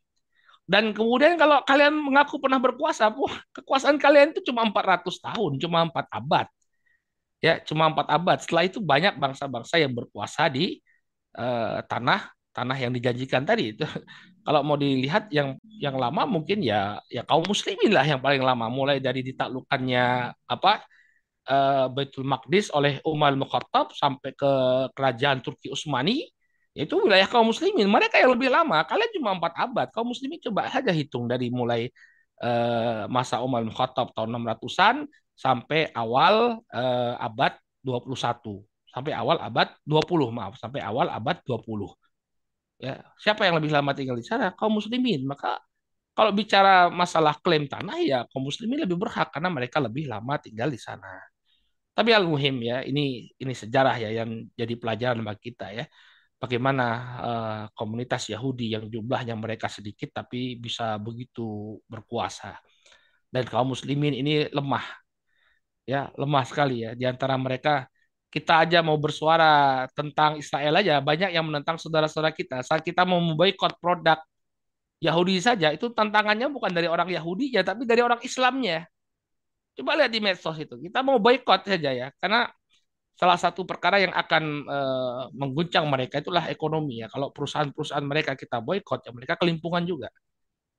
Dan 0.64 0.96
kemudian 0.96 1.36
kalau 1.36 1.60
kalian 1.68 1.92
mengaku 1.92 2.40
pernah 2.40 2.56
berkuasa, 2.56 3.12
wah, 3.12 3.36
kekuasaan 3.52 4.00
kalian 4.00 4.32
itu 4.32 4.48
cuma 4.48 4.64
400 4.64 5.20
tahun, 5.20 5.52
cuma 5.60 5.84
4 5.84 6.08
abad. 6.08 6.46
Ya, 7.44 7.60
cuma 7.60 7.92
4 7.92 8.08
abad. 8.08 8.36
Setelah 8.40 8.64
itu 8.64 8.80
banyak 8.80 9.20
bangsa-bangsa 9.20 9.76
yang 9.76 9.92
berkuasa 9.92 10.48
di 10.48 10.80
uh, 11.36 11.84
tanah 11.84 12.32
tanah 12.54 12.78
yang 12.78 12.94
dijanjikan 12.94 13.42
tadi 13.42 13.74
itu. 13.74 13.82
Kalau 14.46 14.60
mau 14.62 14.78
dilihat 14.78 15.32
yang 15.34 15.58
yang 15.82 15.96
lama 15.98 16.22
mungkin 16.28 16.62
ya 16.62 17.00
ya 17.10 17.26
kaum 17.26 17.42
muslimin 17.48 17.90
lah 17.90 18.06
yang 18.06 18.22
paling 18.22 18.40
lama. 18.40 18.70
Mulai 18.70 19.02
dari 19.02 19.26
ditaklukkannya 19.26 20.04
apa 20.46 20.72
uh, 21.50 21.86
Baitul 21.90 22.24
Maqdis 22.28 22.70
oleh 22.70 23.02
Umar 23.02 23.34
Muqattab 23.34 23.92
sampai 23.96 24.30
ke 24.36 24.52
kerajaan 24.94 25.42
Turki 25.42 25.72
Utsmani 25.72 26.28
itu 26.74 26.94
wilayah 26.98 27.26
kaum 27.30 27.50
muslimin. 27.50 27.86
Mereka 27.90 28.18
yang 28.22 28.34
lebih 28.34 28.50
lama 28.50 28.82
kalian 28.86 29.10
cuma 29.18 29.34
empat 29.34 29.52
abad. 29.58 29.86
Kaum 29.90 30.14
muslimin 30.14 30.38
coba 30.42 30.70
saja 30.70 30.92
hitung 30.94 31.26
dari 31.26 31.50
mulai 31.50 31.90
uh, 32.44 33.10
masa 33.10 33.42
Umar 33.42 33.64
Muqattab 33.66 34.14
tahun 34.14 34.38
600-an 34.38 34.96
sampai 35.34 35.90
awal 35.94 36.62
uh, 36.70 37.14
abad 37.18 37.58
21 37.82 38.14
sampai 38.94 39.10
awal 39.10 39.42
abad 39.42 39.74
20 39.82 40.30
maaf. 40.30 40.54
Sampai 40.60 40.78
awal 40.84 41.10
abad 41.10 41.42
20 41.42 42.03
ya 42.84 42.94
siapa 43.22 43.42
yang 43.48 43.56
lebih 43.58 43.72
lama 43.76 43.90
tinggal 43.96 44.16
di 44.20 44.26
sana? 44.30 44.52
Kaum 44.58 44.72
muslimin. 44.78 45.20
Maka 45.24 45.56
kalau 46.16 46.30
bicara 46.30 46.92
masalah 46.92 47.34
klaim 47.44 47.64
tanah 47.66 47.98
ya 48.10 48.18
kaum 48.30 48.44
muslimin 48.48 48.78
lebih 48.86 48.98
berhak 49.02 49.28
karena 49.34 49.50
mereka 49.56 49.78
lebih 49.82 50.04
lama 50.12 50.34
tinggal 50.38 50.68
di 50.70 50.78
sana. 50.78 51.08
Tapi 51.94 52.10
al 52.10 52.26
muhim 52.26 52.58
ya 52.62 52.82
ini 52.82 53.30
ini 53.38 53.54
sejarah 53.54 53.94
ya 54.02 54.10
yang 54.22 54.30
jadi 54.60 54.74
pelajaran 54.80 55.22
bagi 55.26 55.42
kita 55.50 55.66
ya. 55.78 55.84
Bagaimana 56.42 56.84
uh, 57.28 57.62
komunitas 57.78 58.28
Yahudi 58.28 58.76
yang 58.76 58.84
jumlahnya 58.92 59.34
mereka 59.38 59.66
sedikit 59.70 60.10
tapi 60.12 60.60
bisa 60.60 60.98
begitu 61.00 61.78
berkuasa. 61.88 62.58
Dan 63.32 63.44
kaum 63.50 63.72
muslimin 63.74 64.14
ini 64.14 64.50
lemah. 64.52 64.84
Ya 65.88 66.10
lemah 66.20 66.44
sekali 66.46 66.84
ya. 66.84 66.90
Di 66.98 67.04
antara 67.08 67.34
mereka 67.40 67.88
kita 68.34 68.66
aja 68.66 68.82
mau 68.82 68.98
bersuara 68.98 69.86
tentang 69.94 70.42
Israel 70.42 70.82
aja 70.82 70.98
banyak 70.98 71.30
yang 71.30 71.46
menentang 71.46 71.78
saudara-saudara 71.78 72.34
kita. 72.34 72.66
Saat 72.66 72.82
kita 72.82 73.06
mau 73.06 73.22
memboikot 73.22 73.78
produk 73.78 74.18
Yahudi 74.98 75.38
saja 75.38 75.70
itu 75.70 75.86
tantangannya 75.94 76.50
bukan 76.50 76.74
dari 76.74 76.90
orang 76.90 77.06
Yahudi 77.14 77.54
ya 77.54 77.62
tapi 77.62 77.86
dari 77.86 78.02
orang 78.02 78.18
Islamnya. 78.26 78.90
Coba 79.78 79.94
lihat 80.02 80.10
di 80.10 80.18
medsos 80.18 80.58
itu 80.58 80.74
kita 80.82 81.06
mau 81.06 81.22
boikot 81.22 81.62
saja 81.62 81.90
ya 81.94 82.06
karena 82.18 82.50
salah 83.14 83.38
satu 83.38 83.62
perkara 83.62 84.02
yang 84.02 84.10
akan 84.10 84.44
uh, 84.66 85.22
mengguncang 85.30 85.86
mereka 85.86 86.18
itulah 86.18 86.50
ekonomi 86.50 87.06
ya. 87.06 87.08
Kalau 87.14 87.30
perusahaan-perusahaan 87.30 88.02
mereka 88.02 88.34
kita 88.34 88.58
boikot 88.58 89.06
ya 89.06 89.14
mereka 89.14 89.38
kelimpungan 89.38 89.86
juga. 89.86 90.10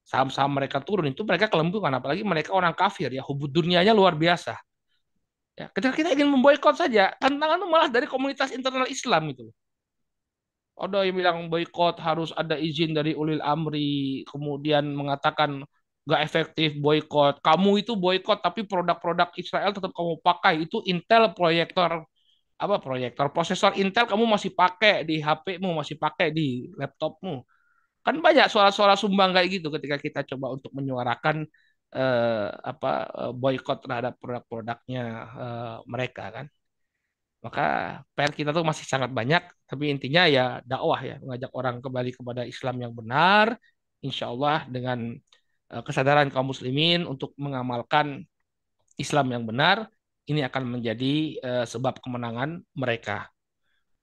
Saham-saham 0.04 0.60
mereka 0.60 0.84
turun 0.84 1.08
itu 1.08 1.24
mereka 1.24 1.48
kelimpungan 1.48 1.96
apalagi 1.96 2.28
mereka 2.28 2.52
orang 2.52 2.76
kafir 2.76 3.16
ya 3.16 3.24
hubud 3.24 3.48
dunianya 3.48 3.96
luar 3.96 4.20
biasa 4.20 4.60
Ya, 5.56 5.72
ketika 5.72 5.96
kita 5.96 6.10
ingin 6.12 6.28
memboikot 6.28 6.76
saja, 6.76 7.16
tantangan 7.16 7.64
itu 7.64 7.68
malah 7.72 7.88
dari 7.88 8.08
komunitas 8.12 8.52
internal 8.52 8.88
Islam 8.92 9.32
itu. 9.32 9.48
Ada 10.76 11.08
yang 11.08 11.16
bilang 11.16 11.38
boykot 11.48 12.04
harus 12.04 12.36
ada 12.36 12.60
izin 12.60 12.92
dari 12.92 13.16
ulil 13.16 13.40
amri, 13.40 14.28
kemudian 14.28 14.92
mengatakan 14.92 15.64
nggak 16.04 16.22
efektif 16.28 16.76
boykot. 16.84 17.40
Kamu 17.40 17.80
itu 17.80 17.96
boykot 17.96 18.44
tapi 18.44 18.68
produk-produk 18.68 19.32
Israel 19.40 19.72
tetap 19.72 19.96
kamu 19.96 20.20
pakai. 20.20 20.68
Itu 20.68 20.84
Intel 20.92 21.32
proyektor 21.32 22.04
apa 22.56 22.76
proyektor 22.80 23.32
prosesor 23.32 23.72
Intel 23.80 24.08
kamu 24.12 24.28
masih 24.28 24.52
pakai 24.52 25.08
di 25.08 25.24
HP-mu, 25.24 25.80
masih 25.80 25.96
pakai 25.96 26.36
di 26.36 26.68
laptopmu. 26.76 27.48
Kan 28.06 28.20
banyak 28.20 28.52
suara-suara 28.52 29.00
sumbang 29.00 29.32
kayak 29.32 29.48
gitu 29.60 29.68
ketika 29.72 29.98
kita 29.98 30.20
coba 30.36 30.60
untuk 30.60 30.72
menyuarakan 30.76 31.48
eh, 31.98 32.48
apa 32.72 32.90
eh, 33.20 33.34
boykot 33.42 33.78
terhadap 33.86 34.14
produk-produknya 34.22 35.04
eh, 35.42 35.76
mereka 35.94 36.24
kan. 36.36 36.46
Maka 37.46 37.62
PR 38.18 38.32
kita 38.34 38.50
tuh 38.58 38.66
masih 38.66 38.86
sangat 38.90 39.14
banyak, 39.14 39.42
tapi 39.70 39.94
intinya 39.94 40.26
ya 40.26 40.66
dakwah 40.66 40.98
ya, 41.10 41.16
mengajak 41.22 41.52
orang 41.54 41.76
kembali 41.78 42.12
kepada 42.18 42.42
Islam 42.42 42.76
yang 42.82 42.94
benar, 42.98 43.54
insya 44.02 44.34
Allah 44.34 44.66
dengan 44.66 45.14
eh, 45.74 45.84
kesadaran 45.86 46.28
kaum 46.34 46.50
muslimin 46.54 47.06
untuk 47.06 47.32
mengamalkan 47.38 48.26
Islam 48.98 49.28
yang 49.34 49.44
benar, 49.46 49.86
ini 50.26 50.42
akan 50.42 50.64
menjadi 50.80 51.14
eh, 51.38 51.66
sebab 51.70 52.02
kemenangan 52.02 52.66
mereka. 52.74 53.30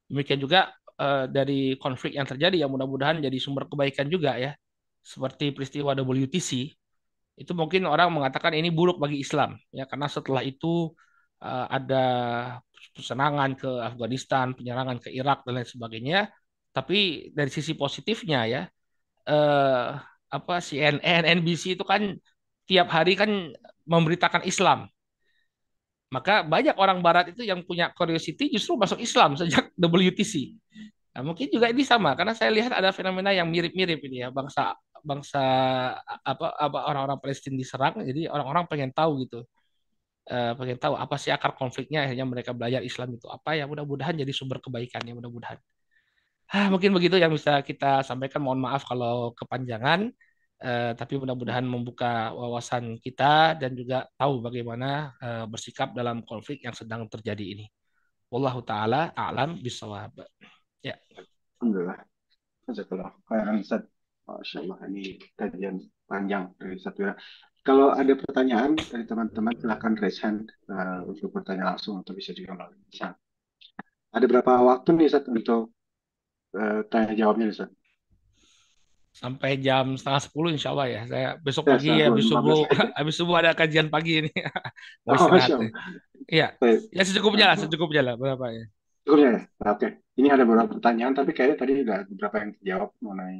Demikian 0.06 0.38
juga 0.38 0.70
eh, 1.02 1.26
dari 1.26 1.74
konflik 1.82 2.14
yang 2.14 2.28
terjadi 2.30 2.62
yang 2.66 2.70
mudah-mudahan 2.70 3.18
jadi 3.18 3.38
sumber 3.42 3.66
kebaikan 3.66 4.06
juga 4.06 4.38
ya, 4.38 4.54
seperti 5.02 5.50
peristiwa 5.50 5.98
WTC 5.98 6.70
itu 7.40 7.52
mungkin 7.56 7.88
orang 7.88 8.12
mengatakan 8.12 8.52
ini 8.52 8.68
buruk 8.68 9.00
bagi 9.00 9.24
Islam 9.24 9.56
ya 9.72 9.88
karena 9.88 10.06
setelah 10.06 10.44
itu 10.44 10.92
uh, 11.42 11.66
ada 11.68 12.04
serangan 12.96 13.56
ke 13.56 13.68
Afghanistan, 13.68 14.52
penyerangan 14.52 14.98
ke 15.02 15.08
Irak 15.12 15.46
dan 15.46 15.60
lain 15.60 15.68
sebagainya. 15.68 16.20
Tapi 16.72 17.30
dari 17.36 17.50
sisi 17.52 17.76
positifnya 17.76 18.48
ya 18.48 18.62
uh, 19.28 20.00
apa 20.32 20.54
CNN, 20.64 21.28
NBC 21.40 21.76
itu 21.76 21.84
kan 21.84 22.16
tiap 22.64 22.88
hari 22.88 23.12
kan 23.18 23.52
memberitakan 23.84 24.42
Islam. 24.48 24.88
Maka 26.12 26.44
banyak 26.44 26.76
orang 26.76 27.00
Barat 27.00 27.32
itu 27.32 27.44
yang 27.44 27.64
punya 27.64 27.88
curiosity 27.92 28.52
justru 28.52 28.76
masuk 28.76 29.00
Islam 29.00 29.36
sejak 29.36 29.72
WTC. 29.80 30.56
Nah, 31.12 31.20
mungkin 31.24 31.48
juga 31.52 31.68
ini 31.68 31.84
sama 31.84 32.16
karena 32.16 32.32
saya 32.32 32.48
lihat 32.52 32.72
ada 32.72 32.88
fenomena 32.92 33.32
yang 33.36 33.48
mirip-mirip 33.48 34.00
ini 34.08 34.24
ya 34.24 34.32
bangsa 34.32 34.72
bangsa 35.02 35.42
apa 36.30 36.46
apa 36.56 36.78
orang-orang 36.90 37.18
Palestina 37.22 37.56
diserang 37.58 37.94
jadi 38.02 38.30
orang-orang 38.30 38.64
pengen 38.70 38.90
tahu 38.94 39.26
gitu. 39.26 39.40
Uh, 40.22 40.54
pengen 40.54 40.78
tahu 40.78 40.94
apa 40.94 41.18
sih 41.18 41.34
akar 41.34 41.58
konfliknya 41.58 42.06
akhirnya 42.06 42.22
mereka 42.22 42.54
belajar 42.54 42.78
Islam 42.86 43.18
itu 43.18 43.26
apa 43.26 43.58
ya 43.58 43.66
mudah-mudahan 43.66 44.14
jadi 44.14 44.30
sumber 44.30 44.62
kebaikan 44.62 45.02
ya 45.02 45.14
mudah-mudahan. 45.18 45.58
Ah, 46.52 46.68
mungkin 46.68 46.92
begitu 46.92 47.16
yang 47.16 47.32
bisa 47.32 47.64
kita 47.64 48.04
sampaikan 48.04 48.44
mohon 48.44 48.60
maaf 48.60 48.84
kalau 48.86 49.32
kepanjangan. 49.34 50.12
Uh, 50.62 50.94
tapi 50.94 51.18
mudah-mudahan 51.18 51.66
membuka 51.66 52.30
wawasan 52.38 52.94
kita 53.02 53.58
dan 53.58 53.74
juga 53.74 54.06
tahu 54.14 54.38
bagaimana 54.46 55.10
uh, 55.18 55.44
bersikap 55.50 55.90
dalam 55.90 56.22
konflik 56.22 56.62
yang 56.62 56.70
sedang 56.70 57.10
terjadi 57.10 57.42
ini. 57.42 57.66
Wallahu 58.30 58.62
taala 58.62 59.10
a'lam 59.12 59.58
bisawab 59.58 60.22
ya. 60.80 60.94
Alhamdulillah. 61.58 61.98
Jazakallah 62.62 63.10
khairan 63.26 63.58
Ustaz 63.58 63.82
Masya 64.22 64.62
Allah, 64.62 64.78
ini 64.86 65.18
kajian 65.34 65.82
panjang 66.06 66.54
dari 66.54 66.78
satu 66.78 67.10
ya. 67.10 67.14
Kalau 67.62 67.94
ada 67.94 68.10
pertanyaan 68.18 68.74
dari 68.74 69.06
teman-teman, 69.06 69.54
silahkan 69.54 69.94
raise 70.02 70.18
hand 70.18 70.50
uh, 70.66 71.06
untuk 71.06 71.30
bertanya 71.30 71.74
langsung 71.74 72.02
atau 72.02 72.10
bisa 72.10 72.34
juga 72.34 72.58
melalui 72.58 72.82
chat. 72.90 73.14
Ada 74.10 74.26
berapa 74.26 74.52
waktu 74.66 74.98
nih, 74.98 75.08
Sat, 75.10 75.30
untuk 75.30 75.70
uh, 76.58 76.82
tanya 76.90 77.14
jawabnya, 77.14 77.54
Sat? 77.54 77.70
Sampai 79.14 79.62
jam 79.62 79.94
setengah 79.94 80.22
sepuluh, 80.26 80.50
insya 80.50 80.74
Allah 80.74 80.90
ya. 80.90 81.00
Saya 81.06 81.28
besok 81.38 81.70
ya, 81.70 81.72
pagi 81.78 81.90
ya, 81.94 82.06
habis 82.10 82.26
subuh, 82.26 82.60
habis 82.98 83.14
subuh 83.14 83.34
ada 83.38 83.50
kajian 83.54 83.88
pagi 83.94 84.26
ini. 84.26 84.32
Mau 85.06 85.14
oh. 85.22 85.30
Iya, 86.26 86.58
ya 86.90 87.02
secukupnya 87.06 87.54
lah, 87.54 87.56
secukupnya 87.58 88.02
lah 88.02 88.14
berapa 88.18 88.46
ya. 88.50 88.64
Secukupnya 89.06 89.30
ya, 89.38 89.70
oke. 89.70 89.88
Ini 90.18 90.28
ada 90.34 90.42
beberapa 90.42 90.70
pertanyaan, 90.78 91.14
tapi 91.14 91.30
kayaknya 91.30 91.56
tadi 91.62 91.72
ada 91.86 91.96
beberapa 92.10 92.36
yang 92.42 92.50
terjawab 92.58 92.90
mengenai 92.98 93.38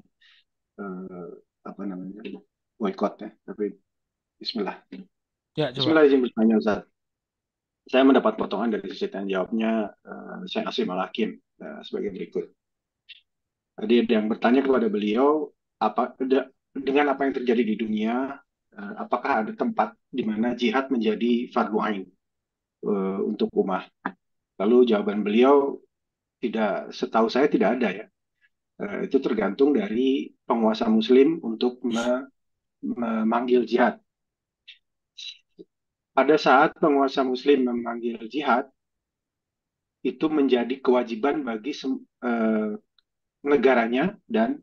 uh, 0.83 1.31
apa 1.63 1.83
namanya 1.87 2.43
boykot 2.77 3.15
ya. 3.23 3.31
Tapi 3.47 3.71
Bismillah. 4.43 4.77
Ya, 5.55 5.71
coba. 5.71 5.79
Bismillah 5.79 6.05
izin 6.11 6.21
bertanya 6.27 6.55
Ustaz. 6.59 6.81
Saya 7.87 8.03
mendapat 8.07 8.35
potongan 8.39 8.75
dari 8.75 8.87
sisi 8.91 9.07
tanya 9.11 9.39
jawabnya 9.39 9.91
uh, 10.07 10.43
saya 10.51 10.71
Asim 10.71 10.91
Malakin 10.91 11.39
uh, 11.63 11.83
sebagai 11.87 12.11
berikut. 12.15 12.51
Tadi 13.79 13.95
ada 14.03 14.13
yang 14.19 14.27
bertanya 14.27 14.63
kepada 14.67 14.87
beliau 14.91 15.51
apa 15.83 16.15
dengan 16.75 17.15
apa 17.15 17.27
yang 17.27 17.35
terjadi 17.43 17.63
di 17.63 17.75
dunia 17.79 18.39
uh, 18.79 18.95
apakah 18.99 19.47
ada 19.47 19.53
tempat 19.55 19.95
di 20.11 20.23
mana 20.23 20.55
jihad 20.55 20.91
menjadi 20.91 21.51
fardu 21.51 21.79
ain 21.83 22.05
uh, 22.87 23.19
untuk 23.23 23.51
umat? 23.59 23.87
Lalu 24.63 24.95
jawaban 24.95 25.27
beliau 25.27 25.79
tidak 26.43 26.91
setahu 26.95 27.31
saya 27.31 27.47
tidak 27.47 27.79
ada 27.79 27.89
ya 27.91 28.07
uh, 28.83 29.01
itu 29.07 29.23
tergantung 29.23 29.71
dari 29.73 30.35
penguasa 30.43 30.91
Muslim 30.91 31.39
untuk 31.47 31.79
memanggil 32.83 33.63
jihad. 33.63 34.03
Pada 36.13 36.37
saat 36.37 36.77
penguasa 36.77 37.25
Muslim 37.25 37.71
memanggil 37.71 38.21
jihad, 38.29 38.69
itu 40.03 40.27
menjadi 40.27 40.83
kewajiban 40.83 41.47
bagi 41.47 41.73
uh, 41.87 42.75
negaranya 43.47 44.19
dan 44.27 44.59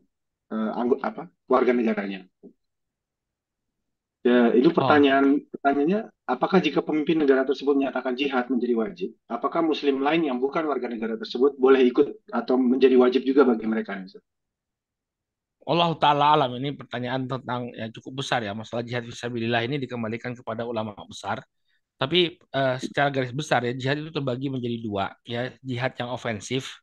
uh, 0.52 0.70
anggot 0.76 1.00
apa 1.00 1.32
warga 1.48 1.72
negaranya. 1.72 2.28
Ya, 4.20 4.52
itu 4.52 4.68
oh. 4.68 4.76
pertanyaan 4.76 5.40
pertanyaannya, 5.48 6.00
apakah 6.28 6.60
jika 6.60 6.84
pemimpin 6.84 7.24
negara 7.24 7.40
tersebut 7.48 7.72
menyatakan 7.72 8.12
jihad 8.12 8.52
menjadi 8.52 8.74
wajib, 8.76 9.08
apakah 9.24 9.64
Muslim 9.64 10.04
lain 10.04 10.28
yang 10.28 10.36
bukan 10.36 10.68
warga 10.68 10.92
negara 10.92 11.16
tersebut 11.16 11.56
boleh 11.56 11.80
ikut 11.88 12.28
atau 12.28 12.60
menjadi 12.60 13.00
wajib 13.00 13.24
juga 13.24 13.48
bagi 13.48 13.64
mereka? 13.64 13.96
Allah 15.64 15.90
taala 15.96 16.36
alam 16.36 16.52
ini 16.60 16.76
pertanyaan 16.76 17.24
tentang 17.24 17.72
yang 17.72 17.88
cukup 17.96 18.20
besar 18.20 18.44
ya 18.44 18.52
masalah 18.52 18.84
jihad 18.84 19.08
fisabilillah 19.08 19.64
ini 19.64 19.80
dikembalikan 19.80 20.36
kepada 20.36 20.68
ulama 20.68 20.92
besar. 21.08 21.40
Tapi 21.96 22.40
uh, 22.52 22.76
secara 22.80 23.08
garis 23.12 23.32
besar 23.32 23.64
ya 23.64 23.72
jihad 23.76 24.04
itu 24.04 24.12
terbagi 24.12 24.48
menjadi 24.52 24.76
dua 24.80 25.16
ya 25.24 25.52
jihad 25.60 25.92
yang 26.00 26.12
ofensif 26.12 26.80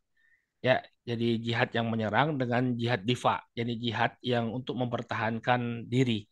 ya 0.58 0.78
jadi 1.02 1.38
jihad 1.42 1.70
yang 1.74 1.86
menyerang 1.90 2.38
dengan 2.38 2.74
jihad 2.74 3.02
difa 3.02 3.42
jadi 3.54 3.72
jihad 3.78 4.12
yang 4.26 4.50
untuk 4.50 4.74
mempertahankan 4.74 5.86
diri. 5.86 6.26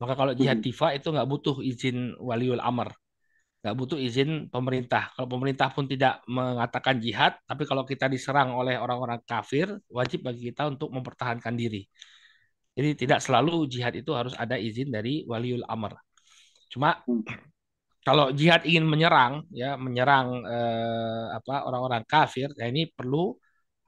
Maka 0.00 0.12
kalau 0.16 0.32
jihad 0.32 0.58
hmm. 0.58 0.66
difa 0.66 0.96
itu 0.96 1.12
nggak 1.12 1.28
butuh 1.28 1.56
izin 1.60 2.16
waliul 2.16 2.60
amr 2.60 2.90
nggak 3.60 3.76
butuh 3.76 3.98
izin 4.00 4.48
pemerintah. 4.48 5.12
Kalau 5.12 5.28
pemerintah 5.28 5.68
pun 5.68 5.84
tidak 5.84 6.24
mengatakan 6.24 6.96
jihad, 6.96 7.36
tapi 7.44 7.68
kalau 7.68 7.84
kita 7.84 8.08
diserang 8.08 8.56
oleh 8.56 8.80
orang-orang 8.80 9.20
kafir, 9.28 9.68
wajib 9.92 10.24
bagi 10.24 10.48
kita 10.48 10.72
untuk 10.72 10.88
mempertahankan 10.88 11.54
diri. 11.60 11.84
Jadi 12.72 12.96
tidak 12.96 13.20
selalu 13.20 13.68
jihad 13.68 13.92
itu 13.92 14.16
harus 14.16 14.32
ada 14.32 14.56
izin 14.56 14.88
dari 14.88 15.28
waliul 15.28 15.64
amr. 15.68 15.92
Cuma 16.72 17.04
kalau 18.00 18.32
jihad 18.32 18.64
ingin 18.64 18.88
menyerang, 18.88 19.44
ya 19.52 19.76
menyerang 19.76 20.40
eh, 20.48 21.26
apa 21.36 21.68
orang-orang 21.68 22.02
kafir, 22.08 22.48
ya 22.56 22.64
ini 22.72 22.88
perlu 22.88 23.36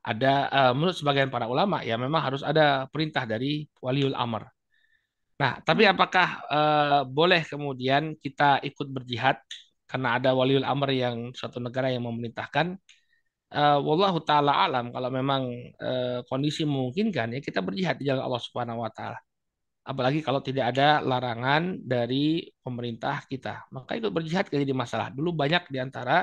ada 0.05 0.53
eh, 0.53 0.73
menurut 0.77 0.97
sebagian 1.01 1.33
para 1.33 1.49
ulama 1.49 1.81
ya 1.81 1.97
memang 1.97 2.21
harus 2.21 2.43
ada 2.45 2.85
perintah 2.93 3.25
dari 3.25 3.65
waliul 3.81 4.13
amr. 4.13 4.45
Nah, 5.43 5.59
tapi 5.67 5.83
hmm. 5.85 5.93
apakah 5.99 6.29
uh, 6.47 7.01
boleh 7.19 7.43
kemudian 7.43 8.15
kita 8.15 8.63
ikut 8.63 8.87
berjihad 8.95 9.43
karena 9.91 10.09
ada 10.17 10.31
waliul 10.39 10.63
amr 10.63 10.91
yang 10.95 11.17
suatu 11.35 11.59
negara 11.59 11.91
yang 11.91 12.07
memerintahkan? 12.07 12.79
Uh, 13.53 13.79
wallahu 13.85 14.23
taala 14.25 14.65
alam 14.65 14.89
kalau 14.95 15.11
memang 15.13 15.43
uh, 15.77 16.25
kondisi 16.31 16.63
memungkinkan 16.65 17.37
ya 17.37 17.41
kita 17.45 17.61
berjihad 17.61 18.01
di 18.01 18.09
jalan 18.09 18.25
Allah 18.25 18.43
Subhanahu 18.47 18.81
wa 18.87 18.93
taala. 18.95 19.19
apalagi 19.83 20.23
kalau 20.23 20.39
tidak 20.39 20.65
ada 20.73 21.03
larangan 21.03 21.75
dari 21.83 22.47
pemerintah 22.63 23.27
kita. 23.27 23.67
Maka 23.75 23.99
ikut 23.99 24.15
berjihad 24.15 24.47
jadi 24.47 24.71
masalah. 24.71 25.11
Dulu 25.11 25.35
banyak 25.35 25.67
di 25.75 25.79
antara 25.83 26.23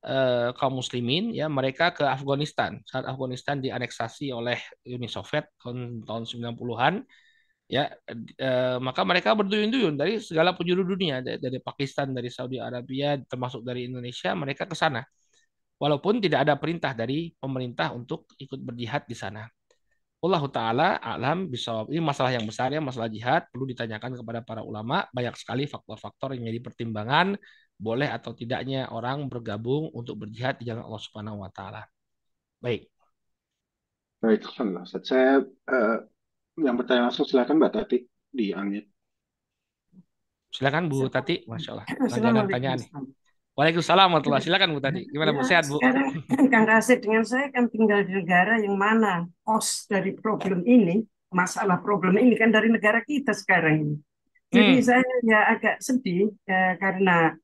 eh, 0.00 0.48
kaum 0.56 0.80
muslimin 0.80 1.24
ya 1.36 1.46
mereka 1.52 1.92
ke 1.92 2.04
Afghanistan 2.08 2.80
saat 2.88 3.04
Afghanistan 3.04 3.60
dianeksasi 3.60 4.32
oleh 4.32 4.56
Uni 4.88 5.08
Soviet 5.12 5.52
tahun 5.60 6.08
tahun 6.08 6.24
90-an 6.24 6.94
ya 7.66 7.90
eh, 8.38 8.78
maka 8.78 9.02
mereka 9.02 9.34
berduyun-duyun 9.34 9.98
dari 9.98 10.22
segala 10.22 10.54
penjuru 10.54 10.86
dunia 10.86 11.18
dari, 11.18 11.42
dari 11.42 11.58
Pakistan 11.58 12.14
dari 12.14 12.30
Saudi 12.30 12.62
Arabia 12.62 13.18
termasuk 13.26 13.66
dari 13.66 13.90
Indonesia 13.90 14.30
mereka 14.38 14.70
ke 14.70 14.78
sana 14.78 15.02
walaupun 15.82 16.22
tidak 16.22 16.46
ada 16.46 16.54
perintah 16.54 16.94
dari 16.94 17.34
pemerintah 17.34 17.90
untuk 17.90 18.30
ikut 18.38 18.62
berjihad 18.62 19.04
di 19.10 19.18
sana 19.18 19.42
Allah 20.26 20.42
Ta'ala 20.48 20.88
alam 20.96 21.46
bisawab. 21.46 21.92
Ini 21.92 22.00
masalah 22.00 22.32
yang 22.32 22.48
besar 22.48 22.72
ya, 22.72 22.80
masalah 22.80 23.06
jihad. 23.06 23.46
Perlu 23.52 23.68
ditanyakan 23.68 24.16
kepada 24.16 24.40
para 24.42 24.64
ulama. 24.64 25.04
Banyak 25.12 25.36
sekali 25.36 25.68
faktor-faktor 25.68 26.34
yang 26.34 26.48
jadi 26.48 26.60
pertimbangan. 26.64 27.36
Boleh 27.76 28.08
atau 28.08 28.32
tidaknya 28.32 28.88
orang 28.88 29.28
bergabung 29.28 29.92
untuk 29.92 30.24
berjihad 30.24 30.56
di 30.56 30.72
jalan 30.72 30.88
Allah 30.88 31.02
Subhanahu 31.04 31.44
Wa 31.44 31.50
Ta'ala. 31.52 31.82
Baik. 32.58 32.88
Baik, 34.24 34.40
Alhamdulillah. 34.48 34.86
Saya 35.04 35.44
uh, 35.44 35.98
yang 36.56 36.76
bertanya 36.76 37.08
langsung 37.08 37.28
silakan 37.28 37.60
Mbak 37.60 37.72
Tati 37.72 37.98
di 38.32 38.52
unmute. 38.56 38.88
Silakan 40.52 40.88
Bu 40.88 41.12
Tati, 41.12 41.44
Masya 41.44 41.70
Allah. 41.76 41.86
Ada 41.88 42.44
pertanyaan 42.48 42.78
nih. 42.80 42.90
Waalaikumsalam 43.56 44.12
warahmatullahi 44.12 44.44
Silakan 44.44 44.68
Bu 44.76 44.80
tadi. 44.84 45.08
Gimana 45.08 45.32
Bu? 45.32 45.40
Sehat 45.44 45.64
Bu? 45.68 45.80
sekarang 45.80 46.08
Kang 46.52 46.64
Rasid 46.68 47.00
dengan 47.04 47.24
saya 47.24 47.48
kan 47.52 47.68
tinggal 47.72 48.04
di 48.04 48.12
negara 48.12 48.60
yang 48.60 48.76
mana 48.76 49.24
kos 49.44 49.88
dari 49.88 50.12
problem 50.12 50.64
ini, 50.64 51.00
masalah 51.32 51.80
problem 51.80 52.20
ini 52.20 52.36
kan 52.36 52.52
dari 52.52 52.68
negara 52.68 53.00
kita 53.04 53.32
sekarang 53.32 53.74
ini. 53.84 53.96
Jadi 54.52 54.72
Hmm. 54.78 54.84
saya 54.84 55.12
ya 55.26 55.40
agak 55.56 55.76
sedih 55.82 56.30
ya, 56.46 56.78
karena 56.80 57.34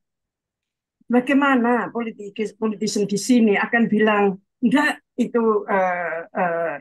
bagaimana 1.05 1.91
politikus 1.91 2.55
politician 2.55 3.05
di 3.05 3.19
sini 3.19 3.53
akan 3.59 3.83
bilang 3.91 4.23
enggak 4.63 5.03
itu 5.19 5.67
eh, 5.67 6.19
eh, 6.29 6.75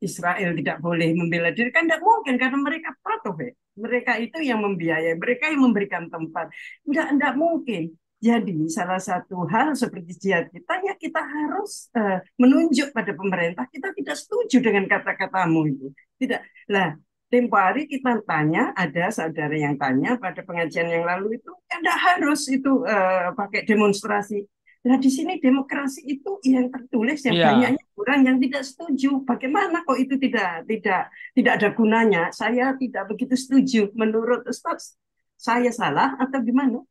Israel 0.00 0.52
tidak 0.52 0.78
boleh 0.84 1.16
membela 1.16 1.48
diri 1.52 1.72
kan 1.72 1.88
tidak 1.88 2.04
mungkin 2.04 2.36
karena 2.36 2.58
mereka 2.60 2.92
patuh 3.00 3.36
ya. 3.40 3.52
Mereka 3.76 4.12
itu 4.24 4.38
yang 4.40 4.64
membiayai, 4.64 5.20
mereka 5.20 5.52
yang 5.52 5.60
memberikan 5.60 6.08
tempat. 6.08 6.48
Enggak, 6.88 7.06
enggak 7.12 7.34
mungkin. 7.36 7.82
Jadi 8.16 8.72
salah 8.72 8.96
satu 8.96 9.44
hal 9.44 9.76
seperti 9.76 10.16
jihad 10.16 10.48
kita 10.48 10.80
ya 10.80 10.96
kita 10.96 11.20
harus 11.20 11.92
eh, 11.92 12.24
menunjuk 12.40 12.88
pada 12.96 13.12
pemerintah 13.12 13.68
kita 13.68 13.92
tidak 13.92 14.16
setuju 14.16 14.64
dengan 14.64 14.88
kata-katamu 14.88 15.60
itu. 15.68 15.86
Tidak. 16.16 16.40
Lah, 16.72 16.96
tempo 17.28 17.60
hari 17.60 17.84
kita 17.84 18.24
tanya, 18.24 18.72
ada 18.72 19.12
saudara 19.12 19.52
yang 19.52 19.76
tanya 19.76 20.16
pada 20.16 20.40
pengajian 20.40 20.88
yang 20.88 21.04
lalu 21.04 21.36
itu 21.36 21.52
tidak 21.68 21.96
harus 22.00 22.40
itu 22.48 22.72
eh, 22.88 23.36
pakai 23.36 23.68
demonstrasi. 23.68 24.48
Nah 24.86 24.96
di 25.02 25.10
sini 25.10 25.42
demokrasi 25.42 26.06
itu 26.06 26.38
yang 26.46 26.70
tertulis 26.70 27.18
yang 27.26 27.34
Iya. 27.34 27.46
banyaknya 27.50 27.84
orang 27.98 28.20
yang 28.22 28.36
tidak 28.38 28.62
setuju. 28.62 29.10
Bagaimana 29.26 29.82
kok 29.82 29.98
itu 29.98 30.14
tidak 30.22 30.62
tidak 30.70 31.10
tidak 31.34 31.52
ada 31.58 31.68
gunanya? 31.74 32.22
Saya 32.30 32.78
tidak 32.78 33.10
begitu 33.10 33.34
setuju. 33.34 33.90
Menurut 33.98 34.46
Ustaz, 34.46 34.94
saya 35.34 35.74
salah 35.74 36.14
atau 36.22 36.38
gimana? 36.38 36.86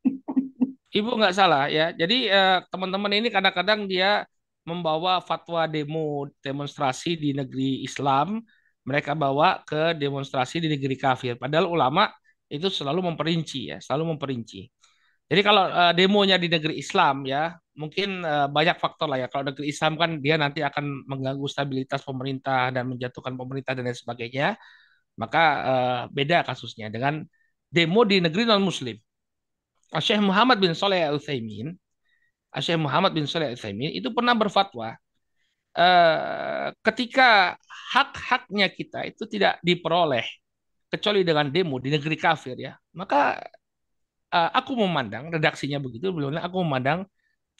Ibu 0.91 1.11
nggak 1.15 1.35
salah 1.35 1.71
ya. 1.71 1.95
Jadi 1.95 2.27
eh, 2.27 2.59
teman-teman 2.67 3.11
ini 3.15 3.27
kadang-kadang 3.31 3.87
dia 3.87 4.27
membawa 4.67 5.23
fatwa 5.23 5.63
demo 5.69 6.27
demonstrasi 6.41 7.15
di 7.15 7.31
negeri 7.31 7.85
Islam, 7.85 8.41
mereka 8.83 9.13
bawa 9.15 9.61
ke 9.63 9.95
demonstrasi 9.95 10.59
di 10.59 10.67
negeri 10.67 10.95
kafir. 10.99 11.39
Padahal 11.39 11.69
ulama 11.71 12.11
itu 12.51 12.67
selalu 12.67 13.11
memperinci 13.13 13.71
ya, 13.71 13.77
selalu 13.79 14.15
memperinci. 14.15 14.67
Jadi 15.31 15.41
kalau 15.41 15.63
eh, 15.71 15.93
demonya 15.95 16.35
di 16.35 16.47
negeri 16.51 16.75
Islam 16.79 17.23
ya, 17.23 17.55
mungkin 17.75 18.23
eh, 18.23 18.47
banyak 18.49 18.77
faktor 18.79 19.07
lah 19.11 19.17
ya. 19.23 19.27
Kalau 19.31 19.51
negeri 19.51 19.65
Islam 19.69 19.93
kan 19.99 20.09
dia 20.23 20.35
nanti 20.39 20.63
akan 20.63 21.05
mengganggu 21.07 21.45
stabilitas 21.51 22.01
pemerintah 22.07 22.71
dan 22.71 22.87
menjatuhkan 22.91 23.35
pemerintah 23.35 23.71
dan 23.75 23.83
lain 23.87 23.97
sebagainya. 23.99 24.55
Maka 25.19 25.43
eh, 25.69 26.01
beda 26.11 26.37
kasusnya 26.47 26.87
dengan 26.91 27.23
demo 27.71 28.01
di 28.07 28.23
negeri 28.23 28.43
non-Muslim. 28.47 28.97
Syekh 29.95 30.23
Muhammad 30.23 30.57
bin 30.59 30.73
Saleh 30.75 31.07
Al 31.07 31.15
Utsaimin, 31.19 31.71
Syekh 32.59 32.79
Muhammad 32.79 33.11
bin 33.15 33.27
Saleh 33.29 33.53
Al 33.53 33.55
Utsaimin 33.55 33.91
itu 33.95 34.11
pernah 34.11 34.35
berfatwa 34.35 34.95
eh, 35.77 36.67
ketika 36.83 37.55
hak-haknya 37.95 38.67
kita 38.71 39.07
itu 39.07 39.23
tidak 39.27 39.59
diperoleh 39.63 40.25
kecuali 40.91 41.21
dengan 41.27 41.47
demo 41.51 41.79
di 41.79 41.91
negeri 41.91 42.15
kafir 42.15 42.55
ya, 42.55 42.73
maka 42.95 43.39
aku 44.35 44.75
memandang 44.75 45.31
redaksinya 45.31 45.79
begitu, 45.79 46.11
beliau 46.11 46.35
aku 46.35 46.59
memandang 46.59 47.07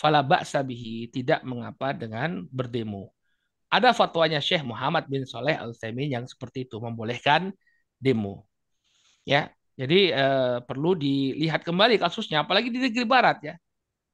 fala 0.01 0.19
ba'sa 0.25 0.59
bihi, 0.65 1.09
tidak 1.11 1.41
mengapa 1.47 1.91
dengan 1.95 2.43
berdemo. 2.51 3.11
Ada 3.71 3.91
fatwanya 3.95 4.39
Syekh 4.39 4.63
Muhammad 4.63 5.05
bin 5.11 5.23
Saleh 5.27 5.57
Al 5.59 5.73
Utsaimin 5.75 6.09
yang 6.15 6.25
seperti 6.29 6.65
itu 6.69 6.77
membolehkan 6.79 7.51
demo. 7.99 8.47
Ya, 9.25 9.49
jadi 9.79 9.99
eh, 10.13 10.57
perlu 10.67 10.93
dilihat 10.97 11.65
kembali 11.65 11.97
kasusnya, 12.01 12.45
apalagi 12.45 12.69
di 12.73 12.79
negeri 12.81 13.05
barat 13.07 13.37
ya. 13.43 13.55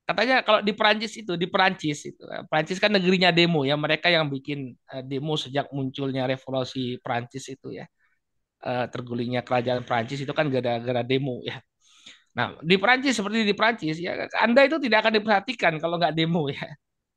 Katanya 0.08 0.44
kalau 0.44 0.62
di 0.66 0.74
Perancis 0.76 1.14
itu, 1.20 1.34
di 1.40 1.48
Perancis 1.50 2.00
itu, 2.10 2.24
eh, 2.28 2.44
Perancis 2.50 2.80
kan 2.84 2.92
negerinya 2.94 3.32
demo 3.34 3.64
ya, 3.68 3.76
mereka 3.80 4.08
yang 4.12 4.28
bikin 4.32 4.76
eh, 4.94 5.04
demo 5.06 5.36
sejak 5.40 5.70
munculnya 5.76 6.26
revolusi 6.30 7.00
Perancis 7.04 7.46
itu 7.54 7.74
ya, 7.76 7.86
Eh, 8.62 8.86
tergulingnya 8.94 9.42
kerajaan 9.48 9.82
Perancis 9.88 10.22
itu 10.22 10.34
kan 10.38 10.46
gara-gara 10.54 11.02
demo 11.02 11.42
ya. 11.50 11.58
Nah 12.38 12.56
di 12.64 12.76
Perancis 12.80 13.14
seperti 13.20 13.44
di 13.44 13.54
Perancis 13.58 13.96
ya, 14.00 14.16
Anda 14.40 14.64
itu 14.68 14.78
tidak 14.80 15.08
akan 15.08 15.14
diperhatikan 15.20 15.74
kalau 15.84 15.96
nggak 16.00 16.16
demo 16.16 16.48
ya. 16.48 16.64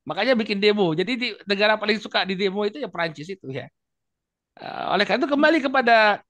Makanya 0.09 0.35
bikin 0.37 0.59
demo. 0.61 0.93
Jadi 0.93 1.13
di 1.17 1.29
negara 1.49 1.81
paling 1.81 1.99
suka 2.03 2.27
di 2.29 2.35
demo 2.37 2.61
itu 2.69 2.79
ya 2.83 2.89
Perancis 2.93 3.29
itu 3.31 3.47
ya. 3.51 3.67
Eh, 4.61 4.85
oleh 4.95 5.05
karena 5.07 5.27
itu 5.27 5.31
kembali 5.35 5.59
kepada 5.67 6.23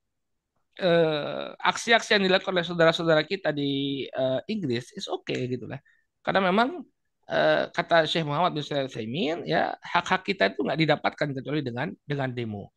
eh, 0.80 1.46
aksi-aksi 1.70 2.10
yang 2.18 2.24
dilakukan 2.26 2.54
oleh 2.56 2.66
saudara-saudara 2.66 3.22
kita 3.26 3.50
di 3.54 4.04
eh, 4.08 4.40
Inggris 4.52 4.90
is 4.96 5.06
oke 5.10 5.34
gitu 5.34 5.64
lah. 5.70 5.78
Karena 6.24 6.40
memang 6.50 6.82
eh, 7.30 7.64
kata 7.72 8.04
Syekh 8.10 8.24
Muhammad 8.28 8.52
bin 8.56 8.64
Shalih 8.64 8.88
ya 9.48 9.72
hak-hak 9.80 10.22
kita 10.28 10.52
itu 10.52 10.60
nggak 10.66 10.78
didapatkan 10.82 11.28
kecuali 11.36 11.60
dengan 11.64 11.88
dengan 12.04 12.30
demo. 12.32 12.72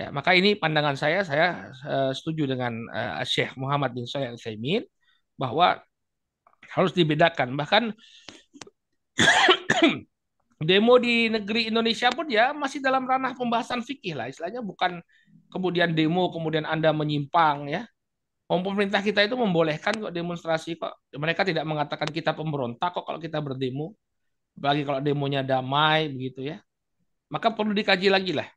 Ya, 0.00 0.08
maka 0.08 0.32
ini 0.32 0.56
pandangan 0.56 0.96
saya 0.96 1.20
saya 1.28 1.46
eh, 1.84 2.12
setuju 2.16 2.48
dengan 2.48 2.72
eh, 2.88 3.22
Syekh 3.28 3.52
Muhammad 3.60 3.92
bin 3.96 4.08
Shalih 4.08 4.36
bahwa 5.40 5.80
harus 6.76 6.92
dibedakan. 6.92 7.56
Bahkan 7.56 7.96
demo 10.68 10.94
di 11.00 11.32
negeri 11.32 11.72
Indonesia 11.72 12.12
pun 12.12 12.28
ya 12.28 12.52
masih 12.52 12.84
dalam 12.84 13.08
ranah 13.08 13.32
pembahasan 13.32 13.80
fikih 13.80 14.12
lah. 14.12 14.28
Istilahnya 14.28 14.60
bukan 14.60 15.00
kemudian 15.48 15.96
demo 15.96 16.28
kemudian 16.28 16.68
Anda 16.68 16.92
menyimpang 16.92 17.72
ya. 17.72 17.88
Pemerintah 18.50 18.98
kita 18.98 19.22
itu 19.22 19.38
membolehkan 19.38 19.94
kok 19.94 20.12
demonstrasi 20.12 20.74
kok. 20.74 21.06
Mereka 21.14 21.46
tidak 21.46 21.62
mengatakan 21.64 22.10
kita 22.10 22.34
pemberontak 22.34 22.92
kok 22.92 23.06
kalau 23.06 23.22
kita 23.22 23.38
berdemo. 23.38 23.94
Apalagi 24.58 24.82
kalau 24.82 25.00
demonya 25.00 25.46
damai 25.46 26.10
begitu 26.10 26.44
ya. 26.50 26.58
Maka 27.30 27.54
perlu 27.54 27.70
dikaji 27.70 28.10
lagi 28.10 28.34
lah. 28.34 28.50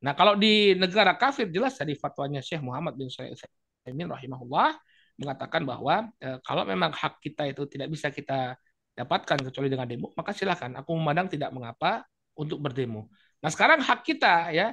Nah 0.00 0.16
kalau 0.16 0.40
di 0.40 0.72
negara 0.72 1.12
kafir 1.20 1.52
jelas 1.52 1.76
tadi 1.76 1.92
fatwanya 1.92 2.40
Syekh 2.40 2.64
Muhammad 2.64 2.96
bin 2.96 3.12
Al-Utsaimin 3.12 4.08
rahimahullah 4.08 4.72
mengatakan 5.16 5.64
bahwa 5.64 6.08
eh, 6.20 6.38
kalau 6.44 6.62
memang 6.68 6.92
hak 6.92 7.20
kita 7.24 7.48
itu 7.48 7.64
tidak 7.68 7.88
bisa 7.92 8.08
kita 8.12 8.56
dapatkan 8.96 9.38
kecuali 9.48 9.68
dengan 9.68 9.88
demo, 9.88 10.12
maka 10.16 10.32
silakan. 10.32 10.80
Aku 10.80 10.96
memandang 10.96 11.28
tidak 11.28 11.52
mengapa 11.52 12.04
untuk 12.36 12.60
berdemo. 12.60 13.08
Nah 13.44 13.50
sekarang 13.52 13.80
hak 13.84 14.00
kita 14.04 14.52
ya, 14.52 14.72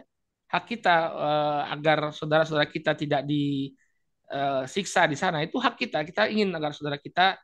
hak 0.51 0.63
kita 0.67 0.95
eh, 1.11 1.61
agar 1.75 2.11
saudara-saudara 2.15 2.67
kita 2.67 2.95
tidak 2.95 3.23
disiksa 3.27 5.07
di 5.07 5.17
sana 5.19 5.43
itu 5.43 5.59
hak 5.59 5.75
kita. 5.79 6.03
Kita 6.07 6.27
ingin 6.31 6.51
agar 6.55 6.71
saudara 6.75 6.99
kita 6.99 7.39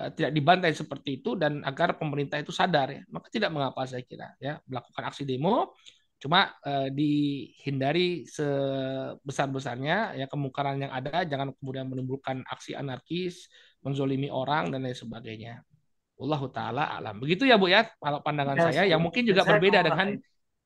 eh, 0.00 0.10
tidak 0.16 0.32
dibantai 0.36 0.72
seperti 0.76 1.20
itu 1.24 1.36
dan 1.36 1.64
agar 1.64 1.96
pemerintah 1.96 2.40
itu 2.40 2.52
sadar 2.52 2.92
ya. 2.92 3.02
Maka 3.12 3.28
tidak 3.32 3.48
mengapa 3.52 3.84
saya 3.88 4.04
kira 4.04 4.32
ya 4.40 4.60
melakukan 4.68 5.04
aksi 5.08 5.24
demo. 5.28 5.72
Cuma 6.22 6.54
eh, 6.62 6.86
dihindari 6.94 8.22
sebesar-besarnya 8.30 10.14
ya 10.14 10.30
kemungkaran 10.30 10.78
yang 10.78 10.94
ada, 10.94 11.26
jangan 11.26 11.50
kemudian 11.58 11.90
menimbulkan 11.90 12.46
aksi 12.46 12.78
anarkis, 12.78 13.50
menzolimi 13.82 14.30
orang 14.30 14.70
dan 14.70 14.86
lain 14.86 14.94
sebagainya. 14.94 15.66
Wallahu 16.14 16.46
taala 16.54 16.94
alam. 16.94 17.18
Begitu 17.18 17.42
ya 17.50 17.58
Bu 17.58 17.66
ya, 17.66 17.90
kalau 17.98 18.22
pandangan 18.22 18.54
Ya, 18.54 18.70
saya 18.70 18.82
yang 18.86 19.02
mungkin 19.02 19.26
juga 19.26 19.42
berbeda 19.42 19.82
dengan 19.82 20.14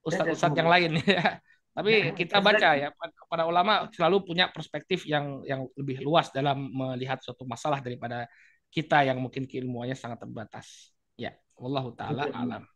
ustadz-ustadz 0.04 0.60
yang 0.60 0.68
lain 0.68 1.00
ya. 1.16 1.40
Tapi 1.72 1.92
Ya, 1.92 2.12
kita 2.12 2.36
baca 2.44 2.68
ya, 2.76 2.88
para 3.28 3.48
ulama 3.48 3.88
selalu 3.96 4.28
punya 4.28 4.52
perspektif 4.52 5.08
yang 5.08 5.40
yang 5.48 5.64
lebih 5.72 6.04
luas 6.04 6.28
dalam 6.36 6.68
melihat 6.68 7.16
suatu 7.24 7.48
masalah 7.48 7.80
daripada 7.80 8.28
kita 8.68 9.08
yang 9.08 9.16
mungkin 9.24 9.48
keilmuannya 9.48 9.96
sangat 9.96 10.20
terbatas. 10.20 10.92
Ya, 11.16 11.32
wallahu 11.56 11.96
taala 11.96 12.28
alam. 12.28 12.68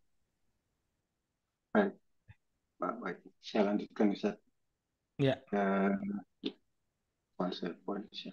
Baik, 2.80 2.96
baik. 3.04 3.20
Saya 3.44 3.68
lanjutkan 3.68 4.16
Ustaz. 4.16 4.40
Ya. 5.20 5.36
One 7.36 7.52
ya. 8.08 8.32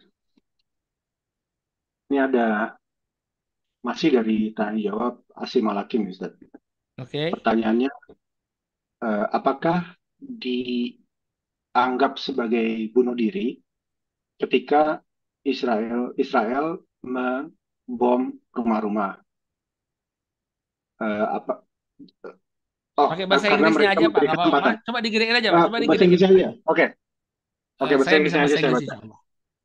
Ini 2.08 2.18
ada 2.32 2.80
masih 3.84 4.16
dari 4.16 4.56
tanya 4.56 4.80
jawab 4.80 5.20
Asim 5.36 5.68
Malakim 5.68 6.08
Ustaz. 6.08 6.32
Oke. 6.96 7.36
Pertanyaannya 7.36 7.92
eh, 9.04 9.26
apakah 9.36 10.00
dianggap 10.16 12.16
sebagai 12.16 12.88
bunuh 12.96 13.20
diri 13.20 13.60
ketika 14.40 15.04
Israel 15.44 16.16
Israel 16.16 16.88
membom 17.04 18.32
rumah-rumah? 18.56 19.20
Eh, 21.04 21.28
apa 21.36 21.68
Oh, 22.98 23.08
Pakai 23.14 23.26
bahasa 23.30 23.48
Inggrisnya 23.54 23.90
aja 23.94 24.06
Pak, 24.10 24.22
apa-apa. 24.26 24.70
Coba 24.82 25.00
digedein 25.06 25.38
aja 25.38 25.50
Pak, 25.54 25.62
Ah, 25.62 25.64
coba 25.70 25.78
bahasa 25.78 25.84
digedein. 25.86 26.08
Inggris 26.10 26.24
aja. 26.26 26.48
Oke. 26.66 26.86
Oke, 27.78 27.94
bahasa 27.94 28.10
saya 28.10 28.18
Inggris 28.18 28.34
bisa 28.34 28.38
aja 28.42 28.42
bahasa 28.42 28.58
saya 28.58 28.72
baca. 28.74 28.96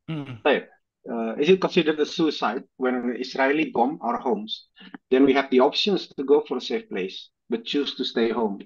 Hmm. 0.09 0.25
Baik. 0.45 0.63
Uh, 1.03 1.35
is 1.41 1.49
it 1.51 1.59
considered 1.59 1.99
a 1.99 2.07
suicide 2.07 2.63
when 2.79 2.95
an 2.95 3.17
Israeli 3.19 3.75
bomb 3.75 3.99
our 4.05 4.21
homes? 4.23 4.71
Then 5.11 5.27
we 5.27 5.35
have 5.35 5.51
the 5.51 5.59
options 5.59 6.07
to 6.15 6.23
go 6.23 6.45
for 6.47 6.61
a 6.61 6.65
safe 6.65 6.87
place, 6.87 7.33
but 7.51 7.67
choose 7.67 7.99
to 7.99 8.05
stay 8.07 8.31
home. 8.31 8.63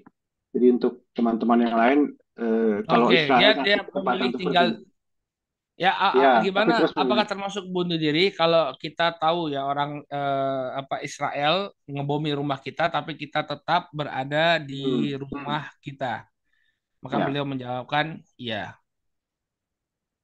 Jadi 0.53 0.67
untuk 0.69 1.01
teman-teman 1.17 1.65
yang 1.65 1.75
lain, 1.75 1.99
uh, 2.37 2.85
kalau 2.85 3.09
Oke, 3.09 3.25
Israel 3.25 3.41
dia 3.41 3.51
dia 3.63 3.77
memilih 3.89 4.29
tinggal 4.37 4.67
ya 5.83 5.91
ya, 6.13 6.27
gimana? 6.43 6.73
apakah 7.01 7.25
termasuk 7.29 7.63
bunuh 7.69 7.97
diri? 8.01 8.33
Kalau 8.33 8.73
kita 8.81 9.03
tahu 9.21 9.53
ya 9.53 9.61
orang 9.69 10.01
eh, 10.09 10.65
apa 10.81 10.95
Israel 11.05 11.69
ngebomi 11.85 12.29
rumah 12.39 12.59
kita 12.65 12.89
tapi 12.89 13.13
kita 13.21 13.45
tetap 13.45 13.89
berada 13.93 14.57
Hmm, 14.83 15.07
di 15.09 15.13
hmm, 15.31 15.47
rumah 15.47 15.69
kita. 15.85 16.25
Maka 17.03 17.17
ya, 17.17 17.25
beliau 17.25 17.45
menjawabkan, 17.47 18.21
iya. 18.41 18.77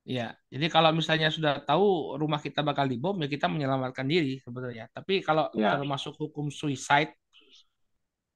Ya, 0.04 0.36
jadi 0.52 0.68
kalau 0.68 0.92
misalnya 0.92 1.32
sudah 1.32 1.64
tahu 1.64 2.20
rumah 2.20 2.44
kita 2.44 2.60
bakal 2.60 2.92
dibom, 2.92 3.16
ya 3.24 3.28
kita 3.32 3.48
menyelamatkan 3.48 4.04
diri 4.04 4.36
sebenarnya. 4.44 4.92
Tapi 4.92 5.24
kalau 5.24 5.48
ya, 5.54 5.72
termasuk 5.72 6.20
hukum 6.20 6.52
suicide, 6.52 7.16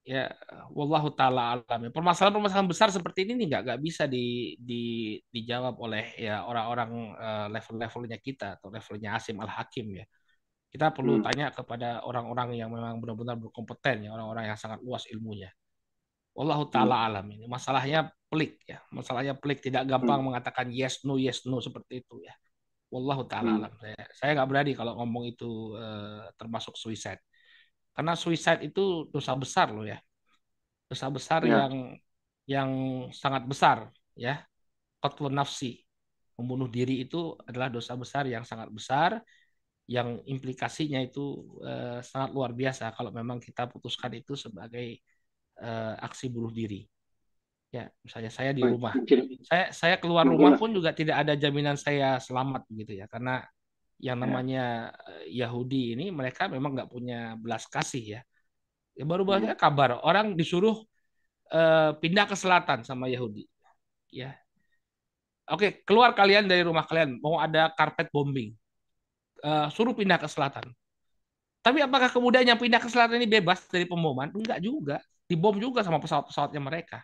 ya 0.07 0.31
wallahu 0.71 1.11
taala 1.11 1.59
alam. 1.59 1.79
Ya, 1.83 1.91
Permasalahan-permasalahan 1.91 2.71
besar 2.71 2.87
seperti 2.95 3.27
ini 3.27 3.43
nih 3.43 3.45
nggak 3.51 3.61
nggak 3.67 3.79
bisa 3.83 4.03
di, 4.07 4.55
di 4.55 5.15
dijawab 5.27 5.75
oleh 5.83 6.15
ya 6.15 6.47
orang-orang 6.47 7.11
eh, 7.19 7.47
level-levelnya 7.51 8.17
kita 8.23 8.55
atau 8.55 8.71
levelnya 8.71 9.19
Asim 9.19 9.35
Al 9.43 9.51
Hakim 9.51 9.99
ya. 9.99 10.07
Kita 10.71 10.95
perlu 10.95 11.19
hmm, 11.19 11.23
tanya 11.27 11.47
kepada 11.51 12.07
orang-orang 12.07 12.55
yang 12.55 12.71
memang 12.71 12.99
benar-benar 13.03 13.35
berkompeten 13.39 14.07
ya, 14.07 14.15
orang-orang 14.15 14.51
yang 14.51 14.59
sangat 14.59 14.79
luas 14.79 15.03
ilmunya. 15.11 15.51
Wallahu 16.31 16.67
hmm, 16.67 16.73
taala 16.73 16.95
alam 17.03 17.27
ini. 17.27 17.43
Masalahnya 17.51 18.07
pelik 18.31 18.63
ya. 18.63 18.79
Masalahnya 18.95 19.35
pelik 19.35 19.59
tidak 19.59 19.83
gampang 19.83 20.23
hmm, 20.23 20.27
mengatakan 20.31 20.71
yes 20.71 21.03
no 21.03 21.19
yes 21.19 21.43
no 21.43 21.59
seperti 21.59 22.07
itu 22.07 22.23
ya. 22.23 22.31
Wallahu 22.87 23.27
taala 23.27 23.51
hmm, 23.51 23.59
alam. 23.59 23.73
Saya 23.75 23.99
saya 24.15 24.29
nggak 24.39 24.47
berani 24.47 24.71
kalau 24.71 24.95
ngomong 25.03 25.23
itu 25.27 25.75
eh, 25.75 26.31
termasuk 26.39 26.79
suicide. 26.79 27.19
Karena 27.97 28.13
suicide 28.13 28.61
itu 28.69 29.09
dosa 29.09 29.33
besar 29.33 29.73
loh 29.73 29.81
ya. 29.81 29.97
Dosa 30.85 31.09
besar 31.09 31.41
ya, 31.49 31.65
yang 31.65 31.97
yang 32.45 32.69
sangat 33.09 33.49
besar 33.49 33.89
ya. 34.13 34.45
Qatlun 35.01 35.33
nafsi. 35.33 35.81
Membunuh 36.37 36.69
diri 36.69 37.01
itu 37.01 37.33
adalah 37.49 37.73
dosa 37.73 37.97
besar 37.97 38.29
yang 38.29 38.45
sangat 38.45 38.69
besar 38.69 39.25
yang 39.87 40.19
implikasinya 40.27 40.99
itu 40.99 41.41
eh, 41.63 42.03
sangat 42.03 42.29
luar 42.35 42.51
biasa 42.51 42.91
kalau 42.93 43.09
memang 43.09 43.39
kita 43.41 43.71
putuskan 43.71 44.11
itu 44.19 44.37
sebagai 44.37 44.99
eh, 45.57 45.95
aksi 45.97 46.29
bunuh 46.29 46.51
diri. 46.53 46.85
Ya, 47.73 47.87
misalnya 48.03 48.31
saya 48.31 48.51
di 48.55 48.63
rumah, 48.63 48.95
saya 49.47 49.71
saya 49.75 49.95
keluar 49.99 50.23
rumah 50.27 50.55
pun 50.55 50.71
juga 50.71 50.91
tidak 50.95 51.23
ada 51.23 51.33
jaminan 51.35 51.75
saya 51.75 52.19
selamat 52.19 52.63
gitu 52.71 52.95
ya, 52.99 53.07
karena 53.11 53.43
yang 53.97 54.17
ya, 54.17 54.23
namanya 54.23 54.63
eh, 55.09 55.25
Yahudi 55.41 55.97
ini 55.97 56.13
mereka 56.13 56.45
memang 56.45 56.77
nggak 56.77 56.89
punya 56.91 57.33
belas 57.37 57.65
kasih 57.65 58.03
ya. 58.19 58.21
Ya 58.97 59.03
baru 59.05 59.23
hmm, 59.25 59.31
baru 59.31 59.45
kabar 59.57 59.89
orang 60.05 60.33
disuruh 60.39 60.77
eh, 61.53 61.91
pindah 62.01 62.25
ke 62.29 62.35
selatan 62.37 62.85
sama 62.85 63.09
Yahudi. 63.09 63.45
Ya, 64.13 64.37
oke 65.51 65.83
keluar 65.83 66.15
kalian 66.15 66.47
dari 66.47 66.63
rumah 66.63 66.87
kalian 66.87 67.19
mau 67.19 67.39
ada 67.43 67.71
karpet 67.75 68.07
bombing, 68.13 68.55
Eh, 69.37 69.67
suruh 69.69 69.93
pindah 69.93 70.17
ke 70.17 70.25
selatan. 70.25 70.65
Tapi 71.61 71.79
apakah 71.83 72.09
kemudian 72.09 72.47
yang 72.47 72.57
pindah 72.57 72.79
ke 72.81 72.89
selatan 72.89 73.21
ini 73.21 73.27
bebas 73.29 73.67
dari 73.69 73.85
pemboman? 73.85 74.31
Enggak 74.33 74.59
juga, 74.63 74.97
dibom 75.29 75.59
juga 75.59 75.83
sama 75.85 75.99
pesawat-pesawatnya 76.01 76.61
mereka. 76.63 77.03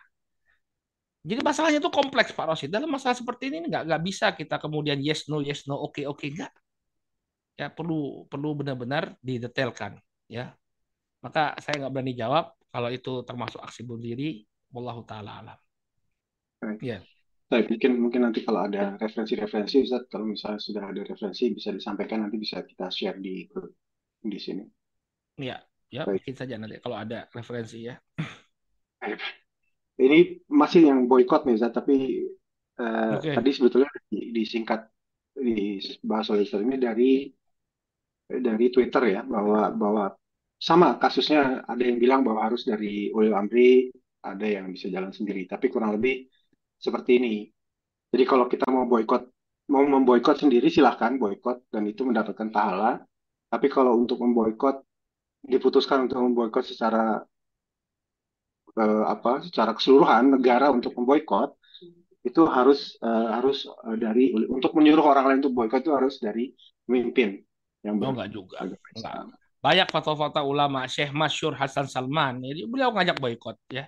Jadi 1.24 1.40
masalahnya 1.40 1.78
itu 1.80 1.88
kompleks 1.88 2.36
Pak 2.36 2.46
Rosid. 2.52 2.68
Dalam 2.68 2.90
masalah 2.90 3.16
seperti 3.16 3.48
ini 3.48 3.64
nggak 3.70 3.88
nggak 3.88 4.02
bisa 4.04 4.26
kita 4.36 4.60
kemudian 4.60 5.00
yes 5.00 5.24
no 5.30 5.40
yes 5.40 5.64
no 5.64 5.78
oke 5.80 6.04
oke 6.04 6.26
nggak. 6.28 6.52
Ya 7.54 7.70
perlu 7.70 8.26
perlu 8.26 8.58
benar-benar 8.58 9.14
didetailkan 9.22 9.98
ya. 10.26 10.50
Maka 11.22 11.54
saya 11.62 11.86
nggak 11.86 11.92
berani 11.94 12.12
jawab 12.18 12.58
kalau 12.68 12.90
itu 12.90 13.22
termasuk 13.22 13.62
aksi 13.62 13.86
bunuh 13.86 14.02
diri. 14.02 14.42
Wallahu 14.74 15.06
taala 15.06 15.38
alam. 15.38 15.58
Ya. 16.82 16.98
Baik, 17.46 17.70
mungkin 17.70 17.92
mungkin 18.00 18.20
nanti 18.26 18.42
kalau 18.42 18.66
ada 18.66 18.98
referensi-referensi, 18.98 19.84
Ustaz, 19.86 20.08
kalau 20.10 20.26
misalnya 20.26 20.58
sudah 20.58 20.90
ada 20.90 21.06
referensi 21.06 21.52
bisa 21.54 21.70
disampaikan 21.70 22.26
nanti 22.26 22.40
bisa 22.40 22.64
kita 22.66 22.90
share 22.90 23.20
di 23.20 23.46
grup 23.46 23.70
di 24.18 24.40
sini. 24.40 24.64
Ya, 25.38 25.62
ya 25.92 26.08
Baik. 26.08 26.24
bikin 26.24 26.34
saja 26.34 26.58
nanti 26.58 26.80
kalau 26.82 26.98
ada 26.98 27.30
referensi 27.30 27.86
ya. 27.86 27.94
Baik. 28.98 29.20
Ini 29.94 30.42
masih 30.50 30.90
yang 30.90 31.06
boykot 31.06 31.46
nih, 31.46 31.54
Ustaz, 31.54 31.70
tapi 31.70 32.26
eh, 32.80 33.14
Oke. 33.14 33.30
tadi 33.38 33.50
sebetulnya 33.54 33.92
di- 34.10 34.34
disingkat 34.34 34.90
dibahas 35.38 36.26
oleh 36.34 36.42
Ustaz 36.42 36.64
ini 36.64 36.80
dari 36.80 37.30
dari 38.28 38.66
Twitter 38.72 39.02
ya 39.18 39.20
bahwa 39.24 39.72
bahwa 39.76 40.04
sama 40.56 40.96
kasusnya 40.96 41.60
ada 41.68 41.82
yang 41.84 42.00
bilang 42.00 42.24
bahwa 42.24 42.48
harus 42.48 42.64
dari 42.64 43.12
ulil 43.12 43.36
amri, 43.36 43.92
ada 44.24 44.46
yang 44.48 44.72
bisa 44.72 44.88
jalan 44.88 45.12
sendiri, 45.12 45.44
tapi 45.44 45.68
kurang 45.68 45.92
lebih 45.92 46.24
seperti 46.80 47.20
ini. 47.20 47.34
Jadi 48.08 48.24
kalau 48.24 48.48
kita 48.48 48.64
mau 48.72 48.88
boykot 48.88 49.22
mau 49.68 49.84
memboikot 49.84 50.36
sendiri 50.44 50.68
silahkan 50.68 51.16
boykot 51.16 51.68
dan 51.72 51.84
itu 51.88 52.04
mendapatkan 52.04 52.48
pahala. 52.48 53.00
Tapi 53.52 53.66
kalau 53.68 53.96
untuk 54.00 54.20
memboikot 54.24 54.82
diputuskan 55.44 56.08
untuk 56.08 56.20
memboikot 56.24 56.64
secara 56.64 57.20
eh, 58.80 59.04
apa 59.04 59.44
secara 59.44 59.76
keseluruhan 59.76 60.40
negara 60.40 60.72
untuk 60.72 60.96
memboikot 60.96 61.54
itu 62.24 62.42
harus 62.48 62.96
eh, 63.04 63.28
harus 63.36 63.68
eh, 63.68 63.96
dari 64.00 64.32
untuk 64.32 64.72
menyuruh 64.72 65.04
orang 65.04 65.24
lain 65.28 65.38
untuk 65.44 65.54
boikot 65.60 65.84
itu 65.84 65.92
harus 65.92 66.14
dari 66.18 66.50
pemimpin 66.88 67.44
yang 67.86 67.96
Oh 68.02 68.10
ber- 68.10 68.14
nggak 68.14 68.30
juga. 68.36 68.58
beragama 68.58 68.88
Nggak. 68.96 69.14
Islam. 69.14 69.28
Banyak 69.64 69.88
fatwa-fatwa 69.94 70.42
ulama 70.44 70.80
Syekh 70.92 71.10
Masyur 71.16 71.52
Hasan 71.56 71.86
Salman. 71.88 72.34
Jadi 72.44 72.60
beliau 72.68 72.90
ngajak 72.94 73.16
boykot 73.22 73.56
ya. 73.72 73.86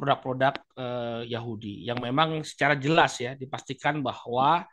produk-produk 0.00 0.54
eh, 0.80 1.22
Yahudi 1.30 1.86
yang 1.88 1.98
memang 2.02 2.42
secara 2.42 2.74
jelas 2.74 3.14
ya 3.22 3.38
dipastikan 3.38 4.02
bahwa 4.02 4.66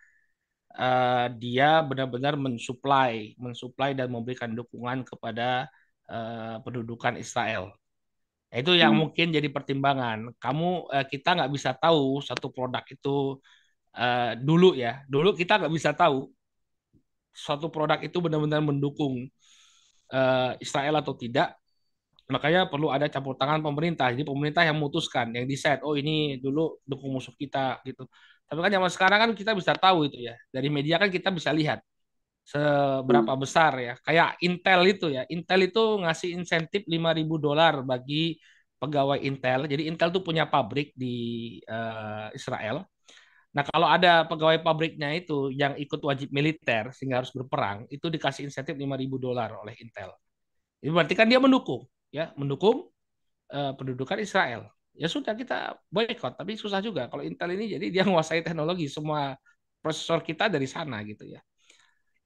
eh, 0.80 1.26
dia 1.42 1.82
benar-benar 1.90 2.36
mensuplai, 2.40 3.36
mensuplai 3.40 3.92
dan 4.00 4.08
memberikan 4.14 4.52
dukungan 4.56 5.04
kepada 5.08 5.68
eh, 6.12 6.56
pendudukan 6.66 7.16
Israel. 7.20 7.74
Itu 8.52 8.76
yang 8.76 8.92
Hmm. 8.92 9.02
mungkin 9.02 9.32
jadi 9.36 9.48
pertimbangan. 9.52 10.36
Kamu 10.44 10.92
eh, 10.96 11.06
kita 11.12 11.30
nggak 11.40 11.52
bisa 11.56 11.72
tahu 11.80 12.20
satu 12.24 12.48
produk 12.56 12.84
itu 12.92 13.40
eh, 13.98 14.34
dulu 14.48 14.68
ya. 14.78 15.04
Dulu 15.12 15.30
kita 15.40 15.54
nggak 15.62 15.74
bisa 15.78 15.92
tahu 15.96 16.18
suatu 17.34 17.68
produk 17.74 18.00
itu 18.04 18.18
benar-benar 18.24 18.62
mendukung 18.64 19.28
eh, 20.14 20.52
Israel 20.64 21.02
atau 21.02 21.14
tidak 21.18 21.56
makanya 22.32 22.68
perlu 22.72 22.88
ada 22.96 23.08
campur 23.12 23.36
tangan 23.36 23.60
pemerintah. 23.60 24.08
Jadi 24.16 24.24
pemerintah 24.24 24.64
yang 24.64 24.80
memutuskan, 24.80 25.36
yang 25.36 25.46
decide, 25.52 25.84
oh 25.84 25.96
ini 26.00 26.40
dulu 26.40 26.80
dukung 26.88 27.12
musuh 27.16 27.36
kita 27.36 27.84
gitu. 27.88 28.08
Tapi 28.48 28.60
kan 28.64 28.72
zaman 28.72 28.92
sekarang 28.92 29.20
kan 29.24 29.32
kita 29.36 29.52
bisa 29.58 29.74
tahu 29.76 30.08
itu 30.08 30.18
ya. 30.32 30.36
Dari 30.52 30.70
media 30.72 30.96
kan 31.02 31.10
kita 31.12 31.30
bisa 31.36 31.52
lihat 31.52 31.80
seberapa 32.46 33.34
Hmm. 33.34 33.40
besar 33.40 33.74
ya. 33.80 33.94
Kayak 34.06 34.30
Intel 34.46 34.82
itu 34.92 35.08
ya. 35.14 35.24
Intel 35.32 35.62
itu 35.72 35.82
ngasih 36.04 36.30
insentif 36.38 36.82
5.000 36.90 37.36
dolar 37.42 37.82
bagi 37.86 38.38
pegawai 38.82 39.20
Intel. 39.24 39.68
Jadi 39.72 39.84
Intel 39.90 40.10
tuh 40.16 40.24
punya 40.26 40.46
pabrik 40.50 40.94
di 40.98 41.16
eh, 41.66 42.28
Israel. 42.38 42.86
Nah, 43.52 43.64
kalau 43.68 43.88
ada 43.88 44.24
pegawai 44.32 44.64
pabriknya 44.64 45.12
itu 45.12 45.52
yang 45.52 45.76
ikut 45.76 46.00
wajib 46.00 46.32
militer 46.32 46.96
sehingga 46.96 47.20
harus 47.20 47.36
berperang, 47.36 47.84
itu 47.92 48.08
dikasih 48.08 48.48
insentif 48.48 48.80
5.000 48.80 49.20
dolar 49.20 49.52
oleh 49.60 49.76
Intel. 49.84 50.12
Itu 50.82 50.92
berarti 50.96 51.14
kan 51.20 51.28
dia 51.32 51.40
mendukung, 51.44 51.86
ya, 52.14 52.32
mendukung 52.40 52.88
eh, 53.54 53.72
pendudukan 53.78 54.20
Israel. 54.24 54.68
Ya 54.96 55.08
sudah 55.12 55.34
kita 55.36 55.80
boykot, 55.92 56.36
tapi 56.40 56.56
susah 56.60 56.80
juga 56.84 57.08
kalau 57.12 57.24
Intel 57.24 57.56
ini 57.56 57.66
jadi 57.76 57.86
dia 57.92 58.04
menguasai 58.08 58.44
teknologi 58.46 58.88
semua 58.92 59.36
prosesor 59.84 60.22
kita 60.24 60.48
dari 60.52 60.68
sana 60.70 61.02
gitu 61.08 61.26
ya. 61.28 61.42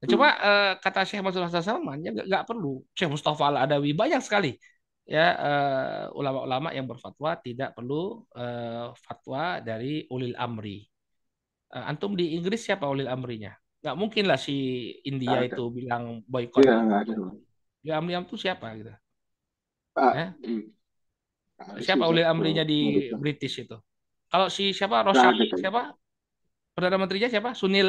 Nah, 0.06 0.08
Hmm. 0.12 0.22
eh, 0.22 0.74
kata 0.84 1.02
Syekh 1.08 1.22
Mansur 1.26 1.44
Hasan 1.48 1.64
Salman 1.66 1.98
ya 2.06 2.12
nggak 2.14 2.46
perlu. 2.46 2.84
Syekh 2.94 3.10
Mustafa 3.10 3.44
Al 3.50 3.58
Adawi 3.66 3.92
banyak 3.98 4.22
sekali 4.22 4.54
ya 5.06 5.26
eh, 5.38 6.06
ulama-ulama 6.14 6.70
yang 6.78 6.86
berfatwa 6.86 7.38
tidak 7.42 7.74
perlu 7.78 8.26
eh, 8.38 8.88
fatwa 9.06 9.62
dari 9.66 10.06
ulil 10.14 10.36
amri 10.38 10.86
Uh, 10.86 10.95
antum 11.92 12.12
di 12.20 12.26
Inggris 12.36 12.62
siapa 12.68 12.86
ulil 12.94 13.08
amrinya? 13.16 13.52
Nggak 13.82 13.96
mungkin 14.02 14.24
lah 14.30 14.40
si 14.40 14.54
India 15.10 15.38
ada. 15.42 15.46
itu 15.48 15.62
bilang 15.78 16.04
boykot. 16.32 16.66
Iya, 16.66 16.72
nggak 16.86 17.00
ada. 17.04 17.14
Ulil 17.84 17.96
amri 18.00 18.14
itu 18.20 18.36
siapa 18.44 18.68
gitu? 18.80 18.92
Pak, 19.94 20.14
Eh? 20.14 20.34
hmm. 20.44 20.76
Ada 21.60 21.82
Siapa 21.86 22.04
ulil 22.12 22.26
amrinya 22.32 22.64
di 22.72 22.80
saya. 22.80 23.18
British 23.22 23.56
itu? 23.64 23.76
Kalau 24.32 24.48
si 24.56 24.64
siapa 24.78 24.98
Rosali 25.08 25.46
ada 25.48 25.58
siapa? 25.62 25.82
Perdana 26.76 26.98
Menterinya 27.02 27.30
siapa? 27.34 27.52
Sunil. 27.62 27.88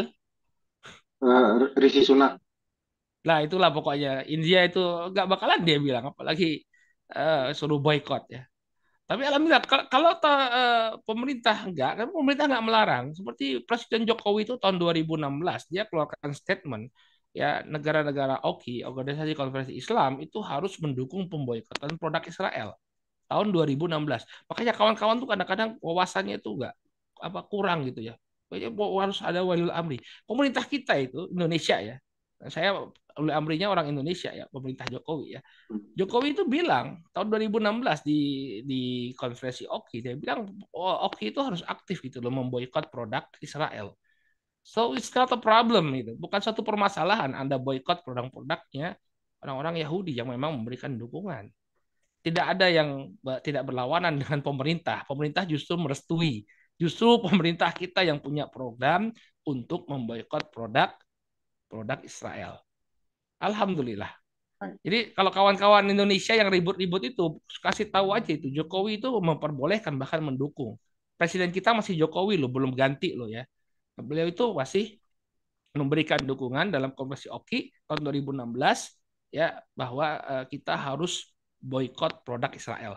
Eh, 1.22 1.72
Rishi 1.76 2.04
Sunak. 2.04 2.40
Lah 3.28 3.38
itulah 3.46 3.70
pokoknya 3.76 4.08
India 4.34 4.58
itu 4.68 4.78
nggak 5.12 5.26
bakalan 5.32 5.60
dia 5.66 5.76
bilang 5.86 6.04
apalagi 6.14 6.44
eh, 7.16 7.38
suruh 7.58 7.78
boykot 7.84 8.22
ya. 8.34 8.40
Tapi 9.06 9.22
alhamdulillah 9.22 9.62
kal- 9.70 9.86
kalau 9.86 10.10
ta- 10.18 10.50
eh, 10.58 10.86
pemerintah 11.06 11.56
enggak, 11.66 11.90
kan 12.02 12.06
pemerintah 12.10 12.44
nggak 12.50 12.64
melarang. 12.66 13.04
Seperti 13.14 13.44
Presiden 13.62 14.02
Jokowi 14.08 14.40
itu 14.46 14.54
tahun 14.58 14.76
2016 14.82 15.62
dia 15.70 15.86
keluarkan 15.86 16.34
statement 16.34 16.90
ya 17.30 17.62
negara-negara 17.62 18.42
OKI, 18.42 18.82
Organisasi 18.90 19.32
Konferensi 19.38 19.72
Islam 19.78 20.18
itu 20.24 20.38
harus 20.42 20.74
mendukung 20.82 21.30
pemboikotan 21.30 21.94
produk 22.00 22.22
Israel 22.26 22.68
tahun 23.30 23.48
2016. 23.54 24.22
Makanya 24.50 24.72
kawan-kawan 24.78 25.16
tuh 25.22 25.28
kadang-kadang 25.30 25.70
wawasannya 25.82 26.38
itu 26.42 26.50
enggak 26.58 26.74
apa 27.22 27.40
kurang 27.50 27.86
gitu 27.88 28.00
ya. 28.10 28.14
Pokoknya 28.50 28.70
harus 29.06 29.18
ada 29.22 29.40
walil 29.42 29.70
amri. 29.74 29.98
Pemerintah 30.26 30.64
kita 30.66 30.94
itu 30.98 31.30
Indonesia 31.34 31.76
ya. 31.82 31.96
Saya 32.50 32.78
walil 33.16 33.32
amrinya 33.32 33.72
orang 33.72 33.88
Indonesia 33.88 34.28
ya, 34.30 34.44
pemerintah 34.52 34.84
Jokowi 34.92 35.40
ya. 35.40 35.40
Jokowi 35.96 36.36
itu 36.36 36.44
bilang 36.44 37.00
tahun 37.16 37.26
2016 37.32 38.04
di 38.04 38.20
di 38.68 38.82
konferensi 39.16 39.64
OKI 39.64 39.98
dia 40.04 40.14
bilang 40.20 40.44
oh, 40.76 40.96
OKI 41.08 41.32
itu 41.32 41.40
harus 41.40 41.64
aktif 41.64 42.04
gitu 42.04 42.20
loh 42.20 42.30
memboikot 42.30 42.92
produk 42.92 43.24
Israel. 43.40 43.96
So 44.66 44.98
it's 44.98 45.14
not 45.14 45.30
a 45.30 45.38
problem 45.38 45.94
itu, 45.94 46.18
bukan 46.18 46.42
satu 46.42 46.66
permasalahan 46.66 47.38
Anda 47.38 47.54
boikot 47.54 48.02
produk-produknya 48.02 48.98
orang-orang 49.46 49.78
Yahudi 49.78 50.18
yang 50.18 50.26
memang 50.26 50.58
memberikan 50.58 50.98
dukungan. 50.98 51.46
Tidak 52.26 52.42
ada 52.42 52.66
yang 52.66 53.14
tidak 53.46 53.62
berlawanan 53.62 54.18
dengan 54.22 54.42
pemerintah. 54.42 55.06
Pemerintah 55.06 55.46
justru 55.46 55.78
merestui. 55.78 56.42
Justru 56.74 57.22
pemerintah 57.22 57.70
kita 57.70 58.02
yang 58.02 58.18
punya 58.18 58.50
program 58.50 59.14
untuk 59.46 59.86
memboikot 59.86 60.50
produk 60.50 60.90
produk 61.70 62.02
Israel. 62.02 62.65
Alhamdulillah. 63.40 64.08
Jadi 64.80 65.12
kalau 65.12 65.28
kawan-kawan 65.28 65.84
Indonesia 65.92 66.32
yang 66.32 66.48
ribut-ribut 66.48 67.04
itu 67.04 67.36
kasih 67.60 67.92
tahu 67.92 68.16
aja 68.16 68.32
itu 68.32 68.48
Jokowi 68.48 68.96
itu 68.96 69.12
memperbolehkan 69.12 69.92
bahkan 70.00 70.24
mendukung. 70.24 70.80
Presiden 71.20 71.52
kita 71.52 71.76
masih 71.76 71.92
Jokowi 72.00 72.40
loh, 72.40 72.48
belum 72.48 72.72
ganti 72.72 73.12
loh 73.12 73.28
ya. 73.28 73.44
Beliau 74.00 74.28
itu 74.32 74.44
masih 74.56 74.96
memberikan 75.76 76.16
dukungan 76.24 76.72
dalam 76.72 76.96
konferensi 76.96 77.28
OKI 77.28 77.84
tahun 77.84 78.00
2016 78.00 78.96
ya 79.28 79.60
bahwa 79.76 80.06
eh, 80.24 80.44
kita 80.48 80.72
harus 80.72 81.36
boykot 81.60 82.24
produk 82.24 82.52
Israel. 82.56 82.96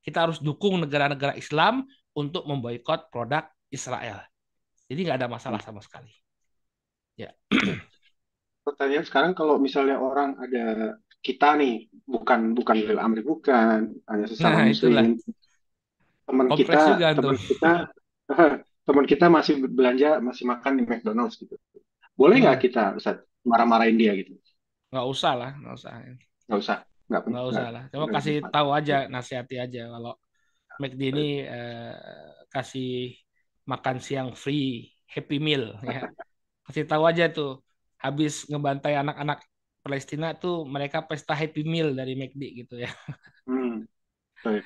Kita 0.00 0.24
harus 0.24 0.40
dukung 0.40 0.80
negara-negara 0.80 1.36
Islam 1.36 1.84
untuk 2.16 2.48
memboikot 2.48 3.12
produk 3.12 3.44
Israel. 3.68 4.24
Jadi 4.88 5.00
nggak 5.04 5.20
ada 5.20 5.28
masalah 5.28 5.60
sama 5.60 5.84
sekali. 5.84 6.12
Pertanyaan 8.64 9.04
sekarang 9.08 9.32
kalau 9.38 9.54
misalnya 9.60 9.96
orang 10.00 10.30
ada 10.44 10.64
kita 11.26 11.48
nih, 11.60 11.74
bukan 12.08 12.40
bukan 12.56 12.76
Lil 12.80 13.00
Amri 13.00 13.20
bukan, 13.24 13.80
hanya 14.08 14.26
sesama 14.28 14.58
Nah, 14.58 14.68
muslim. 14.68 15.20
Teman 16.26 16.48
kita, 16.58 16.82
teman 17.16 17.36
kita, 17.48 17.72
teman 18.88 19.06
kita 19.08 19.26
masih 19.28 19.54
belanja, 19.76 20.20
masih 20.24 20.44
makan 20.52 20.72
di 20.80 20.82
McDonald's 20.88 21.36
gitu. 21.40 21.56
Boleh 22.18 22.36
nggak 22.44 22.58
Hmm, 22.58 22.70
kita, 22.70 22.82
Ustaz, 22.98 23.16
marah-marahin 23.46 23.96
dia 24.00 24.12
gitu? 24.20 24.34
nggak 24.90 25.06
usah 25.12 25.32
lah, 25.40 25.50
nggak 25.60 25.74
usah. 25.78 25.92
Nggak 26.46 26.58
usah, 26.62 26.78
nggak 27.08 27.22
Nggak 27.28 27.44
usah 27.50 27.66
lah. 27.74 27.82
Cuma 27.92 28.06
nggak 28.06 28.14
kasih 28.14 28.34
tahu 28.52 28.68
aja, 28.78 28.94
nasihati 29.14 29.54
aja 29.64 29.80
kalau 29.92 30.12
McD 30.80 31.02
ini 31.12 31.22
eh, 31.54 31.92
kasih 32.54 32.86
makan 33.70 33.96
siang 34.06 34.28
free, 34.42 34.64
happy 35.14 35.36
meal 35.46 35.64
ya. 35.92 35.98
Kasih 36.66 36.84
tahu 36.90 37.02
aja 37.10 37.24
tuh, 37.36 37.48
habis 38.04 38.32
ngebantai 38.50 38.94
anak-anak 39.02 39.38
Palestina 39.84 40.26
tuh 40.42 40.54
mereka 40.74 40.98
pesta 41.08 41.32
happy 41.40 41.60
meal 41.72 41.88
dari 41.98 42.12
McD 42.20 42.42
gitu 42.60 42.74
ya. 42.84 42.90
Hmm, 43.46 43.84
baik. 44.44 44.64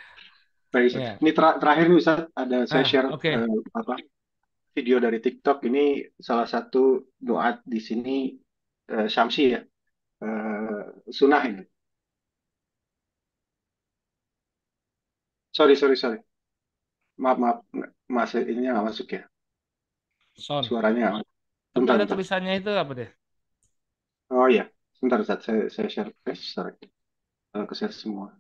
Baik. 0.75 0.93
Ya. 0.93 1.23
Ini 1.23 1.31
ter- 1.37 1.59
terakhir 1.63 1.85
nih 1.91 1.99
Ustaz, 2.03 2.21
ada 2.43 2.57
saya 2.71 2.85
Ah, 2.85 2.91
share 2.91 3.09
oke. 3.09 3.33
eh, 3.35 3.49
apa 3.81 3.95
video 4.77 4.97
dari 5.05 5.19
TikTok 5.25 5.59
ini 5.69 5.81
salah 6.29 6.47
satu 6.55 6.79
doa 7.29 7.49
di 7.65 7.81
sini 7.89 8.11
eh, 8.93 9.09
Syamsi 9.15 9.43
ya, 9.55 9.61
eh, 10.25 10.83
sunnah 11.19 11.43
ini. 11.51 11.63
Sorry, 15.53 15.77
sorry, 15.77 15.97
sorry. 15.97 16.19
Maaf, 17.25 17.39
maaf, 17.43 17.59
Mas, 18.15 18.33
ininya 18.53 18.71
nggak 18.75 18.87
masuk 18.89 19.09
ya, 19.17 19.23
Son. 20.39 20.67
suaranya. 20.67 21.09
Tapi 21.75 21.87
Bentar, 21.87 21.97
ada 21.97 22.07
bentar. 22.09 22.13
tulisannya 22.13 22.53
itu 22.61 22.71
apa 22.83 22.93
deh? 23.01 23.11
Oh 24.31 24.47
iya, 24.47 24.69
sebentar 24.97 25.21
Ustaz, 25.21 25.45
saya 25.45 25.71
saya 25.73 25.89
share, 25.89 26.13
eh, 26.27 26.37
sorry, 26.37 26.77
Eh, 27.55 27.65
ke 27.65 27.75
share 27.75 27.93
semua. 27.93 28.33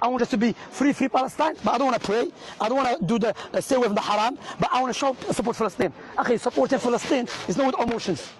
I 0.00 0.08
want 0.08 0.22
us 0.22 0.30
to 0.30 0.36
be 0.38 0.52
free, 0.72 0.92
free 0.92 1.08
Palestine, 1.08 1.54
but 1.62 1.74
I 1.74 1.78
don't 1.78 1.88
want 1.92 2.00
to 2.00 2.06
pray. 2.06 2.32
I 2.60 2.68
don't 2.68 2.76
want 2.76 2.98
to 2.98 3.04
do 3.04 3.18
the 3.18 3.34
uh, 3.52 3.60
stay 3.60 3.76
away 3.76 3.86
from 3.86 3.94
the 3.94 4.00
haram, 4.00 4.38
but 4.58 4.68
I 4.72 4.80
want 4.82 4.92
to 4.92 4.98
show 4.98 5.16
support 5.32 5.56
Palestine. 5.56 5.92
Okay, 6.18 6.36
supporting 6.36 6.78
Palestine 6.78 7.28
is 7.46 7.56
not 7.56 7.66
with 7.66 7.78
emotions. 7.88 8.32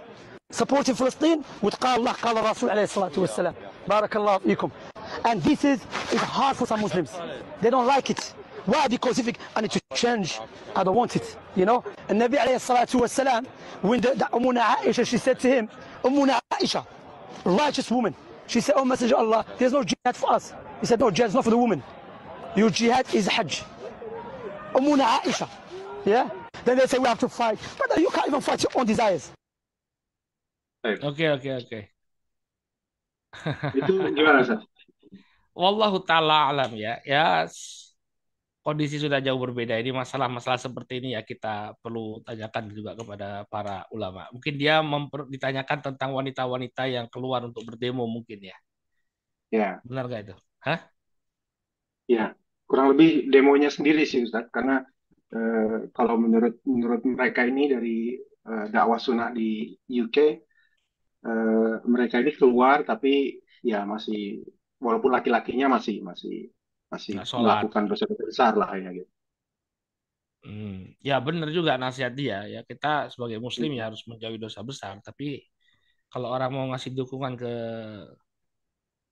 Supporting 0.51 0.94
Palestine 0.97 1.44
with 1.62 1.77
قال 1.77 2.01
الله 2.01 2.12
قال 2.12 2.39
الرسول 2.39 2.70
عليه 2.70 2.85
الصلاة 2.85 3.12
والسلام. 3.16 3.55
بارك 3.89 4.16
الله 4.16 4.39
فيكم. 4.39 4.70
And 5.24 5.43
this 5.43 5.65
is, 5.65 5.81
is 6.12 6.20
hard 6.20 6.56
for 6.56 6.66
some 6.66 6.81
Muslims. 6.81 7.12
They 7.61 7.70
don't 7.70 7.86
like 7.86 8.11
it. 8.11 8.35
why? 8.66 8.89
Because 8.89 9.19
if 9.19 9.36
I 9.55 9.61
need 9.61 9.70
to 9.73 9.81
change, 9.95 10.41
I 10.74 10.82
don't 10.85 10.95
want 10.95 11.16
it, 11.16 11.36
you 11.55 11.66
know. 11.66 11.85
And 12.09 12.20
Nabi 12.20 12.39
alayhi 12.39 12.57
salatu 12.57 13.01
wasalam, 13.01 13.47
when 13.82 14.01
the, 14.01 14.11
the 14.15 14.24
Aisha, 14.24 15.07
she 15.07 15.19
said 15.19 15.39
to 15.41 15.49
him, 15.49 15.69
Ummuna 16.03 16.41
Aisha, 16.51 16.86
righteous 17.45 17.91
woman, 17.91 18.15
she 18.47 18.61
said, 18.61 18.74
oh 18.77 18.85
Messenger 18.85 19.16
of 19.16 19.20
Allah, 19.20 19.47
there's 19.59 19.73
no 19.73 19.85
jihad 19.85 20.16
for 20.16 20.32
us. 20.32 20.55
He 20.81 20.86
said, 20.86 20.99
no, 21.01 21.11
jihad's 21.11 21.35
not 21.35 21.45
for 21.45 21.51
the 21.51 21.59
woman. 21.59 21.82
Your 22.57 22.70
jihad 22.70 23.12
is 23.15 23.27
hajj. 23.27 23.65
Ummuna 24.73 25.20
Aisha, 25.20 25.49
yeah. 26.05 26.31
Then 26.65 26.78
they 26.78 26.86
say 26.86 26.99
we 26.99 27.09
have 27.09 27.19
to 27.20 27.28
fight. 27.28 27.59
But 27.78 27.99
you 27.99 28.09
can't 28.11 28.28
even 28.28 28.41
fight 28.41 28.62
your 28.62 28.73
own 28.74 28.86
desires. 28.86 29.31
Okay, 30.85 31.28
okay, 31.28 31.53
okay. 31.53 31.89
Itu 33.74 33.93
gimana, 34.15 34.45
Wallahu 35.55 36.03
taala 36.03 36.51
alam 36.51 36.74
ya. 36.74 36.99
Ya, 37.07 37.47
kondisi 38.65 38.97
sudah 39.05 39.20
jauh 39.27 39.36
berbeda. 39.45 39.77
Ini 39.82 39.93
masalah-masalah 39.93 40.57
seperti 40.66 40.93
ini 41.05 41.09
ya 41.16 41.23
kita 41.23 41.77
perlu 41.82 42.24
tanyakan 42.27 42.65
juga 42.73 42.93
kepada 42.97 43.28
para 43.53 43.85
ulama. 43.93 44.27
Mungkin 44.35 44.55
dia 44.57 44.81
memper, 44.81 45.28
ditanyakan 45.28 45.78
tentang 45.93 46.11
wanita-wanita 46.16 46.82
yang 46.89 47.07
keluar 47.12 47.45
untuk 47.45 47.62
berdemo 47.69 48.05
mungkin 48.09 48.41
ya. 48.51 48.57
Ya, 49.51 49.85
Benar 49.86 50.05
gak 50.11 50.23
itu? 50.27 50.36
Hah? 50.66 50.81
ya, 52.09 52.32
kurang 52.69 52.86
lebih 52.97 53.28
demonya 53.32 53.69
sendiri 53.73 54.03
sih 54.11 54.24
Ustaz, 54.27 54.49
karena 54.55 54.85
eh, 55.35 55.89
kalau 55.97 56.15
menurut 56.24 56.61
menurut 56.65 57.03
mereka 57.05 57.41
ini 57.51 57.62
dari 57.74 57.97
eh, 58.49 58.65
dakwah 58.74 59.01
sunnah 59.01 59.31
di 59.39 59.73
UK, 60.03 60.16
eh, 61.28 61.74
mereka 61.95 62.16
ini 62.23 62.32
keluar 62.36 62.85
tapi 62.85 63.41
ya 63.65 63.85
masih 63.89 64.45
walaupun 64.85 65.11
laki-lakinya 65.16 65.66
masih 65.81 65.97
masih 66.05 66.53
masih 66.95 67.11
Nggak 67.19 67.29
sholat. 67.31 67.45
melakukan 67.45 67.83
dosa-dosa 67.91 68.25
besar 68.31 68.53
lah 68.55 68.71
ya 68.79 68.91
gitu. 68.95 69.11
Hmm, 70.45 70.93
ya 71.01 71.16
benar 71.25 71.49
juga 71.57 71.73
nasihat 71.81 72.12
dia 72.12 72.45
ya 72.45 72.61
kita 72.69 73.09
sebagai 73.09 73.41
muslim 73.41 73.71
ya 73.81 73.89
harus 73.89 74.05
menjauhi 74.05 74.37
dosa 74.37 74.61
besar 74.61 75.01
tapi 75.01 75.41
kalau 76.12 76.29
orang 76.37 76.51
mau 76.53 76.65
ngasih 76.69 76.93
dukungan 76.93 77.33
ke 77.41 77.53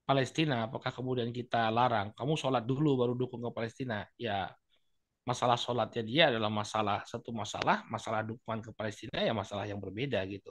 Palestina 0.03 0.67
apakah 0.67 0.91
kemudian 0.93 1.31
kita 1.33 1.71
larang 1.71 2.11
kamu 2.19 2.35
sholat 2.37 2.63
dulu 2.67 2.99
baru 3.01 3.15
dukung 3.17 3.41
ke 3.47 3.51
Palestina 3.55 4.03
ya 4.19 4.51
masalah 5.23 5.55
sholatnya 5.55 6.03
dia 6.03 6.23
adalah 6.35 6.51
masalah 6.51 6.99
satu 7.07 7.31
masalah 7.31 7.87
masalah 7.89 8.21
dukungan 8.27 8.61
ke 8.67 8.71
Palestina 8.75 9.23
ya 9.23 9.33
masalah 9.33 9.65
yang 9.71 9.79
berbeda 9.79 10.21
gitu 10.27 10.51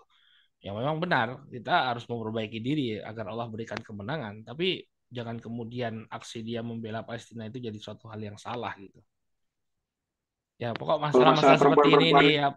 ya 0.63 0.71
memang 0.71 0.97
benar 1.03 1.45
kita 1.51 1.91
harus 1.91 2.07
memperbaiki 2.07 2.59
diri 2.63 2.97
agar 3.03 3.29
Allah 3.35 3.47
berikan 3.51 3.77
kemenangan 3.83 4.47
tapi 4.47 4.81
jangan 5.11 5.37
kemudian 5.37 6.07
aksi 6.07 6.41
dia 6.41 6.63
membela 6.63 7.03
Palestina 7.03 7.45
itu 7.45 7.59
jadi 7.59 7.75
suatu 7.75 8.07
hal 8.07 8.17
yang 8.23 8.39
salah 8.39 8.71
gitu 8.79 9.03
ya 10.55 10.71
pokok 10.71 10.97
masalah 10.97 11.35
masalah-masalah 11.35 11.59
seperti 11.59 11.89
ini 11.99 12.07
nih 12.15 12.31
ya 12.39 12.47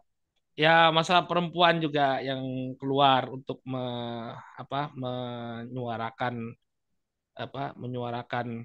ya 0.55 0.76
masalah 0.94 1.26
perempuan 1.26 1.82
juga 1.82 2.22
yang 2.22 2.40
keluar 2.78 3.26
untuk 3.26 3.59
me, 3.66 3.82
apa 4.55 4.94
menyuarakan 4.94 6.55
apa 7.35 7.74
menyuarakan 7.74 8.62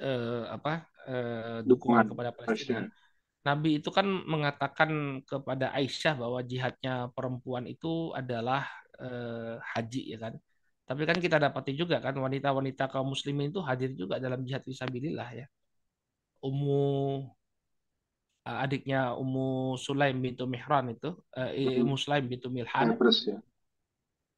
eh, 0.00 0.44
apa 0.48 0.88
eh, 1.04 1.60
dukungan 1.68 1.68
dukungan 1.68 2.04
kepada 2.08 2.30
Palestina 2.32 2.80
Palestina. 2.88 3.08
Nabi 3.40 3.80
itu 3.80 3.88
kan 3.88 4.04
mengatakan 4.04 5.24
kepada 5.24 5.72
Aisyah 5.72 6.12
bahwa 6.12 6.44
jihadnya 6.44 7.08
perempuan 7.16 7.64
itu 7.64 8.12
adalah 8.12 8.68
eh, 9.00 9.56
haji 9.56 10.02
ya 10.16 10.18
kan. 10.20 10.34
Tapi 10.90 11.06
kan 11.06 11.22
kita 11.22 11.38
dapati 11.38 11.78
juga 11.78 12.02
kan 12.02 12.18
wanita-wanita 12.18 12.90
kaum 12.90 13.14
muslimin 13.14 13.54
itu 13.54 13.62
hadir 13.62 13.94
juga 13.94 14.18
dalam 14.18 14.42
jihad 14.42 14.66
fisabilillah 14.66 15.30
ya. 15.38 15.46
Ummu 16.42 16.82
eh, 18.42 18.58
adiknya 18.58 19.14
Ummu 19.14 19.78
Sulaim 19.78 20.18
bintu 20.18 20.50
Mihran 20.50 20.90
itu, 20.90 21.14
eh, 21.38 21.78
Ummu 21.78 21.94
Sulaim 21.94 22.26
bintu 22.26 22.50
Milhan 22.50 22.98
Cyprus 22.98 23.22
ya. 23.22 23.38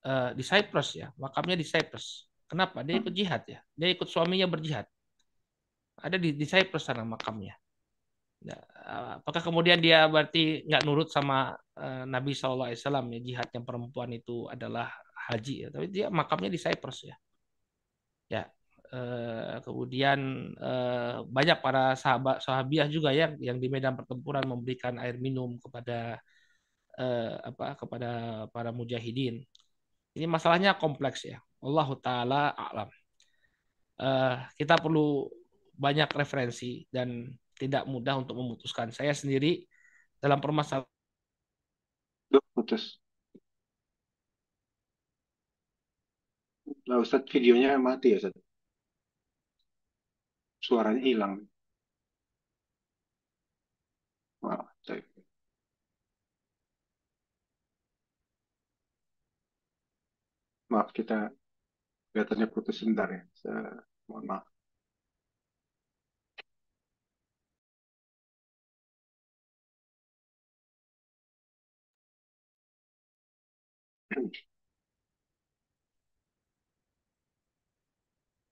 eh, 0.04 0.30
di 0.36 0.44
Cyprus 0.44 0.88
ya, 0.92 1.08
makamnya 1.16 1.56
di 1.56 1.64
Cyprus. 1.64 2.28
Kenapa? 2.44 2.84
Dia 2.84 3.00
ikut 3.00 3.16
jihad 3.16 3.48
ya. 3.48 3.64
Dia 3.72 3.88
ikut 3.88 4.04
suaminya 4.12 4.44
berjihad. 4.44 4.84
Ada 6.04 6.20
di, 6.20 6.36
di 6.36 6.44
Cyprus 6.44 6.84
sana 6.84 7.00
makamnya. 7.00 7.56
Ya, 8.44 8.58
apakah 9.24 9.40
kemudian 9.40 9.80
dia 9.80 10.04
berarti 10.04 10.68
nggak 10.68 10.84
nurut 10.84 11.08
sama 11.08 11.56
eh, 11.80 12.04
Nabi 12.04 12.36
SAW 12.36 12.68
ya 12.68 13.20
jihadnya 13.24 13.64
perempuan 13.64 14.12
itu 14.12 14.52
adalah 14.52 14.92
haji 15.28 15.54
ya, 15.66 15.68
tapi 15.74 15.86
dia 15.92 16.06
makamnya 16.10 16.50
di 16.52 16.60
Cyprus 16.60 16.98
ya. 17.10 17.16
Ya, 18.32 18.42
eh, 18.92 19.56
kemudian 19.66 20.18
eh, 20.56 21.14
banyak 21.36 21.58
para 21.64 21.94
sahabat 21.98 22.40
sahabiah 22.46 22.88
juga 22.88 23.10
yang 23.12 23.36
yang 23.40 23.58
di 23.62 23.68
medan 23.68 23.94
pertempuran 23.98 24.44
memberikan 24.48 24.96
air 25.02 25.16
minum 25.20 25.60
kepada 25.60 26.20
eh, 27.00 27.34
apa 27.48 27.76
kepada 27.80 28.10
para 28.54 28.70
mujahidin. 28.72 29.40
Ini 30.16 30.26
masalahnya 30.28 30.76
kompleks 30.76 31.24
ya. 31.28 31.38
Allah 31.64 31.88
taala 32.04 32.42
alam. 32.56 32.88
Eh, 34.02 34.36
kita 34.58 34.74
perlu 34.82 35.28
banyak 35.76 36.08
referensi 36.16 36.84
dan 36.90 37.30
tidak 37.56 37.84
mudah 37.86 38.18
untuk 38.22 38.34
memutuskan. 38.38 38.90
Saya 38.90 39.12
sendiri 39.14 39.62
dalam 40.18 40.38
permasalahan 40.42 40.88
putus. 42.54 43.01
Lah 46.88 46.98
Ustadz 47.04 47.30
videonya 47.34 47.70
mati 47.86 48.06
ya 48.12 48.16
Ustadz. 48.20 48.40
Suaranya 50.66 51.02
hilang. 51.08 51.34
Wah, 54.42 54.66
saya- 54.86 55.06
maaf 60.72 60.88
kita 60.98 61.16
kelihatannya 62.10 62.48
putus 62.54 62.76
sebentar 62.80 63.08
ya. 63.16 63.22
Saya, 63.40 63.60
mohon 64.08 64.24
maaf. 64.30 64.44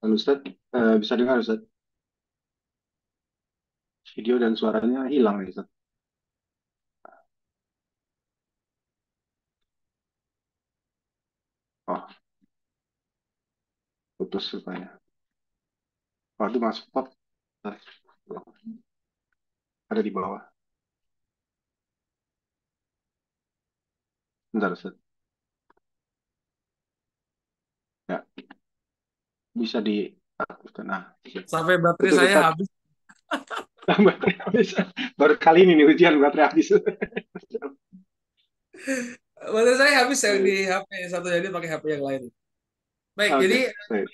Halo 0.03 0.15
Ustadz, 0.21 0.45
Eh, 0.77 0.97
bisa 1.01 1.17
dengar 1.17 1.39
Ustadz? 1.41 1.65
Video 4.15 4.37
dan 4.43 4.53
suaranya 4.61 5.01
hilang 5.13 5.37
ya 5.41 5.49
Ustadz. 5.53 5.73
Oh, 11.87 12.07
putus 14.17 14.53
rupanya. 14.55 15.01
Waduh, 16.39 16.61
masuk 16.65 16.87
pop. 16.95 17.07
Ada 19.91 20.01
di 20.07 20.11
bawah. 20.11 20.43
Bentar 24.53 24.73
Ustadz. 24.73 25.01
Ya, 28.09 28.25
bisa 29.55 29.79
dihapuskan. 29.83 30.85
Nah, 30.87 31.03
siap. 31.27 31.47
Sampai 31.47 31.77
baterai 31.83 32.13
saya 32.15 32.37
Ustadz. 32.39 32.47
habis. 32.55 32.69
Baterai 34.07 34.35
habis. 34.47 34.69
Baru 35.19 35.35
kali 35.39 35.67
ini 35.67 35.73
nih 35.79 35.87
ujian 35.91 36.15
baterai 36.23 36.47
habis. 36.53 36.69
Baterai 39.41 39.79
saya 39.81 39.93
habis 40.05 40.21
yang 40.25 40.39
di 40.45 40.55
HP 40.69 40.91
satu 41.11 41.27
jadi 41.33 41.49
pakai 41.49 41.69
HP 41.73 41.85
yang 41.99 42.05
lain. 42.05 42.23
Baik, 43.17 43.33
Oke, 43.37 43.43
jadi 43.45 43.59
baik. 43.91 44.09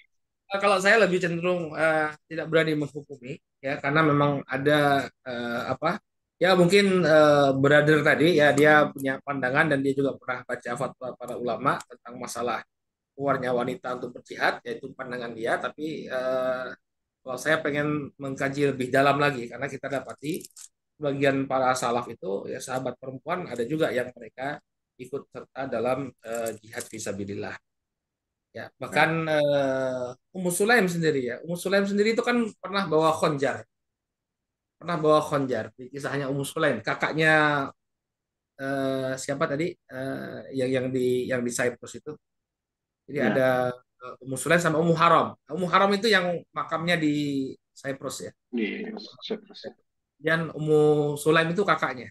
eh, 0.52 0.58
kalau 0.62 0.78
saya 0.82 0.96
lebih 1.04 1.18
cenderung 1.22 1.74
eh, 1.76 2.10
tidak 2.30 2.46
berani 2.50 2.72
menghukumi 2.78 3.36
ya 3.62 3.78
karena 3.82 4.00
memang 4.06 4.32
ada 4.46 5.06
eh, 5.26 5.62
apa? 5.72 5.98
Ya 6.36 6.52
mungkin 6.52 7.02
eh, 7.04 7.50
brother 7.56 7.98
tadi 8.04 8.36
ya 8.40 8.52
dia 8.52 8.88
punya 8.92 9.18
pandangan 9.24 9.72
dan 9.72 9.78
dia 9.84 9.92
juga 9.96 10.14
pernah 10.20 10.40
baca 10.48 10.70
fatwa 10.80 11.08
para 11.18 11.34
ulama 11.40 11.72
tentang 11.88 12.14
masalah 12.20 12.60
keluarnya 13.16 13.50
wanita 13.56 13.96
untuk 13.96 14.20
berjihad 14.20 14.60
yaitu 14.62 14.92
pandangan 14.92 15.32
dia 15.32 15.56
tapi 15.56 16.04
eh, 16.06 16.68
kalau 17.24 17.38
saya 17.40 17.58
pengen 17.64 18.12
mengkaji 18.20 18.76
lebih 18.76 18.88
dalam 18.92 19.16
lagi 19.16 19.48
karena 19.48 19.66
kita 19.66 19.88
dapati 19.88 20.44
bagian 21.00 21.48
para 21.48 21.72
salaf 21.72 22.06
itu 22.12 22.46
ya 22.52 22.60
sahabat 22.60 23.00
perempuan 23.00 23.48
ada 23.48 23.64
juga 23.64 23.88
yang 23.90 24.12
mereka 24.12 24.60
ikut 25.00 25.32
serta 25.32 25.66
dalam 25.66 26.12
eh, 26.12 26.50
jihad 26.60 26.84
fisabilillah 26.84 27.56
ya 28.52 28.68
bahkan 28.76 29.10
eh, 29.28 30.36
Ummu 30.36 30.50
Sulaim 30.52 30.86
sendiri 30.88 31.20
ya. 31.24 31.36
Ummu 31.44 31.56
Sulaim 31.56 31.84
sendiri 31.88 32.12
itu 32.16 32.22
kan 32.24 32.36
pernah 32.60 32.84
bawa 32.88 33.12
khonjar 33.16 33.64
pernah 34.76 34.96
bawa 35.00 35.20
khonjar 35.24 35.72
di 35.76 35.88
kisahnya 35.88 36.28
Ummu 36.32 36.44
Sulaim. 36.44 36.78
Kakaknya 36.84 37.32
eh, 38.60 39.12
siapa 39.16 39.44
tadi? 39.48 39.72
Eh, 39.72 40.40
yang 40.56 40.70
yang 40.76 40.86
di 40.92 41.28
yang 41.30 41.42
di 41.46 41.52
Cyprus 41.52 41.92
itu 42.00 42.12
jadi 43.06 43.18
Ya. 43.18 43.26
ada 43.32 43.48
eh, 44.02 44.22
Ummu 44.26 44.36
Sulaim 44.36 44.60
sama 44.60 44.76
Ummu 44.82 44.94
Haram 44.94 45.32
Ummu 45.48 45.66
Haram 45.70 45.90
itu 45.94 46.06
yang 46.10 46.42
makamnya 46.52 46.98
di 46.98 47.14
Cyprus 47.72 48.26
ya 48.26 48.32
Di 48.50 48.82
Cyprus. 49.22 49.60
dan 50.18 50.50
Ummu 50.52 51.14
Sulaim 51.16 51.50
itu 51.54 51.62
kakaknya 51.62 52.10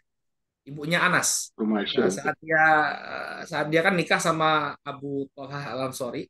ibunya 0.65 0.97
Anas 1.03 1.53
Rumah 1.53 1.85
Nah, 1.85 2.09
saat 2.09 2.35
dia 2.41 2.63
saat 3.45 3.67
dia 3.69 3.81
kan 3.85 3.93
nikah 3.93 4.17
sama 4.17 4.73
Abu 4.81 5.29
Thalha 5.37 5.77
Al 5.77 5.93
Ansori, 5.93 6.25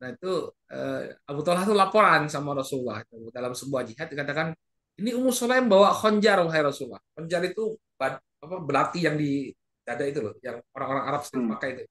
nah 0.00 0.12
itu 0.12 0.52
eh, 0.68 1.16
Abu 1.24 1.40
Thalha 1.40 1.64
itu 1.64 1.72
laporan 1.72 2.28
sama 2.28 2.52
Rasulullah 2.52 3.00
itu 3.00 3.32
dalam 3.32 3.56
sebuah 3.56 3.88
jihad 3.88 4.12
dikatakan 4.12 4.52
ini 5.00 5.10
Ummu 5.16 5.32
Sulaim 5.32 5.66
bawa 5.66 5.90
khonjar 5.90 6.38
wahai 6.44 6.60
Rasulullah. 6.62 7.00
Khonjar 7.16 7.42
itu 7.50 7.74
bad- 7.98 8.20
apa 8.44 8.56
belati 8.60 9.00
yang 9.02 9.16
di 9.16 9.48
dada 9.82 10.04
itu 10.06 10.20
loh, 10.22 10.36
yang 10.44 10.60
orang-orang 10.76 11.04
Arab 11.08 11.22
sering 11.24 11.44
Hmm. 11.48 11.52
pakai 11.56 11.68
itu. 11.74 11.84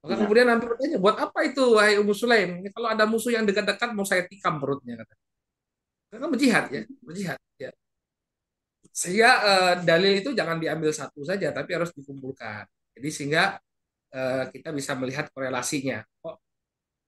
Maka 0.00 0.12
Ya. 0.16 0.18
kemudian 0.24 0.46
Nabi 0.48 0.64
bertanya, 0.64 0.96
buat 0.96 1.16
apa 1.20 1.38
itu 1.44 1.62
wahai 1.76 2.00
Ummu 2.00 2.14
Sulaim? 2.16 2.50
Ini 2.64 2.68
Kalau 2.72 2.88
ada 2.88 3.04
musuh 3.04 3.32
yang 3.36 3.44
dekat-dekat 3.44 3.90
mau 3.92 4.06
saya 4.08 4.24
tikam 4.24 4.56
perutnya 4.56 4.96
kata. 5.04 5.14
Karena 6.10 6.26
berjihad 6.32 6.64
ya, 6.72 6.82
berjihad 7.04 7.38
ya. 7.60 7.70
Sehingga 8.90 9.30
eh, 9.50 9.72
dalil 9.86 10.12
itu 10.20 10.30
jangan 10.34 10.58
diambil 10.58 10.90
satu 10.90 11.22
saja, 11.22 11.52
tapi 11.54 11.70
harus 11.76 11.92
dikumpulkan. 11.94 12.64
Jadi 12.96 13.08
sehingga 13.12 13.60
eh, 14.12 14.44
kita 14.50 14.72
bisa 14.74 14.92
melihat 14.98 15.28
korelasinya. 15.34 16.02
Kok 16.24 16.36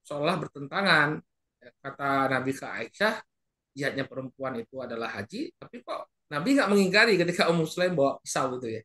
seolah 0.06 0.36
bertentangan 0.40 1.20
Ya, 1.62 1.70
kata 1.78 2.26
Nabi 2.26 2.50
ke 2.58 2.66
Aisyah, 2.66 3.22
jihadnya 3.70 4.02
perempuan 4.10 4.58
itu 4.58 4.82
adalah 4.82 5.14
haji, 5.14 5.54
tapi 5.54 5.78
kok 5.86 6.10
Nabi 6.26 6.58
nggak 6.58 6.66
mengingkari 6.66 7.14
ketika 7.14 7.46
Ummu 7.54 7.70
Sulaim 7.70 7.94
bawa 7.94 8.18
pisau 8.18 8.58
itu 8.58 8.66
ya. 8.66 8.82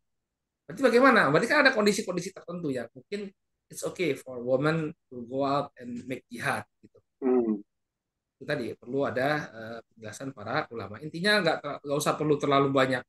Berarti 0.70 0.82
bagaimana? 0.86 1.22
Berarti 1.34 1.48
kan 1.50 1.66
ada 1.66 1.74
kondisi-kondisi 1.74 2.30
tertentu 2.38 2.70
ya. 2.70 2.86
Mungkin 2.94 3.34
it's 3.72 3.84
okay 3.84 4.16
for 4.16 4.40
women 4.40 4.96
to 5.12 5.24
go 5.28 5.44
out 5.44 5.72
and 5.80 6.04
make 6.08 6.24
jihad 6.32 6.64
gitu 6.84 6.98
Hmm. 7.18 7.58
itu 8.38 8.44
tadi 8.46 8.66
perlu 8.78 9.10
ada 9.10 9.30
eh, 9.50 9.80
penjelasan 9.90 10.30
para 10.30 10.70
ulama. 10.70 11.02
Intinya 11.02 11.42
nggak 11.42 11.58
nggak 11.82 11.98
usah 11.98 12.14
perlu 12.14 12.38
terlalu 12.38 12.70
banyak 12.70 13.02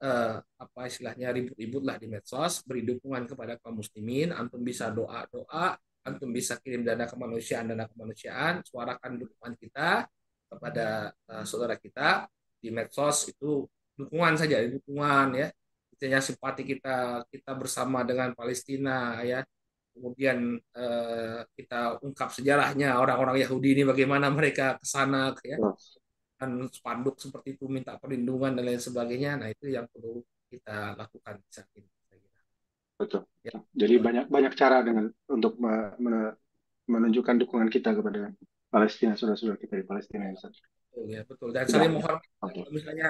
eh, 0.00 0.36
apa 0.40 0.80
istilahnya 0.88 1.28
ribut-ribut 1.36 1.82
lah 1.84 1.96
di 2.00 2.08
medsos, 2.08 2.64
beri 2.64 2.82
dukungan 2.88 3.28
kepada 3.28 3.60
kaum 3.60 3.76
muslimin, 3.84 4.32
antum 4.32 4.64
bisa 4.64 4.88
doa-doa, 4.88 5.76
antum 6.08 6.32
bisa 6.32 6.56
kirim 6.64 6.80
dana 6.80 7.04
kemanusiaan 7.04 7.68
dana 7.76 7.84
kemanusiaan, 7.92 8.64
suarakan 8.64 9.20
dukungan 9.20 9.54
kita 9.60 10.08
kepada 10.48 11.12
eh, 11.12 11.44
saudara 11.44 11.76
kita 11.76 12.24
di 12.56 12.72
medsos 12.72 13.28
itu 13.28 13.68
dukungan 14.00 14.40
saja, 14.40 14.64
dukungan 14.64 15.28
ya. 15.36 15.48
Intinya 15.92 16.20
simpati 16.24 16.64
kita 16.64 17.28
kita 17.28 17.52
bersama 17.52 18.00
dengan 18.08 18.32
Palestina 18.32 19.20
ya 19.22 19.44
kemudian 19.92 20.56
eh, 20.58 21.40
kita 21.56 22.00
ungkap 22.00 22.32
sejarahnya 22.32 22.96
orang-orang 22.98 23.44
Yahudi 23.44 23.76
ini 23.76 23.82
bagaimana 23.84 24.32
mereka 24.32 24.80
ke 24.80 24.86
sana 24.88 25.36
ya 25.44 25.60
dan 26.40 26.66
spanduk 26.72 27.20
seperti 27.20 27.54
itu 27.54 27.70
minta 27.70 27.94
perlindungan 28.00 28.56
dan 28.58 28.64
lain 28.66 28.82
sebagainya 28.82 29.38
nah 29.38 29.48
itu 29.52 29.70
yang 29.70 29.86
perlu 29.86 30.24
kita 30.50 30.98
lakukan 30.98 31.40
saat 31.48 31.70
ini 31.78 31.88
saya. 32.08 32.20
Betul. 33.00 33.22
Ya. 33.40 33.56
Jadi 33.72 33.94
banyak 34.02 34.26
banyak 34.28 34.52
cara 34.52 34.84
dengan 34.84 35.08
untuk 35.32 35.56
me- 35.56 35.96
me- 35.96 36.36
menunjukkan 36.90 37.40
dukungan 37.46 37.72
kita 37.72 37.96
kepada 37.96 38.34
Palestina, 38.68 39.16
saudara-saudara 39.16 39.56
kita 39.56 39.80
di 39.80 39.86
Palestina. 39.86 40.28
ya, 40.28 40.34
Ustaz. 40.36 40.60
betul 40.92 41.08
ya 41.08 41.20
betul 41.24 41.48
dan 41.56 41.64
Tidak. 41.64 41.72
saling 41.72 41.92
menghormati 41.96 42.28
Oke. 42.28 42.52
Kalau 42.52 42.68
misalnya 42.68 43.08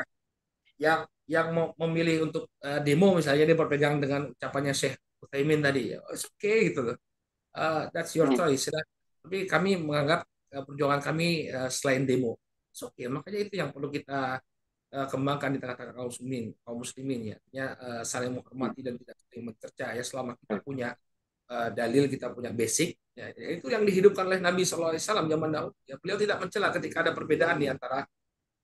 yang 0.79 1.01
yang 1.27 1.49
memilih 1.79 2.31
untuk 2.31 2.47
uh, 2.63 2.79
demo 2.79 3.19
misalnya 3.19 3.43
dia 3.43 3.59
berpegang 3.59 3.99
dengan 3.99 4.31
ucapannya 4.31 4.71
Syekh 4.71 4.95
Utsaimin 5.23 5.63
tadi, 5.63 5.95
oke 5.95 6.19
okay, 6.19 6.57
gitu 6.71 6.81
loh. 6.83 6.97
Uh, 7.55 7.87
that's 7.95 8.13
your 8.19 8.27
hmm. 8.27 8.35
choice. 8.35 8.67
Ya. 8.73 8.83
Tapi 9.23 9.47
kami 9.47 9.79
menganggap 9.79 10.27
uh, 10.27 10.63
perjuangan 10.67 10.99
kami 10.99 11.47
uh, 11.53 11.71
selain 11.71 12.03
demo. 12.03 12.35
Oke, 12.73 13.05
okay. 13.05 13.07
makanya 13.07 13.39
itu 13.45 13.55
yang 13.61 13.71
perlu 13.71 13.93
kita 13.93 14.41
uh, 14.93 15.07
kembangkan 15.13 15.53
di 15.55 15.59
tengah-tengah 15.61 15.95
kaum 15.95 16.09
muslimin, 16.09 16.45
kaum 16.65 16.79
muslimin 16.81 17.21
ya, 17.33 17.37
ya 17.53 17.67
uh, 17.77 18.03
saling 18.03 18.33
menghormati 18.33 18.81
dan 18.81 18.97
tidak 18.97 19.17
saling 19.29 19.45
mencerca 19.45 19.87
ya 19.93 20.03
selama 20.03 20.33
kita 20.41 20.55
punya 20.65 20.89
uh, 21.53 21.69
dalil, 21.69 22.09
kita 22.09 22.33
punya 22.33 22.49
basic, 22.49 22.97
ya, 23.13 23.29
itu 23.37 23.69
yang 23.69 23.85
dihidupkan 23.85 24.25
oleh 24.25 24.41
Nabi 24.41 24.65
SAW 24.65 24.97
zaman 24.97 25.51
dahulu. 25.53 25.77
Ya, 25.85 26.01
beliau 26.01 26.17
tidak 26.17 26.41
mencela 26.41 26.73
ketika 26.73 27.05
ada 27.05 27.13
perbedaan 27.13 27.61
di 27.61 27.69
antara 27.69 28.09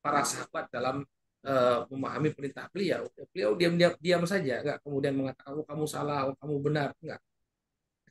para 0.01 0.25
sahabat 0.25 0.73
dalam 0.73 1.05
uh, 1.47 1.87
memahami 1.93 2.35
perintah 2.35 2.67
beliau. 2.73 3.07
Beliau 3.31 3.55
diam-diam 3.55 3.93
diam 4.01 4.23
saja, 4.27 4.65
enggak 4.65 4.79
kemudian 4.83 5.15
mengatakan 5.15 5.53
oh, 5.59 5.67
kamu 5.67 5.85
salah, 5.87 6.27
oh, 6.31 6.37
kamu 6.39 6.55
benar, 6.59 6.89
enggak. 6.99 7.21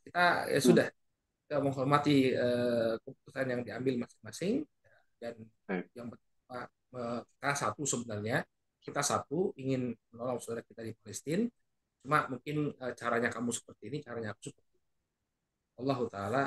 Kita 0.07 0.25
ya 0.47 0.59
hmm. 0.59 0.67
sudah. 0.67 0.87
Kita 1.47 1.63
menghormati 1.63 2.35
uh, 2.35 2.99
keputusan 2.99 3.45
yang 3.47 3.61
diambil 3.63 4.03
masing-masing. 4.03 4.67
Dan 5.17 5.33
yang 5.95 6.07
pertama 6.11 6.67
kita 7.07 7.51
satu 7.55 7.83
sebenarnya. 7.87 8.43
Kita 8.83 9.03
satu 9.03 9.51
ingin 9.59 9.91
menolong 10.11 10.39
saudara 10.39 10.63
kita 10.63 10.83
di 10.83 10.95
Palestina. 10.95 11.43
Cuma 12.03 12.27
mungkin 12.31 12.71
uh, 12.75 12.93
caranya 12.95 13.31
kamu 13.31 13.51
seperti 13.51 13.83
ini 13.91 13.97
caranya 13.99 14.31
aku 14.35 14.51
seperti 14.51 14.75
ini. 14.75 14.87
Allah 15.83 15.99
taala 16.07 16.43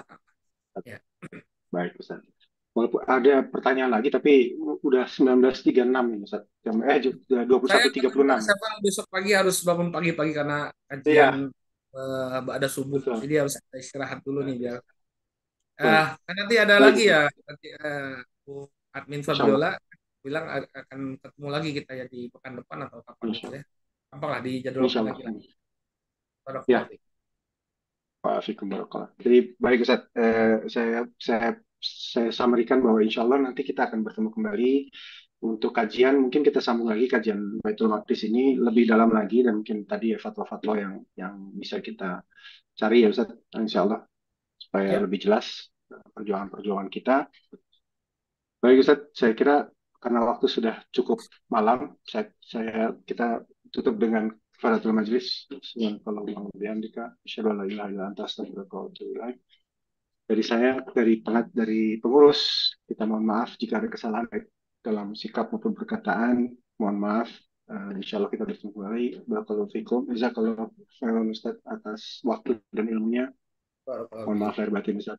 ya. 0.84 0.98
Baik 1.74 2.00
Ustaz 2.00 2.39
Walaupun 2.70 3.02
ada 3.02 3.42
pertanyaan 3.50 3.90
lagi, 3.90 4.14
tapi 4.14 4.54
udah 4.58 5.02
19.36 5.10 5.90
nih, 5.90 6.18
Ustaz. 6.22 6.46
Jam, 6.62 6.78
eh, 6.86 7.02
21.36. 7.02 8.46
Saya 8.46 8.56
besok 8.78 9.06
pagi 9.10 9.34
harus 9.34 9.56
bangun 9.66 9.90
pagi-pagi 9.90 10.30
karena 10.30 10.70
kajian 10.86 11.50
iya. 11.50 11.98
uh, 11.98 12.46
ada 12.46 12.68
subuh. 12.70 13.02
Betul. 13.02 13.26
Jadi 13.26 13.34
harus 13.42 13.54
istirahat 13.74 14.22
dulu 14.22 14.46
nih 14.46 14.56
biar. 14.60 14.78
Uh, 15.80 16.14
nanti 16.30 16.54
ada 16.60 16.76
Baik. 16.78 16.84
lagi 16.86 17.04
ya, 17.08 17.22
nanti 17.26 17.68
uh, 17.72 18.20
admin 18.94 19.22
Fabiola 19.24 19.74
bilang 20.20 20.44
akan 20.52 21.00
ketemu 21.16 21.48
lagi 21.48 21.70
kita 21.72 21.92
ya 21.96 22.04
di 22.04 22.28
pekan 22.28 22.60
depan 22.60 22.78
atau 22.86 23.00
kapan 23.02 23.26
gitu 23.32 23.54
ya. 23.56 23.64
Gampang 24.12 24.30
lah 24.30 24.40
di 24.44 24.52
jadwal 24.60 24.86
lagi 24.86 25.22
lah. 25.24 25.34
Ya. 26.68 26.80
Pak 28.20 28.44
Fikum 28.44 28.68
Jadi 29.16 29.56
baik 29.56 29.80
Ustaz, 29.80 30.04
eh, 30.12 30.68
saya 30.68 31.08
saya 31.16 31.56
saya 31.80 32.28
samarikan 32.28 32.84
bahwa 32.84 33.00
insya 33.00 33.24
Allah 33.24 33.50
nanti 33.50 33.64
kita 33.64 33.88
akan 33.88 34.04
bertemu 34.04 34.28
kembali. 34.30 34.72
Untuk 35.40 35.72
kajian 35.72 36.20
mungkin 36.20 36.44
kita 36.44 36.60
sambung 36.60 36.92
lagi 36.92 37.08
kajian 37.08 37.64
Baitul 37.64 37.88
Maqdis 37.88 38.28
ini 38.28 38.60
lebih 38.60 38.84
dalam 38.84 39.08
lagi 39.08 39.40
dan 39.40 39.64
mungkin 39.64 39.88
tadi 39.88 40.12
ya 40.12 40.20
fatwa-fatwa 40.20 40.76
yang 40.76 41.00
yang 41.16 41.56
bisa 41.56 41.80
kita 41.80 42.20
cari 42.76 43.00
ya 43.00 43.08
Ustaz 43.08 43.32
insya 43.56 43.88
Allah 43.88 44.04
supaya 44.60 45.00
ya. 45.00 45.00
lebih 45.00 45.24
jelas 45.24 45.72
perjuangan-perjuangan 45.88 46.88
kita. 46.92 47.24
Baik 48.60 48.84
Ustaz 48.84 49.00
saya 49.16 49.32
kira 49.32 49.64
karena 49.96 50.28
waktu 50.28 50.44
sudah 50.44 50.76
cukup 50.92 51.24
malam 51.48 51.96
saya, 52.04 52.28
saya 52.44 52.92
kita 53.08 53.40
tutup 53.72 53.96
dengan 53.96 54.28
Faratul 54.60 54.92
Majlis. 54.92 55.48
Kalau 56.04 56.20
mau 56.20 56.52
bihamdika 56.52 57.16
asyhadu 57.24 57.56
an 57.56 57.64
la 57.64 57.64
ilaha 57.64 57.88
illa 57.88 58.04
anta 58.12 58.28
astaghfiruka 58.28 58.76
wa 58.76 58.92
atubu 58.92 59.16
ilaik 59.16 59.40
dari 60.30 60.46
saya, 60.46 60.78
dari 60.94 61.18
pengat, 61.18 61.50
dari 61.50 61.98
pengurus, 61.98 62.70
kita 62.86 63.02
mohon 63.02 63.26
maaf 63.26 63.58
jika 63.58 63.82
ada 63.82 63.90
kesalahan 63.90 64.30
dalam 64.78 65.10
sikap 65.18 65.50
maupun 65.50 65.74
perkataan. 65.74 66.54
Mohon 66.78 66.98
maaf. 67.02 67.28
Uh, 67.66 67.98
insya 67.98 68.22
Allah 68.22 68.30
kita 68.30 68.46
bertemu 68.46 68.70
kembali. 68.70 69.06
Barakallahu 69.26 69.70
fikum. 69.74 70.06
Jazakallah 70.06 70.70
khairan 71.02 71.34
Ustaz 71.34 71.58
atas 71.66 72.22
waktu 72.22 72.62
dan 72.70 72.86
ilmunya. 72.86 73.34
Mohon 74.22 74.38
maaf 74.38 74.54
lahir 74.54 74.70
batin 74.70 75.02
Ustaz. 75.02 75.18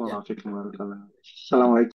Assalamualaikum 0.00 0.48
warahmatullahi 0.48 0.88
wabarakatuh. 0.96 1.20
Assalamualaikum. 1.20 1.90